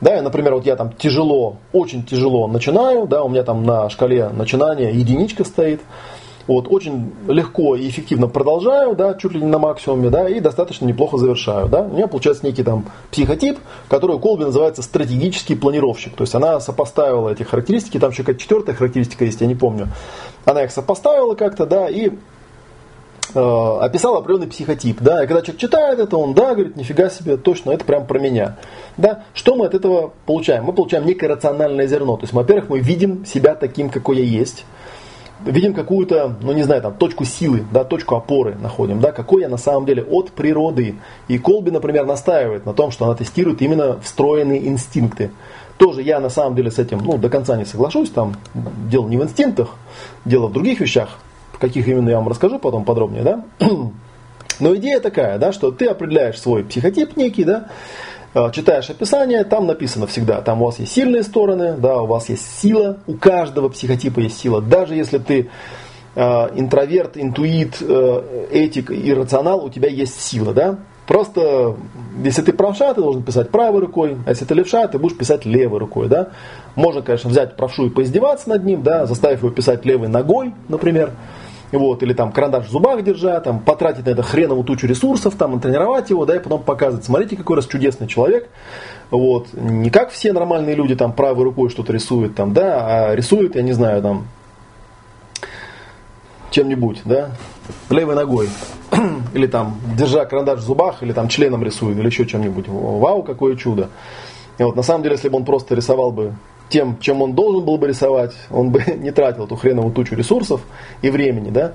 Да, 0.01 0.17
и, 0.17 0.21
например, 0.21 0.53
вот 0.53 0.65
я 0.65 0.75
там 0.75 0.93
тяжело, 0.93 1.57
очень 1.73 2.03
тяжело 2.03 2.47
начинаю, 2.47 3.05
да, 3.05 3.23
у 3.23 3.29
меня 3.29 3.43
там 3.43 3.63
на 3.63 3.89
шкале 3.89 4.29
начинания 4.29 4.91
единичка 4.91 5.43
стоит. 5.43 5.81
Вот, 6.49 6.65
очень 6.67 7.13
легко 7.27 7.75
и 7.75 7.87
эффективно 7.87 8.27
продолжаю, 8.27 8.95
да, 8.95 9.13
чуть 9.13 9.33
ли 9.33 9.39
не 9.39 9.45
на 9.45 9.59
максимуме, 9.59 10.09
да, 10.09 10.27
и 10.27 10.39
достаточно 10.39 10.85
неплохо 10.85 11.17
завершаю, 11.17 11.69
да. 11.69 11.83
У 11.83 11.93
меня 11.93 12.07
получается 12.07 12.43
некий 12.43 12.63
там 12.63 12.85
психотип, 13.11 13.59
который 13.87 14.15
у 14.15 14.19
Колби 14.19 14.45
называется 14.45 14.81
стратегический 14.81 15.53
планировщик. 15.53 16.15
То 16.15 16.23
есть 16.23 16.33
она 16.33 16.59
сопоставила 16.59 17.29
эти 17.29 17.43
характеристики, 17.43 17.99
там 17.99 18.09
еще 18.09 18.23
какая-то 18.23 18.41
четвертая 18.41 18.75
характеристика 18.75 19.25
есть, 19.25 19.41
я 19.41 19.45
не 19.45 19.53
помню. 19.53 19.89
Она 20.43 20.63
их 20.63 20.71
сопоставила 20.71 21.35
как-то, 21.35 21.67
да, 21.67 21.87
и 21.87 22.13
э, 23.35 23.77
описал 23.81 24.15
определенный 24.15 24.47
психотип, 24.47 25.01
да, 25.01 25.23
и 25.23 25.27
когда 25.27 25.43
человек 25.43 25.61
читает 25.61 25.99
это, 25.99 26.17
он, 26.17 26.33
да, 26.33 26.55
говорит, 26.55 26.75
нифига 26.75 27.11
себе, 27.11 27.37
точно, 27.37 27.69
это 27.69 27.85
прям 27.85 28.07
про 28.07 28.17
меня, 28.17 28.57
да, 28.97 29.23
что 29.35 29.53
мы 29.53 29.67
от 29.67 29.75
этого 29.75 30.13
получаем? 30.25 30.63
Мы 30.63 30.73
получаем 30.73 31.05
некое 31.05 31.27
рациональное 31.27 31.85
зерно, 31.85 32.17
то 32.17 32.23
есть, 32.23 32.33
во-первых, 32.33 32.69
мы 32.69 32.79
видим 32.79 33.23
себя 33.23 33.53
таким, 33.53 33.91
какой 33.91 34.17
я 34.17 34.23
есть, 34.23 34.65
видим 35.45 35.73
какую-то, 35.73 36.35
ну 36.41 36.51
не 36.53 36.63
знаю, 36.63 36.81
там, 36.81 36.93
точку 36.93 37.25
силы, 37.25 37.63
да, 37.71 37.83
точку 37.83 38.15
опоры 38.15 38.55
находим, 38.55 38.99
да, 38.99 39.11
какой 39.11 39.41
я 39.41 39.49
на 39.49 39.57
самом 39.57 39.85
деле 39.85 40.03
от 40.03 40.31
природы. 40.31 40.95
И 41.27 41.37
Колби, 41.37 41.71
например, 41.71 42.05
настаивает 42.05 42.65
на 42.65 42.73
том, 42.73 42.91
что 42.91 43.05
она 43.05 43.15
тестирует 43.15 43.61
именно 43.61 43.99
встроенные 44.01 44.67
инстинкты. 44.67 45.31
Тоже 45.77 46.01
я 46.01 46.19
на 46.19 46.29
самом 46.29 46.55
деле 46.55 46.71
с 46.71 46.79
этим, 46.79 46.99
ну, 46.99 47.17
до 47.17 47.29
конца 47.29 47.55
не 47.55 47.65
соглашусь, 47.65 48.09
там, 48.09 48.35
дело 48.89 49.07
не 49.07 49.17
в 49.17 49.23
инстинктах, 49.23 49.75
дело 50.25 50.47
в 50.47 50.53
других 50.53 50.81
вещах, 50.81 51.19
каких 51.57 51.87
именно 51.87 52.09
я 52.09 52.17
вам 52.17 52.27
расскажу 52.27 52.59
потом 52.59 52.83
подробнее, 52.83 53.23
да. 53.23 53.43
Но 54.59 54.75
идея 54.75 54.99
такая, 54.99 55.37
да, 55.37 55.53
что 55.53 55.71
ты 55.71 55.85
определяешь 55.85 56.39
свой 56.39 56.65
психотип 56.65 57.15
некий, 57.15 57.45
да, 57.45 57.67
читаешь 58.53 58.89
описание, 58.89 59.43
там 59.43 59.65
написано 59.65 60.07
всегда, 60.07 60.41
там 60.41 60.61
у 60.61 60.65
вас 60.65 60.79
есть 60.79 60.91
сильные 60.91 61.23
стороны, 61.23 61.75
да, 61.77 62.01
у 62.01 62.05
вас 62.05 62.29
есть 62.29 62.59
сила, 62.59 62.99
у 63.07 63.13
каждого 63.13 63.69
психотипа 63.69 64.19
есть 64.19 64.39
сила. 64.39 64.61
Даже 64.61 64.95
если 64.95 65.17
ты 65.17 65.49
э, 66.15 66.21
интроверт, 66.55 67.17
интуит, 67.17 67.77
э, 67.81 68.47
этик 68.51 68.91
и 68.91 69.13
рационал, 69.13 69.65
у 69.65 69.69
тебя 69.69 69.89
есть 69.89 70.21
сила, 70.21 70.53
да. 70.53 70.77
Просто, 71.07 71.75
если 72.23 72.43
ты 72.43 72.53
правша, 72.53 72.93
ты 72.93 73.01
должен 73.01 73.23
писать 73.23 73.49
правой 73.49 73.81
рукой, 73.81 74.15
а 74.27 74.29
если 74.29 74.45
ты 74.45 74.53
левша, 74.53 74.87
ты 74.87 74.99
будешь 74.99 75.17
писать 75.17 75.43
левой 75.43 75.79
рукой, 75.79 76.07
да. 76.07 76.29
Можно, 76.75 77.01
конечно, 77.01 77.31
взять 77.31 77.55
правшу 77.55 77.87
и 77.87 77.89
поиздеваться 77.89 78.49
над 78.49 78.63
ним, 78.63 78.83
да, 78.83 79.07
заставив 79.07 79.39
его 79.39 79.49
писать 79.49 79.85
левой 79.85 80.07
ногой, 80.07 80.53
например, 80.67 81.13
вот, 81.77 82.01
или 82.03 82.13
там 82.13 82.31
карандаш 82.31 82.67
в 82.67 82.71
зубах 82.71 83.03
держа, 83.03 83.39
там, 83.39 83.59
потратить 83.59 84.05
на 84.05 84.11
это 84.11 84.23
хреновую 84.23 84.63
тучу 84.63 84.87
ресурсов, 84.87 85.35
там, 85.35 85.59
тренировать 85.59 86.09
его, 86.09 86.25
да, 86.25 86.35
и 86.35 86.39
потом 86.39 86.63
показывать, 86.63 87.05
смотрите, 87.05 87.35
какой 87.35 87.57
раз 87.57 87.67
чудесный 87.67 88.07
человек, 88.07 88.49
вот, 89.11 89.49
не 89.53 89.89
как 89.89 90.09
все 90.09 90.33
нормальные 90.33 90.75
люди, 90.75 90.95
там, 90.95 91.13
правой 91.13 91.43
рукой 91.43 91.69
что-то 91.69 91.93
рисуют, 91.93 92.35
там, 92.35 92.53
да, 92.53 93.09
а 93.11 93.15
рисуют, 93.15 93.55
я 93.55 93.61
не 93.61 93.73
знаю, 93.73 94.01
там, 94.01 94.27
чем-нибудь, 96.51 97.01
да, 97.05 97.31
левой 97.89 98.15
ногой, 98.15 98.49
или 99.33 99.47
там, 99.47 99.79
держа 99.95 100.25
карандаш 100.25 100.59
в 100.59 100.63
зубах, 100.63 101.03
или 101.03 101.13
там 101.13 101.27
членом 101.27 101.63
рисует, 101.63 101.97
или 101.97 102.07
еще 102.07 102.25
чем-нибудь, 102.25 102.67
вау, 102.67 103.23
какое 103.23 103.55
чудо. 103.55 103.89
И 104.57 104.63
вот 104.63 104.75
на 104.75 104.83
самом 104.83 105.03
деле, 105.03 105.15
если 105.15 105.29
бы 105.29 105.37
он 105.37 105.45
просто 105.45 105.75
рисовал 105.75 106.11
бы 106.11 106.33
тем, 106.69 106.99
чем 106.99 107.21
он 107.21 107.33
должен 107.33 107.65
был 107.65 107.77
бы 107.77 107.87
рисовать, 107.87 108.35
он 108.49 108.69
бы 108.69 108.81
не 108.97 109.11
тратил 109.11 109.45
эту 109.45 109.55
хреновую 109.55 109.93
тучу 109.93 110.15
ресурсов 110.15 110.61
и 111.01 111.09
времени, 111.09 111.49
да, 111.49 111.73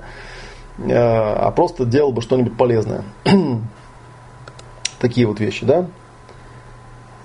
э, 0.79 0.93
а 0.93 1.51
просто 1.51 1.85
делал 1.85 2.11
бы 2.11 2.21
что-нибудь 2.21 2.57
полезное. 2.57 3.03
Такие 4.99 5.27
вот 5.27 5.39
вещи, 5.39 5.65
да. 5.65 5.87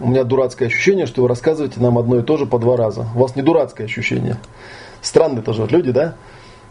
У 0.01 0.09
меня 0.09 0.25
дурацкое 0.25 0.69
ощущение, 0.69 1.07
что 1.07 1.23
вы 1.23 1.29
рассказываете 1.29 1.79
нам 1.81 1.99
одно 1.99 2.19
и 2.19 2.23
то 2.23 2.37
же 2.37 2.47
по 2.47 2.59
два 2.59 2.77
раза. 2.77 3.07
У 3.15 3.19
вас 3.19 3.37
не 3.37 3.43
дурацкое 3.43 3.87
ощущение. 3.87 4.39
Странные 5.03 5.43
тоже 5.43 5.63
вот 5.63 5.73
люди, 5.73 5.93
да? 5.93 6.15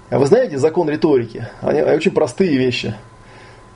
А 0.10 0.18
вы 0.18 0.26
знаете 0.26 0.58
закон 0.58 0.89
риторики? 0.89 1.47
Они 1.62 1.82
очень 1.82 2.12
простые 2.12 2.58
вещи. 2.58 2.95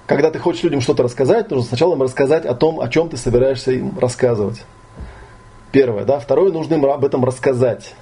Когда 0.07 0.31
ты 0.31 0.39
хочешь 0.39 0.63
людям 0.63 0.81
что-то 0.81 1.03
рассказать, 1.03 1.51
нужно 1.51 1.67
сначала 1.67 1.93
им 1.93 2.01
рассказать 2.01 2.45
о 2.45 2.55
том, 2.55 2.79
о 2.79 2.89
чем 2.89 3.09
ты 3.09 3.17
собираешься 3.17 3.71
им 3.71 3.97
рассказывать. 3.99 4.63
Первое, 5.73 6.05
да. 6.05 6.19
Второе, 6.19 6.51
нужно 6.51 6.75
им 6.75 6.85
об 6.85 7.03
этом 7.03 7.25
рассказать. 7.25 7.95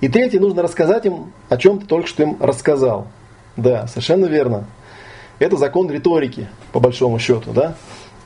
И 0.00 0.08
третье, 0.08 0.40
нужно 0.40 0.62
рассказать 0.62 1.06
им, 1.06 1.32
о 1.48 1.56
чем 1.56 1.78
ты 1.78 1.86
только 1.86 2.08
что 2.08 2.24
им 2.24 2.36
рассказал. 2.40 3.06
Да, 3.56 3.86
совершенно 3.86 4.26
верно. 4.26 4.64
Это 5.38 5.56
закон 5.56 5.88
риторики, 5.88 6.48
по 6.72 6.80
большому 6.80 7.20
счету, 7.20 7.52
да. 7.52 7.76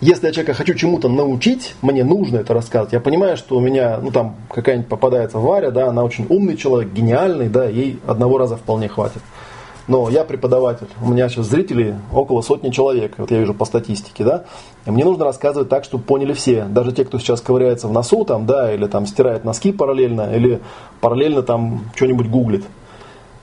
Если 0.01 0.27
я 0.27 0.33
человека 0.33 0.55
хочу 0.55 0.73
чему-то 0.73 1.11
научить, 1.11 1.75
мне 1.83 2.05
нужно 2.05 2.39
это 2.39 2.55
рассказывать. 2.55 2.95
Я 2.95 3.01
понимаю, 3.01 3.37
что 3.37 3.59
у 3.59 3.61
меня, 3.61 3.99
ну 3.99 4.11
там 4.11 4.37
какая-нибудь 4.49 4.89
попадается 4.89 5.39
Варя, 5.39 5.71
да, 5.71 5.89
она 5.89 6.03
очень 6.03 6.25
умный 6.31 6.57
человек, 6.57 6.91
гениальный, 6.91 7.51
да, 7.51 7.67
ей 7.67 8.01
одного 8.07 8.39
раза 8.39 8.57
вполне 8.57 8.89
хватит. 8.89 9.21
Но 9.89 10.09
я 10.09 10.25
преподаватель, 10.25 10.87
у 11.03 11.09
меня 11.11 11.29
сейчас 11.29 11.47
зрителей 11.47 11.95
около 12.13 12.43
сотни 12.43 12.71
человек, 12.71 13.15
вот 13.19 13.31
я 13.31 13.39
вижу 13.39 13.55
по 13.55 13.65
статистике, 13.65 14.25
да, 14.25 14.45
и 14.87 14.91
мне 14.91 15.05
нужно 15.05 15.25
рассказывать 15.25 15.69
так, 15.69 15.85
чтобы 15.85 16.05
поняли 16.05 16.33
все, 16.33 16.65
даже 16.65 16.93
те, 16.93 17.05
кто 17.05 17.19
сейчас 17.19 17.41
ковыряется 17.41 17.89
в 17.89 17.93
носу, 17.93 18.25
там, 18.25 18.47
да, 18.47 18.73
или 18.73 18.87
там 18.87 19.07
стирает 19.07 19.45
носки 19.45 19.73
параллельно, 19.73 20.35
или 20.35 20.61
параллельно 21.01 21.43
там 21.43 21.91
что-нибудь 21.95 22.29
гуглит. 22.29 22.65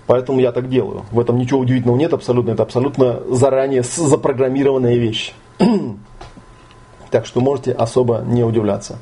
Поэтому 0.05 0.39
я 0.39 0.53
так 0.53 0.69
делаю. 0.69 1.03
В 1.11 1.19
этом 1.19 1.37
ничего 1.37 1.59
удивительного 1.59 1.97
нет 1.97 2.13
абсолютно, 2.13 2.51
это 2.51 2.63
абсолютно 2.63 3.19
заранее 3.29 3.83
запрограммированная 3.83 4.95
вещь. 4.95 5.33
так 7.11 7.25
что 7.25 7.41
можете 7.41 7.71
особо 7.71 8.23
не 8.25 8.43
удивляться. 8.43 8.99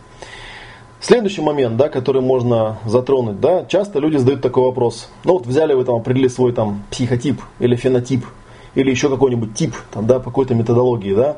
Следующий 1.06 1.42
момент, 1.42 1.78
да, 1.78 1.88
который 1.88 2.24
можно 2.24 2.80
затронуть, 2.84 3.40
да, 3.40 3.64
часто 3.66 4.00
люди 4.00 4.18
задают 4.18 4.42
такой 4.42 4.64
вопрос. 4.64 5.08
Ну 5.24 5.34
вот 5.34 5.46
взяли 5.46 5.76
вы 5.76 5.86
там, 5.86 5.98
определили 5.98 6.30
свой 6.30 6.52
там 6.52 6.82
психотип 6.90 7.44
или 7.60 7.76
фенотип, 7.76 8.26
или 8.74 8.90
еще 8.90 9.08
какой-нибудь 9.08 9.54
тип, 9.54 9.76
там, 9.94 10.08
да, 10.08 10.18
по 10.18 10.32
какой-то 10.32 10.56
методологии, 10.56 11.14
да. 11.14 11.38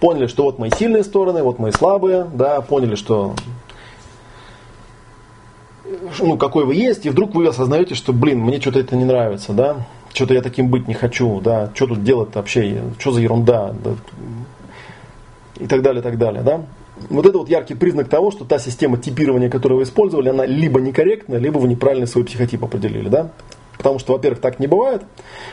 Поняли, 0.00 0.26
что 0.26 0.42
вот 0.42 0.58
мои 0.58 0.68
сильные 0.68 1.02
стороны, 1.02 1.42
вот 1.42 1.58
мои 1.58 1.72
слабые, 1.72 2.26
да, 2.34 2.60
поняли, 2.60 2.94
что 2.94 3.34
ну, 6.18 6.36
какой 6.36 6.66
вы 6.66 6.74
есть, 6.74 7.06
и 7.06 7.08
вдруг 7.08 7.34
вы 7.34 7.46
осознаете, 7.46 7.94
что, 7.94 8.12
блин, 8.12 8.40
мне 8.40 8.60
что-то 8.60 8.80
это 8.80 8.96
не 8.96 9.06
нравится, 9.06 9.54
да, 9.54 9.86
что-то 10.12 10.34
я 10.34 10.42
таким 10.42 10.68
быть 10.68 10.88
не 10.88 10.94
хочу, 10.94 11.40
да, 11.40 11.70
что 11.74 11.86
тут 11.86 12.04
делать 12.04 12.34
вообще, 12.34 12.82
что 12.98 13.12
за 13.12 13.22
ерунда, 13.22 13.74
да, 13.82 13.92
и 15.58 15.66
так 15.66 15.80
далее, 15.80 16.00
и 16.00 16.04
так 16.04 16.18
далее, 16.18 16.42
да. 16.42 16.60
Вот 17.10 17.26
это 17.26 17.38
вот 17.38 17.48
яркий 17.48 17.74
признак 17.74 18.08
того, 18.08 18.30
что 18.30 18.44
та 18.44 18.58
система 18.58 18.96
типирования, 18.96 19.50
которую 19.50 19.78
вы 19.78 19.84
использовали, 19.84 20.30
она 20.30 20.46
либо 20.46 20.80
некорректна, 20.80 21.36
либо 21.36 21.58
вы 21.58 21.68
неправильно 21.68 22.06
свой 22.06 22.24
психотип 22.24 22.64
определили. 22.64 23.08
Да? 23.08 23.30
Потому 23.76 23.98
что, 23.98 24.14
во-первых, 24.14 24.40
так 24.40 24.58
не 24.58 24.66
бывает. 24.66 25.02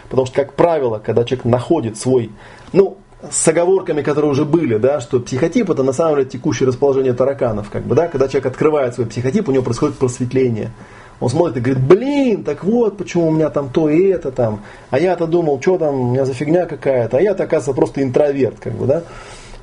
Потому 0.10 0.26
что, 0.26 0.36
как 0.36 0.54
правило, 0.54 1.00
когда 1.00 1.24
человек 1.24 1.46
находит 1.46 1.98
свой, 1.98 2.32
ну, 2.72 2.98
с 3.30 3.48
оговорками, 3.48 4.02
которые 4.02 4.32
уже 4.32 4.46
были, 4.46 4.78
да, 4.78 5.00
что 5.00 5.20
психотип 5.20 5.70
это 5.70 5.84
на 5.84 5.94
самом 5.94 6.16
деле 6.16 6.30
текущее 6.30 6.68
расположение 6.68 7.14
тараканов, 7.14 7.70
как 7.70 7.84
бы, 7.84 7.96
да, 7.96 8.08
когда 8.08 8.28
человек 8.28 8.48
открывает 8.48 8.96
свой 8.96 9.08
психотип, 9.08 9.48
у 9.48 9.52
него 9.52 9.64
происходит 9.64 9.98
просветление. 9.98 10.72
Он 11.20 11.30
смотрит 11.30 11.58
и 11.58 11.62
говорит, 11.62 11.84
блин, 11.84 12.44
так 12.44 12.64
вот, 12.66 12.98
почему 12.98 13.28
у 13.28 13.32
меня 13.32 13.50
там 13.50 13.70
то 13.70 13.88
и 13.90 14.08
это 14.08 14.32
там, 14.32 14.62
а 14.90 15.00
я-то 15.00 15.26
думал, 15.26 15.62
что 15.62 15.78
там, 15.78 15.96
у 16.00 16.12
меня 16.12 16.26
за 16.26 16.34
фигня 16.34 16.66
какая-то, 16.66 17.18
а 17.18 17.22
я-то, 17.22 17.44
оказывается, 17.44 17.74
просто 17.74 18.04
интроверт, 18.04 18.60
как 18.60 18.74
бы, 18.74 18.86
да. 18.88 19.04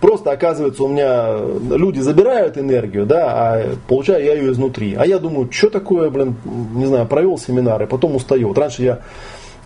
Просто 0.01 0.33
оказывается, 0.33 0.83
у 0.83 0.89
меня 0.89 1.39
люди 1.77 2.01
забирают 2.01 2.57
энергию, 2.57 3.05
да, 3.05 3.33
а 3.33 3.77
получаю 3.87 4.25
я 4.25 4.35
ее 4.35 4.51
изнутри. 4.53 4.95
А 4.95 5.05
я 5.05 5.19
думаю, 5.19 5.53
что 5.53 5.69
такое, 5.69 6.09
блин, 6.09 6.37
не 6.75 6.87
знаю, 6.87 7.07
провел 7.07 7.37
семинар, 7.37 7.83
и 7.83 7.87
потом 7.87 8.17
устаю. 8.17 8.49
Вот 8.49 8.59
раньше 8.59 8.83
я 8.83 9.01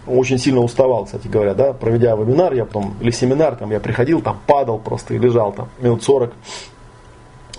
очень 0.07 0.39
сильно 0.39 0.61
уставал, 0.61 1.05
кстати 1.05 1.29
говоря, 1.29 1.55
да, 1.55 1.73
проведя 1.73 2.17
вебинар, 2.17 2.53
я 2.53 2.65
потом, 2.65 2.95
или 3.01 3.11
семинар, 3.11 3.55
там, 3.57 3.71
я 3.71 3.81
приходил, 3.81 4.21
там, 4.21 4.39
падал 4.47 4.79
просто 4.79 5.15
и 5.15 5.19
лежал 5.19 5.53
там 5.53 5.69
минут 5.81 6.03
40 6.03 6.33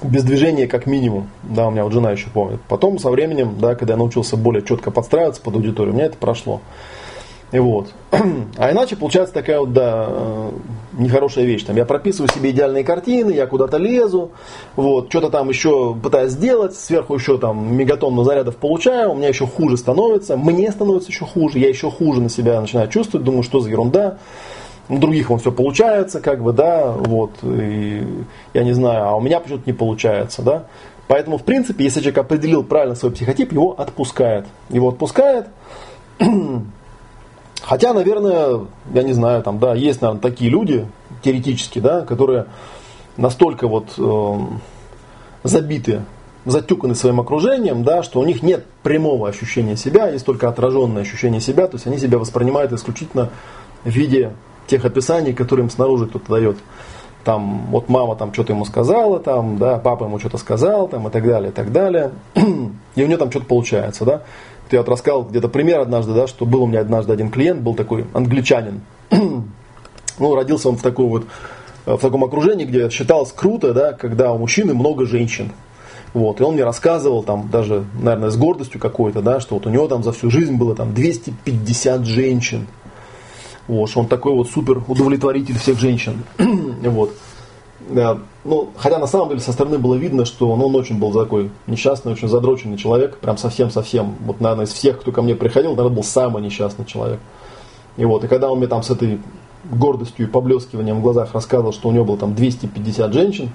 без 0.03 0.23
движения 0.23 0.67
как 0.67 0.86
минимум, 0.86 1.30
да, 1.43 1.67
у 1.67 1.71
меня 1.71 1.84
вот 1.84 1.93
жена 1.93 2.11
еще 2.11 2.28
помнит. 2.30 2.59
Потом 2.67 2.99
со 2.99 3.09
временем, 3.09 3.55
да, 3.59 3.76
когда 3.76 3.93
я 3.93 3.97
научился 3.97 4.36
более 4.36 4.61
четко 4.61 4.91
подстраиваться 4.91 5.41
под 5.41 5.55
аудиторию, 5.55 5.93
у 5.93 5.95
меня 5.95 6.07
это 6.07 6.17
прошло. 6.17 6.61
И 7.56 7.60
вот. 7.60 7.88
А 8.58 8.72
иначе 8.72 8.97
получается 8.97 9.34
такая 9.34 9.60
вот, 9.62 9.72
да, 9.72 10.08
э, 10.10 10.49
нехорошая 10.97 11.45
вещь. 11.45 11.64
Там 11.64 11.78
я 11.78 11.86
прописываю 11.86 12.30
себе 12.30 12.51
идеальные 12.51 12.84
картины, 12.84 13.32
я 13.32 13.47
куда-то 13.47 13.78
лезу, 13.78 14.32
вот, 14.76 15.08
что-то 15.08 15.30
там 15.30 15.47
еще 15.47 15.95
пытаюсь 15.95 16.34
сделать, 16.34 16.76
сверху 16.76 17.16
еще 17.16 17.38
там 17.38 17.74
мегатонну 17.74 18.24
зарядов 18.24 18.58
получаю, 18.58 19.12
у 19.12 19.16
меня 19.16 19.30
еще 19.30 19.47
хуже 19.47 19.78
становится, 19.78 20.36
мне 20.36 20.70
становится 20.70 21.12
еще 21.12 21.24
хуже, 21.24 21.60
я 21.60 21.70
еще 21.70 21.89
хуже 21.89 22.20
на 22.20 22.30
себя 22.30 22.60
начинаю 22.60 22.89
чувствовать, 22.89 23.26
думаю, 23.26 23.43
что 23.43 23.62
за 23.62 23.70
ерунда. 23.70 24.18
У 24.89 24.97
других 24.97 25.32
он 25.32 25.39
все 25.39 25.51
получается, 25.51 26.20
как 26.20 26.43
бы, 26.43 26.51
да, 26.51 26.91
вот, 26.91 27.32
и 27.41 28.03
я 28.53 28.64
не 28.64 28.74
знаю, 28.74 29.06
а 29.06 29.16
у 29.16 29.22
меня 29.22 29.39
почему-то 29.39 29.64
не 29.66 29.74
получается, 29.74 30.41
да. 30.41 30.66
Поэтому, 31.08 31.38
в 31.38 31.43
принципе, 31.43 31.86
если 31.86 32.01
человек 32.01 32.18
определил 32.18 32.64
правильно 32.64 32.95
свой 32.95 33.14
психотип, 33.14 33.53
его 33.53 33.80
отпускает. 33.80 34.45
Его 34.70 34.89
отпускает, 34.89 35.47
Хотя, 37.66 37.93
наверное, 37.93 38.68
я 38.93 39.01
не 39.01 39.13
знаю, 39.13 39.41
там, 39.41 39.57
да, 39.57 39.74
есть, 39.74 39.99
наверное, 39.99 40.22
такие 40.22 40.51
люди, 40.51 40.88
теоретически, 41.24 41.80
да, 41.80 42.01
которые 42.01 42.45
настолько 43.18 43.68
вот 43.68 43.88
э, 43.97 44.38
забиты, 45.43 46.03
затюканы 46.45 46.93
своим 46.93 47.20
окружением, 47.20 47.84
да, 47.84 48.03
что 48.03 48.20
у 48.20 48.24
них 48.24 48.43
нет 48.43 48.68
прямого 48.84 49.28
ощущения 49.28 49.76
себя, 49.76 50.09
есть 50.09 50.28
только 50.28 50.47
отраженное 50.47 51.01
ощущение 51.01 51.41
себя, 51.41 51.66
то 51.66 51.78
есть 51.78 51.88
они 51.88 51.97
себя 51.97 52.20
воспринимают 52.20 52.72
исключительно 52.72 53.32
в 53.84 53.89
виде 53.89 54.34
тех 54.68 54.86
описаний, 54.86 55.34
которые 55.34 55.63
им 55.63 55.72
снаружи 55.72 56.05
кто-то 56.05 56.30
дает. 56.30 56.57
Там, 57.24 57.66
вот 57.72 57.89
мама 57.89 58.16
там 58.16 58.32
что-то 58.32 58.53
ему 58.53 58.66
сказала, 58.66 59.20
там, 59.20 59.57
да, 59.57 59.80
папа 59.80 60.03
ему 60.03 60.20
что-то 60.20 60.38
сказал, 60.38 60.88
там, 60.88 61.07
и 61.07 61.11
так 61.11 61.26
далее, 61.26 61.49
и 61.49 61.53
так 61.53 61.72
далее. 61.72 62.11
И 62.95 63.03
у 63.03 63.07
него 63.07 63.18
там 63.18 63.32
что-то 63.32 63.47
получается, 63.47 64.05
да 64.05 64.22
я 64.72 64.80
вот 64.80 64.89
рассказал 64.89 65.24
где-то 65.24 65.47
пример 65.47 65.80
однажды, 65.80 66.13
да, 66.13 66.28
что 66.28 66.45
был 66.45 66.63
у 66.63 66.68
меня 66.68 66.82
однажды 66.82 67.13
один 67.13 67.30
клиент, 67.30 67.61
был 67.61 67.76
такой 67.76 68.05
англичанин. 68.13 68.82
ну, 69.11 70.36
родился 70.36 70.70
он 70.70 70.78
в 70.78 70.82
такой 70.82 71.05
вот 71.07 71.26
в 71.86 71.97
таком 71.97 72.24
окружении, 72.24 72.66
где 72.66 72.89
считалось 72.89 73.32
круто, 73.32 73.74
да, 73.74 73.93
когда 73.93 74.34
у 74.34 74.39
мужчины 74.39 74.74
много 74.74 75.05
женщин. 75.05 75.51
Вот, 76.13 76.39
и 76.39 76.43
он 76.43 76.53
мне 76.53 76.63
рассказывал, 76.63 77.24
там, 77.24 77.49
даже, 77.51 77.84
наверное, 78.01 78.30
с 78.30 78.38
гордостью 78.38 78.80
какой-то, 78.80 79.22
да, 79.22 79.39
что 79.39 79.55
вот 79.55 79.68
у 79.68 79.70
него 79.70 79.88
там 79.88 80.01
за 80.01 80.13
всю 80.13 80.30
жизнь 80.30 80.55
было 80.55 80.74
там 80.74 80.93
250 80.93 82.05
женщин. 82.05 82.68
Вот, 83.68 83.89
что 83.89 83.99
он 83.99 84.07
такой 84.07 84.34
вот 84.34 84.49
супер 84.49 84.82
удовлетворитель 84.88 85.57
всех 85.57 85.78
женщин. 85.78 86.24
вот. 86.38 87.13
Ну, 87.88 88.69
хотя 88.77 88.99
на 88.99 89.07
самом 89.07 89.29
деле 89.29 89.41
со 89.41 89.51
стороны 89.51 89.77
было 89.77 89.95
видно, 89.95 90.25
что 90.25 90.55
ну, 90.55 90.67
он 90.67 90.75
очень 90.75 90.99
был 90.99 91.11
такой 91.11 91.51
несчастный, 91.67 92.13
очень 92.13 92.27
задроченный 92.27 92.77
человек, 92.77 93.17
прям 93.17 93.38
совсем-совсем. 93.38 94.15
Вот, 94.25 94.39
наверное, 94.39 94.65
из 94.65 94.71
всех, 94.71 94.99
кто 95.01 95.11
ко 95.11 95.21
мне 95.21 95.36
приходил, 95.36 95.71
наверное, 95.71 95.95
был 95.95 96.03
самый 96.03 96.41
несчастный 96.41 96.86
человек. 96.86 97.19
И 97.97 98.05
вот, 98.05 98.23
и 98.23 98.27
когда 98.27 98.49
он 98.49 98.59
мне 98.59 98.67
там 98.67 98.83
с 98.83 98.89
этой 98.89 99.19
гордостью 99.63 100.27
и 100.27 100.29
поблескиванием 100.29 100.99
в 100.99 101.01
глазах 101.01 101.33
рассказывал, 101.33 101.73
что 101.73 101.89
у 101.89 101.91
него 101.91 102.05
было 102.05 102.17
там 102.17 102.36
250 102.36 103.13
женщин, 103.13 103.49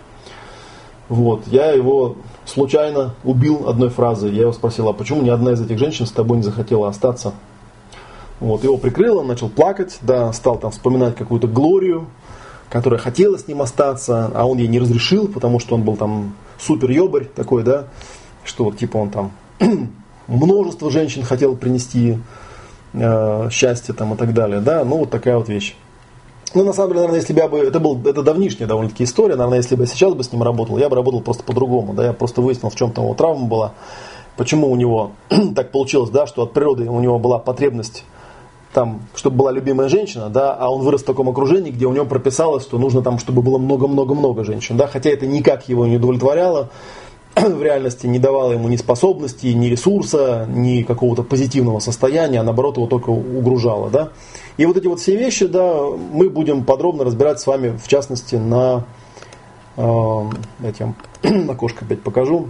вот, 1.08 1.42
я 1.48 1.72
его 1.72 2.16
случайно 2.46 3.14
убил 3.24 3.68
одной 3.68 3.88
фразой. 3.88 4.32
Я 4.32 4.42
его 4.42 4.52
спросил, 4.52 4.88
а 4.88 4.92
почему 4.92 5.22
ни 5.22 5.28
одна 5.28 5.52
из 5.52 5.60
этих 5.60 5.78
женщин 5.78 6.06
с 6.06 6.12
тобой 6.12 6.36
не 6.38 6.44
захотела 6.44 6.88
остаться? 6.88 7.32
Вот, 8.38 8.64
его 8.64 8.78
прикрыло, 8.78 9.20
он 9.20 9.26
начал 9.26 9.50
плакать, 9.50 9.98
да, 10.02 10.32
стал 10.32 10.56
там 10.56 10.70
вспоминать 10.70 11.16
какую-то 11.16 11.46
глорию, 11.46 12.06
которая 12.70 13.00
хотела 13.00 13.36
с 13.36 13.48
ним 13.48 13.60
остаться, 13.60 14.30
а 14.32 14.46
он 14.46 14.58
ей 14.58 14.68
не 14.68 14.78
разрешил, 14.78 15.28
потому 15.28 15.58
что 15.58 15.74
он 15.74 15.82
был 15.82 15.96
там 15.96 16.34
супер 16.58 16.90
ёбарь 16.90 17.24
такой, 17.24 17.64
да, 17.64 17.88
что 18.44 18.64
вот 18.64 18.78
типа 18.78 18.96
он 18.96 19.10
там 19.10 19.32
множество 20.28 20.90
женщин 20.90 21.24
хотел 21.24 21.56
принести, 21.56 22.18
э, 22.92 23.48
счастья 23.50 23.92
там 23.92 24.14
и 24.14 24.16
так 24.16 24.32
далее, 24.32 24.60
да, 24.60 24.84
ну 24.84 24.98
вот 24.98 25.10
такая 25.10 25.36
вот 25.36 25.48
вещь. 25.48 25.74
Ну, 26.52 26.64
на 26.64 26.72
самом 26.72 26.90
деле, 26.90 27.00
наверное, 27.02 27.20
если 27.20 27.32
бы 27.32 27.40
я 27.40 27.48
бы, 27.48 27.58
это 27.58 27.78
был, 27.78 28.00
это 28.04 28.22
давнишняя 28.22 28.68
довольно-таки 28.68 29.04
история, 29.04 29.36
наверное, 29.36 29.58
если 29.58 29.76
бы 29.76 29.82
я 29.82 29.86
сейчас 29.86 30.14
бы 30.14 30.24
с 30.24 30.32
ним 30.32 30.42
работал, 30.42 30.78
я 30.78 30.88
бы 30.88 30.96
работал 30.96 31.20
просто 31.20 31.44
по-другому, 31.44 31.92
да, 31.92 32.06
я 32.06 32.12
просто 32.12 32.40
выяснил, 32.40 32.70
в 32.70 32.76
чем 32.76 32.92
там 32.92 33.04
его 33.04 33.14
травма 33.14 33.46
была, 33.46 33.74
почему 34.36 34.70
у 34.70 34.76
него 34.76 35.12
так 35.56 35.70
получилось, 35.72 36.10
да, 36.10 36.26
что 36.26 36.42
от 36.42 36.52
природы 36.52 36.88
у 36.88 37.00
него 37.00 37.18
была 37.18 37.38
потребность 37.38 38.04
там, 38.72 39.02
чтобы 39.14 39.36
была 39.36 39.52
любимая 39.52 39.88
женщина, 39.88 40.28
да, 40.28 40.54
а 40.54 40.70
он 40.70 40.82
вырос 40.82 41.02
в 41.02 41.04
таком 41.06 41.28
окружении, 41.28 41.70
где 41.70 41.86
у 41.86 41.92
него 41.92 42.04
прописалось, 42.04 42.62
что 42.62 42.78
нужно 42.78 43.02
там, 43.02 43.18
чтобы 43.18 43.42
было 43.42 43.58
много-много-много 43.58 44.44
женщин, 44.44 44.76
да, 44.76 44.86
хотя 44.86 45.10
это 45.10 45.26
никак 45.26 45.68
его 45.68 45.86
не 45.86 45.96
удовлетворяло, 45.96 46.70
в 47.36 47.62
реальности 47.62 48.06
не 48.06 48.18
давало 48.18 48.52
ему 48.52 48.68
ни 48.68 48.76
способностей, 48.76 49.54
ни 49.54 49.66
ресурса, 49.66 50.46
ни 50.48 50.82
какого-то 50.82 51.22
позитивного 51.22 51.80
состояния, 51.80 52.40
а 52.40 52.44
наоборот 52.44 52.76
его 52.76 52.86
только 52.86 53.10
угружало, 53.10 53.90
да. 53.90 54.10
И 54.56 54.66
вот 54.66 54.76
эти 54.76 54.86
вот 54.86 55.00
все 55.00 55.16
вещи, 55.16 55.46
да, 55.46 55.82
мы 56.12 56.28
будем 56.28 56.64
подробно 56.64 57.04
разбирать 57.04 57.40
с 57.40 57.46
вами, 57.46 57.76
в 57.76 57.88
частности, 57.88 58.36
на 58.36 58.84
э, 59.76 60.22
этим, 60.64 60.94
окошко 61.50 61.84
опять 61.84 62.02
покажу. 62.02 62.48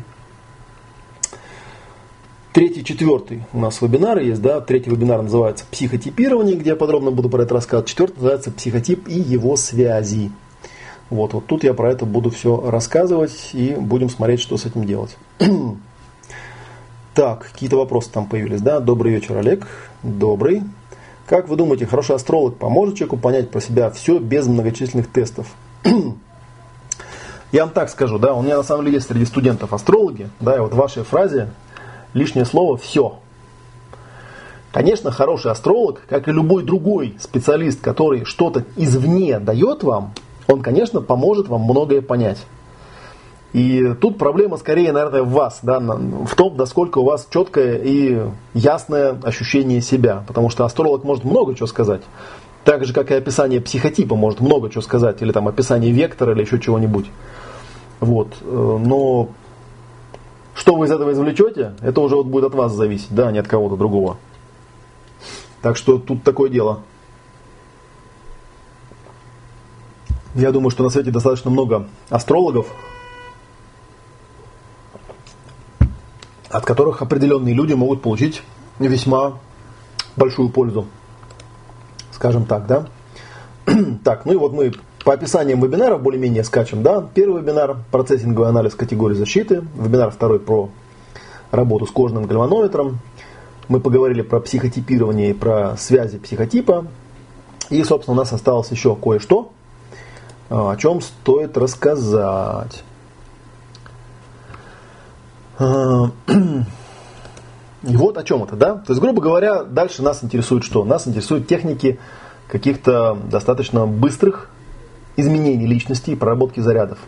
Третий, 2.53 2.85
четвертый 2.85 3.45
у 3.53 3.61
нас 3.61 3.81
вебинары 3.81 4.25
есть, 4.25 4.43
да. 4.43 4.61
Третий 4.61 4.91
вебинар 4.91 5.23
называется 5.23 5.65
«Психотипирование», 5.71 6.57
где 6.57 6.71
я 6.71 6.77
подробно 6.77 7.13
буду 7.13 7.29
про 7.29 7.43
это 7.43 7.55
рассказывать. 7.55 7.89
Четвертый 7.89 8.17
называется 8.17 8.51
«Психотип 8.51 9.07
и 9.07 9.21
его 9.21 9.55
связи». 9.55 10.33
Вот, 11.11 11.33
вот 11.33 11.47
тут 11.47 11.63
я 11.63 11.75
про 11.75 11.93
это 11.93 12.07
буду 12.07 12.31
все 12.31 12.61
рассказывать 12.69 13.51
и 13.53 13.77
будем 13.79 14.11
смотреть, 14.11 14.41
что 14.41 14.57
с 14.57 14.67
этим 14.67 14.85
делать. 14.85 15.17
так, 17.15 17.51
какие-то 17.53 17.77
вопросы 17.77 18.11
там 18.11 18.27
появились, 18.27 18.63
да. 18.63 18.81
Добрый 18.81 19.13
вечер, 19.13 19.37
Олег. 19.37 19.69
Добрый. 20.03 20.65
Как 21.27 21.49
вы 21.49 21.55
думаете, 21.55 21.87
хороший 21.87 22.17
астролог 22.17 22.57
поможет 22.57 22.97
человеку 22.97 23.17
понять 23.17 23.53
про 23.53 23.61
себя 23.61 23.91
все 23.93 24.19
без 24.19 24.49
многочисленных 24.49 25.09
тестов? 25.09 25.47
Я 27.53 27.65
вам 27.65 27.71
так 27.71 27.91
скажу, 27.91 28.19
да, 28.19 28.35
у 28.35 28.43
меня 28.43 28.57
на 28.57 28.65
самом 28.65 28.87
деле 28.87 28.97
есть 28.97 29.07
среди 29.07 29.25
студентов 29.25 29.73
астрологи, 29.73 30.29
да, 30.41 30.57
и 30.57 30.59
вот 30.59 30.73
в 30.73 30.77
вашей 30.77 31.05
фразе 31.05 31.51
лишнее 32.15 32.45
слово 32.45 32.77
«все». 32.77 33.19
Конечно, 34.73 35.11
хороший 35.11 35.51
астролог, 35.51 36.03
как 36.09 36.29
и 36.29 36.33
любой 36.33 36.63
другой 36.63 37.17
специалист, 37.19 37.81
который 37.81 38.25
что-то 38.25 38.65
извне 38.77 39.41
дает 39.41 39.83
вам, 39.83 40.13
он, 40.47 40.63
конечно, 40.63 41.01
поможет 41.01 41.49
вам 41.49 41.63
многое 41.63 42.03
понять. 42.03 42.39
И 43.53 43.95
тут 44.01 44.17
проблема 44.17 44.57
скорее, 44.59 44.93
наверное, 44.93 45.23
в 45.23 45.31
вас, 45.31 45.59
да, 45.63 45.81
в 45.81 46.35
том, 46.37 46.57
насколько 46.57 46.99
у 46.99 47.05
вас 47.05 47.27
четкое 47.33 47.79
и 47.79 48.21
ясное 48.55 49.19
ощущение 49.25 49.81
себя. 49.81 50.23
Потому 50.27 50.51
что 50.51 50.65
астролог 50.65 51.03
может 51.03 51.25
много 51.25 51.55
чего 51.57 51.67
сказать. 51.67 52.03
Так 52.65 52.85
же, 52.85 52.93
как 52.93 53.11
и 53.11 53.15
описание 53.15 53.61
психотипа 53.61 54.15
может 54.15 54.41
много 54.41 54.71
чего 54.71 54.83
сказать. 54.83 55.21
Или 55.21 55.33
там 55.33 55.49
описание 55.49 55.91
вектора 55.91 56.33
или 56.33 56.43
еще 56.43 56.61
чего-нибудь. 56.61 57.07
Вот. 57.99 58.29
Э, 58.43 58.79
но 58.81 59.31
что 60.61 60.77
вы 60.77 60.85
из 60.85 60.91
этого 60.91 61.11
извлечете, 61.13 61.73
это 61.81 62.03
уже 62.03 62.17
вот 62.17 62.27
будет 62.27 62.45
от 62.45 62.55
вас 62.55 62.75
зависеть, 62.75 63.09
да, 63.13 63.29
а 63.29 63.33
не 63.33 63.39
от 63.39 63.49
кого-то 63.49 63.77
другого. 63.77 64.19
Так 65.63 65.79
что 65.79 65.99
тут 65.99 66.23
такое 66.23 66.51
дело. 66.51 66.83
Я 70.35 70.53
думаю, 70.53 70.69
что 70.69 70.83
на 70.83 70.91
свете 70.91 71.11
достаточно 71.11 71.51
много 71.51 71.89
астрологов, 72.11 72.67
от 76.51 76.67
которых 76.67 77.01
определенные 77.01 77.55
люди 77.55 77.73
могут 77.73 78.03
получить 78.03 78.43
весьма 78.79 79.39
большую 80.15 80.51
пользу. 80.51 80.87
Скажем 82.11 82.45
так, 82.45 82.67
да? 82.67 82.87
так, 84.05 84.27
ну 84.27 84.35
и 84.35 84.37
вот 84.37 84.53
мы 84.53 84.73
по 85.05 85.15
описаниям 85.15 85.63
вебинаров 85.63 86.03
более-менее 86.03 86.45
скачем, 86.45 86.83
да? 86.83 87.07
Первый 87.15 87.43
вебинар– 87.43 87.79
процессинговый 87.91 88.51
анализ 88.51 88.75
категории 88.75 89.15
защиты. 89.15 89.63
Вебинар 89.75 90.11
второй 90.11 90.41
про 90.41 90.69
работу 91.51 91.87
с 91.87 91.91
кожным 91.91 92.27
гальванометром. 92.27 92.99
Мы 93.69 93.81
поговорили 93.81 94.23
про 94.23 94.41
психотипирование 94.41 95.31
и 95.31 95.33
про 95.33 95.77
связи 95.79 96.19
психотипа. 96.19 96.87
И, 97.71 97.83
собственно, 97.85 98.17
у 98.17 98.19
нас 98.19 98.33
осталось 98.33 98.71
еще 98.71 98.95
кое-что, 98.95 99.53
о 100.51 100.77
чем 100.77 101.01
стоит 101.01 101.57
рассказать. 101.57 102.85
И 105.59 105.63
вот 107.85 108.19
о 108.19 108.25
чем 108.25 108.43
это, 108.43 108.57
да? 108.57 108.75
То 108.75 108.93
есть, 108.93 109.01
грубо 109.01 109.23
говоря, 109.23 109.63
дальше 109.63 110.03
нас 110.03 110.23
интересует 110.23 110.65
что? 110.65 110.85
Нас 110.85 111.07
интересуют 111.07 111.49
техники 111.49 111.99
каких-то 112.49 113.17
достаточно 113.31 113.87
быстрых 113.87 114.51
изменений 115.21 115.67
личности 115.67 116.11
и 116.11 116.17
проработки 116.17 116.61
зарядов. 116.61 116.99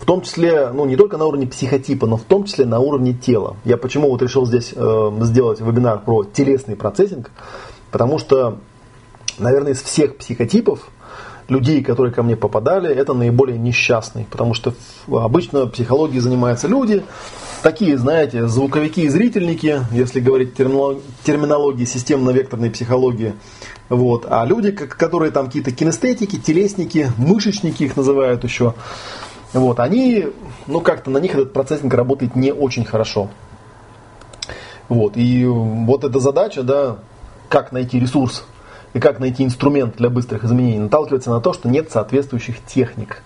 В 0.00 0.04
том 0.04 0.22
числе, 0.22 0.70
ну 0.72 0.86
не 0.86 0.96
только 0.96 1.16
на 1.16 1.26
уровне 1.26 1.46
психотипа, 1.46 2.06
но 2.06 2.16
в 2.16 2.22
том 2.22 2.44
числе 2.44 2.64
на 2.64 2.78
уровне 2.78 3.12
тела. 3.12 3.56
Я 3.64 3.76
почему 3.76 4.10
вот 4.10 4.22
решил 4.22 4.46
здесь 4.46 4.72
э, 4.74 5.10
сделать 5.22 5.60
вебинар 5.60 6.00
про 6.00 6.24
телесный 6.24 6.76
процессинг, 6.76 7.30
потому 7.90 8.18
что, 8.18 8.58
наверное, 9.38 9.72
из 9.72 9.82
всех 9.82 10.16
психотипов 10.16 10.88
людей, 11.48 11.82
которые 11.82 12.12
ко 12.12 12.22
мне 12.22 12.36
попадали, 12.36 12.94
это 12.94 13.14
наиболее 13.14 13.58
несчастный, 13.58 14.26
потому 14.30 14.54
что 14.54 14.74
обычно 15.10 15.66
психологией 15.66 16.20
занимаются 16.20 16.68
люди, 16.68 17.02
такие, 17.62 17.96
знаете, 17.98 18.46
звуковики 18.46 19.02
и 19.02 19.08
зрительники, 19.08 19.80
если 19.92 20.20
говорить 20.20 20.54
терминологии 20.54 21.84
системно-векторной 21.84 22.70
психологии, 22.70 23.34
вот, 23.88 24.26
а 24.28 24.44
люди, 24.44 24.70
которые 24.70 25.32
там 25.32 25.46
какие-то 25.46 25.70
кинестетики, 25.70 26.36
телесники, 26.36 27.10
мышечники 27.16 27.84
их 27.84 27.96
называют 27.96 28.44
еще, 28.44 28.74
вот, 29.52 29.80
они, 29.80 30.26
ну 30.66 30.80
как-то 30.80 31.10
на 31.10 31.18
них 31.18 31.34
этот 31.34 31.52
процессинг 31.52 31.92
работает 31.94 32.36
не 32.36 32.52
очень 32.52 32.84
хорошо. 32.84 33.28
Вот, 34.88 35.16
и 35.16 35.44
вот 35.46 36.04
эта 36.04 36.18
задача, 36.18 36.62
да, 36.62 36.98
как 37.48 37.72
найти 37.72 38.00
ресурс 38.00 38.44
и 38.94 39.00
как 39.00 39.20
найти 39.20 39.44
инструмент 39.44 39.96
для 39.96 40.08
быстрых 40.08 40.44
изменений, 40.44 40.78
наталкивается 40.78 41.30
на 41.30 41.40
то, 41.40 41.52
что 41.52 41.68
нет 41.68 41.90
соответствующих 41.90 42.64
техник. 42.64 43.22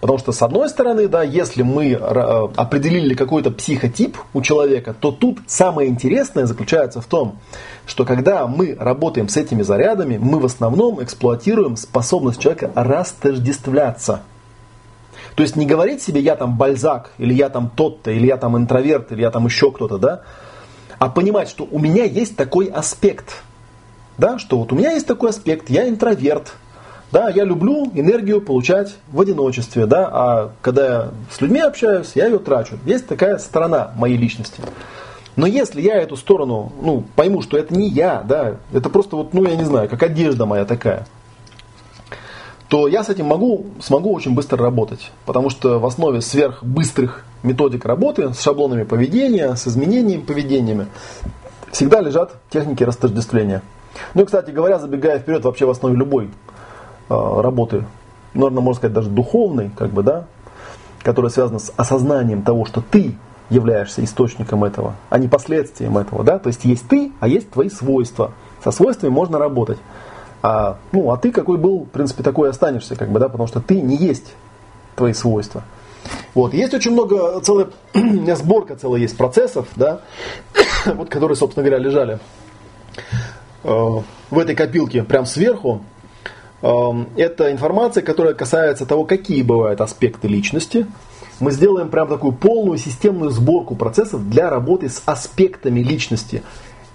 Потому 0.00 0.18
что, 0.18 0.32
с 0.32 0.42
одной 0.42 0.68
стороны, 0.68 1.08
да, 1.08 1.22
если 1.22 1.62
мы 1.62 1.92
э, 1.92 1.96
определили 1.96 3.14
какой-то 3.14 3.50
психотип 3.50 4.18
у 4.34 4.42
человека, 4.42 4.94
то 4.98 5.10
тут 5.10 5.38
самое 5.46 5.88
интересное 5.88 6.46
заключается 6.46 7.00
в 7.00 7.06
том, 7.06 7.38
что 7.86 8.04
когда 8.04 8.46
мы 8.46 8.76
работаем 8.78 9.28
с 9.28 9.36
этими 9.36 9.62
зарядами, 9.62 10.18
мы 10.18 10.38
в 10.38 10.44
основном 10.44 11.02
эксплуатируем 11.02 11.76
способность 11.76 12.40
человека 12.40 12.70
растождествляться. 12.74 14.22
То 15.34 15.42
есть 15.42 15.56
не 15.56 15.66
говорить 15.66 16.02
себе 16.02 16.20
я 16.20 16.36
там 16.36 16.56
бальзак, 16.56 17.12
или 17.18 17.32
я 17.34 17.48
там 17.48 17.70
тот-то, 17.74 18.10
или 18.10 18.26
я 18.26 18.36
там 18.36 18.56
интроверт, 18.56 19.12
или 19.12 19.22
я 19.22 19.30
там 19.30 19.46
еще 19.46 19.70
кто-то, 19.70 19.98
да, 19.98 20.22
а 20.98 21.08
понимать, 21.08 21.48
что 21.48 21.66
у 21.70 21.78
меня 21.78 22.04
есть 22.04 22.36
такой 22.36 22.66
аспект– 22.66 23.42
да, 24.18 24.38
что 24.38 24.58
вот 24.58 24.72
у 24.72 24.76
меня 24.76 24.92
есть 24.92 25.06
такой 25.06 25.30
аспект, 25.30 25.70
я 25.70 25.88
интроверт, 25.88 26.54
да, 27.12 27.28
я 27.28 27.44
люблю 27.44 27.90
энергию 27.94 28.40
получать 28.40 28.96
в 29.08 29.20
одиночестве, 29.20 29.86
да, 29.86 30.08
а 30.12 30.50
когда 30.60 30.86
я 30.86 31.10
с 31.30 31.40
людьми 31.40 31.60
общаюсь, 31.60 32.12
я 32.14 32.26
ее 32.26 32.38
трачу. 32.38 32.78
Есть 32.84 33.06
такая 33.06 33.38
сторона 33.38 33.92
моей 33.96 34.16
личности. 34.16 34.60
Но 35.36 35.46
если 35.46 35.80
я 35.82 35.96
эту 35.96 36.16
сторону, 36.16 36.72
ну, 36.80 37.04
пойму, 37.14 37.42
что 37.42 37.58
это 37.58 37.74
не 37.74 37.88
я, 37.88 38.22
да, 38.26 38.56
это 38.72 38.88
просто 38.88 39.16
вот, 39.16 39.34
ну, 39.34 39.44
я 39.44 39.54
не 39.54 39.64
знаю, 39.64 39.88
как 39.88 40.02
одежда 40.02 40.46
моя 40.46 40.64
такая, 40.64 41.06
то 42.68 42.88
я 42.88 43.04
с 43.04 43.08
этим 43.08 43.26
могу, 43.26 43.66
смогу 43.80 44.12
очень 44.12 44.34
быстро 44.34 44.58
работать. 44.58 45.12
Потому 45.24 45.50
что 45.50 45.78
в 45.78 45.86
основе 45.86 46.20
сверхбыстрых 46.20 47.24
методик 47.42 47.84
работы 47.84 48.32
с 48.34 48.40
шаблонами 48.42 48.82
поведения, 48.82 49.54
с 49.54 49.68
изменением 49.68 50.22
поведениями 50.22 50.86
всегда 51.70 52.00
лежат 52.00 52.32
техники 52.50 52.82
растождествления. 52.82 53.62
Ну 54.14 54.22
и, 54.22 54.24
кстати 54.24 54.50
говоря, 54.50 54.78
забегая 54.78 55.18
вперед, 55.18 55.44
вообще 55.44 55.66
в 55.66 55.70
основе 55.70 55.96
любой 55.96 56.30
работы, 57.08 57.84
наверное, 58.34 58.62
можно 58.62 58.78
сказать, 58.78 58.94
даже 58.94 59.08
духовной, 59.08 59.70
как 59.76 59.90
бы, 59.90 60.02
да, 60.02 60.24
которая 61.02 61.30
связана 61.30 61.58
с 61.58 61.72
осознанием 61.76 62.42
того, 62.42 62.64
что 62.64 62.80
ты 62.80 63.14
являешься 63.48 64.02
источником 64.02 64.64
этого, 64.64 64.94
а 65.08 65.18
не 65.18 65.28
последствием 65.28 65.98
этого, 65.98 66.24
да, 66.24 66.38
то 66.38 66.48
есть 66.48 66.64
есть 66.64 66.88
ты, 66.88 67.12
а 67.20 67.28
есть 67.28 67.50
твои 67.50 67.68
свойства. 67.68 68.32
Со 68.64 68.70
свойствами 68.72 69.10
можно 69.10 69.38
работать. 69.38 69.78
А, 70.42 70.78
ну, 70.92 71.10
а 71.12 71.16
ты 71.16 71.30
какой 71.30 71.58
был, 71.58 71.84
в 71.84 71.88
принципе, 71.88 72.22
такой 72.22 72.50
останешься, 72.50 72.96
как 72.96 73.10
бы, 73.10 73.20
да, 73.20 73.28
потому 73.28 73.46
что 73.46 73.60
ты 73.60 73.80
не 73.80 73.96
есть 73.96 74.34
твои 74.96 75.12
свойства. 75.12 75.62
Вот. 76.34 76.54
Есть 76.54 76.74
очень 76.74 76.92
много, 76.92 77.40
целая, 77.40 77.68
сборка 78.34 78.76
целая 78.76 79.00
есть 79.00 79.16
процессов, 79.16 79.68
да, 79.76 80.00
вот, 80.86 81.08
которые, 81.08 81.36
собственно 81.36 81.64
говоря, 81.64 81.82
лежали 81.82 82.18
Э, 83.66 84.00
в 84.30 84.38
этой 84.38 84.54
копилке 84.54 85.02
прям 85.02 85.26
сверху 85.26 85.82
э, 85.95 85.95
это 86.62 87.52
информация, 87.52 88.02
которая 88.02 88.34
касается 88.34 88.86
того, 88.86 89.04
какие 89.04 89.42
бывают 89.42 89.80
аспекты 89.80 90.28
личности. 90.28 90.86
Мы 91.38 91.52
сделаем 91.52 91.90
прям 91.90 92.08
такую 92.08 92.32
полную 92.32 92.78
системную 92.78 93.30
сборку 93.30 93.74
процессов 93.74 94.28
для 94.30 94.48
работы 94.48 94.88
с 94.88 95.02
аспектами 95.04 95.80
личности. 95.80 96.42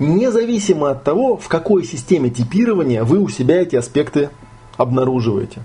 независимо 0.02 0.90
от 0.90 1.04
того, 1.04 1.38
в 1.38 1.48
какой 1.48 1.84
системе 1.86 2.30
типирования 2.30 3.04
вы 3.04 3.20
у 3.20 3.30
себя 3.30 3.62
эти 3.62 3.76
аспекты 3.76 4.30
обнаруживаете. 4.78 5.62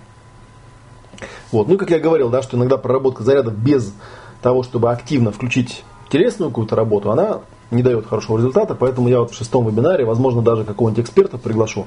Вот. 1.53 1.69
Ну, 1.69 1.79
как 1.79 1.91
я 1.91 1.99
говорил, 1.99 2.29
да, 2.29 2.43
что 2.43 2.57
иногда 2.57 2.77
проработка 2.77 3.23
зарядов 3.23 3.55
без 3.55 3.95
того, 4.43 4.63
чтобы 4.63 4.91
активно 4.93 5.33
включить 5.33 5.85
телесную 6.11 6.51
какую-то 6.51 6.77
работу, 6.77 7.11
она 7.11 7.41
не 7.71 7.83
дает 7.83 8.07
хорошего 8.07 8.37
результата, 8.37 8.75
поэтому 8.75 9.09
я 9.09 9.21
вот 9.21 9.33
в 9.33 9.35
шестом 9.35 9.67
вебинаре, 9.67 10.05
возможно, 10.05 10.43
даже 10.43 10.65
какого-нибудь 10.65 11.05
эксперта 11.05 11.39
приглашу, 11.39 11.87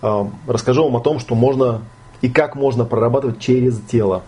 расскажу 0.00 0.84
вам 0.84 0.96
о 0.96 1.00
том, 1.00 1.18
что 1.18 1.34
можно 1.34 1.82
и 2.20 2.28
как 2.28 2.56
можно 2.56 2.84
прорабатывать 2.84 3.38
через 3.38 3.80
тело. 3.80 4.22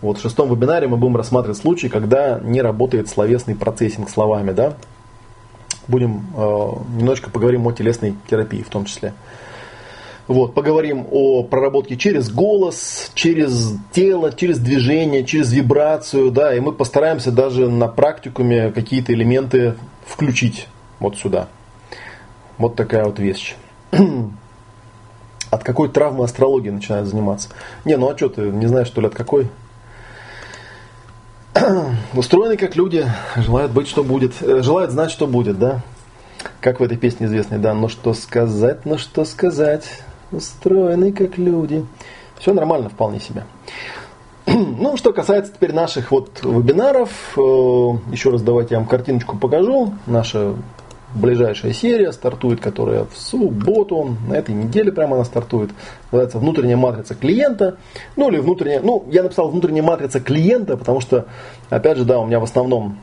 Вот 0.00 0.18
в 0.18 0.22
шестом 0.22 0.52
вебинаре 0.52 0.88
мы 0.88 0.96
будем 0.96 1.16
рассматривать 1.16 1.58
случаи, 1.58 1.88
когда 1.88 2.38
не 2.40 2.60
работает 2.60 3.08
словесный 3.08 3.54
процессинг 3.54 4.10
словами, 4.10 4.52
да. 4.52 4.74
Будем 5.88 6.26
э, 6.36 6.40
немножечко 6.98 7.30
поговорим 7.30 7.66
о 7.66 7.72
телесной 7.72 8.14
терапии 8.28 8.62
в 8.62 8.68
том 8.68 8.84
числе. 8.84 9.14
Вот, 10.28 10.54
поговорим 10.54 11.06
о 11.10 11.44
проработке 11.44 11.96
через 11.96 12.30
голос, 12.30 13.12
через 13.14 13.74
тело, 13.92 14.32
через 14.32 14.58
движение, 14.58 15.24
через 15.24 15.52
вибрацию, 15.52 16.32
да, 16.32 16.52
и 16.54 16.58
мы 16.58 16.72
постараемся 16.72 17.30
даже 17.30 17.70
на 17.70 17.86
практикуме 17.86 18.72
какие-то 18.72 19.12
элементы 19.12 19.76
включить 20.04 20.66
вот 20.98 21.16
сюда. 21.16 21.48
Вот 22.58 22.74
такая 22.74 23.04
вот 23.04 23.20
вещь. 23.20 23.54
От 25.50 25.62
какой 25.62 25.88
травмы 25.88 26.24
астрологии 26.24 26.70
начинают 26.70 27.08
заниматься? 27.08 27.48
Не, 27.84 27.96
ну 27.96 28.10
а 28.10 28.16
что 28.16 28.28
ты, 28.28 28.42
не 28.42 28.66
знаешь, 28.66 28.88
что 28.88 29.00
ли, 29.00 29.06
от 29.06 29.14
какой? 29.14 29.48
Устроены 32.14 32.56
как 32.56 32.76
люди, 32.76 33.06
желают 33.36 33.72
быть, 33.72 33.88
что 33.88 34.04
будет, 34.04 34.42
э, 34.42 34.62
желают 34.62 34.90
знать, 34.90 35.10
что 35.10 35.26
будет, 35.26 35.58
да? 35.58 35.82
Как 36.60 36.80
в 36.80 36.82
этой 36.82 36.96
песне 36.96 37.26
известной, 37.26 37.58
да, 37.58 37.74
ну 37.74 37.88
что 37.88 38.12
сказать, 38.12 38.84
ну 38.84 38.98
что 38.98 39.24
сказать, 39.24 39.84
устроены 40.32 41.12
как 41.12 41.38
люди. 41.38 41.86
Все 42.38 42.52
нормально 42.52 42.88
вполне 42.88 43.20
себе. 43.20 43.44
Ну, 44.46 44.96
что 44.96 45.12
касается 45.12 45.52
теперь 45.52 45.72
наших 45.72 46.10
вот 46.10 46.40
вебинаров, 46.42 47.10
э, 47.36 47.40
еще 48.12 48.30
раз 48.30 48.42
давайте 48.42 48.74
я 48.74 48.78
вам 48.78 48.88
картиночку 48.88 49.36
покажу. 49.36 49.94
Наша 50.06 50.54
ближайшая 51.16 51.72
серия 51.72 52.12
стартует, 52.12 52.60
которая 52.60 53.04
в 53.04 53.16
субботу, 53.16 54.16
на 54.28 54.34
этой 54.34 54.54
неделе 54.54 54.92
прямо 54.92 55.16
она 55.16 55.24
стартует. 55.24 55.70
Называется 56.12 56.38
«Внутренняя 56.38 56.76
матрица 56.76 57.14
клиента». 57.14 57.76
Ну, 58.16 58.30
или 58.30 58.38
внутренняя, 58.38 58.80
ну, 58.80 59.06
я 59.10 59.22
написал 59.22 59.48
«Внутренняя 59.48 59.82
матрица 59.82 60.20
клиента», 60.20 60.76
потому 60.76 61.00
что, 61.00 61.26
опять 61.70 61.98
же, 61.98 62.04
да, 62.04 62.18
у 62.18 62.26
меня 62.26 62.40
в 62.40 62.44
основном 62.44 62.98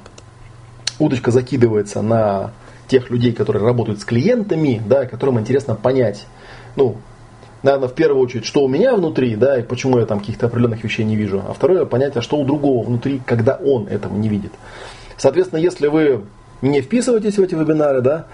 удочка 1.00 1.32
закидывается 1.32 2.02
на 2.02 2.52
тех 2.88 3.10
людей, 3.10 3.34
которые 3.34 3.64
работают 3.64 4.02
с 4.02 4.06
клиентами, 4.06 4.82
да, 4.86 5.06
которым 5.06 5.40
интересно 5.40 5.76
понять, 5.76 6.28
ну, 6.76 6.98
наверное, 7.64 7.88
в 7.88 7.94
первую 7.94 8.22
очередь, 8.22 8.46
что 8.46 8.64
у 8.64 8.68
меня 8.68 8.96
внутри, 8.96 9.36
да, 9.36 9.58
и 9.58 9.64
почему 9.64 9.98
я 10.00 10.06
там 10.06 10.20
каких-то 10.20 10.48
определенных 10.48 10.84
вещей 10.84 11.04
не 11.04 11.16
вижу. 11.16 11.42
А 11.48 11.54
второе, 11.54 11.86
понять, 11.86 12.16
а 12.18 12.22
что 12.22 12.38
у 12.38 12.46
другого 12.46 12.86
внутри, 12.86 13.22
когда 13.26 13.56
он 13.56 13.88
этого 13.88 14.16
не 14.16 14.30
видит. 14.30 14.52
Соответственно, 15.18 15.60
если 15.60 15.88
вы 15.88 16.24
не 16.62 16.82
вписываетесь 16.82 17.38
в 17.38 17.42
эти 17.42 17.56
вебинары, 17.56 18.02
да, 18.02 18.28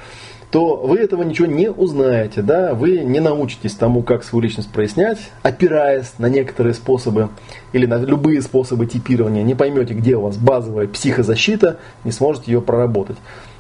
то 0.51 0.77
вы 0.77 0.97
этого 0.97 1.21
ничего 1.23 1.47
не 1.47 1.69
узнаете, 1.69 2.41
да, 2.41 2.73
вы 2.73 2.99
не 2.99 3.19
научитесь 3.19 3.75
тому, 3.75 4.01
как 4.01 4.23
свою 4.23 4.41
личность 4.41 4.71
прояснять, 4.71 5.19
опираясь 5.43 6.13
на 6.17 6.27
некоторые 6.27 6.73
способы 6.73 7.29
или 7.71 7.85
на 7.85 7.97
любые 7.97 8.41
способы 8.41 8.87
типирования, 8.87 9.43
не 9.43 9.53
поймете, 9.53 9.93
где 9.93 10.15
у 10.15 10.21
вас 10.21 10.37
базовая 10.37 10.87
психозащита, 10.87 11.77
не 12.03 12.11
сможете 12.11 12.51
ее 12.51 12.61
проработать. 12.61 13.17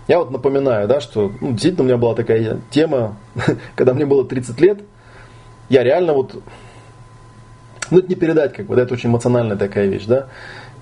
Я 0.07 0.17
вот 0.17 0.31
напоминаю, 0.31 0.87
да, 0.87 1.01
что 1.01 1.31
ну, 1.39 1.51
действительно 1.51 1.83
у 1.83 1.87
меня 1.87 1.97
была 1.97 2.15
такая 2.15 2.59
тема, 2.71 3.17
когда 3.75 3.93
мне 3.93 4.07
было 4.07 4.25
30 4.25 4.59
лет, 4.59 4.79
я 5.69 5.83
реально 5.83 6.13
вот, 6.13 6.41
ну 7.91 7.99
это 7.99 8.07
не 8.07 8.15
передать, 8.15 8.53
как 8.53 8.65
бы, 8.65 8.75
да, 8.75 8.81
это 8.81 8.95
очень 8.95 9.09
эмоциональная 9.09 9.57
такая 9.57 9.85
вещь, 9.85 10.05
да. 10.05 10.29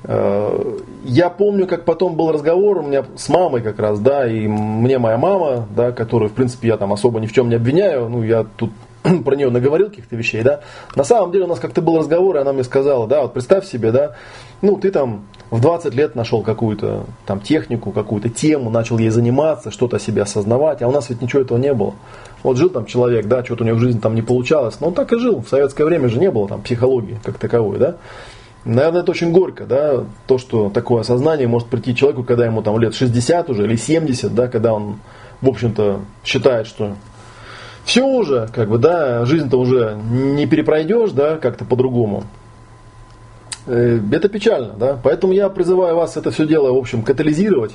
Э, 0.07 0.79
я 1.03 1.29
помню, 1.29 1.67
как 1.67 1.83
потом 1.85 2.15
был 2.15 2.31
разговор 2.31 2.79
у 2.79 2.83
меня 2.83 3.05
с 3.15 3.27
мамой 3.29 3.61
как 3.61 3.79
раз, 3.79 3.99
да, 3.99 4.27
и 4.27 4.47
мне 4.47 4.97
моя 4.99 5.17
мама, 5.17 5.67
да, 5.75 5.91
которую, 5.91 6.29
в 6.29 6.33
принципе, 6.33 6.69
я 6.69 6.77
там 6.77 6.93
особо 6.93 7.19
ни 7.19 7.27
в 7.27 7.33
чем 7.33 7.49
не 7.49 7.55
обвиняю, 7.55 8.07
ну, 8.07 8.23
я 8.23 8.45
тут 8.55 8.71
про 9.25 9.35
нее 9.35 9.49
наговорил 9.49 9.89
каких-то 9.89 10.15
вещей, 10.15 10.43
да. 10.43 10.61
На 10.95 11.03
самом 11.03 11.31
деле 11.31 11.43
у 11.43 11.47
нас 11.47 11.59
как-то 11.59 11.81
был 11.81 11.97
разговор, 11.97 12.37
и 12.37 12.39
она 12.39 12.53
мне 12.53 12.63
сказала, 12.63 13.05
да, 13.05 13.21
вот 13.21 13.33
представь 13.33 13.65
себе, 13.65 13.91
да, 13.91 14.15
ну, 14.61 14.77
ты 14.77 14.91
там 14.91 15.25
в 15.51 15.59
20 15.59 15.93
лет 15.93 16.15
нашел 16.15 16.41
какую-то 16.41 17.05
там 17.25 17.41
технику, 17.41 17.91
какую-то 17.91 18.29
тему, 18.29 18.69
начал 18.69 18.97
ей 18.97 19.09
заниматься, 19.09 19.71
что-то 19.71 19.97
о 19.97 19.99
себе 19.99 20.21
осознавать, 20.21 20.81
а 20.81 20.87
у 20.87 20.91
нас 20.91 21.09
ведь 21.09 21.21
ничего 21.21 21.41
этого 21.41 21.57
не 21.57 21.73
было. 21.73 21.93
Вот 22.43 22.55
жил 22.55 22.69
там 22.69 22.85
человек, 22.85 23.25
да, 23.27 23.43
что-то 23.43 23.63
у 23.63 23.67
него 23.67 23.77
в 23.77 23.81
жизни 23.81 23.99
там 23.99 24.15
не 24.15 24.21
получалось, 24.21 24.79
но 24.79 24.87
он 24.87 24.93
так 24.93 25.11
и 25.11 25.17
жил. 25.17 25.41
В 25.41 25.49
советское 25.49 25.85
время 25.85 26.07
же 26.07 26.19
не 26.19 26.31
было 26.31 26.47
там 26.47 26.61
психологии 26.61 27.19
как 27.23 27.37
таковой, 27.37 27.77
да. 27.77 27.95
Наверное, 28.67 29.01
это 29.01 29.11
очень 29.11 29.31
горько, 29.31 29.65
да, 29.65 30.03
то, 30.27 30.37
что 30.37 30.69
такое 30.69 30.99
осознание 30.99 31.47
может 31.47 31.69
прийти 31.69 31.95
человеку, 31.95 32.23
когда 32.23 32.45
ему 32.45 32.61
там 32.61 32.77
лет 32.77 32.93
60 32.93 33.49
уже 33.49 33.63
или 33.63 33.77
70, 33.77 34.35
да, 34.35 34.49
когда 34.49 34.73
он, 34.73 34.99
в 35.39 35.47
общем-то, 35.47 36.01
считает, 36.25 36.67
что 36.67 36.95
все 37.85 38.03
уже, 38.03 38.49
как 38.53 38.67
бы, 38.67 38.77
да, 38.77 39.23
жизнь-то 39.23 39.57
уже 39.57 39.97
не 40.11 40.45
перепройдешь, 40.47 41.11
да, 41.11 41.37
как-то 41.37 41.63
по-другому. 41.63 42.25
Э, 43.67 44.01
это 44.11 44.27
печально, 44.27 44.73
да, 44.73 44.99
поэтому 45.01 45.31
я 45.31 45.47
призываю 45.47 45.95
вас 45.95 46.17
это 46.17 46.31
все 46.31 46.45
дело, 46.45 46.73
в 46.73 46.77
общем, 46.77 47.03
катализировать, 47.03 47.71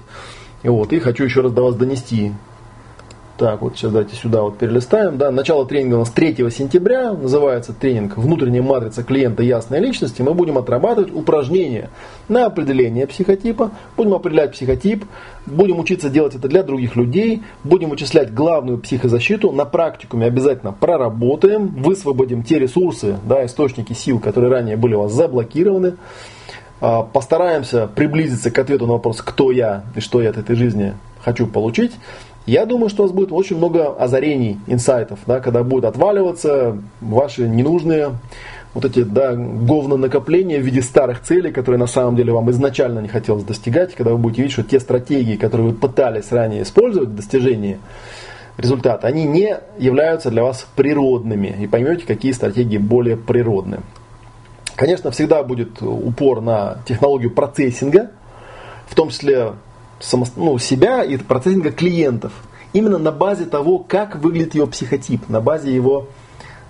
вот, 0.62 0.93
и 0.93 0.98
хочу 0.98 1.24
еще 1.24 1.40
раз 1.40 1.52
до 1.52 1.62
вас 1.62 1.74
донести 1.74 2.32
так, 3.43 3.60
вот 3.60 3.77
сейчас 3.77 3.90
давайте 3.90 4.14
сюда 4.14 4.43
вот 4.43 4.56
перелистаем. 4.56 5.19
Да. 5.19 5.32
Начало 5.32 5.66
тренинга 5.66 5.97
у 5.97 5.98
нас 5.98 6.10
3 6.10 6.48
сентября. 6.48 7.12
Называется 7.12 7.73
тренинг 7.73 8.16
«Внутренняя 8.16 8.62
матрица 8.62 9.02
клиента 9.02 9.43
ясной 9.43 9.81
личности». 9.81 10.23
Мы 10.23 10.32
будем 10.32 10.59
отрабатывать 10.59 11.12
упражнения 11.12 11.90
на 12.28 12.47
определение 12.47 13.05
психотипа. 13.09 13.73
Будем 13.97 14.14
определять 14.14 14.52
психотип. 14.52 15.06
Будем 15.44 15.81
учиться 15.81 16.09
делать 16.09 16.36
это 16.36 16.47
для 16.47 16.62
других 16.62 16.94
людей. 16.94 17.43
Будем 17.64 17.90
вычислять 17.90 18.32
главную 18.32 18.78
психозащиту. 18.78 19.51
На 19.51 19.64
практикуме 19.64 20.28
обязательно 20.28 20.70
проработаем. 20.70 21.66
Высвободим 21.66 22.44
те 22.44 22.60
ресурсы, 22.60 23.16
да, 23.24 23.44
источники 23.44 23.93
сил, 23.93 24.20
которые 24.20 24.52
ранее 24.52 24.77
были 24.77 24.94
у 24.94 25.01
вас 25.01 25.12
заблокированы. 25.12 25.94
А, 26.81 27.02
постараемся 27.02 27.89
приблизиться 27.89 28.52
к 28.52 28.59
ответу 28.60 28.86
на 28.86 28.93
вопрос, 28.93 29.20
кто 29.20 29.51
я 29.51 29.82
и 29.97 30.01
что 30.01 30.23
я 30.23 30.31
от 30.31 30.36
этой 30.36 30.55
жизни 30.55 30.94
хочу 31.24 31.48
получить. 31.48 31.93
Я 32.47 32.66
думаю, 32.66 32.89
что 32.89 33.05
у 33.05 33.06
вас 33.06 33.14
будет 33.14 33.31
очень 33.31 33.56
много 33.56 33.94
озарений, 33.94 34.59
инсайтов, 34.66 35.20
да, 35.27 35.40
когда 35.40 35.62
будут 35.62 35.85
отваливаться 35.85 36.77
ваши 37.01 37.47
ненужные 37.48 38.12
вот 38.74 38.85
эти 38.85 39.02
да, 39.02 39.35
говно 39.35 39.97
накопления 39.97 40.59
в 40.59 40.62
виде 40.62 40.82
старых 40.82 41.23
целей, 41.23 41.52
которые 41.52 41.78
на 41.78 41.86
самом 41.86 42.16
деле 42.16 42.32
вам 42.32 42.51
изначально 42.51 43.01
не 43.01 43.09
хотелось 43.09 43.44
достигать, 43.44 43.94
когда 43.94 44.12
вы 44.12 44.19
будете 44.19 44.43
видеть, 44.43 44.55
что 44.55 44.64
те 44.64 44.81
стратегии, 44.81 45.36
которые 45.36 45.69
вы 45.69 45.74
пытались 45.74 46.32
ранее 46.32 46.62
использовать 46.62 47.10
в 47.10 47.14
достижении 47.14 47.78
результата, 48.56 49.06
они 49.06 49.24
не 49.24 49.56
являются 49.78 50.31
для 50.31 50.43
вас 50.43 50.66
природными. 50.74 51.55
И 51.60 51.66
поймете, 51.66 52.06
какие 52.06 52.32
стратегии 52.32 52.78
более 52.78 53.16
природные. 53.16 53.81
Конечно, 54.74 55.10
всегда 55.10 55.43
будет 55.43 55.82
упор 55.82 56.40
на 56.40 56.78
технологию 56.86 57.31
процессинга, 57.31 58.10
в 58.89 58.94
том 58.94 59.10
числе 59.10 59.52
само, 60.02 60.26
ну, 60.36 60.58
себя 60.58 61.02
и 61.02 61.16
процессинга 61.16 61.70
клиентов. 61.70 62.32
Именно 62.72 62.98
на 62.98 63.12
базе 63.12 63.44
того, 63.44 63.78
как 63.78 64.16
выглядит 64.16 64.54
его 64.54 64.66
психотип, 64.66 65.28
на 65.28 65.40
базе 65.40 65.74
его, 65.74 66.08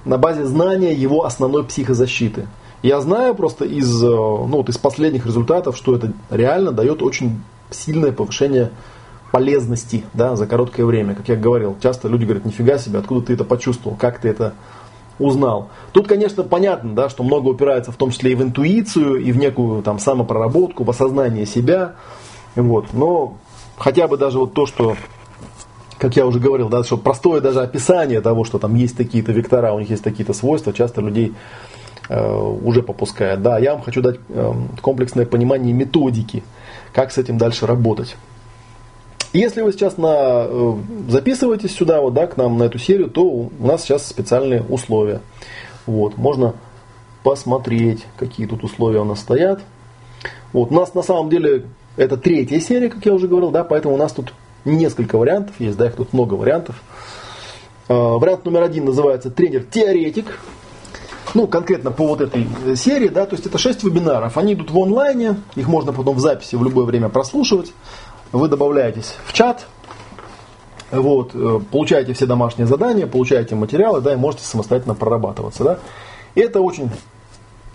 на 0.05 0.19
базе 0.19 0.45
знания 0.45 0.93
его 0.93 1.25
основной 1.25 1.65
психозащиты. 1.65 2.47
Я 2.83 3.01
знаю 3.01 3.35
просто 3.37 3.65
из, 3.65 4.03
э, 4.03 4.09
ну, 4.09 4.57
вот 4.57 4.69
из 4.69 4.77
последних 4.77 5.27
результатов, 5.27 5.77
что 5.77 5.95
это 5.95 6.13
реально 6.31 6.73
дает 6.73 7.03
очень 7.03 7.41
сильное 7.71 8.11
повышение 8.11 8.71
полезности 9.31 10.05
да, 10.13 10.35
за 10.35 10.47
короткое 10.47 10.85
время. 10.85 11.15
Как 11.15 11.29
я 11.29 11.37
говорил, 11.37 11.77
часто 11.81 12.09
люди 12.09 12.25
говорят, 12.25 12.45
нифига 12.45 12.79
себе, 12.79 12.99
откуда 12.99 13.27
ты 13.27 13.33
это 13.35 13.45
почувствовал, 13.45 13.97
как 13.97 14.19
ты 14.19 14.29
это 14.29 14.55
узнал. 15.19 15.69
Тут, 15.93 16.09
конечно, 16.09 16.43
понятно, 16.43 16.95
да, 16.95 17.09
что 17.09 17.23
много 17.23 17.49
упирается 17.49 17.93
в 17.93 17.97
том 17.97 18.11
числе 18.11 18.33
и 18.33 18.35
в 18.35 18.43
интуицию, 18.43 19.17
и 19.17 19.31
в 19.31 19.37
некую 19.37 19.83
там 19.83 19.99
самопроработку, 19.99 20.85
в 20.85 20.91
осознание 20.91 21.47
себя. 21.47 21.95
Вот. 22.57 22.93
Но 22.93 23.37
хотя 23.77 24.09
бы 24.09 24.17
даже 24.17 24.39
вот 24.39 24.55
то, 24.55 24.67
что, 24.67 24.97
как 25.99 26.17
я 26.17 26.27
уже 26.27 26.39
говорил, 26.39 26.69
да, 26.69 26.85
что 26.85 26.97
простое 26.97 27.41
даже 27.41 27.61
описание 27.61 28.21
того, 28.21 28.45
что 28.45 28.59
там 28.59 28.75
есть 28.75 28.97
такие-то 28.97 29.33
вектора, 29.33 29.73
у 29.73 29.81
них 29.81 29.91
есть 29.91 30.05
такие-то 30.05 30.33
свойства, 30.33 30.73
часто 30.73 31.01
людей 31.01 31.35
э, 32.09 32.35
уже 32.65 32.83
попускает. 32.83 33.43
Да, 33.43 33.59
я 33.59 33.75
вам 33.75 33.83
хочу 33.83 34.03
дать 34.03 34.19
э, 34.29 34.53
комплексное 34.81 35.27
понимание 35.27 35.73
методики, 35.73 36.43
как 36.93 37.13
с 37.13 37.19
этим 37.19 37.39
дальше 37.39 37.67
работать. 37.67 38.17
Если 39.33 39.63
вы 39.63 39.73
сейчас 39.73 39.97
на, 39.97 40.45
э, 40.47 40.75
записываетесь 41.09 41.75
сюда, 41.75 42.03
вот, 42.03 42.13
да, 42.13 42.27
к 42.27 42.37
нам 42.37 42.59
на 42.59 42.65
эту 42.65 42.79
серию, 42.79 43.09
то 43.09 43.25
у 43.25 43.51
нас 43.59 43.83
сейчас 43.83 44.07
специальные 44.07 44.63
условия. 44.63 45.21
Вот, 45.87 46.19
можно 46.19 46.55
посмотреть, 47.23 48.05
какие 48.19 48.47
тут 48.47 48.63
условия 48.63 49.01
у 49.01 49.05
нас 49.05 49.21
стоят. 49.21 49.63
Вот, 50.53 50.71
у 50.71 50.75
нас 50.75 50.93
на 50.93 51.03
самом 51.03 51.31
деле 51.31 51.65
это 51.97 52.17
третья 52.17 52.59
серия, 52.61 52.89
как 52.89 53.05
я 53.05 53.13
уже 53.13 53.29
говорил, 53.29 53.51
да, 53.51 53.65
поэтому 53.65 53.95
у 53.95 53.99
нас 53.99 54.13
тут 54.13 54.33
несколько 54.65 55.19
вариантов 55.19 55.55
есть, 55.59 55.77
да, 55.77 55.87
их 55.87 55.95
тут 55.95 56.13
много 56.13 56.35
вариантов. 56.35 56.83
Э, 57.89 57.95
вариант 57.95 58.45
номер 58.45 58.63
один 58.63 58.85
называется 58.85 59.31
тренер-теоретик. 59.31 60.39
Ну, 61.35 61.47
конкретно 61.47 61.91
по 61.91 62.07
вот 62.07 62.21
этой 62.21 62.47
серии, 62.77 63.09
да, 63.09 63.25
то 63.27 63.35
есть 63.35 63.47
это 63.47 63.57
6 63.57 63.85
вебинаров. 63.85 64.37
Они 64.37 64.55
идут 64.55 64.71
в 64.71 64.79
онлайне, 64.79 65.37
их 65.55 65.67
можно 65.67 65.93
потом 65.93 66.17
в 66.17 66.21
записи 66.21 66.57
в 66.57 66.63
любое 66.63 66.85
время 66.85 67.09
прослушивать. 67.09 67.73
Вы 68.33 68.49
добавляетесь 68.49 69.15
в 69.25 69.33
чат, 69.33 69.67
вот, 70.91 71.35
э, 71.35 71.61
получаете 71.71 72.13
все 72.13 72.27
домашние 72.27 72.67
задания, 72.67 73.07
получаете 73.07 73.55
материалы, 73.55 74.01
да, 74.01 74.13
и 74.13 74.17
можете 74.17 74.45
самостоятельно 74.45 74.95
прорабатываться, 74.95 75.65
да. 75.65 75.79
И 76.35 76.41
это 76.41 76.61
очень 76.61 76.91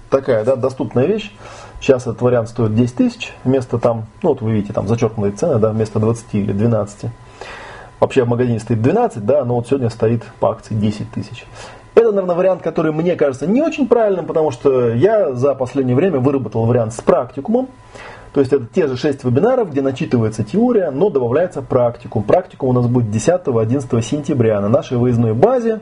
такая, 0.09 0.43
да, 0.43 0.55
доступная 0.55 1.05
вещь. 1.05 1.31
Сейчас 1.79 2.03
этот 2.03 2.21
вариант 2.21 2.49
стоит 2.49 2.75
10 2.75 2.95
тысяч, 2.95 3.33
вместо 3.43 3.77
там, 3.77 4.05
ну 4.23 4.29
вот 4.29 4.41
вы 4.41 4.51
видите, 4.51 4.73
там 4.73 4.87
зачеркнутые 4.87 5.33
цены, 5.33 5.59
да, 5.59 5.69
вместо 5.69 5.99
20 5.99 6.25
или 6.33 6.51
12. 6.51 7.11
Вообще 7.99 8.23
в 8.23 8.27
магазине 8.27 8.59
стоит 8.59 8.81
12, 8.81 9.25
да, 9.25 9.45
но 9.45 9.55
вот 9.55 9.67
сегодня 9.67 9.89
стоит 9.89 10.23
по 10.39 10.51
акции 10.51 10.73
10 10.75 11.11
тысяч. 11.11 11.45
Это, 11.95 12.11
наверное, 12.11 12.35
вариант, 12.35 12.61
который 12.61 12.91
мне 12.91 13.15
кажется 13.15 13.47
не 13.47 13.61
очень 13.61 13.87
правильным, 13.87 14.25
потому 14.25 14.51
что 14.51 14.93
я 14.93 15.33
за 15.33 15.55
последнее 15.55 15.95
время 15.95 16.19
выработал 16.19 16.65
вариант 16.65 16.93
с 16.93 17.01
практикумом. 17.01 17.69
То 18.33 18.39
есть 18.39 18.53
это 18.53 18.67
те 18.67 18.85
же 18.85 18.97
6 18.97 19.23
вебинаров, 19.23 19.71
где 19.71 19.81
начитывается 19.81 20.43
теория, 20.43 20.91
но 20.91 21.09
добавляется 21.09 21.63
практикум. 21.63 22.21
Практикум 22.21 22.69
у 22.69 22.73
нас 22.73 22.85
будет 22.85 23.07
10-11 23.07 24.01
сентября 24.03 24.61
на 24.61 24.69
нашей 24.69 24.97
выездной 24.97 25.33
базе 25.33 25.79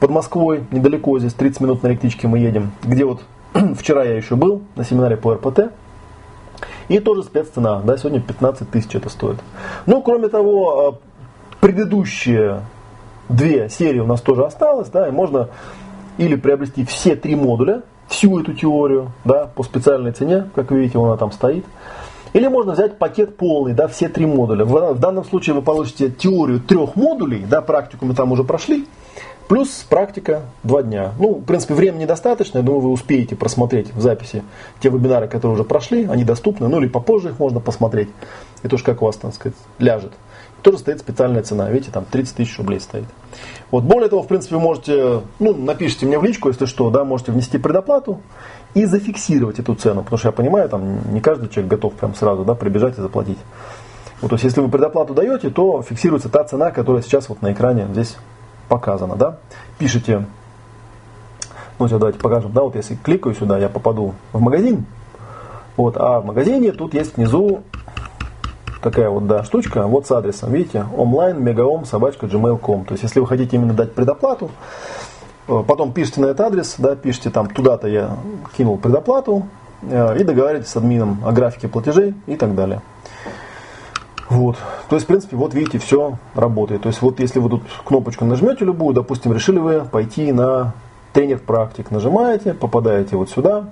под 0.00 0.10
Москвой, 0.10 0.64
недалеко 0.70 1.18
здесь, 1.18 1.34
30 1.34 1.60
минут 1.60 1.82
на 1.82 1.88
электричке 1.88 2.28
мы 2.28 2.38
едем, 2.38 2.72
где 2.82 3.04
вот 3.04 3.20
вчера 3.78 4.04
я 4.04 4.16
еще 4.16 4.36
был 4.36 4.62
на 4.76 4.84
семинаре 4.84 5.16
по 5.16 5.34
РПТ. 5.34 5.72
И 6.88 6.98
тоже 6.98 7.22
спеццена, 7.22 7.80
да, 7.84 7.96
сегодня 7.96 8.20
15 8.20 8.70
тысяч 8.70 8.94
это 8.94 9.08
стоит. 9.08 9.38
Ну, 9.86 10.02
кроме 10.02 10.28
того, 10.28 10.88
а, 10.88 10.98
предыдущие 11.60 12.62
две 13.28 13.68
серии 13.68 14.00
у 14.00 14.06
нас 14.06 14.20
тоже 14.20 14.44
осталось, 14.44 14.88
да, 14.88 15.08
и 15.08 15.10
можно 15.10 15.48
или 16.18 16.34
приобрести 16.34 16.84
все 16.84 17.16
три 17.16 17.34
модуля, 17.34 17.82
всю 18.08 18.38
эту 18.40 18.52
теорию, 18.52 19.12
да, 19.24 19.46
по 19.46 19.62
специальной 19.62 20.12
цене, 20.12 20.48
как 20.54 20.70
видите, 20.70 20.98
она 20.98 21.16
там 21.16 21.32
стоит. 21.32 21.64
Или 22.34 22.48
можно 22.48 22.72
взять 22.72 22.98
пакет 22.98 23.36
полный, 23.36 23.74
да, 23.74 23.88
все 23.88 24.08
три 24.08 24.26
модуля. 24.26 24.64
В, 24.64 24.94
в 24.94 24.98
данном 24.98 25.24
случае 25.24 25.54
вы 25.54 25.62
получите 25.62 26.10
теорию 26.10 26.60
трех 26.60 26.96
модулей, 26.96 27.44
да, 27.48 27.60
практику 27.60 28.06
мы 28.06 28.14
там 28.14 28.32
уже 28.32 28.44
прошли, 28.44 28.86
Плюс 29.52 29.84
практика 29.86 30.44
два 30.62 30.82
дня. 30.82 31.12
Ну, 31.18 31.34
в 31.34 31.44
принципе, 31.44 31.74
времени 31.74 32.06
достаточно. 32.06 32.56
Я 32.56 32.64
думаю, 32.64 32.80
вы 32.80 32.90
успеете 32.90 33.36
просмотреть 33.36 33.92
в 33.92 34.00
записи 34.00 34.42
те 34.80 34.88
вебинары, 34.88 35.28
которые 35.28 35.56
уже 35.56 35.64
прошли. 35.64 36.06
Они 36.06 36.24
доступны. 36.24 36.68
Ну, 36.68 36.80
или 36.80 36.88
попозже 36.88 37.28
их 37.28 37.38
можно 37.38 37.60
посмотреть. 37.60 38.08
И 38.62 38.68
тоже 38.68 38.82
как 38.82 39.02
у 39.02 39.04
вас, 39.04 39.16
так 39.16 39.34
сказать, 39.34 39.54
ляжет. 39.78 40.12
Тоже 40.62 40.78
стоит 40.78 41.00
специальная 41.00 41.42
цена. 41.42 41.68
Видите, 41.68 41.90
там 41.92 42.06
30 42.10 42.34
тысяч 42.34 42.56
рублей 42.56 42.80
стоит. 42.80 43.04
Вот, 43.70 43.84
более 43.84 44.08
того, 44.08 44.22
в 44.22 44.26
принципе, 44.26 44.54
вы 44.54 44.62
можете, 44.62 45.20
ну, 45.38 45.54
напишите 45.54 46.06
мне 46.06 46.18
в 46.18 46.24
личку, 46.24 46.48
если 46.48 46.64
что, 46.64 46.88
да, 46.88 47.04
можете 47.04 47.32
внести 47.32 47.58
предоплату 47.58 48.22
и 48.72 48.86
зафиксировать 48.86 49.58
эту 49.58 49.74
цену. 49.74 50.02
Потому 50.02 50.16
что 50.18 50.28
я 50.28 50.32
понимаю, 50.32 50.70
там 50.70 51.12
не 51.12 51.20
каждый 51.20 51.50
человек 51.50 51.72
готов 51.72 51.92
прям 51.92 52.14
сразу, 52.14 52.46
да, 52.46 52.54
прибежать 52.54 52.96
и 52.96 53.02
заплатить. 53.02 53.38
Вот, 54.22 54.28
то 54.28 54.36
есть, 54.36 54.44
если 54.44 54.62
вы 54.62 54.70
предоплату 54.70 55.12
даете, 55.12 55.50
то 55.50 55.82
фиксируется 55.82 56.30
та 56.30 56.42
цена, 56.42 56.70
которая 56.70 57.02
сейчас 57.02 57.28
вот 57.28 57.42
на 57.42 57.52
экране 57.52 57.86
здесь 57.92 58.16
показано, 58.72 59.16
да, 59.16 59.36
пишите, 59.78 60.24
ну, 61.78 61.88
сейчас 61.88 61.98
давайте 62.00 62.18
покажем, 62.18 62.52
да, 62.52 62.62
вот 62.62 62.74
если 62.74 62.94
кликаю 62.94 63.34
сюда, 63.34 63.58
я 63.58 63.68
попаду 63.68 64.14
в 64.32 64.40
магазин, 64.40 64.86
вот, 65.76 65.98
а 65.98 66.20
в 66.20 66.24
магазине 66.24 66.72
тут 66.72 66.94
есть 66.94 67.18
внизу 67.18 67.64
такая 68.82 69.10
вот, 69.10 69.26
да, 69.26 69.44
штучка, 69.44 69.86
вот 69.86 70.06
с 70.06 70.10
адресом, 70.10 70.52
видите, 70.52 70.86
онлайн, 70.96 71.44
мегаом, 71.44 71.84
собачка, 71.84 72.24
gmail.com, 72.24 72.86
то 72.86 72.92
есть, 72.92 73.02
если 73.02 73.20
вы 73.20 73.26
хотите 73.26 73.56
именно 73.56 73.74
дать 73.74 73.92
предоплату, 73.92 74.50
э, 75.48 75.62
потом 75.68 75.92
пишите 75.92 76.22
на 76.22 76.26
этот 76.26 76.40
адрес, 76.40 76.76
да, 76.78 76.96
пишите 76.96 77.28
там, 77.28 77.50
туда-то 77.50 77.88
я 77.88 78.16
кинул 78.56 78.78
предоплату, 78.78 79.42
э, 79.82 80.18
и 80.18 80.24
договаривайтесь 80.24 80.70
с 80.70 80.76
админом 80.78 81.20
о 81.26 81.32
графике 81.32 81.68
платежей 81.68 82.14
и 82.26 82.36
так 82.36 82.54
далее. 82.54 82.80
Вот. 84.32 84.56
То 84.88 84.96
есть, 84.96 85.04
в 85.04 85.08
принципе, 85.08 85.36
вот 85.36 85.52
видите, 85.52 85.78
все 85.78 86.16
работает. 86.34 86.82
То 86.82 86.88
есть, 86.88 87.02
вот 87.02 87.20
если 87.20 87.38
вы 87.38 87.50
тут 87.50 87.62
кнопочку 87.84 88.24
нажмете 88.24 88.64
любую, 88.64 88.94
допустим, 88.94 89.32
решили 89.34 89.58
вы 89.58 89.84
пойти 89.84 90.32
на 90.32 90.72
тренер 91.12 91.38
практик, 91.38 91.90
нажимаете, 91.90 92.54
попадаете 92.54 93.16
вот 93.16 93.28
сюда, 93.28 93.68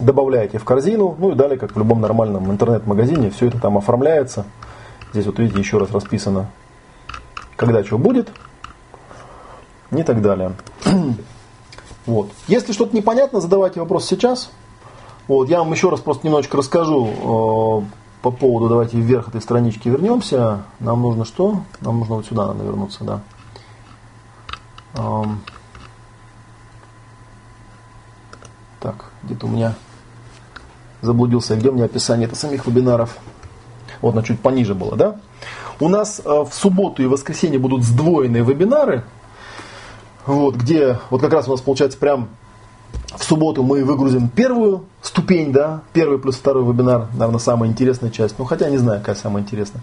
добавляете 0.00 0.56
в 0.56 0.64
корзину, 0.64 1.14
ну 1.18 1.32
и 1.32 1.34
далее, 1.34 1.58
как 1.58 1.76
в 1.76 1.78
любом 1.78 2.00
нормальном 2.00 2.50
интернет-магазине, 2.50 3.28
все 3.28 3.48
это 3.48 3.60
там 3.60 3.76
оформляется. 3.76 4.46
Здесь 5.12 5.26
вот 5.26 5.38
видите, 5.38 5.60
еще 5.60 5.76
раз 5.76 5.90
расписано, 5.90 6.50
когда 7.56 7.84
что 7.84 7.98
будет 7.98 8.32
и 9.90 10.02
так 10.02 10.22
далее. 10.22 10.52
Вот. 12.04 12.30
Если 12.48 12.72
что-то 12.72 12.96
непонятно, 12.96 13.40
задавайте 13.40 13.78
вопрос 13.78 14.08
сейчас. 14.08 14.50
Вот, 15.28 15.48
я 15.48 15.60
вам 15.60 15.70
еще 15.70 15.88
раз 15.88 16.00
просто 16.00 16.26
немножечко 16.26 16.56
расскажу 16.56 17.84
э, 17.86 18.01
по 18.22 18.30
поводу, 18.30 18.68
давайте 18.68 18.98
вверх 18.98 19.28
этой 19.28 19.40
странички 19.40 19.88
вернемся. 19.88 20.62
Нам 20.78 21.02
нужно 21.02 21.24
что? 21.24 21.62
Нам 21.80 21.98
нужно 21.98 22.16
вот 22.16 22.26
сюда 22.26 22.46
надо 22.46 22.64
вернуться, 22.64 23.04
да. 23.04 23.20
Так, 28.80 29.06
где-то 29.22 29.46
у 29.46 29.50
меня 29.50 29.74
заблудился, 31.02 31.56
где 31.56 31.70
у 31.70 31.72
меня 31.72 31.84
описание 31.84 32.26
это 32.26 32.36
самих 32.36 32.66
вебинаров. 32.66 33.16
Вот, 34.00 34.14
на 34.14 34.22
чуть 34.22 34.40
пониже 34.40 34.74
было, 34.74 34.96
да? 34.96 35.16
У 35.78 35.88
нас 35.88 36.20
э, 36.24 36.28
в 36.28 36.52
субботу 36.52 37.02
и 37.02 37.06
воскресенье 37.06 37.58
будут 37.58 37.82
сдвоенные 37.84 38.42
вебинары, 38.42 39.04
вот, 40.26 40.56
где, 40.56 40.98
вот 41.10 41.20
как 41.20 41.32
раз 41.32 41.48
у 41.48 41.52
нас 41.52 41.60
получается 41.60 41.98
прям 41.98 42.28
в 43.16 43.24
субботу 43.24 43.62
мы 43.62 43.84
выгрузим 43.84 44.28
первую 44.28 44.84
ступень, 45.00 45.52
да, 45.52 45.82
первый 45.92 46.18
плюс 46.18 46.36
второй 46.36 46.64
вебинар, 46.64 47.08
наверное, 47.12 47.38
самая 47.38 47.70
интересная 47.70 48.10
часть. 48.10 48.38
Ну, 48.38 48.44
хотя 48.44 48.68
не 48.68 48.78
знаю, 48.78 49.00
какая 49.00 49.16
самая 49.16 49.42
интересная. 49.42 49.82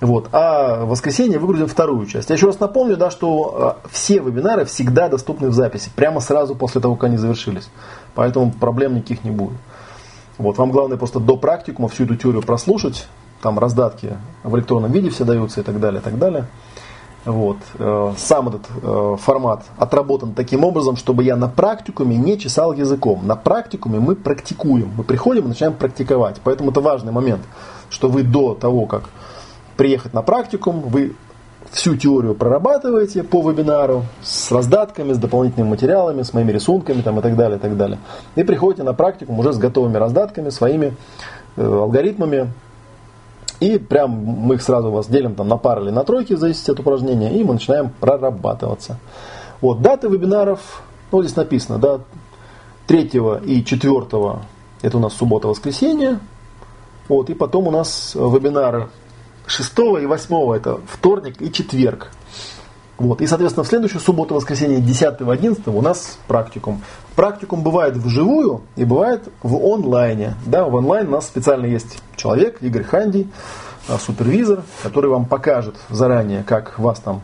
Вот. 0.00 0.28
А 0.32 0.84
в 0.84 0.88
воскресенье 0.88 1.38
выгрузим 1.38 1.66
вторую 1.66 2.06
часть. 2.06 2.28
Я 2.28 2.36
еще 2.36 2.46
раз 2.46 2.60
напомню, 2.60 2.96
да, 2.96 3.10
что 3.10 3.78
а, 3.82 3.88
все 3.90 4.18
вебинары 4.18 4.64
всегда 4.64 5.08
доступны 5.08 5.48
в 5.48 5.54
записи, 5.54 5.90
прямо 5.94 6.20
сразу 6.20 6.54
после 6.54 6.80
того, 6.80 6.94
как 6.96 7.04
они 7.04 7.16
завершились. 7.16 7.68
Поэтому 8.14 8.52
проблем 8.52 8.96
никаких 8.96 9.24
не 9.24 9.30
будет. 9.30 9.56
Вот. 10.36 10.58
Вам 10.58 10.70
главное 10.70 10.98
просто 10.98 11.20
до 11.20 11.36
практикума 11.36 11.88
всю 11.88 12.04
эту 12.04 12.16
теорию 12.16 12.42
прослушать. 12.42 13.06
Там 13.40 13.58
раздатки 13.58 14.16
в 14.42 14.56
электронном 14.56 14.90
виде 14.90 15.10
все 15.10 15.24
даются 15.24 15.60
и 15.60 15.62
так 15.62 15.78
далее, 15.78 16.00
и 16.00 16.04
так 16.04 16.18
далее. 16.18 16.46
Вот. 17.24 17.56
Э, 17.78 18.12
сам 18.18 18.48
этот 18.48 18.66
э, 18.82 19.16
формат 19.18 19.64
отработан 19.78 20.34
таким 20.34 20.64
образом, 20.64 20.96
чтобы 20.96 21.24
я 21.24 21.36
на 21.36 21.48
практикуме 21.48 22.16
не 22.16 22.38
чесал 22.38 22.72
языком. 22.72 23.26
На 23.26 23.36
практикуме 23.36 23.98
мы 23.98 24.14
практикуем. 24.14 24.92
Мы 24.96 25.04
приходим 25.04 25.46
и 25.46 25.48
начинаем 25.48 25.74
практиковать. 25.74 26.40
Поэтому 26.44 26.70
это 26.70 26.80
важный 26.80 27.12
момент, 27.12 27.42
что 27.88 28.08
вы 28.08 28.22
до 28.22 28.54
того, 28.54 28.86
как 28.86 29.04
приехать 29.76 30.12
на 30.12 30.22
практикум, 30.22 30.80
вы 30.80 31.16
всю 31.70 31.96
теорию 31.96 32.34
прорабатываете 32.34 33.22
по 33.22 33.48
вебинару 33.48 34.04
с 34.22 34.52
раздатками, 34.52 35.12
с 35.12 35.18
дополнительными 35.18 35.70
материалами, 35.70 36.22
с 36.22 36.32
моими 36.32 36.52
рисунками 36.52 37.00
там, 37.00 37.18
и 37.18 37.22
так 37.22 37.36
далее, 37.36 37.58
и 37.58 37.60
так 37.60 37.76
далее. 37.76 37.98
И 38.36 38.44
приходите 38.44 38.82
на 38.82 38.92
практикум 38.92 39.38
уже 39.38 39.52
с 39.52 39.58
готовыми 39.58 39.96
раздатками, 39.96 40.50
своими 40.50 40.94
э, 41.56 41.64
алгоритмами, 41.64 42.52
и 43.60 43.78
прям 43.78 44.10
мы 44.10 44.56
их 44.56 44.62
сразу 44.62 44.90
вас 44.90 45.06
делим 45.06 45.34
там, 45.34 45.48
на 45.48 45.56
пары 45.56 45.82
или 45.84 45.90
на 45.90 46.04
тройки, 46.04 46.34
в 46.34 46.38
зависимости 46.38 46.70
от 46.70 46.80
упражнения, 46.80 47.32
и 47.32 47.44
мы 47.44 47.54
начинаем 47.54 47.90
прорабатываться. 48.00 48.98
Вот, 49.60 49.80
даты 49.82 50.08
вебинаров, 50.08 50.82
ну, 51.12 51.22
здесь 51.22 51.36
написано, 51.36 51.78
да, 51.78 52.00
3 52.86 53.10
и 53.44 53.64
4 53.64 54.06
это 54.82 54.98
у 54.98 55.00
нас 55.00 55.14
суббота-воскресенье. 55.14 56.20
Вот, 57.08 57.30
и 57.30 57.34
потом 57.34 57.68
у 57.68 57.70
нас 57.70 58.14
вебинары 58.14 58.88
6 59.46 59.78
и 60.02 60.06
8 60.06 60.56
это 60.56 60.80
вторник 60.86 61.40
и 61.40 61.50
четверг. 61.52 62.10
Вот. 62.96 63.20
И, 63.20 63.26
соответственно, 63.26 63.64
в 63.64 63.68
следующую 63.68 64.00
субботу, 64.00 64.34
воскресенье 64.34 64.80
10 64.80 65.20
и 65.20 65.24
11 65.24 65.66
у 65.68 65.82
нас 65.82 66.18
практикум. 66.28 66.82
Практикум 67.16 67.62
бывает 67.62 67.96
вживую 67.96 68.62
и 68.76 68.84
бывает 68.84 69.28
в 69.42 69.56
онлайне. 69.56 70.34
Да, 70.46 70.64
в 70.64 70.74
онлайн 70.74 71.08
у 71.08 71.12
нас 71.12 71.26
специально 71.26 71.66
есть 71.66 71.98
человек, 72.16 72.58
Игорь 72.60 72.84
Ханди, 72.84 73.28
а, 73.88 73.98
супервизор, 73.98 74.62
который 74.82 75.10
вам 75.10 75.26
покажет 75.26 75.74
заранее, 75.90 76.44
как 76.44 76.78
вас 76.78 77.00
там 77.00 77.22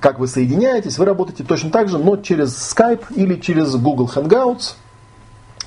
как 0.00 0.18
вы 0.18 0.26
соединяетесь, 0.26 0.98
вы 0.98 1.04
работаете 1.04 1.44
точно 1.44 1.70
так 1.70 1.88
же, 1.88 1.98
но 1.98 2.16
через 2.16 2.74
Skype 2.74 3.14
или 3.14 3.36
через 3.36 3.76
Google 3.76 4.10
Hangouts, 4.12 4.74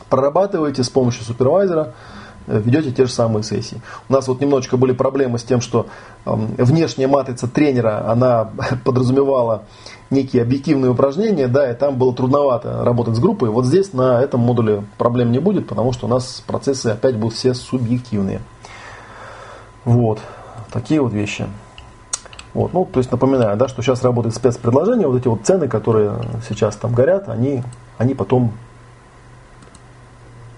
прорабатываете 0.10 0.84
с 0.84 0.90
помощью 0.90 1.24
супервайзера 1.24 1.94
ведете 2.48 2.92
те 2.92 3.06
же 3.06 3.12
самые 3.12 3.44
сессии. 3.44 3.82
У 4.10 4.14
нас 4.14 4.28
вот 4.28 4.42
немножечко 4.42 4.78
были 4.78 4.94
проблемы 4.94 5.38
с 5.38 5.44
тем, 5.44 5.62
что 5.62 5.88
э, 6.26 6.32
внешняя 6.58 7.08
матрица 7.08 7.48
тренера, 7.48 8.10
она 8.10 8.52
подразумевала 8.86 9.64
некие 10.10 10.42
объективные 10.42 10.92
упражнения, 10.92 11.48
да, 11.48 11.70
и 11.70 11.76
там 11.76 11.98
было 11.98 12.14
трудновато 12.14 12.84
работать 12.84 13.16
с 13.16 13.20
группой. 13.20 13.50
Вот 13.50 13.66
здесь 13.66 13.94
на 13.94 14.22
этом 14.22 14.40
модуле 14.42 14.86
проблем 14.98 15.32
не 15.32 15.40
будет, 15.40 15.68
потому 15.68 15.92
что 15.92 16.08
у 16.08 16.10
нас 16.10 16.44
процессы 16.48 16.88
опять 16.88 17.18
будут 17.18 17.36
все 17.36 17.54
субъективные. 17.54 18.42
Вот. 19.84 20.20
такие 20.72 21.02
вот 21.02 21.14
вещи. 21.14 21.48
Вот, 22.54 22.74
ну, 22.74 22.86
то 22.86 23.00
есть 23.00 23.12
напоминаю, 23.12 23.56
да, 23.56 23.68
что 23.68 23.82
сейчас 23.84 24.04
работает 24.04 24.36
спецпредложение, 24.36 25.08
вот 25.08 25.18
эти 25.18 25.28
вот 25.28 25.42
цены, 25.44 25.68
которые 25.68 26.14
сейчас 26.48 26.76
там 26.76 26.94
горят, 26.94 27.30
они, 27.30 27.62
они 27.98 28.16
потом 28.16 28.52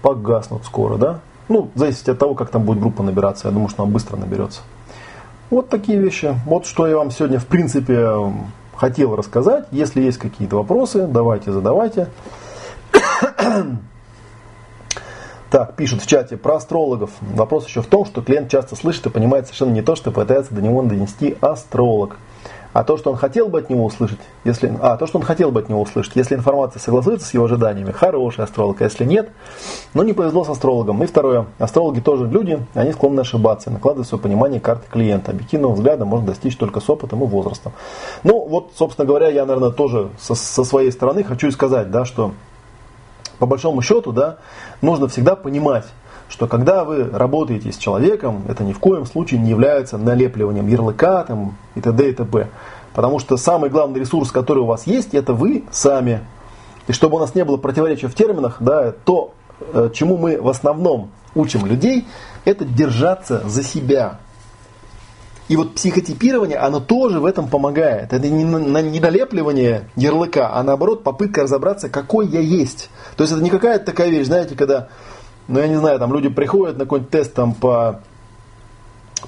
погаснут 0.00 0.64
скоро, 0.64 0.96
да. 0.96 1.20
Ну, 1.50 1.68
зависит 1.74 2.08
от 2.08 2.16
того, 2.16 2.34
как 2.36 2.50
там 2.50 2.62
будет 2.62 2.78
группа 2.78 3.02
набираться. 3.02 3.48
Я 3.48 3.52
думаю, 3.52 3.68
что 3.68 3.82
она 3.82 3.90
быстро 3.90 4.16
наберется. 4.16 4.60
Вот 5.50 5.68
такие 5.68 5.98
вещи. 5.98 6.32
Вот 6.46 6.64
что 6.64 6.86
я 6.86 6.96
вам 6.96 7.10
сегодня, 7.10 7.40
в 7.40 7.46
принципе, 7.46 8.08
хотел 8.76 9.16
рассказать. 9.16 9.66
Если 9.72 10.00
есть 10.00 10.18
какие-то 10.18 10.56
вопросы, 10.56 11.08
давайте, 11.08 11.52
задавайте. 11.52 12.08
Так, 15.50 15.74
пишут 15.74 16.00
в 16.00 16.06
чате 16.06 16.36
про 16.36 16.54
астрологов. 16.54 17.10
Вопрос 17.20 17.66
еще 17.66 17.82
в 17.82 17.86
том, 17.86 18.04
что 18.04 18.22
клиент 18.22 18.48
часто 18.48 18.76
слышит 18.76 19.06
и 19.06 19.10
понимает 19.10 19.46
совершенно 19.46 19.72
не 19.72 19.82
то, 19.82 19.96
что 19.96 20.12
пытается 20.12 20.54
до 20.54 20.62
него 20.62 20.80
донести 20.84 21.36
астролог. 21.40 22.18
А 22.72 22.84
то, 22.84 22.96
что 22.96 23.10
он 23.10 23.16
хотел 23.16 23.48
бы 23.48 23.58
от 23.58 23.68
него 23.68 23.84
услышать, 23.84 24.20
если, 24.44 24.72
а, 24.80 24.96
то, 24.96 25.06
что 25.06 25.18
он 25.18 25.24
хотел 25.24 25.50
бы 25.50 25.60
от 25.60 25.68
него 25.68 25.80
услышать, 25.82 26.14
если 26.14 26.36
информация 26.36 26.78
согласуется 26.78 27.26
с 27.26 27.34
его 27.34 27.46
ожиданиями, 27.46 27.90
хороший 27.90 28.44
астролог, 28.44 28.80
а 28.80 28.84
если 28.84 29.04
нет, 29.04 29.30
ну 29.92 30.04
не 30.04 30.12
повезло 30.12 30.44
с 30.44 30.48
астрологом. 30.48 31.02
И 31.02 31.06
второе, 31.06 31.46
астрологи 31.58 32.00
тоже 32.00 32.26
люди, 32.26 32.64
они 32.74 32.92
склонны 32.92 33.20
ошибаться, 33.20 33.70
накладывать 33.70 34.08
свое 34.08 34.22
понимание 34.22 34.60
карты 34.60 34.86
клиента. 34.88 35.32
Объективного 35.32 35.72
взгляда 35.72 36.04
можно 36.04 36.28
достичь 36.28 36.56
только 36.56 36.80
с 36.80 36.88
опытом 36.88 37.24
и 37.24 37.26
возрастом. 37.26 37.72
Ну 38.22 38.46
вот, 38.46 38.72
собственно 38.76 39.06
говоря, 39.06 39.28
я, 39.28 39.46
наверное, 39.46 39.70
тоже 39.70 40.10
со, 40.20 40.34
со 40.34 40.62
своей 40.62 40.92
стороны 40.92 41.24
хочу 41.24 41.50
сказать, 41.50 41.90
да, 41.90 42.04
что 42.04 42.32
по 43.40 43.46
большому 43.46 43.80
счету, 43.82 44.12
да, 44.12 44.36
нужно 44.82 45.08
всегда 45.08 45.34
понимать, 45.34 45.86
что 46.30 46.46
когда 46.46 46.84
вы 46.84 47.04
работаете 47.04 47.72
с 47.72 47.76
человеком, 47.76 48.44
это 48.48 48.62
ни 48.62 48.72
в 48.72 48.78
коем 48.78 49.04
случае 49.04 49.40
не 49.40 49.50
является 49.50 49.98
налепливанием 49.98 50.68
ярлыка 50.68 51.24
там, 51.24 51.56
и 51.74 51.80
т.д. 51.80 52.08
и 52.08 52.12
т.п. 52.12 52.48
Потому 52.94 53.18
что 53.18 53.36
самый 53.36 53.68
главный 53.68 54.00
ресурс, 54.00 54.30
который 54.30 54.60
у 54.60 54.66
вас 54.66 54.86
есть, 54.86 55.12
это 55.12 55.34
вы 55.34 55.64
сами. 55.72 56.20
И 56.86 56.92
чтобы 56.92 57.16
у 57.16 57.18
нас 57.18 57.34
не 57.34 57.44
было 57.44 57.56
противоречия 57.56 58.06
в 58.06 58.14
терминах, 58.14 58.58
да, 58.60 58.92
то, 58.92 59.34
э, 59.60 59.90
чему 59.92 60.16
мы 60.16 60.40
в 60.40 60.48
основном 60.48 61.10
учим 61.34 61.66
людей, 61.66 62.06
это 62.44 62.64
держаться 62.64 63.42
за 63.48 63.64
себя. 63.64 64.20
И 65.48 65.56
вот 65.56 65.74
психотипирование, 65.74 66.58
оно 66.58 66.78
тоже 66.78 67.18
в 67.18 67.26
этом 67.26 67.48
помогает. 67.48 68.12
Это 68.12 68.28
не 68.28 68.44
недолепливание 68.44 69.88
ярлыка, 69.96 70.54
а 70.54 70.62
наоборот 70.62 71.02
попытка 71.02 71.42
разобраться, 71.42 71.88
какой 71.88 72.28
я 72.28 72.38
есть. 72.38 72.88
То 73.16 73.24
есть 73.24 73.32
это 73.32 73.42
не 73.42 73.50
какая-то 73.50 73.84
такая 73.84 74.10
вещь, 74.10 74.26
знаете, 74.26 74.54
когда 74.54 74.88
ну, 75.50 75.58
я 75.58 75.66
не 75.66 75.76
знаю, 75.76 75.98
там 75.98 76.12
люди 76.12 76.28
приходят 76.28 76.78
на 76.78 76.84
какой-нибудь 76.84 77.10
тест 77.10 77.34
там 77.34 77.54
по 77.54 78.00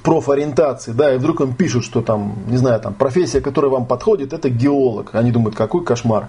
профориентации, 0.05 0.93
да, 0.93 1.13
и 1.13 1.19
вдруг 1.19 1.41
им 1.41 1.53
пишут, 1.53 1.85
что 1.85 2.01
там, 2.01 2.37
не 2.47 2.57
знаю, 2.57 2.81
там 2.81 2.95
профессия, 2.95 3.41
которая 3.41 3.73
вам 3.73 3.87
подходит, 3.87 4.33
это 4.33 4.49
геолог. 4.49 5.17
Они 5.17 5.33
думают, 5.33 5.57
какой 5.57 5.85
кошмар. 5.85 6.29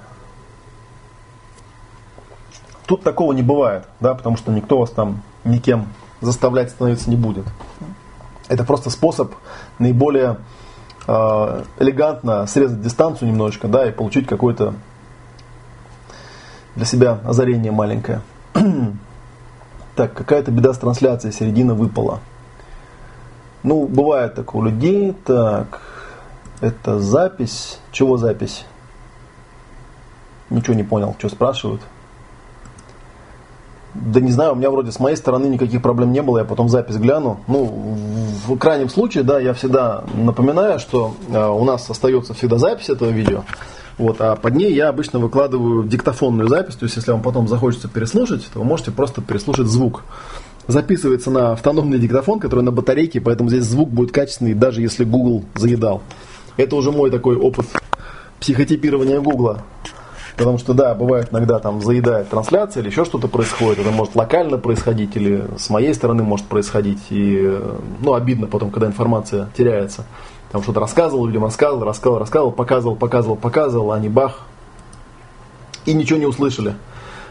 Тут 2.87 3.03
такого 3.03 3.33
не 3.33 3.43
бывает, 3.43 3.85
да, 3.99 4.15
потому 4.15 4.35
что 4.35 4.51
никто 4.51 4.79
вас 4.79 4.89
там 4.89 5.21
никем 5.43 5.87
заставлять 6.21 6.71
становиться 6.71 7.11
не 7.11 7.15
будет. 7.15 7.45
Это 8.47 8.63
просто 8.63 8.89
способ 8.89 9.33
наиболее 9.77 10.37
э, 11.07 11.63
элегантно 11.77 12.47
срезать 12.47 12.81
дистанцию 12.81 13.29
немножечко, 13.29 13.67
да, 13.67 13.87
и 13.87 13.91
получить 13.91 14.25
какое-то 14.25 14.73
для 16.75 16.85
себя 16.85 17.19
озарение 17.23 17.71
маленькое. 17.71 18.21
Так, 19.95 20.13
какая-то 20.13 20.51
беда 20.51 20.73
с 20.73 20.77
трансляцией, 20.79 21.33
середина 21.33 21.75
выпала. 21.75 22.19
Ну, 23.61 23.85
бывает 23.85 24.35
так 24.35 24.55
у 24.55 24.61
людей. 24.61 25.15
Так, 25.25 25.81
это 26.61 26.99
запись. 26.99 27.79
Чего 27.91 28.17
запись? 28.17 28.65
Ничего 30.49 30.73
не 30.73 30.83
понял, 30.83 31.15
что 31.17 31.29
спрашивают. 31.29 31.81
Да 33.93 34.19
не 34.19 34.31
знаю, 34.31 34.53
у 34.53 34.55
меня 34.55 34.71
вроде 34.71 34.91
с 34.91 34.99
моей 34.99 35.15
стороны 35.15 35.45
никаких 35.45 35.81
проблем 35.81 36.11
не 36.11 36.23
было, 36.23 36.39
я 36.39 36.45
потом 36.45 36.67
запись 36.67 36.95
гляну. 36.95 37.41
Ну, 37.47 37.95
в 38.47 38.57
крайнем 38.57 38.89
случае, 38.89 39.23
да, 39.23 39.39
я 39.39 39.53
всегда 39.53 40.03
напоминаю, 40.15 40.79
что 40.79 41.13
э, 41.29 41.47
у 41.47 41.63
нас 41.63 41.87
остается 41.89 42.33
всегда 42.33 42.57
запись 42.57 42.89
этого 42.89 43.09
видео. 43.09 43.43
Вот, 43.97 44.21
а 44.21 44.35
под 44.35 44.55
ней 44.55 44.73
я 44.73 44.89
обычно 44.89 45.19
выкладываю 45.19 45.83
диктофонную 45.83 46.47
запись, 46.47 46.75
то 46.75 46.85
есть 46.85 46.95
если 46.95 47.11
вам 47.11 47.21
потом 47.21 47.47
захочется 47.47 47.87
переслушать, 47.87 48.49
то 48.51 48.59
вы 48.59 48.65
можете 48.65 48.91
просто 48.91 49.21
переслушать 49.21 49.67
звук. 49.67 50.03
Записывается 50.67 51.29
на 51.29 51.51
автономный 51.51 51.99
диктофон, 51.99 52.39
который 52.39 52.61
на 52.61 52.71
батарейке, 52.71 53.21
поэтому 53.21 53.49
здесь 53.49 53.65
звук 53.65 53.89
будет 53.89 54.11
качественный, 54.11 54.53
даже 54.53 54.81
если 54.81 55.03
Google 55.03 55.43
заедал. 55.55 56.01
Это 56.57 56.75
уже 56.75 56.91
мой 56.91 57.11
такой 57.11 57.35
опыт 57.35 57.67
психотипирования 58.39 59.19
Google. 59.19 59.57
Потому 60.37 60.57
что, 60.57 60.73
да, 60.73 60.95
бывает 60.95 61.29
иногда 61.31 61.59
там 61.59 61.81
заедает 61.81 62.29
трансляция 62.29 62.81
или 62.81 62.89
еще 62.89 63.05
что-то 63.05 63.27
происходит. 63.27 63.79
Это 63.79 63.91
может 63.91 64.15
локально 64.15 64.57
происходить 64.57 65.15
или 65.15 65.45
с 65.57 65.69
моей 65.69 65.93
стороны 65.93 66.23
может 66.23 66.47
происходить. 66.47 66.99
И, 67.09 67.59
ну, 68.01 68.13
обидно 68.13 68.47
потом, 68.47 68.71
когда 68.71 68.87
информация 68.87 69.49
теряется. 69.55 70.05
Там 70.53 70.61
что-то 70.61 70.81
рассказывал, 70.81 71.25
людям 71.25 71.43
рассказывал, 71.43 71.83
рассказывал, 71.83 72.19
рассказывал, 72.19 72.51
показывал, 72.51 72.95
показывал, 72.95 73.35
показывал, 73.35 73.91
а 73.91 73.95
они 73.95 74.07
бах. 74.07 74.41
И 75.87 75.95
ничего 75.95 76.19
не 76.19 76.27
услышали. 76.27 76.75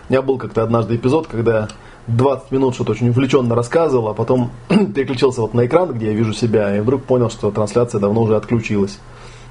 У 0.08 0.12
меня 0.12 0.22
был 0.22 0.38
как-то 0.38 0.64
однажды 0.64 0.96
эпизод, 0.96 1.28
когда 1.28 1.68
20 2.08 2.50
минут 2.50 2.74
что-то 2.74 2.90
очень 2.90 3.10
увлеченно 3.10 3.54
рассказывал, 3.54 4.08
а 4.08 4.14
потом 4.14 4.50
переключился 4.68 5.40
вот 5.40 5.54
на 5.54 5.66
экран, 5.66 5.92
где 5.92 6.06
я 6.06 6.14
вижу 6.14 6.32
себя, 6.32 6.76
и 6.76 6.80
вдруг 6.80 7.04
понял, 7.04 7.30
что 7.30 7.52
трансляция 7.52 8.00
давно 8.00 8.22
уже 8.22 8.34
отключилась. 8.34 8.98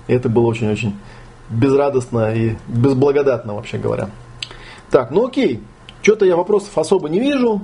И 0.09 0.13
это 0.13 0.27
было 0.27 0.47
очень-очень 0.47 0.97
безрадостно 1.49 2.35
и 2.35 2.57
безблагодатно, 2.67 3.55
вообще 3.55 3.77
говоря. 3.77 4.09
Так, 4.89 5.11
ну 5.11 5.27
окей. 5.27 5.63
Что-то 6.01 6.25
я 6.25 6.35
вопросов 6.35 6.77
особо 6.77 7.07
не 7.07 7.21
вижу. 7.21 7.61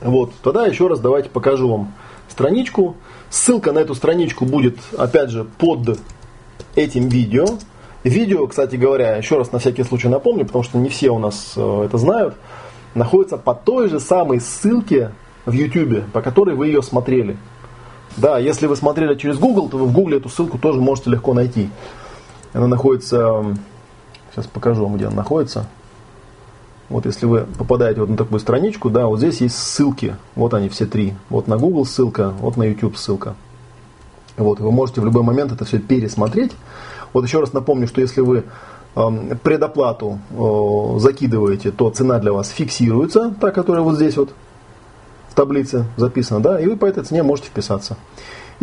Вот, 0.00 0.32
тогда 0.42 0.66
еще 0.66 0.88
раз 0.88 0.98
давайте 0.98 1.28
покажу 1.28 1.68
вам 1.68 1.92
страничку. 2.28 2.96
Ссылка 3.34 3.72
на 3.72 3.80
эту 3.80 3.96
страничку 3.96 4.44
будет, 4.44 4.78
опять 4.96 5.30
же, 5.30 5.42
под 5.42 5.98
этим 6.76 7.08
видео. 7.08 7.44
Видео, 8.04 8.46
кстати 8.46 8.76
говоря, 8.76 9.16
еще 9.16 9.36
раз 9.36 9.50
на 9.50 9.58
всякий 9.58 9.82
случай 9.82 10.06
напомню, 10.06 10.46
потому 10.46 10.62
что 10.62 10.78
не 10.78 10.88
все 10.88 11.10
у 11.10 11.18
нас 11.18 11.54
э, 11.56 11.82
это 11.86 11.98
знают, 11.98 12.36
находится 12.94 13.36
по 13.36 13.52
той 13.52 13.88
же 13.88 13.98
самой 13.98 14.40
ссылке 14.40 15.10
в 15.46 15.52
YouTube, 15.52 16.04
по 16.12 16.22
которой 16.22 16.54
вы 16.54 16.68
ее 16.68 16.80
смотрели. 16.80 17.36
Да, 18.16 18.38
если 18.38 18.68
вы 18.68 18.76
смотрели 18.76 19.16
через 19.16 19.36
Google, 19.36 19.68
то 19.68 19.78
вы 19.78 19.86
в 19.86 19.92
Google 19.92 20.18
эту 20.18 20.28
ссылку 20.28 20.56
тоже 20.56 20.80
можете 20.80 21.10
легко 21.10 21.34
найти. 21.34 21.70
Она 22.52 22.68
находится, 22.68 23.44
сейчас 24.30 24.46
покажу 24.46 24.84
вам, 24.84 24.94
где 24.94 25.06
она 25.06 25.16
находится. 25.16 25.66
Вот 26.94 27.06
если 27.06 27.26
вы 27.26 27.40
попадаете 27.58 28.02
вот 28.02 28.08
на 28.08 28.16
такую 28.16 28.38
страничку, 28.38 28.88
да, 28.88 29.08
вот 29.08 29.18
здесь 29.18 29.40
есть 29.40 29.58
ссылки. 29.58 30.14
Вот 30.36 30.54
они 30.54 30.68
все 30.68 30.86
три. 30.86 31.14
Вот 31.28 31.48
на 31.48 31.58
Google 31.58 31.86
ссылка, 31.86 32.32
вот 32.38 32.56
на 32.56 32.62
YouTube 32.62 32.96
ссылка. 32.96 33.34
Вот, 34.36 34.60
вы 34.60 34.70
можете 34.70 35.00
в 35.00 35.04
любой 35.04 35.24
момент 35.24 35.50
это 35.50 35.64
все 35.64 35.80
пересмотреть. 35.80 36.52
Вот 37.12 37.24
еще 37.24 37.40
раз 37.40 37.52
напомню, 37.52 37.88
что 37.88 38.00
если 38.00 38.20
вы 38.20 38.44
э, 38.94 39.34
предоплату 39.42 40.20
э, 40.30 40.98
закидываете, 41.00 41.72
то 41.72 41.90
цена 41.90 42.20
для 42.20 42.32
вас 42.32 42.50
фиксируется, 42.50 43.34
та, 43.40 43.50
которая 43.50 43.82
вот 43.82 43.96
здесь 43.96 44.16
вот 44.16 44.30
в 45.30 45.34
таблице 45.34 45.86
записана, 45.96 46.38
да, 46.38 46.60
и 46.60 46.66
вы 46.68 46.76
по 46.76 46.86
этой 46.86 47.02
цене 47.02 47.24
можете 47.24 47.48
вписаться. 47.48 47.96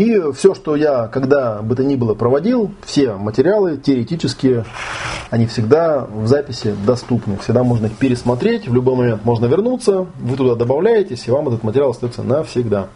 И 0.01 0.19
все, 0.33 0.55
что 0.55 0.75
я 0.75 1.07
когда 1.09 1.61
бы 1.61 1.75
то 1.75 1.83
ни 1.83 1.95
было 1.95 2.15
проводил, 2.15 2.71
все 2.83 3.13
материалы 3.13 3.77
теоретически, 3.77 4.65
они 5.29 5.45
всегда 5.45 6.07
в 6.11 6.25
записи 6.25 6.73
доступны. 6.87 7.37
Всегда 7.37 7.63
можно 7.63 7.85
их 7.85 7.95
пересмотреть, 7.97 8.67
в 8.67 8.73
любой 8.73 8.95
момент 8.95 9.23
можно 9.25 9.45
вернуться, 9.45 10.07
вы 10.19 10.37
туда 10.37 10.55
добавляетесь, 10.55 11.27
и 11.27 11.31
вам 11.31 11.49
этот 11.49 11.61
материал 11.61 11.91
остается 11.91 12.23
навсегда. 12.23 12.87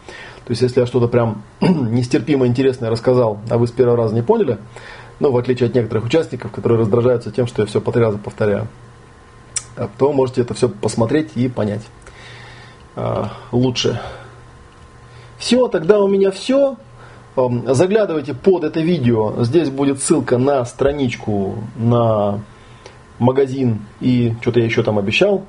То 0.46 0.50
есть, 0.50 0.62
если 0.62 0.80
я 0.80 0.86
что-то 0.86 1.06
прям 1.06 1.44
нестерпимо 1.60 2.48
интересное 2.48 2.90
рассказал, 2.90 3.38
а 3.50 3.56
вы 3.56 3.68
с 3.68 3.70
первого 3.70 3.96
раза 3.96 4.12
не 4.12 4.22
поняли, 4.22 4.58
ну, 5.20 5.30
в 5.30 5.36
отличие 5.36 5.68
от 5.68 5.76
некоторых 5.76 6.06
участников, 6.06 6.50
которые 6.50 6.80
раздражаются 6.80 7.30
тем, 7.30 7.46
что 7.46 7.62
я 7.62 7.66
все 7.68 7.80
по 7.80 7.92
три 7.92 8.02
раза 8.02 8.18
повторяю, 8.18 8.66
то 9.96 10.12
можете 10.12 10.40
это 10.40 10.54
все 10.54 10.68
посмотреть 10.68 11.36
и 11.36 11.46
понять 11.48 11.82
а, 12.96 13.30
лучше. 13.52 14.00
Все, 15.38 15.68
тогда 15.68 16.00
у 16.00 16.08
меня 16.08 16.32
все. 16.32 16.76
Эм, 17.36 17.74
заглядывайте 17.74 18.32
под 18.32 18.64
это 18.64 18.80
видео. 18.80 19.44
Здесь 19.44 19.68
будет 19.68 20.02
ссылка 20.02 20.38
на 20.38 20.64
страничку, 20.64 21.56
на 21.76 22.40
магазин 23.18 23.80
и 24.00 24.34
что-то 24.40 24.60
я 24.60 24.66
еще 24.66 24.82
там 24.82 24.98
обещал. 24.98 25.44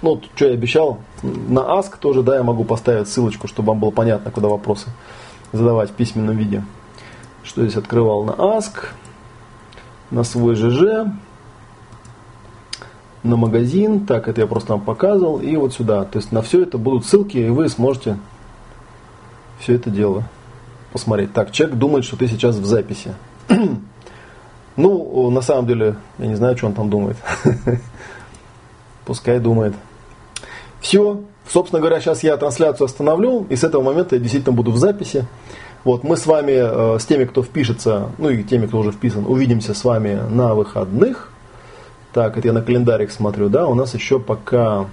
Ну, 0.00 0.20
что 0.34 0.46
я 0.46 0.54
обещал. 0.54 0.98
На 1.22 1.60
Ask 1.60 1.98
тоже, 2.00 2.22
да, 2.22 2.36
я 2.36 2.42
могу 2.42 2.64
поставить 2.64 3.08
ссылочку, 3.08 3.48
чтобы 3.48 3.68
вам 3.68 3.80
было 3.80 3.90
понятно, 3.90 4.30
куда 4.30 4.48
вопросы 4.48 4.88
задавать 5.52 5.90
в 5.90 5.94
письменном 5.94 6.36
виде. 6.36 6.64
Что 7.42 7.62
здесь 7.62 7.76
открывал 7.76 8.24
на 8.24 8.32
Ask, 8.32 8.86
на 10.10 10.24
свой 10.24 10.54
ЖЖ, 10.54 11.06
на 13.22 13.36
магазин. 13.36 14.06
Так, 14.06 14.28
это 14.28 14.40
я 14.40 14.46
просто 14.46 14.72
вам 14.72 14.80
показывал. 14.80 15.38
И 15.38 15.54
вот 15.56 15.74
сюда. 15.74 16.04
То 16.04 16.18
есть 16.18 16.32
на 16.32 16.40
все 16.40 16.62
это 16.62 16.78
будут 16.78 17.04
ссылки, 17.04 17.36
и 17.36 17.50
вы 17.50 17.68
сможете 17.68 18.18
все 19.58 19.74
это 19.74 19.90
дело 19.90 20.24
посмотреть. 20.94 21.32
Так, 21.32 21.50
человек 21.50 21.76
думает, 21.76 22.04
что 22.04 22.16
ты 22.16 22.28
сейчас 22.28 22.54
в 22.54 22.64
записи. 22.64 23.14
ну, 24.76 25.30
на 25.30 25.40
самом 25.40 25.66
деле, 25.66 25.96
я 26.18 26.26
не 26.28 26.36
знаю, 26.36 26.56
что 26.56 26.68
он 26.68 26.72
там 26.72 26.88
думает. 26.88 27.16
Пускай 29.04 29.40
думает. 29.40 29.74
Все. 30.80 31.20
Собственно 31.48 31.80
говоря, 31.80 32.00
сейчас 32.00 32.22
я 32.22 32.36
трансляцию 32.36 32.86
остановлю, 32.86 33.44
и 33.50 33.56
с 33.56 33.64
этого 33.64 33.82
момента 33.82 34.14
я 34.14 34.22
действительно 34.22 34.54
буду 34.54 34.70
в 34.70 34.78
записи. 34.78 35.26
Вот, 35.82 36.04
мы 36.04 36.16
с 36.16 36.26
вами, 36.26 36.52
э, 36.52 36.98
с 36.98 37.04
теми, 37.04 37.24
кто 37.24 37.42
впишется, 37.42 38.10
ну 38.16 38.30
и 38.30 38.44
теми, 38.44 38.66
кто 38.66 38.78
уже 38.78 38.92
вписан, 38.92 39.26
увидимся 39.26 39.74
с 39.74 39.84
вами 39.84 40.18
на 40.30 40.54
выходных. 40.54 41.30
Так, 42.12 42.38
это 42.38 42.46
я 42.46 42.54
на 42.54 42.62
календарик 42.62 43.10
смотрю, 43.10 43.48
да, 43.48 43.66
у 43.66 43.74
нас 43.74 43.92
еще 43.94 44.20
пока... 44.20 44.86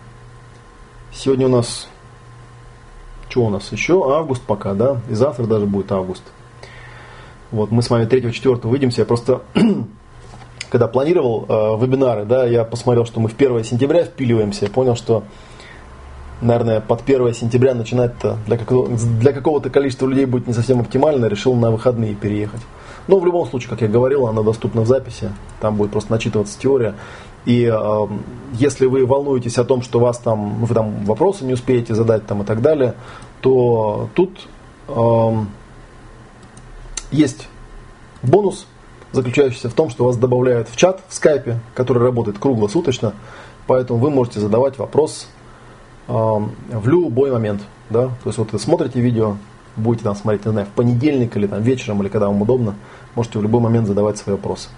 Сегодня 1.14 1.45
у 1.45 1.49
нас... 1.49 1.88
Что 3.31 3.45
у 3.45 3.49
нас? 3.49 3.71
Еще 3.71 3.93
август 4.13 4.41
пока, 4.41 4.73
да, 4.73 4.97
и 5.09 5.13
завтра 5.13 5.45
даже 5.45 5.65
будет 5.65 5.89
август. 5.93 6.21
Вот, 7.51 7.71
мы 7.71 7.81
с 7.81 7.89
вами 7.89 8.03
3-4 8.03 8.67
увидимся. 8.67 9.01
Я 9.01 9.05
просто, 9.05 9.43
когда 10.69 10.89
планировал 10.89 11.45
э, 11.47 11.53
вебинары, 11.81 12.25
да, 12.25 12.45
я 12.45 12.65
посмотрел, 12.65 13.05
что 13.05 13.21
мы 13.21 13.29
в 13.29 13.35
1 13.35 13.63
сентября 13.63 14.03
впиливаемся, 14.03 14.65
я 14.65 14.71
понял, 14.71 14.97
что 14.97 15.23
наверное, 16.41 16.81
под 16.81 17.03
1 17.07 17.33
сентября 17.33 17.73
начинать-то 17.73 18.37
для, 18.47 18.57
какого- 18.57 18.89
для 18.89 19.31
какого-то 19.31 19.69
количества 19.69 20.07
людей 20.07 20.25
будет 20.25 20.47
не 20.47 20.53
совсем 20.53 20.81
оптимально, 20.81 21.27
решил 21.27 21.53
на 21.55 21.71
выходные 21.71 22.15
переехать. 22.15 22.61
Но 23.07 23.17
в 23.17 23.25
любом 23.25 23.47
случае, 23.47 23.69
как 23.69 23.81
я 23.81 23.87
говорил, 23.87 24.27
она 24.27 24.41
доступна 24.41 24.81
в 24.81 24.87
записи, 24.87 25.31
там 25.61 25.77
будет 25.77 25.91
просто 25.91 26.11
начитываться 26.11 26.59
теория. 26.59 26.95
И 27.45 27.65
э, 27.65 28.07
если 28.53 28.85
вы 28.85 29.05
волнуетесь 29.05 29.57
о 29.57 29.63
том, 29.63 29.81
что 29.81 29.99
вас 29.99 30.19
там, 30.19 30.65
вы 30.65 30.73
там 30.73 31.05
вопросы 31.05 31.43
не 31.45 31.53
успеете 31.53 31.95
задать 31.95 32.26
там, 32.27 32.43
и 32.43 32.45
так 32.45 32.61
далее, 32.61 32.93
то 33.41 34.09
тут 34.13 34.47
э, 34.88 35.43
есть 37.11 37.47
бонус, 38.22 38.68
заключающийся 39.11 39.69
в 39.69 39.73
том, 39.73 39.89
что 39.89 40.05
вас 40.05 40.18
добавляют 40.18 40.69
в 40.69 40.76
чат 40.76 41.01
в 41.07 41.13
скайпе, 41.13 41.59
который 41.73 42.03
работает 42.03 42.38
круглосуточно, 42.38 43.13
поэтому 43.68 43.99
вы 43.99 44.11
можете 44.11 44.39
задавать 44.39 44.77
вопрос 44.77 45.27
в 46.07 46.88
любой 46.88 47.31
момент. 47.31 47.61
Да? 47.89 48.07
То 48.07 48.27
есть 48.27 48.38
вот 48.38 48.51
вы 48.51 48.59
смотрите 48.59 48.99
видео, 48.99 49.38
будете 49.76 50.03
там 50.03 50.15
смотреть, 50.15 50.45
не 50.45 50.51
знаю, 50.51 50.68
в 50.68 50.72
понедельник 50.72 51.35
или 51.35 51.47
там 51.47 51.61
вечером, 51.61 52.01
или 52.01 52.09
когда 52.09 52.27
вам 52.27 52.41
удобно, 52.41 52.76
можете 53.15 53.39
в 53.39 53.43
любой 53.43 53.61
момент 53.61 53.88
задавать 53.88 54.18
свои 54.18 54.35
вопросы. 54.35 54.69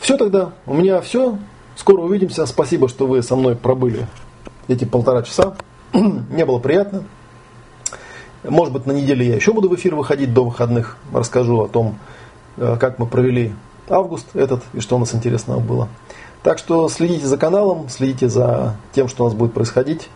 Все 0.00 0.16
тогда, 0.16 0.52
у 0.66 0.74
меня 0.74 1.00
все. 1.00 1.38
Скоро 1.76 2.00
увидимся. 2.00 2.46
Спасибо, 2.46 2.88
что 2.88 3.06
вы 3.06 3.22
со 3.22 3.36
мной 3.36 3.56
пробыли 3.56 4.06
эти 4.66 4.84
полтора 4.84 5.22
часа. 5.22 5.56
Мне 5.92 6.44
было 6.44 6.58
приятно. 6.58 7.04
Может 8.44 8.72
быть, 8.72 8.86
на 8.86 8.92
неделе 8.92 9.26
я 9.26 9.36
еще 9.36 9.52
буду 9.52 9.68
в 9.68 9.74
эфир 9.74 9.94
выходить 9.94 10.32
до 10.32 10.44
выходных. 10.44 10.96
Расскажу 11.12 11.60
о 11.60 11.68
том, 11.68 11.98
э, 12.56 12.76
как 12.78 12.98
мы 12.98 13.06
провели 13.06 13.52
август 13.88 14.34
этот 14.34 14.62
и 14.74 14.80
что 14.80 14.96
у 14.96 14.98
нас 14.98 15.14
интересного 15.14 15.60
было. 15.60 15.88
Так 16.42 16.58
что 16.58 16.88
следите 16.88 17.26
за 17.26 17.36
каналом, 17.36 17.88
следите 17.88 18.28
за 18.28 18.76
тем, 18.92 19.08
что 19.08 19.24
у 19.24 19.26
нас 19.28 19.36
будет 19.36 19.52
происходить. 19.52 20.08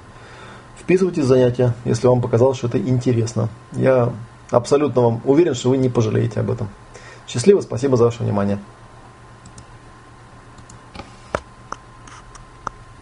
Вписывайтесь 0.78 1.24
в 1.24 1.26
занятия, 1.26 1.74
если 1.84 2.06
вам 2.06 2.20
показалось, 2.20 2.59
что 2.59 2.68
это 2.68 2.78
интересно. 2.78 3.48
Я 3.72 4.12
абсолютно 4.50 5.02
вам 5.02 5.20
уверен, 5.24 5.54
что 5.54 5.70
вы 5.70 5.76
не 5.76 5.88
пожалеете 5.88 6.40
об 6.40 6.50
этом. 6.50 6.68
Счастливо, 7.26 7.60
спасибо 7.60 7.96
за 7.96 8.04
ваше 8.04 8.22
внимание. 8.22 8.59